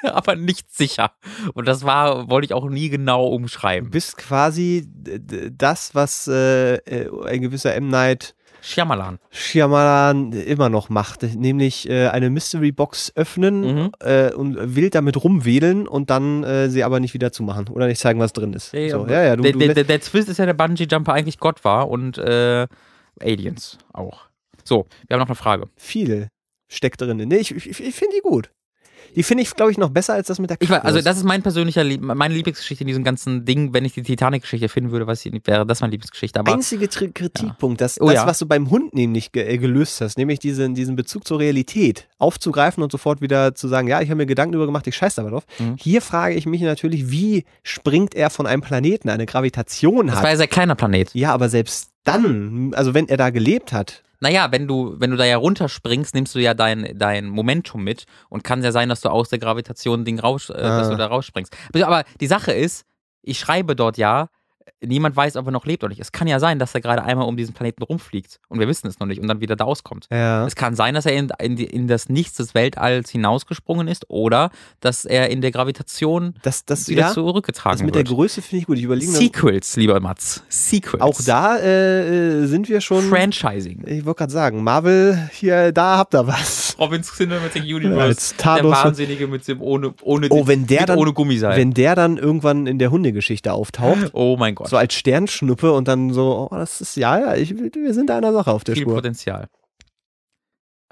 aber 0.03 0.35
nicht 0.35 0.73
sicher. 0.73 1.11
Und 1.53 1.67
das 1.67 1.83
war, 1.83 2.29
wollte 2.29 2.45
ich 2.45 2.53
auch 2.53 2.69
nie 2.69 2.89
genau 2.89 3.27
du 3.29 3.35
umschreiben. 3.35 3.89
bist 3.89 4.17
quasi 4.17 4.87
das, 4.87 5.93
was 5.93 6.27
äh, 6.27 6.75
äh, 6.75 7.09
ein 7.27 7.41
gewisser 7.41 7.75
M. 7.75 7.89
Night 7.89 8.33
Shyamalan. 8.61 9.19
Shyamalan 9.31 10.31
immer 10.33 10.69
noch 10.69 10.89
macht, 10.89 11.23
nämlich 11.23 11.89
äh, 11.89 12.07
eine 12.07 12.29
Mystery 12.29 12.71
Box 12.71 13.11
öffnen 13.15 13.61
Mhm. 13.61 13.91
äh, 13.99 14.31
und 14.33 14.75
wild 14.75 14.95
damit 14.95 15.23
rumwedeln 15.23 15.87
und 15.87 16.09
dann 16.09 16.43
äh, 16.43 16.69
sie 16.69 16.83
aber 16.83 16.99
nicht 16.99 17.13
wieder 17.13 17.31
zumachen 17.31 17.67
oder 17.69 17.87
nicht 17.87 17.99
zeigen, 17.99 18.19
was 18.19 18.33
drin 18.33 18.53
ist. 18.53 18.73
Ja, 18.73 18.89
so, 18.89 19.07
ja, 19.07 19.23
ja, 19.23 19.35
du, 19.35 19.43
der, 19.43 19.73
der, 19.73 19.83
der, 19.83 19.99
Twist 19.99 20.29
ist 20.29 20.37
ja, 20.37 20.45
der 20.45 20.53
Bungee-Jumper 20.53 21.13
eigentlich 21.13 21.39
Gott 21.39 21.63
war 21.63 21.89
und 21.89 22.17
äh, 22.17 22.67
Aliens 23.19 23.77
auch. 23.93 24.27
So, 24.63 24.85
wir 25.07 25.15
haben 25.15 25.21
noch 25.21 25.27
eine 25.27 25.35
Frage. 25.35 25.67
viel 25.75 26.27
steckt 26.71 27.01
drin. 27.01 27.17
Nee, 27.17 27.37
ich, 27.37 27.51
ich, 27.53 27.67
ich 27.67 27.95
finde 27.95 28.15
die 28.15 28.21
gut. 28.21 28.49
Die 29.15 29.23
finde 29.23 29.43
ich, 29.43 29.55
glaube 29.55 29.71
ich, 29.71 29.77
noch 29.77 29.89
besser 29.89 30.13
als 30.13 30.27
das 30.27 30.39
mit 30.39 30.49
der 30.49 30.57
Ich 30.59 30.69
weiß, 30.69 30.83
also 30.83 31.01
das 31.01 31.17
ist 31.17 31.23
mein 31.23 31.41
persönlicher, 31.41 31.83
meine 31.99 32.33
Lieblingsgeschichte 32.33 32.83
in 32.83 32.87
diesem 32.87 33.03
ganzen 33.03 33.45
Ding. 33.45 33.73
Wenn 33.73 33.85
ich 33.85 33.93
die 33.93 34.03
Titanic-Geschichte 34.03 34.69
finden 34.69 34.91
würde, 34.91 35.07
was 35.07 35.25
ich, 35.25 35.33
wäre 35.45 35.65
das 35.65 35.81
meine 35.81 35.91
Lieblingsgeschichte. 35.91 36.39
Aber 36.39 36.53
einzige 36.53 36.89
Tri 36.89 37.11
Kritikpunkt, 37.11 37.81
das, 37.81 37.99
Oh 37.99 38.05
das 38.05 38.15
ja. 38.15 38.27
was 38.27 38.39
du 38.39 38.45
beim 38.45 38.69
Hund 38.69 38.93
nämlich 38.93 39.31
ge 39.31 39.43
äh, 39.43 39.57
gelöst 39.57 40.01
hast, 40.01 40.17
nämlich 40.17 40.39
diesen, 40.39 40.75
diesen 40.75 40.95
Bezug 40.95 41.27
zur 41.27 41.39
Realität 41.39 42.07
aufzugreifen 42.17 42.83
und 42.83 42.91
sofort 42.91 43.21
wieder 43.21 43.55
zu 43.55 43.67
sagen, 43.67 43.87
ja, 43.87 44.01
ich 44.01 44.09
habe 44.09 44.17
mir 44.17 44.25
Gedanken 44.25 44.53
darüber 44.53 44.67
gemacht, 44.67 44.87
ich 44.87 44.95
scheiße 44.95 45.21
aber 45.21 45.31
drauf. 45.31 45.45
Mhm. 45.59 45.75
Hier 45.77 46.01
frage 46.01 46.35
ich 46.35 46.45
mich 46.45 46.61
natürlich, 46.61 47.11
wie 47.11 47.45
springt 47.63 48.15
er 48.15 48.29
von 48.29 48.47
einem 48.47 48.61
Planeten, 48.61 49.09
eine 49.09 49.25
Gravitation 49.25 50.07
das 50.07 50.17
hat? 50.17 50.23
war 50.23 50.31
ja 50.31 50.37
sehr 50.37 50.47
kleiner 50.47 50.75
Planet. 50.75 51.13
Ja, 51.13 51.33
aber 51.33 51.49
selbst 51.49 51.89
dann, 52.03 52.73
also 52.73 52.93
wenn 52.93 53.09
er 53.09 53.17
da 53.17 53.29
gelebt 53.29 53.73
hat, 53.73 54.03
Naja, 54.21 54.51
wenn 54.51 54.67
du, 54.67 54.95
wenn 54.99 55.11
du 55.11 55.17
da 55.17 55.25
ja 55.25 55.35
runterspringst, 55.37 56.13
nimmst 56.15 56.33
du 56.35 56.39
ja 56.39 56.53
dein, 56.53 56.93
dein 56.95 57.27
Momentum 57.27 57.83
mit 57.83 58.05
und 58.29 58.43
kann 58.43 58.63
ja 58.63 58.71
sein, 58.71 58.87
dass 58.87 59.01
du 59.01 59.09
aus 59.09 59.29
der 59.29 59.39
Gravitation 59.39 60.05
Ding 60.05 60.19
raus, 60.19 60.49
äh, 60.49 60.53
dass 60.61 60.87
Ah. 60.87 60.91
du 60.91 60.97
da 60.97 61.07
rausspringst. 61.07 61.55
Aber 61.83 62.03
die 62.19 62.27
Sache 62.27 62.51
ist, 62.53 62.85
ich 63.23 63.39
schreibe 63.39 63.75
dort 63.75 63.97
ja, 63.97 64.27
niemand 64.83 65.15
weiß, 65.15 65.35
ob 65.35 65.45
er 65.47 65.51
noch 65.51 65.65
lebt 65.65 65.83
oder 65.83 65.89
nicht. 65.89 66.01
Es 66.01 66.11
kann 66.11 66.27
ja 66.27 66.39
sein, 66.39 66.59
dass 66.59 66.73
er 66.73 66.81
gerade 66.81 67.03
einmal 67.03 67.27
um 67.27 67.37
diesen 67.37 67.53
Planeten 67.53 67.83
rumfliegt 67.83 68.39
und 68.49 68.59
wir 68.59 68.67
wissen 68.67 68.87
es 68.87 68.99
noch 68.99 69.07
nicht 69.07 69.21
und 69.21 69.27
dann 69.27 69.41
wieder 69.41 69.55
da 69.55 69.65
auskommt. 69.65 70.07
ja. 70.11 70.45
Es 70.45 70.55
kann 70.55 70.75
sein, 70.75 70.93
dass 70.93 71.05
er 71.05 71.13
in, 71.13 71.31
in, 71.39 71.57
in 71.57 71.87
das 71.87 72.09
Nichts 72.09 72.37
des 72.37 72.53
Weltalls 72.53 73.09
hinausgesprungen 73.09 73.87
ist 73.87 74.09
oder 74.09 74.51
dass 74.79 75.05
er 75.05 75.29
in 75.29 75.41
der 75.41 75.51
Gravitation 75.51 76.35
das, 76.41 76.65
das, 76.65 76.87
wieder 76.87 77.01
ja, 77.01 77.11
zurückgetragen 77.11 77.79
das 77.79 77.85
mit 77.85 77.95
der 77.95 78.01
wird. 78.01 78.09
Größe 78.09 78.41
finde 78.41 78.61
ich 78.61 78.67
gut. 78.67 78.77
Ich 78.77 78.83
überlege 78.83 79.11
Sequels, 79.11 79.75
lieber 79.75 79.99
Mats. 79.99 80.43
Sequels. 80.49 81.01
auch 81.01 81.19
da 81.25 81.57
äh, 81.57 82.43
äh, 82.43 82.45
sind 82.47 82.69
wir 82.69 82.81
schon. 82.81 83.03
Franchising. 83.03 83.83
Ich 83.85 84.05
wollte 84.05 84.19
gerade 84.19 84.31
sagen, 84.31 84.63
Marvel, 84.63 85.29
hier, 85.33 85.71
da 85.71 85.97
habt 85.97 86.13
ihr 86.15 86.25
was. 86.27 86.70
Robin 86.81 87.03
Cinematic 87.03 87.63
Als 87.97 88.35
der 88.35 88.37
Thanos. 88.43 88.71
Wahnsinnige 88.83 89.27
mit 89.27 89.47
dem 89.47 89.61
ohne, 89.61 89.93
ohne, 90.01 90.27
Oh, 90.31 90.47
wenn 90.47 90.65
der 90.65 90.81
mit 90.81 90.89
dann- 90.89 90.97
ohne 90.99 91.13
Gummiseil. 91.13 91.55
Wenn 91.57 91.73
der 91.73 91.95
dann 91.95 92.17
irgendwann 92.17 92.65
in 92.67 92.79
der 92.79 92.89
Hundegeschichte 92.91 93.53
auftaucht, 93.53 94.09
oh 94.13 94.35
mein 94.37 94.55
Gott. 94.55 94.67
so 94.69 94.77
als 94.77 94.93
Sternschnuppe 94.95 95.71
und 95.73 95.87
dann 95.87 96.11
so, 96.11 96.49
oh, 96.51 96.55
das 96.55 96.81
ist, 96.81 96.97
ja, 96.97 97.19
ja, 97.19 97.35
ich, 97.35 97.55
wir 97.55 97.93
sind 97.93 98.09
da 98.09 98.17
einer 98.17 98.33
Sache 98.33 98.51
auf 98.51 98.63
der 98.63 98.73
Viel 98.75 98.83
Spur. 98.83 98.95
Potenzial. 98.95 99.47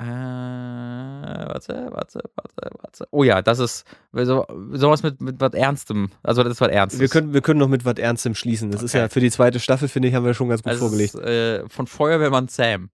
Äh, 0.01 0.05
warte, 0.05 1.89
warte, 1.91 2.19
warte, 2.35 2.71
warte. 2.81 3.07
Oh 3.11 3.23
ja, 3.23 3.41
das 3.41 3.59
ist 3.59 3.83
so, 4.13 4.45
sowas 4.71 5.03
mit, 5.03 5.19
mit 5.21 5.41
was 5.41 5.53
Ernstem. 5.53 6.09
Also 6.23 6.43
das 6.43 6.53
ist 6.53 6.61
was 6.61 6.69
Ernstes. 6.69 7.01
Wir 7.01 7.09
können, 7.09 7.33
wir 7.33 7.41
können 7.41 7.59
noch 7.59 7.67
mit 7.67 7.83
was 7.83 7.95
Ernstem 7.97 8.33
schließen. 8.35 8.71
Das 8.71 8.81
ist 8.81 8.91
Okay. 8.95 9.03
ja 9.03 9.09
für 9.09 9.19
die 9.19 9.29
zweite 9.31 9.59
Staffel, 9.59 9.87
finde 9.89 10.07
ich, 10.07 10.13
haben 10.15 10.25
wir 10.25 10.33
schon 10.33 10.47
ganz 10.49 10.63
gut 10.63 10.69
Also 10.71 10.87
vorgelegt. 10.87 11.15
ist, 11.15 11.21
äh, 11.21 11.67
von 11.67 11.85
Feuerwehrmann 11.87 12.47
Sam. 12.47 12.89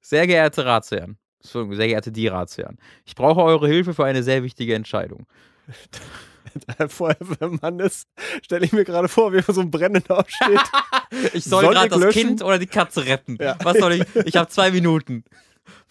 Sehr 0.00 0.26
geehrte 0.26 0.64
Ratsherren, 0.64 1.18
sehr 1.42 1.88
geehrte 1.88 2.12
die 2.12 2.28
Ratsherren, 2.28 2.78
ich 3.04 3.14
brauche 3.14 3.42
eure 3.42 3.68
Hilfe 3.68 3.94
für 3.94 4.04
eine 4.04 4.22
sehr 4.22 4.42
wichtige 4.42 4.74
Entscheidung. 4.74 5.26
Feuerwehrmann 6.88 7.80
ist, 7.80 8.08
stelle 8.42 8.66
ich 8.66 8.72
mir 8.72 8.84
gerade 8.84 9.08
vor, 9.08 9.32
wie 9.32 9.38
er 9.38 9.54
so 9.54 9.60
ein 9.60 9.70
Brennen 9.70 10.04
aufsteht. 10.08 10.60
Ich 11.34 11.44
soll 11.44 11.62
Soll 11.64 11.74
gerade 11.74 11.90
das 11.90 11.98
löschen? 11.98 12.22
Kind 12.22 12.42
oder 12.42 12.58
die 12.58 12.66
Katze 12.66 13.04
retten. 13.04 13.36
Ja. 13.38 13.58
Was 13.62 13.76
soll 13.76 13.92
ich? 13.92 14.04
Ich 14.24 14.34
habe 14.34 14.48
zwei 14.48 14.70
Minuten. 14.70 15.24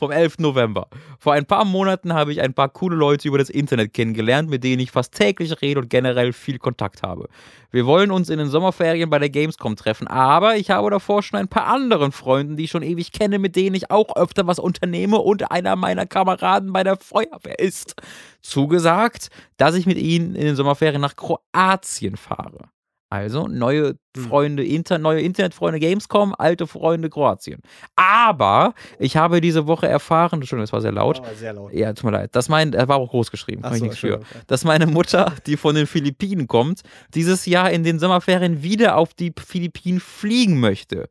Vom 0.01 0.09
11. 0.09 0.39
November. 0.39 0.87
Vor 1.19 1.33
ein 1.33 1.45
paar 1.45 1.63
Monaten 1.63 2.13
habe 2.13 2.31
ich 2.31 2.41
ein 2.41 2.55
paar 2.55 2.69
coole 2.69 2.95
Leute 2.95 3.27
über 3.27 3.37
das 3.37 3.51
Internet 3.51 3.93
kennengelernt, 3.93 4.49
mit 4.49 4.63
denen 4.63 4.81
ich 4.81 4.89
fast 4.89 5.13
täglich 5.13 5.61
rede 5.61 5.79
und 5.79 5.91
generell 5.91 6.33
viel 6.33 6.57
Kontakt 6.57 7.03
habe. 7.03 7.29
Wir 7.69 7.85
wollen 7.85 8.09
uns 8.09 8.29
in 8.29 8.39
den 8.39 8.49
Sommerferien 8.49 9.11
bei 9.11 9.19
der 9.19 9.29
Gamescom 9.29 9.75
treffen, 9.75 10.07
aber 10.07 10.57
ich 10.57 10.71
habe 10.71 10.89
davor 10.89 11.21
schon 11.21 11.39
ein 11.39 11.47
paar 11.47 11.67
anderen 11.67 12.11
Freunden, 12.11 12.57
die 12.57 12.63
ich 12.63 12.71
schon 12.71 12.81
ewig 12.81 13.11
kenne, 13.11 13.37
mit 13.37 13.55
denen 13.55 13.75
ich 13.75 13.91
auch 13.91 14.15
öfter 14.15 14.47
was 14.47 14.57
unternehme 14.57 15.19
und 15.19 15.51
einer 15.51 15.75
meiner 15.75 16.07
Kameraden 16.07 16.73
bei 16.73 16.83
der 16.83 16.97
Feuerwehr 16.97 17.59
ist. 17.59 17.93
Zugesagt, 18.41 19.29
dass 19.57 19.75
ich 19.75 19.85
mit 19.85 19.97
ihnen 19.99 20.33
in 20.33 20.45
den 20.45 20.55
Sommerferien 20.55 21.01
nach 21.01 21.15
Kroatien 21.15 22.17
fahre. 22.17 22.69
Also 23.11 23.47
neue 23.47 23.95
Hm. 24.15 24.23
Freunde, 24.25 24.65
Inter, 24.65 24.97
neue 24.97 25.21
Internetfreunde 25.21 25.79
Gamescom, 25.79 26.33
alte 26.37 26.65
Freunde 26.65 27.09
Kroatien. 27.09 27.61
Aber 27.95 28.73
ich 28.99 29.17
habe 29.17 29.41
diese 29.41 29.67
Woche 29.67 29.87
erfahren, 29.87 30.39
Entschuldigung, 30.39 30.63
das 30.63 30.73
war 30.73 30.81
sehr 30.81 30.93
laut. 30.93 31.21
Oh, 31.21 31.35
sehr 31.35 31.53
laut. 31.53 31.73
Ja, 31.73 31.93
tut 31.93 32.05
mir 32.05 32.11
leid. 32.11 32.29
Das 32.33 32.49
mein, 32.49 32.73
er 32.73 32.87
war 32.87 32.97
auch 32.97 33.09
groß 33.09 33.31
geschrieben, 33.31 33.61
kann 33.61 33.73
ich 33.73 33.79
so, 33.79 33.85
nichts 33.85 33.99
für. 33.99 34.15
Entschuldigung. 34.15 34.43
Dass 34.47 34.63
meine 34.63 34.87
Mutter, 34.87 35.33
die 35.45 35.57
von 35.57 35.75
den 35.75 35.87
Philippinen 35.87 36.47
kommt, 36.47 36.81
dieses 37.13 37.45
Jahr 37.45 37.71
in 37.71 37.83
den 37.83 37.99
Sommerferien 37.99 38.63
wieder 38.63 38.97
auf 38.97 39.13
die 39.13 39.33
Philippinen 39.37 39.99
fliegen 39.99 40.59
möchte. 40.59 41.09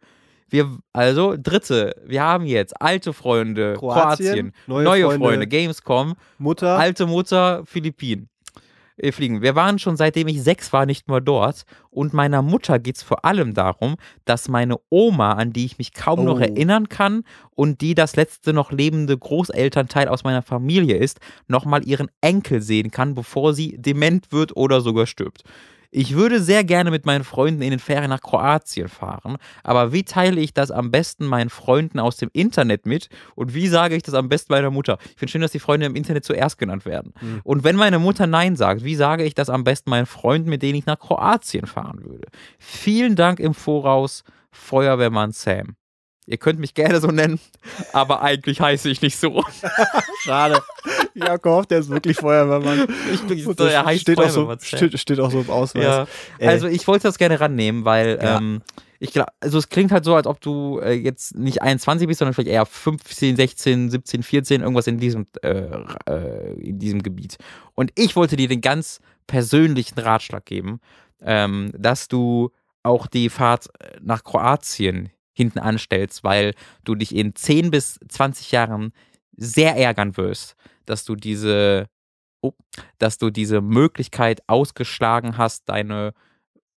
Wir, 0.49 0.69
also, 0.93 1.37
dritte, 1.39 1.95
wir 2.05 2.23
haben 2.23 2.45
jetzt 2.45 2.81
alte 2.81 3.13
Freunde, 3.13 3.75
Kroatien, 3.75 4.27
Kroatien, 4.27 4.53
neue 4.67 4.85
neue, 4.85 5.05
Freunde, 5.05 5.27
Freunde, 5.27 5.47
Gamescom, 5.47 6.15
Mutter, 6.39 6.79
alte 6.79 7.07
Mutter, 7.07 7.63
Philippinen. 7.67 8.29
Äh, 9.03 9.13
Fliegen. 9.13 9.41
Wir 9.43 9.55
waren 9.55 9.79
schon 9.79 9.97
seitdem 9.97 10.29
ich 10.29 10.43
sechs 10.43 10.73
war 10.73 10.87
nicht 10.87 11.09
mehr 11.09 11.21
dort 11.21 11.63
und 11.91 12.13
meiner 12.13 12.43
Mutter 12.43 12.79
geht 12.79 12.97
es 12.97 13.03
vor 13.03 13.25
allem 13.25 13.55
darum, 13.55 13.97
dass 14.25 14.49
meine 14.49 14.77
Oma, 14.91 15.33
an 15.33 15.53
die 15.53 15.65
ich 15.65 15.79
mich 15.79 15.93
kaum 15.93 16.25
noch 16.25 16.39
Oh. 16.39 16.43
erinnern 16.43 16.89
kann 16.89 17.25
und 17.55 17.81
die 17.81 17.95
das 17.95 18.17
letzte 18.17 18.53
noch 18.53 18.73
lebende 18.73 19.17
Großelternteil 19.17 20.09
aus 20.09 20.25
meiner 20.25 20.43
Familie 20.43 20.97
ist, 20.97 21.21
nochmal 21.49 21.87
ihren 21.87 22.09
Enkel 22.21 22.61
sehen 22.63 22.91
kann, 22.91 23.15
bevor 23.15 23.55
sie 23.55 23.77
dement 23.79 24.33
wird 24.33 24.57
oder 24.57 24.81
sogar 24.81 25.07
stirbt. 25.07 25.43
Ich 25.91 26.15
würde 26.15 26.41
sehr 26.41 26.63
gerne 26.63 26.91
mit 26.91 27.05
meinen 27.05 27.25
Freunden 27.25 27.63
in 27.63 27.71
den 27.71 27.81
Ferien 27.81 28.11
nach 28.11 28.21
Kroatien 28.21 28.89
fahren, 28.89 29.39
aber 29.65 29.93
wie 29.93 30.05
teile 30.05 30.41
ich 30.41 30.55
das 30.55 30.71
am 30.71 30.91
besten 30.91 31.27
meinen 31.27 31.51
Freunden 31.51 31.99
aus 31.99 32.17
dem 32.17 32.31
Internet 32.33 32.87
mit 32.87 33.09
und 33.35 33.55
wie 33.55 33.67
sage 33.67 33.97
ich 33.97 34.05
das 34.05 34.15
am 34.15 34.29
besten 34.29 34.53
meiner 34.53 34.71
Mutter? 34.71 34.99
Ich 35.03 35.19
finde 35.19 35.33
schön, 35.33 35.41
dass 35.41 35.53
die 35.53 35.59
Freunde 35.59 35.87
im 35.87 35.97
Internet 35.97 36.25
zuerst 36.25 36.59
genannt 36.59 36.85
werden. 36.85 37.13
Mhm. 37.21 37.41
Und 37.43 37.65
wenn 37.65 37.75
meine 37.75 37.99
Mutter 37.99 38.29
Nein 38.29 38.55
sagt, 38.55 38.85
wie 38.85 38.95
sage 38.95 39.25
ich 39.25 39.35
das 39.35 39.51
am 39.51 39.65
besten 39.65 39.91
meinen 39.91 40.07
Freunden, 40.07 40.49
mit 40.49 40.63
denen 40.63 40.79
ich 40.79 40.87
nach 40.87 40.99
Kroatien 40.99 41.67
fahren 41.67 42.05
würde? 42.05 42.29
Vielen 42.59 43.17
Dank 43.17 43.41
im 43.41 43.55
Voraus, 43.55 44.23
Feuerwehrmann 44.53 45.33
Sam. 45.33 45.77
Ihr 46.27 46.37
könnt 46.39 46.59
mich 46.61 46.75
gerne 46.75 47.01
so 47.01 47.09
nennen, 47.09 47.41
aber 47.93 48.23
eigentlich 48.23 48.61
heiße 48.61 48.89
ich 48.89 49.03
nicht 49.03 49.17
so. 49.19 49.45
Schade. 50.23 50.61
Ich 51.15 51.23
habe 51.23 51.39
gehofft, 51.39 51.71
der 51.71 51.81
ist 51.81 51.91
wirklich 51.91 52.17
Feuerwehrmann. 52.19 52.87
Ich 53.13 53.23
bin 53.23 53.39
so, 53.43 53.65
er 53.65 53.85
heißt 53.85 54.03
steht, 54.03 54.19
auch 54.19 54.25
so, 54.29 54.47
Feuerwehrmann. 54.47 54.61
steht, 54.61 54.99
steht 54.99 55.21
auch 55.21 55.31
so 55.31 55.41
im 55.41 55.51
Ausweis. 55.51 55.83
Ja. 55.85 56.07
Äh, 56.39 56.49
Also 56.49 56.67
ich 56.69 56.87
wollte 56.87 57.09
das 57.09 57.19
gerne 57.19 57.41
rannehmen, 57.41 57.85
weil 57.85 58.19
Ja. 58.23 58.39
ähm, 58.39 58.63
ich 59.03 59.13
glaube, 59.13 59.33
also 59.41 59.57
es 59.57 59.71
klingt 59.71 59.93
halt 59.93 60.05
so, 60.05 60.15
als 60.15 60.27
ob 60.27 60.43
du 60.43 60.79
äh, 60.81 60.93
jetzt 60.93 61.35
nicht 61.35 61.63
21 61.63 62.07
bist, 62.07 62.19
sondern 62.19 62.35
vielleicht 62.35 62.51
eher 62.51 62.67
15, 62.67 63.35
16, 63.35 63.91
17, 63.91 64.23
14, 64.23 64.61
irgendwas 64.61 64.87
in 64.87 64.99
diesem, 64.99 65.27
äh, 65.43 65.69
äh, 66.07 66.53
in 66.61 66.79
diesem 66.79 67.03
Gebiet. 67.03 67.39
Und 67.75 67.93
ich 67.95 68.15
wollte 68.15 68.37
dir 68.37 68.47
den 68.47 68.61
ganz 68.61 69.01
persönlichen 69.27 69.99
Ratschlag 69.99 70.45
geben, 70.45 70.81
ähm, 71.23 71.73
dass 71.79 72.09
du 72.09 72.51
auch 72.83 73.07
die 73.07 73.31
Fahrt 73.31 73.69
nach 74.03 74.23
Kroatien 74.23 75.09
hinten 75.33 75.59
anstellst, 75.59 76.25
weil 76.25 76.55
du 76.85 76.95
dich 76.95 77.15
in 77.15 77.35
10 77.35 77.71
bis 77.71 77.99
20 78.09 78.53
Jahren 78.53 78.93
sehr 79.37 79.77
ärgern 79.77 80.17
wirst, 80.17 80.55
dass 80.87 81.05
du 81.05 81.17
diese, 81.17 81.87
oh, 82.43 82.53
dass 82.99 83.19
du 83.19 83.31
diese 83.31 83.61
Möglichkeit 83.61 84.43
ausgeschlagen 84.47 85.39
hast, 85.39 85.69
deine 85.69 86.13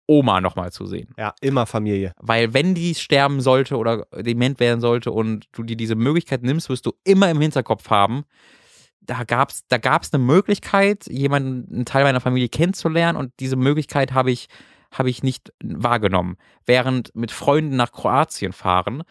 Oma 0.06 0.40
nochmal 0.40 0.70
zu 0.70 0.86
sehen. 0.86 1.14
ja, 1.18 1.34
immer 1.40 1.66
Familie. 1.66 2.12
Weil 2.20 2.52
wenn 2.52 2.74
die 2.74 2.94
sterben 2.94 3.40
sollte 3.40 3.76
oder 3.76 4.06
dement 4.14 4.60
werden 4.60 4.80
sollte 4.80 5.10
und 5.10 5.46
du 5.52 5.62
dir 5.62 5.76
diese 5.76 5.94
Möglichkeit 5.94 6.42
nimmst, 6.42 6.68
wirst 6.68 6.86
du 6.86 6.92
immer 7.04 7.30
im 7.30 7.40
Hinterkopf 7.40 7.88
haben, 7.90 8.24
da 9.00 9.24
gab's, 9.24 9.64
da 9.68 9.78
gab's 9.78 10.12
eine 10.12 10.22
Möglichkeit, 10.22 11.06
jemanden, 11.06 11.72
einen 11.74 11.84
Teil 11.84 12.04
meiner 12.04 12.20
Familie 12.20 12.48
kennenzulernen 12.48 13.18
und 13.18 13.32
diese 13.40 13.56
Möglichkeit 13.56 14.12
habe 14.12 14.30
ich, 14.30 14.48
habe 14.94 15.10
ich 15.10 15.22
nicht 15.22 15.52
wahrgenommen. 15.62 16.36
Während 16.66 17.14
mit 17.14 17.30
Freunden 17.30 17.76
nach 17.76 17.92
Kroatien 17.92 18.52
fahren, 18.52 19.02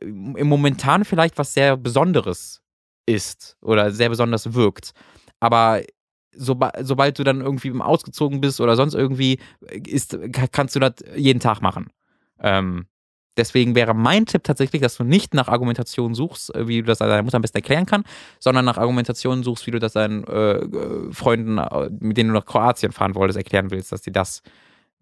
äh, 0.00 0.06
im 0.06 0.46
Momentan 0.46 1.04
vielleicht 1.04 1.38
was 1.38 1.54
sehr 1.54 1.76
Besonderes 1.76 2.62
ist 3.06 3.56
oder 3.60 3.90
sehr 3.90 4.08
besonders 4.08 4.54
wirkt. 4.54 4.92
Aber 5.40 5.82
soba 6.34 6.72
sobald 6.80 7.18
du 7.18 7.24
dann 7.24 7.40
irgendwie 7.40 7.72
ausgezogen 7.80 8.40
bist 8.40 8.60
oder 8.60 8.76
sonst 8.76 8.94
irgendwie, 8.94 9.38
ist, 9.86 10.18
ka- 10.32 10.46
kannst 10.50 10.74
du 10.76 10.80
das 10.80 10.94
jeden 11.16 11.40
Tag 11.40 11.60
machen. 11.60 11.88
Ähm, 12.40 12.86
deswegen 13.36 13.74
wäre 13.74 13.94
mein 13.94 14.26
Tipp 14.26 14.44
tatsächlich, 14.44 14.80
dass 14.80 14.96
du 14.96 15.04
nicht 15.04 15.34
nach 15.34 15.48
Argumentation 15.48 16.14
suchst, 16.14 16.54
äh, 16.54 16.68
wie 16.68 16.80
du 16.80 16.86
das 16.86 16.98
deiner 16.98 17.22
Mutter 17.22 17.36
am 17.36 17.42
besten 17.42 17.58
erklären 17.58 17.86
kann, 17.86 18.04
sondern 18.38 18.64
nach 18.64 18.78
Argumentation 18.78 19.42
suchst, 19.42 19.66
wie 19.66 19.72
du 19.72 19.78
das 19.78 19.92
deinen 19.94 20.24
äh, 20.24 20.52
äh, 20.58 21.12
Freunden, 21.12 21.58
äh, 21.58 21.90
mit 22.00 22.16
denen 22.16 22.30
du 22.30 22.34
nach 22.34 22.46
Kroatien 22.46 22.92
fahren 22.92 23.14
wolltest, 23.14 23.36
erklären 23.36 23.70
willst, 23.70 23.92
dass 23.92 24.02
dir 24.02 24.12
das 24.12 24.42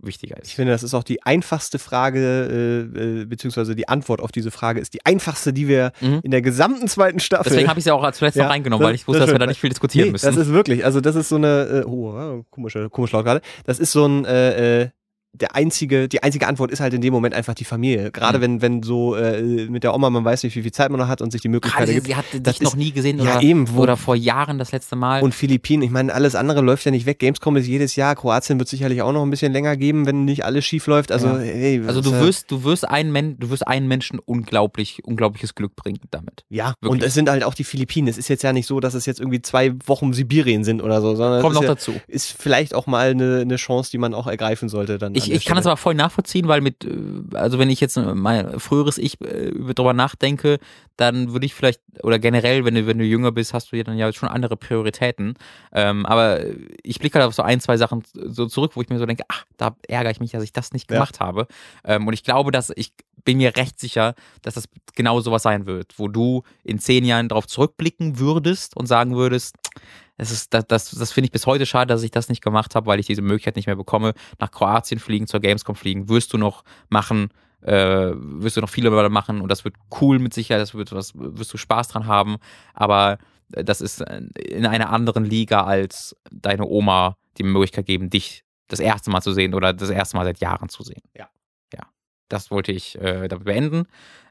wichtiger 0.02 0.36
Ich 0.38 0.50
ist. 0.50 0.52
finde, 0.52 0.72
das 0.72 0.82
ist 0.82 0.94
auch 0.94 1.02
die 1.04 1.22
einfachste 1.22 1.78
Frage, 1.78 2.88
äh, 2.94 3.20
äh, 3.20 3.24
beziehungsweise 3.24 3.74
die 3.74 3.88
Antwort 3.88 4.20
auf 4.20 4.32
diese 4.32 4.50
Frage 4.50 4.80
ist 4.80 4.94
die 4.94 5.04
einfachste, 5.06 5.52
die 5.52 5.68
wir 5.68 5.92
Mhm. 6.00 6.20
in 6.22 6.30
der 6.30 6.42
gesamten 6.42 6.88
zweiten 6.88 7.20
Staffel. 7.20 7.50
Deswegen 7.50 7.68
habe 7.68 7.78
ich 7.78 7.82
es 7.82 7.86
ja 7.86 7.94
auch 7.94 8.10
zuletzt 8.12 8.36
Ja, 8.36 8.44
noch 8.44 8.50
reingenommen, 8.50 8.80
das- 8.82 8.88
weil 8.88 8.94
ich 8.94 9.06
wusste, 9.06 9.20
das 9.20 9.26
dass 9.28 9.34
wir 9.34 9.38
da 9.38 9.46
nicht 9.46 9.60
viel 9.60 9.70
diskutieren 9.70 10.06
nee, 10.08 10.12
müssen. 10.12 10.26
Das 10.26 10.36
ist 10.36 10.52
wirklich, 10.52 10.84
also 10.84 11.00
das 11.00 11.16
ist 11.16 11.28
so 11.28 11.36
eine, 11.36 11.82
äh, 11.82 11.84
oh, 11.86 12.44
komische, 12.50 12.88
komisch 12.90 13.12
laut 13.12 13.24
gerade. 13.24 13.40
Das 13.64 13.78
ist 13.78 13.92
so 13.92 14.06
ein, 14.06 14.24
äh, 14.24 14.82
äh, 14.82 14.88
der 15.32 15.54
einzige, 15.54 16.08
die 16.08 16.22
einzige 16.24 16.48
Antwort 16.48 16.72
ist 16.72 16.80
halt 16.80 16.92
in 16.92 17.00
dem 17.00 17.12
Moment 17.12 17.34
einfach 17.34 17.54
die 17.54 17.64
Familie. 17.64 18.10
Gerade 18.10 18.38
Mhm. 18.38 18.42
wenn, 18.42 18.62
wenn 18.62 18.82
so 18.82 19.14
äh, 19.14 19.66
mit 19.70 19.84
der 19.84 19.94
Oma 19.94 20.10
man 20.10 20.24
weiß 20.24 20.42
nicht, 20.42 20.56
wie 20.56 20.62
viel 20.62 20.72
Zeit 20.72 20.90
man 20.90 20.98
noch 20.98 21.06
hat 21.08 21.22
und 21.22 21.30
sich 21.30 21.40
die 21.40 21.48
Möglichkeit 21.48 21.86
Gerade 21.86 21.92
sie, 21.92 21.96
ergibt. 21.98 22.06
sie 22.08 22.16
hat 22.38 22.46
Das 22.46 22.54
dich 22.58 22.62
noch 22.62 22.72
ist- 22.72 22.76
nie 22.78 22.90
gesehen 22.90 23.18
ja, 23.20 23.36
oder, 23.36 23.42
eben, 23.42 23.68
wo- 23.72 23.82
oder 23.82 23.96
vor 23.96 24.16
Jahren 24.16 24.58
das 24.58 24.72
letzte 24.72 24.96
Mal. 24.96 25.22
Und 25.22 25.32
Philippinen, 25.34 25.82
ich 25.82 25.90
meine, 25.90 26.12
alles 26.12 26.34
andere 26.34 26.62
läuft 26.62 26.84
ja 26.84 26.90
nicht 26.90 27.06
weg. 27.06 27.20
Gamescom 27.20 27.56
ist 27.56 27.68
jedes 27.68 27.94
Jahr. 27.96 28.16
Kroatien 28.16 28.58
wird 28.58 28.68
sicherlich 28.68 29.02
auch 29.02 29.12
noch 29.12 29.22
ein 29.22 29.30
bisschen 29.30 29.52
länger 29.52 29.76
geben, 29.76 30.04
wenn 30.04 30.24
nicht 30.24 30.44
alles 30.44 30.64
schief 30.64 30.86
läuft. 30.88 31.12
Also, 31.12 31.28
Ja. 31.28 31.38
hey, 31.38 31.80
also 31.86 32.00
du 32.00 32.10
wirst, 32.12 32.50
du 32.50 32.64
wirst 32.64 32.88
einen 32.88 33.12
Men 33.12 33.38
du 33.38 33.50
wirst 33.50 33.66
einen 33.66 33.86
Menschen 33.86 34.18
unglaublich, 34.18 35.04
unglaubliches 35.04 35.54
Glück 35.54 35.76
bringen 35.76 36.00
damit. 36.10 36.44
Ja, 36.48 36.74
Wirklich. 36.80 36.90
und 36.90 37.02
es 37.04 37.14
sind 37.14 37.30
halt 37.30 37.44
auch 37.44 37.54
die 37.54 37.64
Philippinen. 37.64 38.08
Es 38.08 38.18
ist 38.18 38.28
jetzt 38.28 38.42
ja 38.42 38.52
nicht 38.52 38.66
so, 38.66 38.80
dass 38.80 38.94
es 38.94 39.06
jetzt 39.06 39.20
irgendwie 39.20 39.40
zwei 39.42 39.72
Wochen 39.86 40.12
Sibirien 40.12 40.64
sind 40.64 40.82
oder 40.82 41.00
so, 41.00 41.14
sondern 41.14 41.40
Kommt 41.40 41.54
es 41.54 41.62
noch 41.62 41.62
ist, 41.76 41.86
ja, 41.86 41.92
dazu. 41.94 42.00
ist 42.08 42.32
vielleicht 42.36 42.74
auch 42.74 42.86
mal 42.88 43.10
eine, 43.10 43.38
eine 43.42 43.56
Chance, 43.56 43.90
die 43.92 43.98
man 43.98 44.12
auch 44.14 44.26
ergreifen 44.26 44.68
sollte. 44.68 44.98
Dann 44.98 45.14
Ich, 45.28 45.32
ich 45.32 45.44
kann 45.44 45.56
das 45.56 45.66
aber 45.66 45.76
voll 45.76 45.94
nachvollziehen, 45.94 46.48
weil 46.48 46.60
mit, 46.60 46.84
äh, 46.84 47.36
also 47.36 47.58
wenn 47.58 47.70
ich 47.70 47.80
jetzt 47.80 47.96
mein 47.96 48.58
früheres 48.60 48.98
Ich 48.98 49.20
äh, 49.20 49.48
über- 49.48 49.74
drüber 49.74 49.92
nachdenke, 49.92 50.58
dann 50.96 51.32
würde 51.32 51.46
ich 51.46 51.54
vielleicht, 51.54 51.80
oder 52.02 52.18
generell, 52.18 52.64
wenn 52.64 52.74
du, 52.74 52.86
wenn 52.86 52.98
du 52.98 53.04
jünger 53.04 53.32
bist, 53.32 53.54
hast 53.54 53.72
du 53.72 53.76
ja 53.76 53.84
dann 53.84 53.96
ja 53.96 54.12
schon 54.12 54.28
andere 54.28 54.56
Prioritäten. 54.56 55.34
Ähm, 55.72 56.04
aber 56.06 56.40
ich 56.82 56.98
blicke 56.98 57.18
halt 57.18 57.26
auf 57.28 57.34
so 57.34 57.42
ein, 57.42 57.60
zwei 57.60 57.76
Sachen 57.76 58.02
so 58.12 58.46
zurück, 58.46 58.72
wo 58.74 58.82
ich 58.82 58.88
mir 58.90 58.98
so 58.98 59.06
denke, 59.06 59.24
ach, 59.28 59.44
da 59.56 59.74
ärgere 59.88 60.10
ich 60.10 60.20
mich, 60.20 60.30
dass 60.32 60.42
ich 60.42 60.52
das 60.52 60.72
nicht 60.72 60.90
Ja. 60.90 60.96
gemacht 60.96 61.20
habe. 61.20 61.46
Ähm, 61.84 62.06
und 62.06 62.12
ich 62.12 62.22
glaube, 62.24 62.50
dass 62.50 62.70
ich 62.74 62.92
bin 63.24 63.38
mir 63.38 63.56
recht 63.56 63.78
sicher, 63.78 64.14
dass 64.42 64.54
das 64.54 64.68
genau 64.94 65.20
sowas 65.20 65.42
sein 65.42 65.66
wird, 65.66 65.98
wo 65.98 66.08
du 66.08 66.42
in 66.64 66.78
zehn 66.78 67.04
Jahren 67.04 67.28
darauf 67.28 67.46
zurückblicken 67.46 68.18
würdest 68.18 68.76
und 68.76 68.86
sagen 68.86 69.16
würdest, 69.16 69.56
das 70.16 70.30
ist, 70.30 70.52
das, 70.52 70.66
das, 70.66 70.90
das 70.90 71.12
finde 71.12 71.26
ich 71.26 71.32
bis 71.32 71.46
heute 71.46 71.64
schade, 71.64 71.88
dass 71.88 72.02
ich 72.02 72.10
das 72.10 72.28
nicht 72.28 72.42
gemacht 72.42 72.74
habe, 72.74 72.86
weil 72.86 73.00
ich 73.00 73.06
diese 73.06 73.22
Möglichkeit 73.22 73.56
nicht 73.56 73.66
mehr 73.66 73.76
bekomme. 73.76 74.12
Nach 74.38 74.50
Kroatien 74.50 75.00
fliegen, 75.00 75.26
zur 75.26 75.40
Gamescom 75.40 75.74
fliegen, 75.74 76.10
wirst 76.10 76.34
du 76.34 76.38
noch 76.38 76.62
machen, 76.90 77.30
äh, 77.62 78.10
wirst 78.14 78.56
du 78.56 78.60
noch 78.60 78.68
viele 78.68 78.90
Mal 78.90 79.08
machen 79.08 79.40
und 79.40 79.50
das 79.50 79.64
wird 79.64 79.76
cool 80.00 80.18
mit 80.18 80.34
Sicherheit, 80.34 80.60
das 80.60 80.74
wird 80.74 80.92
was, 80.92 81.12
wirst 81.14 81.52
du 81.52 81.56
Spaß 81.56 81.88
dran 81.88 82.06
haben, 82.06 82.36
aber 82.74 83.18
äh, 83.52 83.64
das 83.64 83.80
ist 83.80 84.02
äh, 84.02 84.20
in 84.34 84.66
einer 84.66 84.90
anderen 84.90 85.24
Liga 85.24 85.64
als 85.64 86.14
deine 86.30 86.66
Oma 86.66 87.16
die 87.38 87.42
Möglichkeit 87.42 87.86
geben, 87.86 88.10
dich 88.10 88.44
das 88.68 88.80
erste 88.80 89.10
Mal 89.10 89.22
zu 89.22 89.32
sehen 89.32 89.54
oder 89.54 89.72
das 89.72 89.90
erste 89.90 90.16
Mal 90.16 90.24
seit 90.24 90.40
Jahren 90.40 90.68
zu 90.68 90.82
sehen. 90.82 91.02
Ja. 91.16 91.28
Das 92.30 92.50
wollte 92.50 92.72
ich 92.72 92.98
äh, 93.00 93.28
damit 93.28 93.44
beenden. 93.44 93.86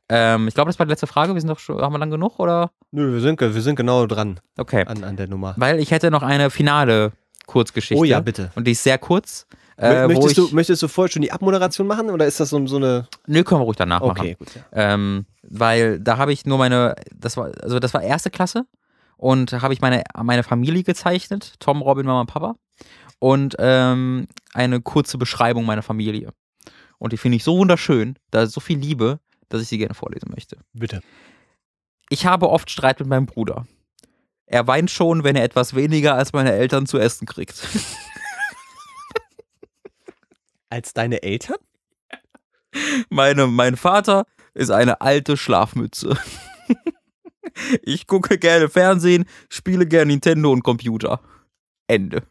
Ähm, 0.09 0.47
ich 0.47 0.55
glaube, 0.55 0.69
das 0.69 0.79
war 0.79 0.87
die 0.87 0.89
letzte 0.89 1.05
Frage. 1.05 1.35
Wir 1.35 1.41
sind 1.41 1.49
doch 1.49 1.59
schon, 1.59 1.79
haben 1.79 1.93
wir 1.93 1.99
lang 1.99 2.09
genug 2.09 2.39
oder? 2.39 2.71
Nö, 2.91 3.13
wir 3.13 3.21
sind, 3.21 3.39
wir 3.39 3.61
sind 3.61 3.75
genau 3.75 4.07
dran 4.07 4.39
Okay. 4.57 4.83
an, 4.87 5.03
an 5.03 5.15
der 5.15 5.27
Nummer. 5.27 5.53
Weil 5.57 5.79
ich 5.79 5.91
hätte 5.91 6.09
noch 6.09 6.23
eine 6.23 6.49
finale 6.49 7.11
Kurzgeschichte. 7.45 8.01
Oh 8.01 8.03
ja, 8.05 8.19
bitte. 8.19 8.51
Und 8.55 8.65
die 8.65 8.71
ist 8.71 8.83
sehr 8.83 8.97
kurz. 8.97 9.45
Äh, 9.77 10.07
möchtest, 10.07 10.37
du, 10.37 10.49
möchtest 10.51 10.81
du 10.83 10.87
vorher 10.87 11.11
schon 11.11 11.21
die 11.21 11.31
Abmoderation 11.31 11.87
machen 11.87 12.09
oder 12.09 12.25
ist 12.25 12.39
das 12.39 12.49
so, 12.49 12.65
so 12.67 12.77
eine. 12.77 13.07
Nö, 13.27 13.43
können 13.43 13.61
wir 13.61 13.65
ruhig 13.65 13.77
danach 13.77 14.01
machen. 14.01 14.19
Okay, 14.19 14.35
gut. 14.37 14.49
Ja. 14.55 14.93
Ähm, 14.93 15.25
weil 15.43 15.99
da 15.99 16.17
habe 16.17 16.33
ich 16.33 16.45
nur 16.45 16.57
meine, 16.57 16.95
das 17.15 17.37
war, 17.37 17.51
also 17.61 17.79
das 17.79 17.93
war 17.93 18.01
erste 18.01 18.29
Klasse 18.29 18.65
und 19.15 19.53
habe 19.53 19.73
ich 19.73 19.79
meine, 19.81 20.03
meine 20.21 20.43
Familie 20.43 20.83
gezeichnet, 20.83 21.53
Tom, 21.59 21.81
Robin, 21.81 22.05
Mama 22.05 22.21
und 22.21 22.27
Papa. 22.27 22.55
Und 23.19 23.55
ähm, 23.59 24.27
eine 24.53 24.81
kurze 24.81 25.17
Beschreibung 25.17 25.65
meiner 25.65 25.81
Familie. 25.81 26.31
Und 26.99 27.13
die 27.13 27.17
finde 27.17 27.37
ich 27.37 27.43
so 27.43 27.57
wunderschön, 27.57 28.17
da 28.29 28.43
ist 28.43 28.51
so 28.53 28.59
viel 28.59 28.77
Liebe, 28.77 29.19
dass 29.47 29.61
ich 29.61 29.67
sie 29.67 29.77
gerne 29.77 29.95
vorlesen 29.95 30.29
möchte. 30.33 30.57
Bitte. 30.73 31.01
Ich 32.09 32.25
habe 32.25 32.49
oft 32.49 32.69
Streit 32.69 32.99
mit 32.99 33.09
meinem 33.09 33.25
Bruder. 33.25 33.65
Er 34.45 34.67
weint 34.67 34.91
schon, 34.91 35.23
wenn 35.23 35.35
er 35.35 35.43
etwas 35.43 35.75
weniger 35.75 36.15
als 36.15 36.33
meine 36.33 36.51
Eltern 36.51 36.85
zu 36.85 36.97
essen 36.97 37.25
kriegt. 37.25 37.67
Als 40.71 40.93
deine 40.93 41.23
Eltern? 41.23 41.57
Meine, 43.09 43.47
mein 43.47 43.75
Vater 43.75 44.27
ist 44.53 44.69
eine 44.69 45.01
alte 45.01 45.35
Schlafmütze. 45.35 46.15
Ich 47.81 48.07
gucke 48.07 48.37
gerne 48.37 48.69
Fernsehen, 48.69 49.25
spiele 49.49 49.85
gerne 49.85 50.11
Nintendo 50.11 50.51
und 50.51 50.63
Computer. 50.63 51.19
Ende. 51.87 52.23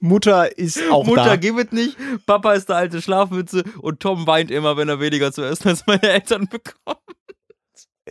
Mutter 0.00 0.56
ist 0.58 0.82
auch 0.90 1.04
Mutter 1.04 1.24
da. 1.24 1.36
gib 1.36 1.58
es 1.58 1.72
nicht, 1.72 1.96
Papa 2.26 2.54
ist 2.54 2.70
eine 2.70 2.78
alte 2.78 3.02
Schlafmütze 3.02 3.64
und 3.80 4.00
Tom 4.00 4.26
weint 4.26 4.50
immer, 4.50 4.76
wenn 4.76 4.88
er 4.88 4.98
weniger 4.98 5.30
zu 5.30 5.42
essen 5.42 5.68
als 5.68 5.86
meine 5.86 6.02
Eltern 6.02 6.48
bekommt. 6.48 6.98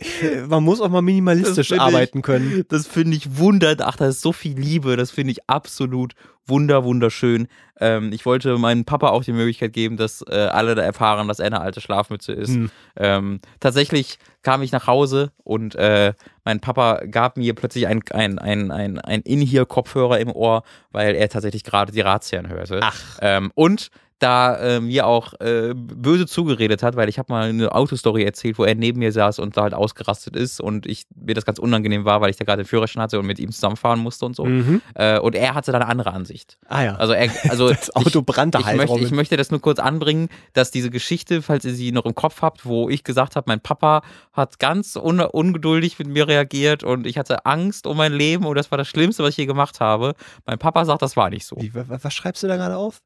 Man 0.48 0.62
muss 0.64 0.80
auch 0.80 0.88
mal 0.88 1.02
minimalistisch 1.02 1.68
finde 1.68 1.84
ich- 1.84 1.94
arbeiten 1.94 2.22
können. 2.22 2.64
Das 2.68 2.86
finde 2.86 3.16
ich 3.16 3.38
wunder, 3.38 3.76
ach, 3.80 3.96
da 3.96 4.08
ist 4.08 4.20
so 4.20 4.32
viel 4.32 4.58
Liebe, 4.58 4.96
das 4.96 5.10
finde 5.10 5.32
ich 5.32 5.48
absolut 5.48 6.14
wunder, 6.46 6.84
wunderschön. 6.84 7.48
Ähm, 7.78 8.12
ich 8.12 8.26
wollte 8.26 8.58
meinem 8.58 8.84
Papa 8.84 9.08
auch 9.08 9.24
die 9.24 9.32
Möglichkeit 9.32 9.72
geben, 9.72 9.96
dass 9.96 10.22
äh, 10.28 10.34
alle 10.34 10.74
da 10.74 10.82
erfahren, 10.82 11.28
dass 11.28 11.38
er 11.38 11.46
eine 11.46 11.60
alte 11.60 11.80
Schlafmütze 11.80 12.32
ist. 12.32 12.50
Hm. 12.50 12.70
Ähm, 12.96 13.40
tatsächlich 13.60 14.18
kam 14.42 14.62
ich 14.62 14.72
nach 14.72 14.86
Hause 14.86 15.32
und 15.44 15.76
äh, 15.76 16.12
mein 16.44 16.60
Papa 16.60 17.02
gab 17.10 17.36
mir 17.36 17.54
plötzlich 17.54 17.86
ein, 17.86 18.02
ein, 18.10 18.38
ein, 18.38 18.70
ein, 18.70 18.98
ein 18.98 19.20
In-Ear-Kopfhörer 19.22 20.18
im 20.18 20.32
Ohr, 20.32 20.62
weil 20.90 21.14
er 21.14 21.28
tatsächlich 21.28 21.62
gerade 21.62 21.92
die 21.92 22.00
Razzien 22.00 22.48
hörte. 22.48 22.80
Ach. 22.82 23.18
Ähm, 23.22 23.52
und 23.54 23.90
da 24.20 24.56
äh, 24.56 24.80
mir 24.80 25.06
auch 25.06 25.34
äh, 25.40 25.72
böse 25.74 26.26
zugeredet 26.26 26.82
hat, 26.82 26.94
weil 26.96 27.08
ich 27.08 27.18
habe 27.18 27.32
mal 27.32 27.48
eine 27.48 27.72
Autostory 27.74 28.22
erzählt, 28.24 28.58
wo 28.58 28.64
er 28.64 28.74
neben 28.74 28.98
mir 29.00 29.12
saß 29.12 29.38
und 29.38 29.56
da 29.56 29.62
halt 29.62 29.74
ausgerastet 29.74 30.36
ist 30.36 30.60
und 30.60 30.86
ich 30.86 31.06
mir 31.14 31.34
das 31.34 31.44
ganz 31.44 31.58
unangenehm 31.58 32.04
war, 32.04 32.20
weil 32.20 32.30
ich 32.30 32.36
da 32.36 32.44
gerade 32.44 32.62
den 32.62 32.68
Führerschein 32.68 33.02
hatte 33.02 33.18
und 33.18 33.26
mit 33.26 33.38
ihm 33.38 33.50
zusammenfahren 33.50 33.98
musste 34.00 34.26
und 34.26 34.36
so. 34.36 34.44
Mhm. 34.44 34.82
Äh, 34.94 35.18
und 35.18 35.34
er 35.34 35.54
hatte 35.54 35.72
da 35.72 35.78
eine 35.78 35.88
andere 35.88 36.12
Ansicht. 36.12 36.58
Ah 36.68 36.82
ja. 36.84 36.94
Also 36.96 37.12
er, 37.14 37.30
also 37.48 37.68
das 37.72 37.94
Auto 37.96 38.22
brannte 38.22 38.58
ich 38.58 38.66
halt. 38.66 38.76
möchte, 38.76 38.98
ich 39.00 39.10
möchte 39.10 39.36
das 39.36 39.50
nur 39.50 39.60
kurz 39.60 39.78
anbringen, 39.78 40.28
dass 40.52 40.70
diese 40.70 40.90
Geschichte, 40.90 41.42
falls 41.42 41.64
ihr 41.64 41.74
sie 41.74 41.90
noch 41.90 42.04
im 42.04 42.14
Kopf 42.14 42.42
habt, 42.42 42.66
wo 42.66 42.88
ich 42.88 43.04
gesagt 43.04 43.36
habe, 43.36 43.44
mein 43.48 43.60
Papa 43.60 44.02
hat 44.32 44.58
ganz 44.58 44.96
un 44.96 45.20
ungeduldig 45.20 45.98
mit 45.98 46.08
mir 46.08 46.28
reagiert 46.28 46.84
und 46.84 47.06
ich 47.06 47.16
hatte 47.18 47.46
Angst 47.46 47.86
um 47.86 47.96
mein 47.96 48.12
Leben 48.12 48.44
und 48.44 48.54
das 48.56 48.70
war 48.70 48.78
das 48.78 48.88
Schlimmste, 48.88 49.22
was 49.22 49.30
ich 49.30 49.36
je 49.38 49.46
gemacht 49.46 49.80
habe. 49.80 50.14
Mein 50.46 50.58
Papa 50.58 50.84
sagt, 50.84 51.02
das 51.02 51.16
war 51.16 51.30
nicht 51.30 51.46
so. 51.46 51.56
Wie, 51.58 51.74
wa- 51.74 51.84
wa- 51.88 51.98
was 52.02 52.12
schreibst 52.14 52.42
du 52.42 52.48
da 52.48 52.56
gerade 52.56 52.76
auf? 52.76 53.00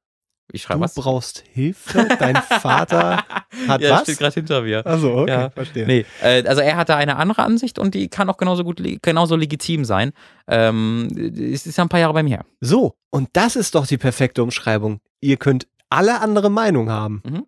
Ich 0.52 0.62
schreibe 0.62 0.78
Du 0.80 0.84
was. 0.84 0.94
brauchst 0.94 1.42
Hilfe, 1.52 2.06
dein 2.18 2.36
Vater 2.36 3.24
hat 3.68 3.80
ja, 3.80 3.90
was? 3.92 4.02
steht 4.02 4.18
gerade 4.18 4.34
hinter 4.34 4.62
mir. 4.62 4.86
Also 4.86 5.14
okay, 5.16 5.30
Ja. 5.30 5.50
verstehe. 5.50 5.86
Nee, 5.86 6.04
äh, 6.22 6.46
also 6.46 6.60
er 6.60 6.76
hat 6.76 6.88
da 6.90 6.96
eine 6.96 7.16
andere 7.16 7.42
Ansicht 7.42 7.78
und 7.78 7.94
die 7.94 8.08
kann 8.08 8.28
auch 8.30 8.36
genauso 8.36 8.62
gut, 8.62 8.80
genauso 9.02 9.36
legitim 9.36 9.84
sein. 9.84 10.12
Ähm, 10.46 11.08
es 11.16 11.66
ist 11.66 11.78
ja 11.78 11.84
ein 11.84 11.88
paar 11.88 12.00
Jahre 12.00 12.12
bei 12.14 12.22
mir. 12.22 12.44
So, 12.60 12.94
und 13.10 13.30
das 13.32 13.56
ist 13.56 13.74
doch 13.74 13.86
die 13.86 13.98
perfekte 13.98 14.42
Umschreibung. 14.42 15.00
Ihr 15.20 15.38
könnt 15.38 15.66
alle 15.88 16.20
andere 16.20 16.50
Meinung 16.50 16.90
haben. 16.90 17.22
Mhm. 17.24 17.46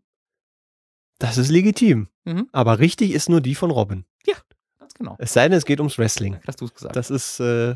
Das 1.18 1.38
ist 1.38 1.50
legitim. 1.50 2.08
Mhm. 2.24 2.48
Aber 2.52 2.78
richtig 2.78 3.12
ist 3.12 3.28
nur 3.28 3.40
die 3.40 3.54
von 3.54 3.70
Robin. 3.70 4.04
Genau. 4.98 5.16
Es 5.18 5.32
sei 5.32 5.48
denn, 5.48 5.56
es 5.58 5.64
geht 5.64 5.78
ums 5.80 5.98
Wrestling. 5.98 6.38
Hast 6.46 6.60
du 6.60 6.64
es 6.66 6.74
gesagt. 6.74 6.96
Das 6.96 7.10
ist 7.10 7.38
äh, 7.40 7.74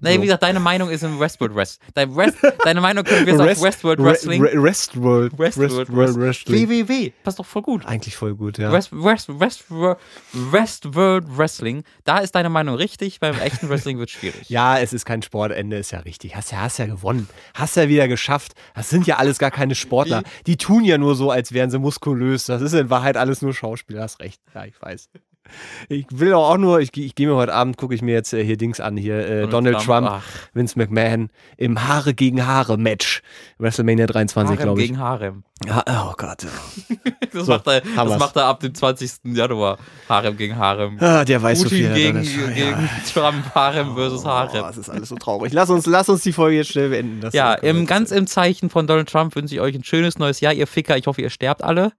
nee, 0.00 0.14
so. 0.14 0.20
wie 0.22 0.26
gesagt, 0.26 0.42
deine 0.42 0.58
Meinung 0.60 0.90
ist 0.90 1.04
im 1.04 1.20
Westworld 1.20 1.54
Wrest. 1.54 1.80
Dein 1.94 2.10
Rest, 2.12 2.36
deine 2.64 2.80
Meinung 2.80 3.04
können 3.04 3.26
wir 3.26 3.38
Rest- 3.38 3.58
auf 3.60 3.64
Westworld 3.64 4.00
Re- 4.00 4.04
Wrestling. 4.04 4.42
Re- 4.44 4.62
Westworld. 4.62 5.38
Westworld 5.38 5.70
Westworld 5.88 6.16
Wrestling. 6.16 6.68
WWW. 6.68 7.12
Passt 7.22 7.38
doch 7.38 7.46
voll 7.46 7.62
gut. 7.62 7.86
Eigentlich 7.86 8.16
voll 8.16 8.34
gut, 8.34 8.58
ja. 8.58 8.72
West, 8.72 8.90
West, 8.92 9.28
West, 9.38 9.64
Westworld 10.32 11.24
Wrestling. 11.36 11.84
Da 12.04 12.18
ist 12.18 12.34
deine 12.34 12.48
Meinung 12.48 12.74
richtig. 12.74 13.20
Beim 13.20 13.38
echten 13.38 13.68
Wrestling 13.68 13.98
wird 13.98 14.10
schwierig. 14.10 14.48
Ja, 14.48 14.78
es 14.78 14.92
ist 14.92 15.04
kein 15.06 15.22
Sportende, 15.22 15.76
ist 15.78 15.92
ja 15.92 16.00
richtig. 16.00 16.34
Hast 16.36 16.50
ja, 16.52 16.60
hast 16.60 16.78
ja 16.78 16.86
gewonnen. 16.86 17.28
Hast 17.54 17.76
ja 17.76 17.88
wieder 17.88 18.08
geschafft. 18.08 18.52
Das 18.74 18.90
sind 18.90 19.06
ja 19.06 19.16
alles 19.16 19.38
gar 19.38 19.50
keine 19.50 19.74
Sportler. 19.74 20.22
Die 20.46 20.56
tun 20.56 20.84
ja 20.84 20.98
nur 20.98 21.14
so, 21.14 21.30
als 21.30 21.52
wären 21.52 21.70
sie 21.70 21.78
muskulös. 21.78 22.46
Das 22.46 22.60
ist 22.60 22.72
in 22.74 22.90
Wahrheit 22.90 23.16
alles 23.16 23.40
nur 23.42 23.54
Schauspieler. 23.54 24.02
Hast 24.02 24.20
recht. 24.20 24.40
Ja, 24.54 24.64
ich 24.64 24.80
weiß. 24.80 25.08
Ich 25.88 26.06
will 26.10 26.32
auch 26.34 26.56
nur, 26.56 26.80
ich, 26.80 26.96
ich 26.96 27.14
gehe 27.14 27.26
mir 27.26 27.34
heute 27.34 27.52
Abend, 27.52 27.76
gucke 27.76 27.94
ich 27.94 28.00
mir 28.02 28.12
jetzt 28.14 28.32
äh, 28.32 28.44
hier 28.44 28.56
Dings 28.56 28.80
an, 28.80 28.96
hier 28.96 29.18
äh, 29.28 29.46
Donald, 29.48 29.80
Trump, 29.80 30.08
Ach, 30.10 30.22
Vince 30.54 30.78
McMahon 30.78 31.28
im 31.56 31.86
Haare 31.86 32.14
gegen 32.14 32.46
Haare 32.46 32.78
Match. 32.78 33.22
WrestleMania 33.58 34.06
23, 34.06 34.50
Harem 34.56 34.62
glaube 34.62 34.80
ich. 34.82 34.88
gegen 34.88 34.98
Harem. 35.00 35.44
Ja, 35.66 35.82
oh 36.08 36.14
Gott. 36.16 36.46
Das, 37.32 37.46
So, 37.46 37.52
macht, 37.52 37.66
er, 37.66 37.80
das 37.80 38.18
macht 38.18 38.36
er 38.36 38.44
ab 38.44 38.60
dem 38.60 38.74
20. 38.74 39.10
Januar. 39.24 39.78
Harem 40.06 40.36
gegen 40.36 40.56
Harem. 40.56 40.98
Ah, 41.00 41.24
der 41.24 41.42
weiß 41.42 41.60
so 41.60 41.64
Putin 41.64 41.78
viel. 41.78 41.88
der 41.88 41.94
gegen, 41.96 42.12
Donald 42.24 42.34
Trump. 42.36 42.54
gegen 42.54 42.90
Trump, 43.14 43.54
Harem 43.54 43.94
versus 43.94 44.24
Oh, 44.24 44.28
Harem. 44.28 44.62
das 44.62 44.76
ist 44.76 44.90
alles 44.90 45.08
so 45.08 45.16
traurig. 45.16 45.50
Lass 45.54 45.70
uns, 45.70 45.86
lass 45.86 46.10
uns 46.10 46.22
die 46.22 46.32
Folge 46.34 46.58
jetzt 46.58 46.72
schnell 46.72 46.90
beenden. 46.90 47.22
Das 47.22 47.32
Ja, 47.32 47.54
im, 47.54 47.86
ganz 47.86 48.10
im 48.10 48.26
Zeichen 48.26 48.68
von 48.68 48.86
Donald 48.86 49.08
Trump 49.08 49.34
wünsche 49.34 49.54
ich 49.54 49.62
euch 49.62 49.74
ein 49.74 49.82
schönes 49.84 50.18
neues 50.18 50.40
Jahr, 50.40 50.52
ihr 50.52 50.66
Ficker. 50.66 50.98
Ich 50.98 51.06
hoffe, 51.06 51.22
ihr 51.22 51.30
sterbt 51.30 51.64
alle. 51.64 51.92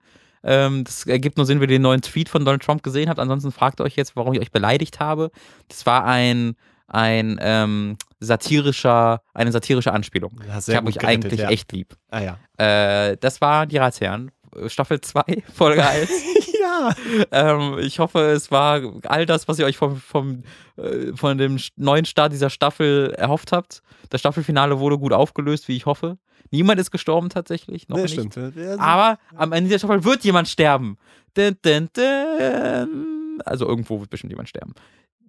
Ähm, 0.43 0.83
das 0.83 1.05
ergibt 1.05 1.37
nur 1.37 1.45
Sinn, 1.45 1.59
wenn 1.59 1.69
ihr 1.69 1.77
den 1.77 1.81
neuen 1.81 2.01
Tweet 2.01 2.29
von 2.29 2.43
Donald 2.45 2.63
Trump 2.63 2.83
gesehen 2.83 3.09
habt. 3.09 3.19
Ansonsten 3.19 3.51
fragt 3.51 3.81
euch 3.81 3.95
jetzt, 3.95 4.15
warum 4.15 4.33
ich 4.33 4.41
euch 4.41 4.51
beleidigt 4.51 4.99
habe. 4.99 5.31
Das 5.67 5.85
war 5.85 6.05
ein, 6.05 6.55
ein 6.87 7.37
ähm, 7.41 7.97
satirischer, 8.19 9.21
eine 9.33 9.51
satirische 9.51 9.93
Anspielung. 9.93 10.39
Ja, 10.47 10.59
Ich 10.59 10.75
habe 10.75 10.87
euch 10.87 10.97
gerettet, 10.97 11.25
eigentlich 11.25 11.39
ja. 11.39 11.49
echt 11.49 11.71
lieb. 11.71 11.95
Ah 12.09 12.21
ja. 12.21 12.37
Äh, 12.57 13.17
das 13.17 13.41
war 13.41 13.65
die 13.65 13.77
Ratsherren. 13.77 14.31
Staffel 14.67 15.01
2, 15.01 15.43
Folge 15.53 15.85
1. 15.85 16.09
ja. 16.63 16.95
ähm, 17.31 17.77
ich 17.79 17.99
hoffe, 17.99 18.19
es 18.31 18.49
war 18.51 18.81
all 19.05 19.25
das, 19.25 19.47
was 19.47 19.59
ihr 19.59 19.65
euch 19.65 19.77
vom, 19.77 19.97
vom, 19.97 20.43
äh, 20.77 21.13
von 21.15 21.37
dem 21.37 21.57
neuen 21.75 22.05
Start 22.05 22.31
dieser 22.33 22.49
Staffel 22.49 23.13
erhofft 23.17 23.51
habt. 23.51 23.81
Das 24.09 24.21
Staffelfinale 24.21 24.79
wurde 24.79 24.97
gut 24.97 25.13
aufgelöst, 25.13 25.67
wie 25.67 25.75
ich 25.75 25.85
hoffe. 25.85 26.17
Niemand 26.51 26.79
ist 26.79 26.91
gestorben 26.91 27.29
tatsächlich. 27.29 27.87
Noch 27.89 27.97
Nee, 27.97 28.03
nicht. 28.03 28.13
stimmt. 28.13 28.37
Ja, 28.55 28.77
Aber 28.79 29.17
am 29.35 29.51
Ende 29.53 29.69
der 29.69 29.79
Staffel 29.79 30.03
wird 30.03 30.23
jemand 30.23 30.47
sterben. 30.47 30.97
Dun, 31.33 31.57
dun, 31.63 31.89
dun. 31.93 33.41
Also 33.45 33.67
irgendwo 33.67 33.99
wird 33.99 34.09
bestimmt 34.09 34.31
jemand 34.31 34.49
sterben. 34.49 34.73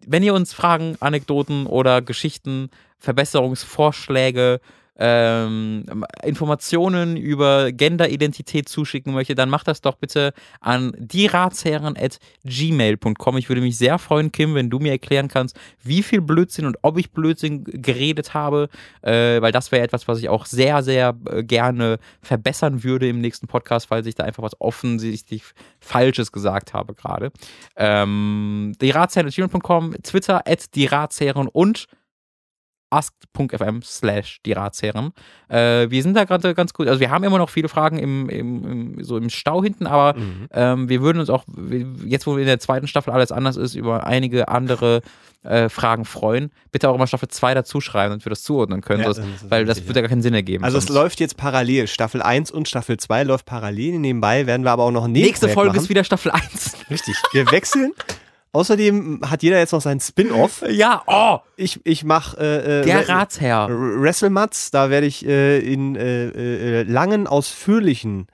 Wenn 0.06 0.23
ihr 0.23 0.35
uns 0.35 0.52
Fragen, 0.52 0.97
Anekdoten 1.01 1.66
oder 1.66 2.02
Geschichten, 2.02 2.69
Verbesserungsvorschläge, 2.98 4.61
ähm, 4.97 6.05
Informationen 6.23 7.16
über 7.16 7.73
Genderidentität 7.73 8.69
zuschicken 8.69 9.12
möchtet, 9.12 9.39
dann 9.39 9.51
macht 9.51 9.66
das 9.66 9.81
doch 9.81 9.97
bitte 9.97 10.33
an 10.61 10.93
dieratsherren.gmail.com. 10.99 13.39
Ich 13.39 13.49
würde 13.49 13.61
mich 13.61 13.77
sehr 13.77 13.99
freuen, 13.99 14.31
Kim, 14.31 14.55
wenn 14.55 14.71
du 14.71 14.79
mir 14.79 14.93
erklären 14.93 15.27
kannst, 15.29 15.59
wie 15.83 16.03
viel 16.03 16.21
Blödsinn 16.21 16.66
und 16.66 16.77
ob 16.83 16.97
ich 16.99 17.11
Blödsinn 17.11 17.65
geredet 17.65 18.35
habe, 18.35 18.69
äh, 19.03 19.43
weil 19.43 19.51
das 19.53 19.73
wäre 19.73 19.83
etwas, 19.83 20.07
was 20.07 20.21
ich 20.21 20.29
auch 20.29 20.47
sehr, 20.47 20.83
sehr 20.83 21.16
äh, 21.29 21.43
gerne 21.43 21.99
verbessern 22.23 22.85
würde 22.85 23.09
im 23.09 23.21
nächsten 23.21 23.49
Podcast, 23.49 23.91
weil 23.91 24.07
ich 24.07 24.15
da 24.15 24.23
einfach 24.25 24.43
was 24.43 24.61
offensichtlich 24.61 25.43
Falsches 25.81 26.31
gesagt 26.31 26.75
habe 26.75 26.95
gerade. 26.95 27.33
Ähm, 27.77 28.75
dieratsherren.gmail.com, 28.81 29.97
Twitter 30.03 30.47
at 30.47 30.75
dieratsherren 30.75 31.49
und 31.49 31.89
ask.fm 32.97 33.83
slash 33.83 34.39
die 34.47 34.53
Ratsherren. 34.53 35.12
Äh, 35.49 35.91
wir 35.91 36.03
sind 36.03 36.16
da 36.16 36.25
gerade 36.25 36.55
ganz 36.55 36.73
gut, 36.73 36.89
also 36.89 37.01
wir 37.01 37.11
haben 37.11 37.25
immer 37.25 37.39
noch 37.39 37.51
viele 37.51 37.69
Fragen 37.69 37.99
im, 37.99 38.29
im, 38.29 38.65
im, 38.99 39.05
so 39.05 39.16
im 39.16 39.31
Stau 39.31 39.62
hinten, 39.62 39.87
aber 39.87 40.15
Mhm. 40.19 40.49
ähm, 40.53 40.89
wir 40.89 41.01
würden 41.03 41.19
uns 41.21 41.31
auch, 41.31 41.45
jetzt 42.05 42.27
wo 42.27 42.37
in 42.37 42.47
der 42.47 42.59
zweiten 42.61 42.87
Staffel 42.87 43.12
alles 43.12 43.33
anders 43.33 43.57
ist, 43.57 43.75
über 43.75 44.07
einige 44.07 44.49
andere 44.49 45.03
äh, 45.43 45.69
Fragen 45.69 46.05
freuen. 46.07 46.51
Bitte 46.73 46.89
auch 46.89 46.95
immer 46.95 47.07
Staffel 47.07 47.29
2 47.29 47.53
dazu 47.55 47.81
schreiben, 47.83 48.12
damit 48.12 48.25
wir 48.25 48.31
das 48.31 48.43
zuordnen 48.43 48.81
können, 48.81 49.03
Ja, 49.03 49.09
das 49.09 49.19
ist 49.19 49.51
weil 49.51 49.66
das 49.66 49.83
würde 49.87 49.97
ja 50.01 50.03
gar 50.03 50.09
keinen 50.09 50.23
Sinn 50.23 50.33
ergeben. 50.33 50.65
Also 50.65 50.79
es 50.79 50.87
sonst. 50.87 50.95
läuft 50.97 51.21
jetzt 51.21 51.37
parallel. 51.37 51.87
Staffel 51.87 52.23
1 52.23 52.51
und 52.51 52.66
Staffel 52.69 52.97
2 52.97 53.25
läuft 53.25 53.45
parallel. 53.45 53.99
Nebenbei 53.99 54.47
werden 54.47 54.62
wir 54.65 54.71
aber 54.71 54.85
auch 54.85 54.91
noch 54.91 55.07
Nächste 55.07 55.49
Folge 55.51 55.71
machen. 55.73 55.81
ist 55.83 55.89
wieder 55.91 56.03
Staffel 56.05 56.31
1. 56.31 56.73
Richtig. 56.91 57.15
Wir 57.33 57.51
wechseln. 57.51 57.93
Außerdem 58.55 59.20
hat 59.28 59.43
jeder 59.43 59.59
jetzt 59.59 59.72
noch 59.72 59.81
seinen 59.82 59.98
Spin-off. 60.01 60.62
ja, 60.70 61.02
oh, 61.09 61.40
Ich, 61.56 61.81
ich 61.85 62.05
mache 62.05 62.36
äh, 62.40 62.81
äh, 62.82 62.85
der 62.85 63.09
Ratsherr. 63.09 63.68
WrestleMats. 63.68 64.70
Da 64.70 64.90
werde 64.90 65.06
ich 65.09 65.26
äh, 65.26 65.59
in 65.59 65.97
äh, 65.97 66.28
äh, 66.28 66.82
langen, 66.85 67.26
ausführlichen 67.26 68.28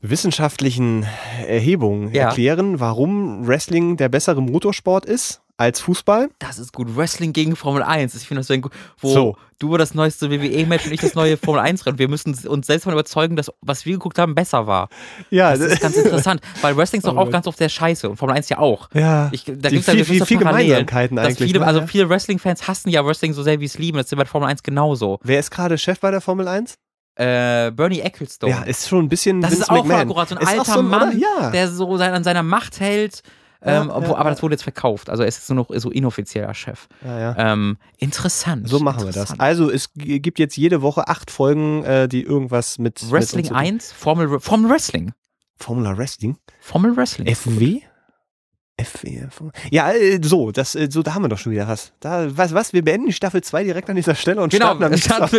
wissenschaftlichen 0.00 1.06
Erhebungen 1.46 2.14
Ja. 2.14 2.28
erklären, 2.28 2.80
warum 2.80 3.46
Wrestling 3.46 3.96
der 3.96 4.08
bessere 4.08 4.40
Motorsport 4.40 5.04
ist 5.04 5.42
als 5.58 5.80
Fußball. 5.80 6.30
Das 6.38 6.58
ist 6.58 6.72
gut. 6.72 6.96
Wrestling 6.96 7.32
gegen 7.34 7.56
Formel 7.56 7.82
1. 7.82 8.14
Ich 8.14 8.26
finde 8.26 8.40
das 8.40 8.46
sehr 8.46 8.58
gut. 8.58 8.72
Wo 9.00 9.12
So. 9.12 9.36
du 9.58 9.76
das 9.76 9.92
neueste 9.92 10.30
WWE-Match 10.30 10.86
und 10.86 10.92
ich 10.92 11.00
das 11.00 11.14
neue 11.14 11.36
Formel 11.36 11.60
1-Rennen. 11.60 11.98
Wir 11.98 12.08
müssen 12.08 12.32
uns 12.48 12.66
selbst 12.66 12.86
mal 12.86 12.92
überzeugen, 12.92 13.34
dass 13.36 13.50
was 13.60 13.84
wir 13.84 13.94
geguckt 13.94 14.18
haben, 14.18 14.34
besser 14.34 14.66
war. 14.66 14.88
Ja, 15.30 15.50
Das 15.50 15.60
ist 15.72 15.80
ganz 15.82 15.96
interessant, 15.96 16.40
weil 16.62 16.76
Wrestling 16.76 17.00
ist 17.00 17.06
doch 17.06 17.16
Oh 17.16 17.18
auch 17.20 17.30
ganz 17.30 17.46
oft 17.46 17.58
sehr 17.58 17.68
scheiße 17.68 18.08
und 18.08 18.16
Formel 18.16 18.36
1 18.36 18.48
ja 18.48 18.58
auch. 18.58 18.88
ja. 18.94 19.28
Ich, 19.32 19.44
da 19.44 19.68
gibt's 19.68 19.88
ja 19.88 19.94
viel, 19.94 20.04
viel, 20.04 20.24
viel 20.24 20.38
Gemeinsamkeiten 20.38 21.18
eigentlich. 21.18 21.38
Viele, 21.38 21.58
ne? 21.60 21.66
also 21.66 21.86
viele 21.86 22.08
Wrestling-Fans 22.08 22.68
hassen 22.68 22.88
ja 22.90 23.04
Wrestling 23.04 23.32
so 23.34 23.42
sehr, 23.42 23.58
wie 23.60 23.64
es 23.66 23.76
lieben. 23.78 23.98
Das 23.98 24.10
ist 24.10 24.16
bei 24.16 24.24
Formel 24.24 24.48
1 24.48 24.62
genauso. 24.62 25.18
Wer 25.22 25.40
ist 25.40 25.50
gerade 25.50 25.76
Chef 25.76 25.98
bei 26.00 26.10
der 26.12 26.20
Formel 26.20 26.46
1? 26.46 26.74
Äh, 27.16 27.72
Bernie 27.72 27.98
Ecclestone. 27.98 28.52
Ja, 28.52 28.62
ist 28.62 28.88
schon 28.88 29.06
ein 29.06 29.08
bisschen 29.08 29.40
das 29.40 29.50
Vince 29.50 29.62
ist 29.64 29.70
auch 29.70 29.78
McMahon. 29.78 30.00
akkurat 30.02 30.28
so 30.28 30.36
ein 30.36 30.40
Ist 30.42 30.48
alter 30.48 30.64
so 30.72 30.78
ein- 30.78 30.86
Mann? 30.86 31.18
Ja. 31.18 31.50
der 31.50 31.68
so 31.68 31.96
sein, 31.96 32.12
an 32.14 32.22
seiner 32.22 32.44
Macht 32.44 32.78
hält. 32.78 33.22
Ja, 33.64 33.80
Ähm, 33.82 33.88
ja, 33.88 33.96
obwohl, 33.96 34.14
aber 34.16 34.30
das 34.30 34.42
wurde 34.42 34.54
jetzt 34.54 34.62
verkauft. 34.62 35.10
Also 35.10 35.22
er 35.24 35.28
ist 35.28 35.36
jetzt 35.38 35.48
nur 35.50 35.56
noch 35.56 35.70
so 35.80 35.90
inoffizieller 35.90 36.54
Chef. 36.54 36.86
Ähm, 37.36 37.76
interessant. 37.98 38.68
So 38.68 38.78
machen 38.78 39.00
wir 39.00 39.06
das. 39.06 39.16
interessant. 39.16 39.40
Also 39.40 39.70
es 39.70 39.90
gibt 39.94 40.38
jetzt 40.38 40.56
jede 40.56 40.80
Woche 40.82 41.08
acht 41.08 41.30
Folgen, 41.30 41.82
äh, 41.84 42.08
die 42.08 42.22
irgendwas 42.22 42.78
mit 42.78 43.02
mit 43.02 43.10
Wrestling 43.12 43.46
tun- 43.46 43.56
1, 43.56 43.92
Formel, 43.92 44.38
Formel 44.40 44.70
Wrestling. 44.70 45.12
Formula 45.60 45.96
Wrestling, 45.98 46.36
Formel 46.60 46.96
Wrestling. 46.96 47.26
FW, 47.28 47.80
Ja, 49.72 49.90
äh, 49.90 50.20
so, 50.22 50.52
das, 50.52 50.76
äh, 50.76 50.86
so, 50.88 51.02
da 51.02 51.14
haben 51.14 51.22
wir 51.22 51.28
doch 51.28 51.38
schon 51.38 51.50
wieder 51.50 51.66
was. 51.66 51.90
Da, 51.98 52.28
was, 52.36 52.54
was? 52.54 52.72
Wir 52.72 52.84
beenden 52.84 53.08
die 53.08 53.12
Staffel 53.12 53.42
2 53.42 53.64
direkt 53.64 53.90
an 53.90 53.96
dieser 53.96 54.14
Stelle 54.14 54.40
und 54.40 54.50
Genau, 54.50 54.66
starten 54.66 54.82
dann 54.82 54.92
wir 54.92 54.98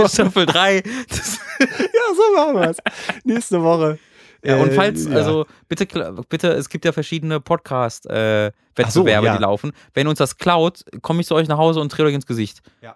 Staffel 0.09 0.45
3. 0.45 0.83
Das, 1.07 1.39
Ja, 1.59 2.15
so 2.15 2.35
machen 2.35 2.55
wir 2.55 2.69
es. 2.71 2.77
Nächste 3.23 3.63
Woche. 3.63 3.97
Ja, 4.43 4.57
und 4.57 4.69
Äh, 4.69 4.73
falls, 4.73 5.05
ja. 5.05 5.15
also 5.15 5.45
bitte, 5.67 5.85
bitte, 6.29 6.49
es 6.51 6.69
gibt 6.69 6.85
ja 6.85 6.91
verschiedene 6.91 7.39
Podcast-Wettbewerbe, 7.39 8.53
Ach 8.83 8.91
so, 8.91 9.03
die 9.03 9.41
laufen. 9.41 9.71
Wenn 9.93 10.07
uns 10.07 10.19
das 10.19 10.37
klaut, 10.37 10.83
komme 11.01 11.21
ich 11.21 11.27
zu 11.27 11.35
euch 11.35 11.47
nach 11.47 11.57
Hause 11.57 11.79
und 11.81 11.89
drehe 11.89 12.05
euch 12.05 12.13
ins 12.13 12.25
Gesicht. 12.25 12.61
Ja. 12.81 12.95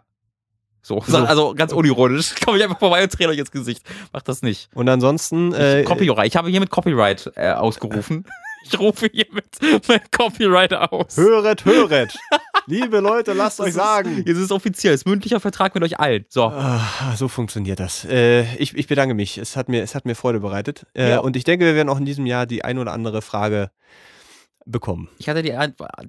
So, 0.81 1.01
So. 1.05 1.17
also 1.25 1.53
ganz 1.55 1.71
unironisch. 1.73 2.35
Komme 2.45 2.57
ich 2.57 2.63
einfach 2.63 2.79
vorbei 2.79 3.03
und 3.03 3.17
drehe 3.17 3.29
euch 3.29 3.37
ins 3.37 3.51
Gesicht. 3.51 3.83
Macht 4.11 4.27
das 4.27 4.41
nicht. 4.41 4.69
Und 4.73 4.89
ansonsten, 4.89 5.51
Ich, 5.53 5.59
äh, 5.59 5.83
Copyright. 5.83 6.27
Ich 6.27 6.35
habe 6.35 6.49
hiermit 6.49 6.69
Copyright 6.69 7.31
äh, 7.35 7.51
ausgerufen. 7.51 8.25
ich 8.65 8.77
rufe 8.79 9.07
hiermit 9.11 9.45
mein 9.87 10.01
Copyright 10.11 10.73
aus. 10.73 11.15
höret, 11.17 11.63
höret. 11.65 12.17
Liebe 12.65 12.99
Leute, 12.99 13.33
lasst 13.33 13.59
euch 13.59 13.73
sagen. 13.73 14.17
Jetzt 14.25 14.37
ist 14.37 14.45
es 14.45 14.51
offiziell. 14.51 14.93
Es 14.93 15.01
ist 15.01 15.07
mündlicher 15.07 15.39
Vertrag 15.39 15.73
mit 15.75 15.83
euch 15.83 15.99
allen. 15.99 16.25
So. 16.29 16.45
Ah, 16.45 17.13
so 17.15 17.27
funktioniert 17.27 17.79
das. 17.79 18.05
Äh, 18.05 18.55
ich, 18.55 18.75
ich 18.75 18.87
bedanke 18.87 19.13
mich. 19.13 19.37
Es 19.37 19.57
hat 19.57 19.69
mir, 19.69 19.83
es 19.83 19.95
hat 19.95 20.05
mir 20.05 20.15
Freude 20.15 20.39
bereitet. 20.39 20.85
Äh, 20.93 21.11
Ja. 21.11 21.19
Und 21.19 21.35
ich 21.35 21.43
denke, 21.43 21.65
wir 21.65 21.75
werden 21.75 21.89
auch 21.89 21.97
in 21.99 22.05
diesem 22.05 22.25
Jahr 22.25 22.45
die 22.45 22.63
ein 22.63 22.77
oder 22.77 22.93
andere 22.93 23.21
Frage 23.21 23.69
bekommen. 24.65 25.09
Ich 25.17 25.27
hatte 25.27 25.41
die, 25.41 25.53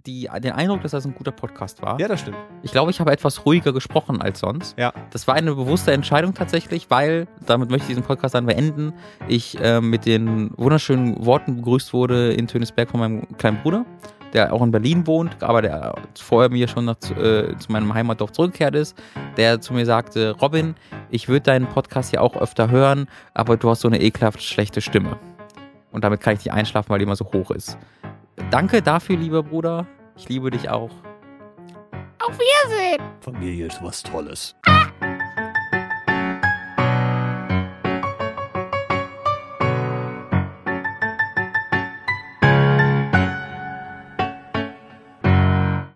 die, 0.07 0.29
den 0.41 0.53
Eindruck, 0.53 0.83
dass 0.83 0.93
das 0.93 1.05
ein 1.05 1.15
guter 1.15 1.33
Podcast 1.33 1.83
war. 1.83 1.99
Ja, 2.01 2.07
das 2.07 2.21
stimmt. 2.21 2.37
Ich 2.63 2.71
glaube, 2.71 2.93
ich 2.93 3.01
habe 3.01 3.11
etwas 3.11 3.45
ruhiger 3.45 3.73
gesprochen 3.73 4.23
als 4.23 4.39
sonst. 4.39 4.79
Ja. 4.79 4.93
Das 5.11 5.27
war 5.27 5.35
eine 5.35 5.57
bewusste 5.57 5.91
Entscheidung 5.91 6.35
tatsächlich, 6.35 6.89
weil, 6.89 7.27
damit 7.47 7.69
möchte 7.71 7.85
ich 7.85 7.89
diesen 7.89 8.05
Podcast 8.05 8.37
dann 8.37 8.47
beenden, 8.47 8.93
ich 9.27 9.61
äh, 9.61 9.81
mit 9.81 10.07
den 10.07 10.53
wunderschönen 10.57 11.27
Worten 11.27 11.57
begrüßt 11.57 11.93
wurde 11.93 12.33
in 12.33 12.47
Tönisberg 12.47 12.91
von 12.91 13.01
meinem 13.01 13.37
kleinen 13.39 13.61
Bruder, 13.61 13.85
der 14.35 14.53
auch 14.53 14.63
in 14.63 14.71
Berlin 14.71 15.07
wohnt, 15.07 15.43
aber 15.43 15.63
der 15.63 15.95
vorher 16.15 16.51
mir 16.51 16.69
schon 16.69 16.85
nach, 16.85 16.97
äh, 17.17 17.57
zu 17.57 17.73
meinem 17.73 17.95
Heimatdorf 17.95 18.33
zurückgekehrt 18.33 18.75
ist, 18.75 19.01
der 19.37 19.61
zu 19.61 19.73
mir 19.73 19.87
sagte, 19.87 20.33
Robin, 20.43 20.75
ich 21.11 21.29
würde 21.29 21.43
deinen 21.43 21.67
Podcast 21.67 22.13
ja 22.13 22.21
auch 22.21 22.37
öfter 22.37 22.69
hören, 22.69 23.07
aber 23.33 23.57
du 23.57 23.71
hast 23.71 23.81
so 23.81 23.89
eine 23.89 24.01
ekelhaft 24.01 24.43
schlechte 24.43 24.81
Stimme. 24.81 25.17
Und 25.93 26.03
damit 26.03 26.21
kann 26.21 26.35
ich 26.35 26.41
nicht 26.41 26.53
einschlafen, 26.53 26.91
weil 26.91 26.99
die 26.99 27.05
immer 27.05 27.17
so 27.17 27.25
hoch 27.33 27.53
ist. 27.53 27.79
Danke 28.51 28.83
dafür, 28.83 29.17
lieber 29.17 29.45
Bruder. 29.45 29.87
Ich 30.17 30.29
liebe 30.29 30.51
dich 30.51 30.69
auch. 30.69 30.91
Auf 32.19 32.39
Wiedersehen. 32.39 33.01
Familie 33.21 33.67
ist 33.67 33.83
was 33.83 34.03
Tolles. 34.03 34.57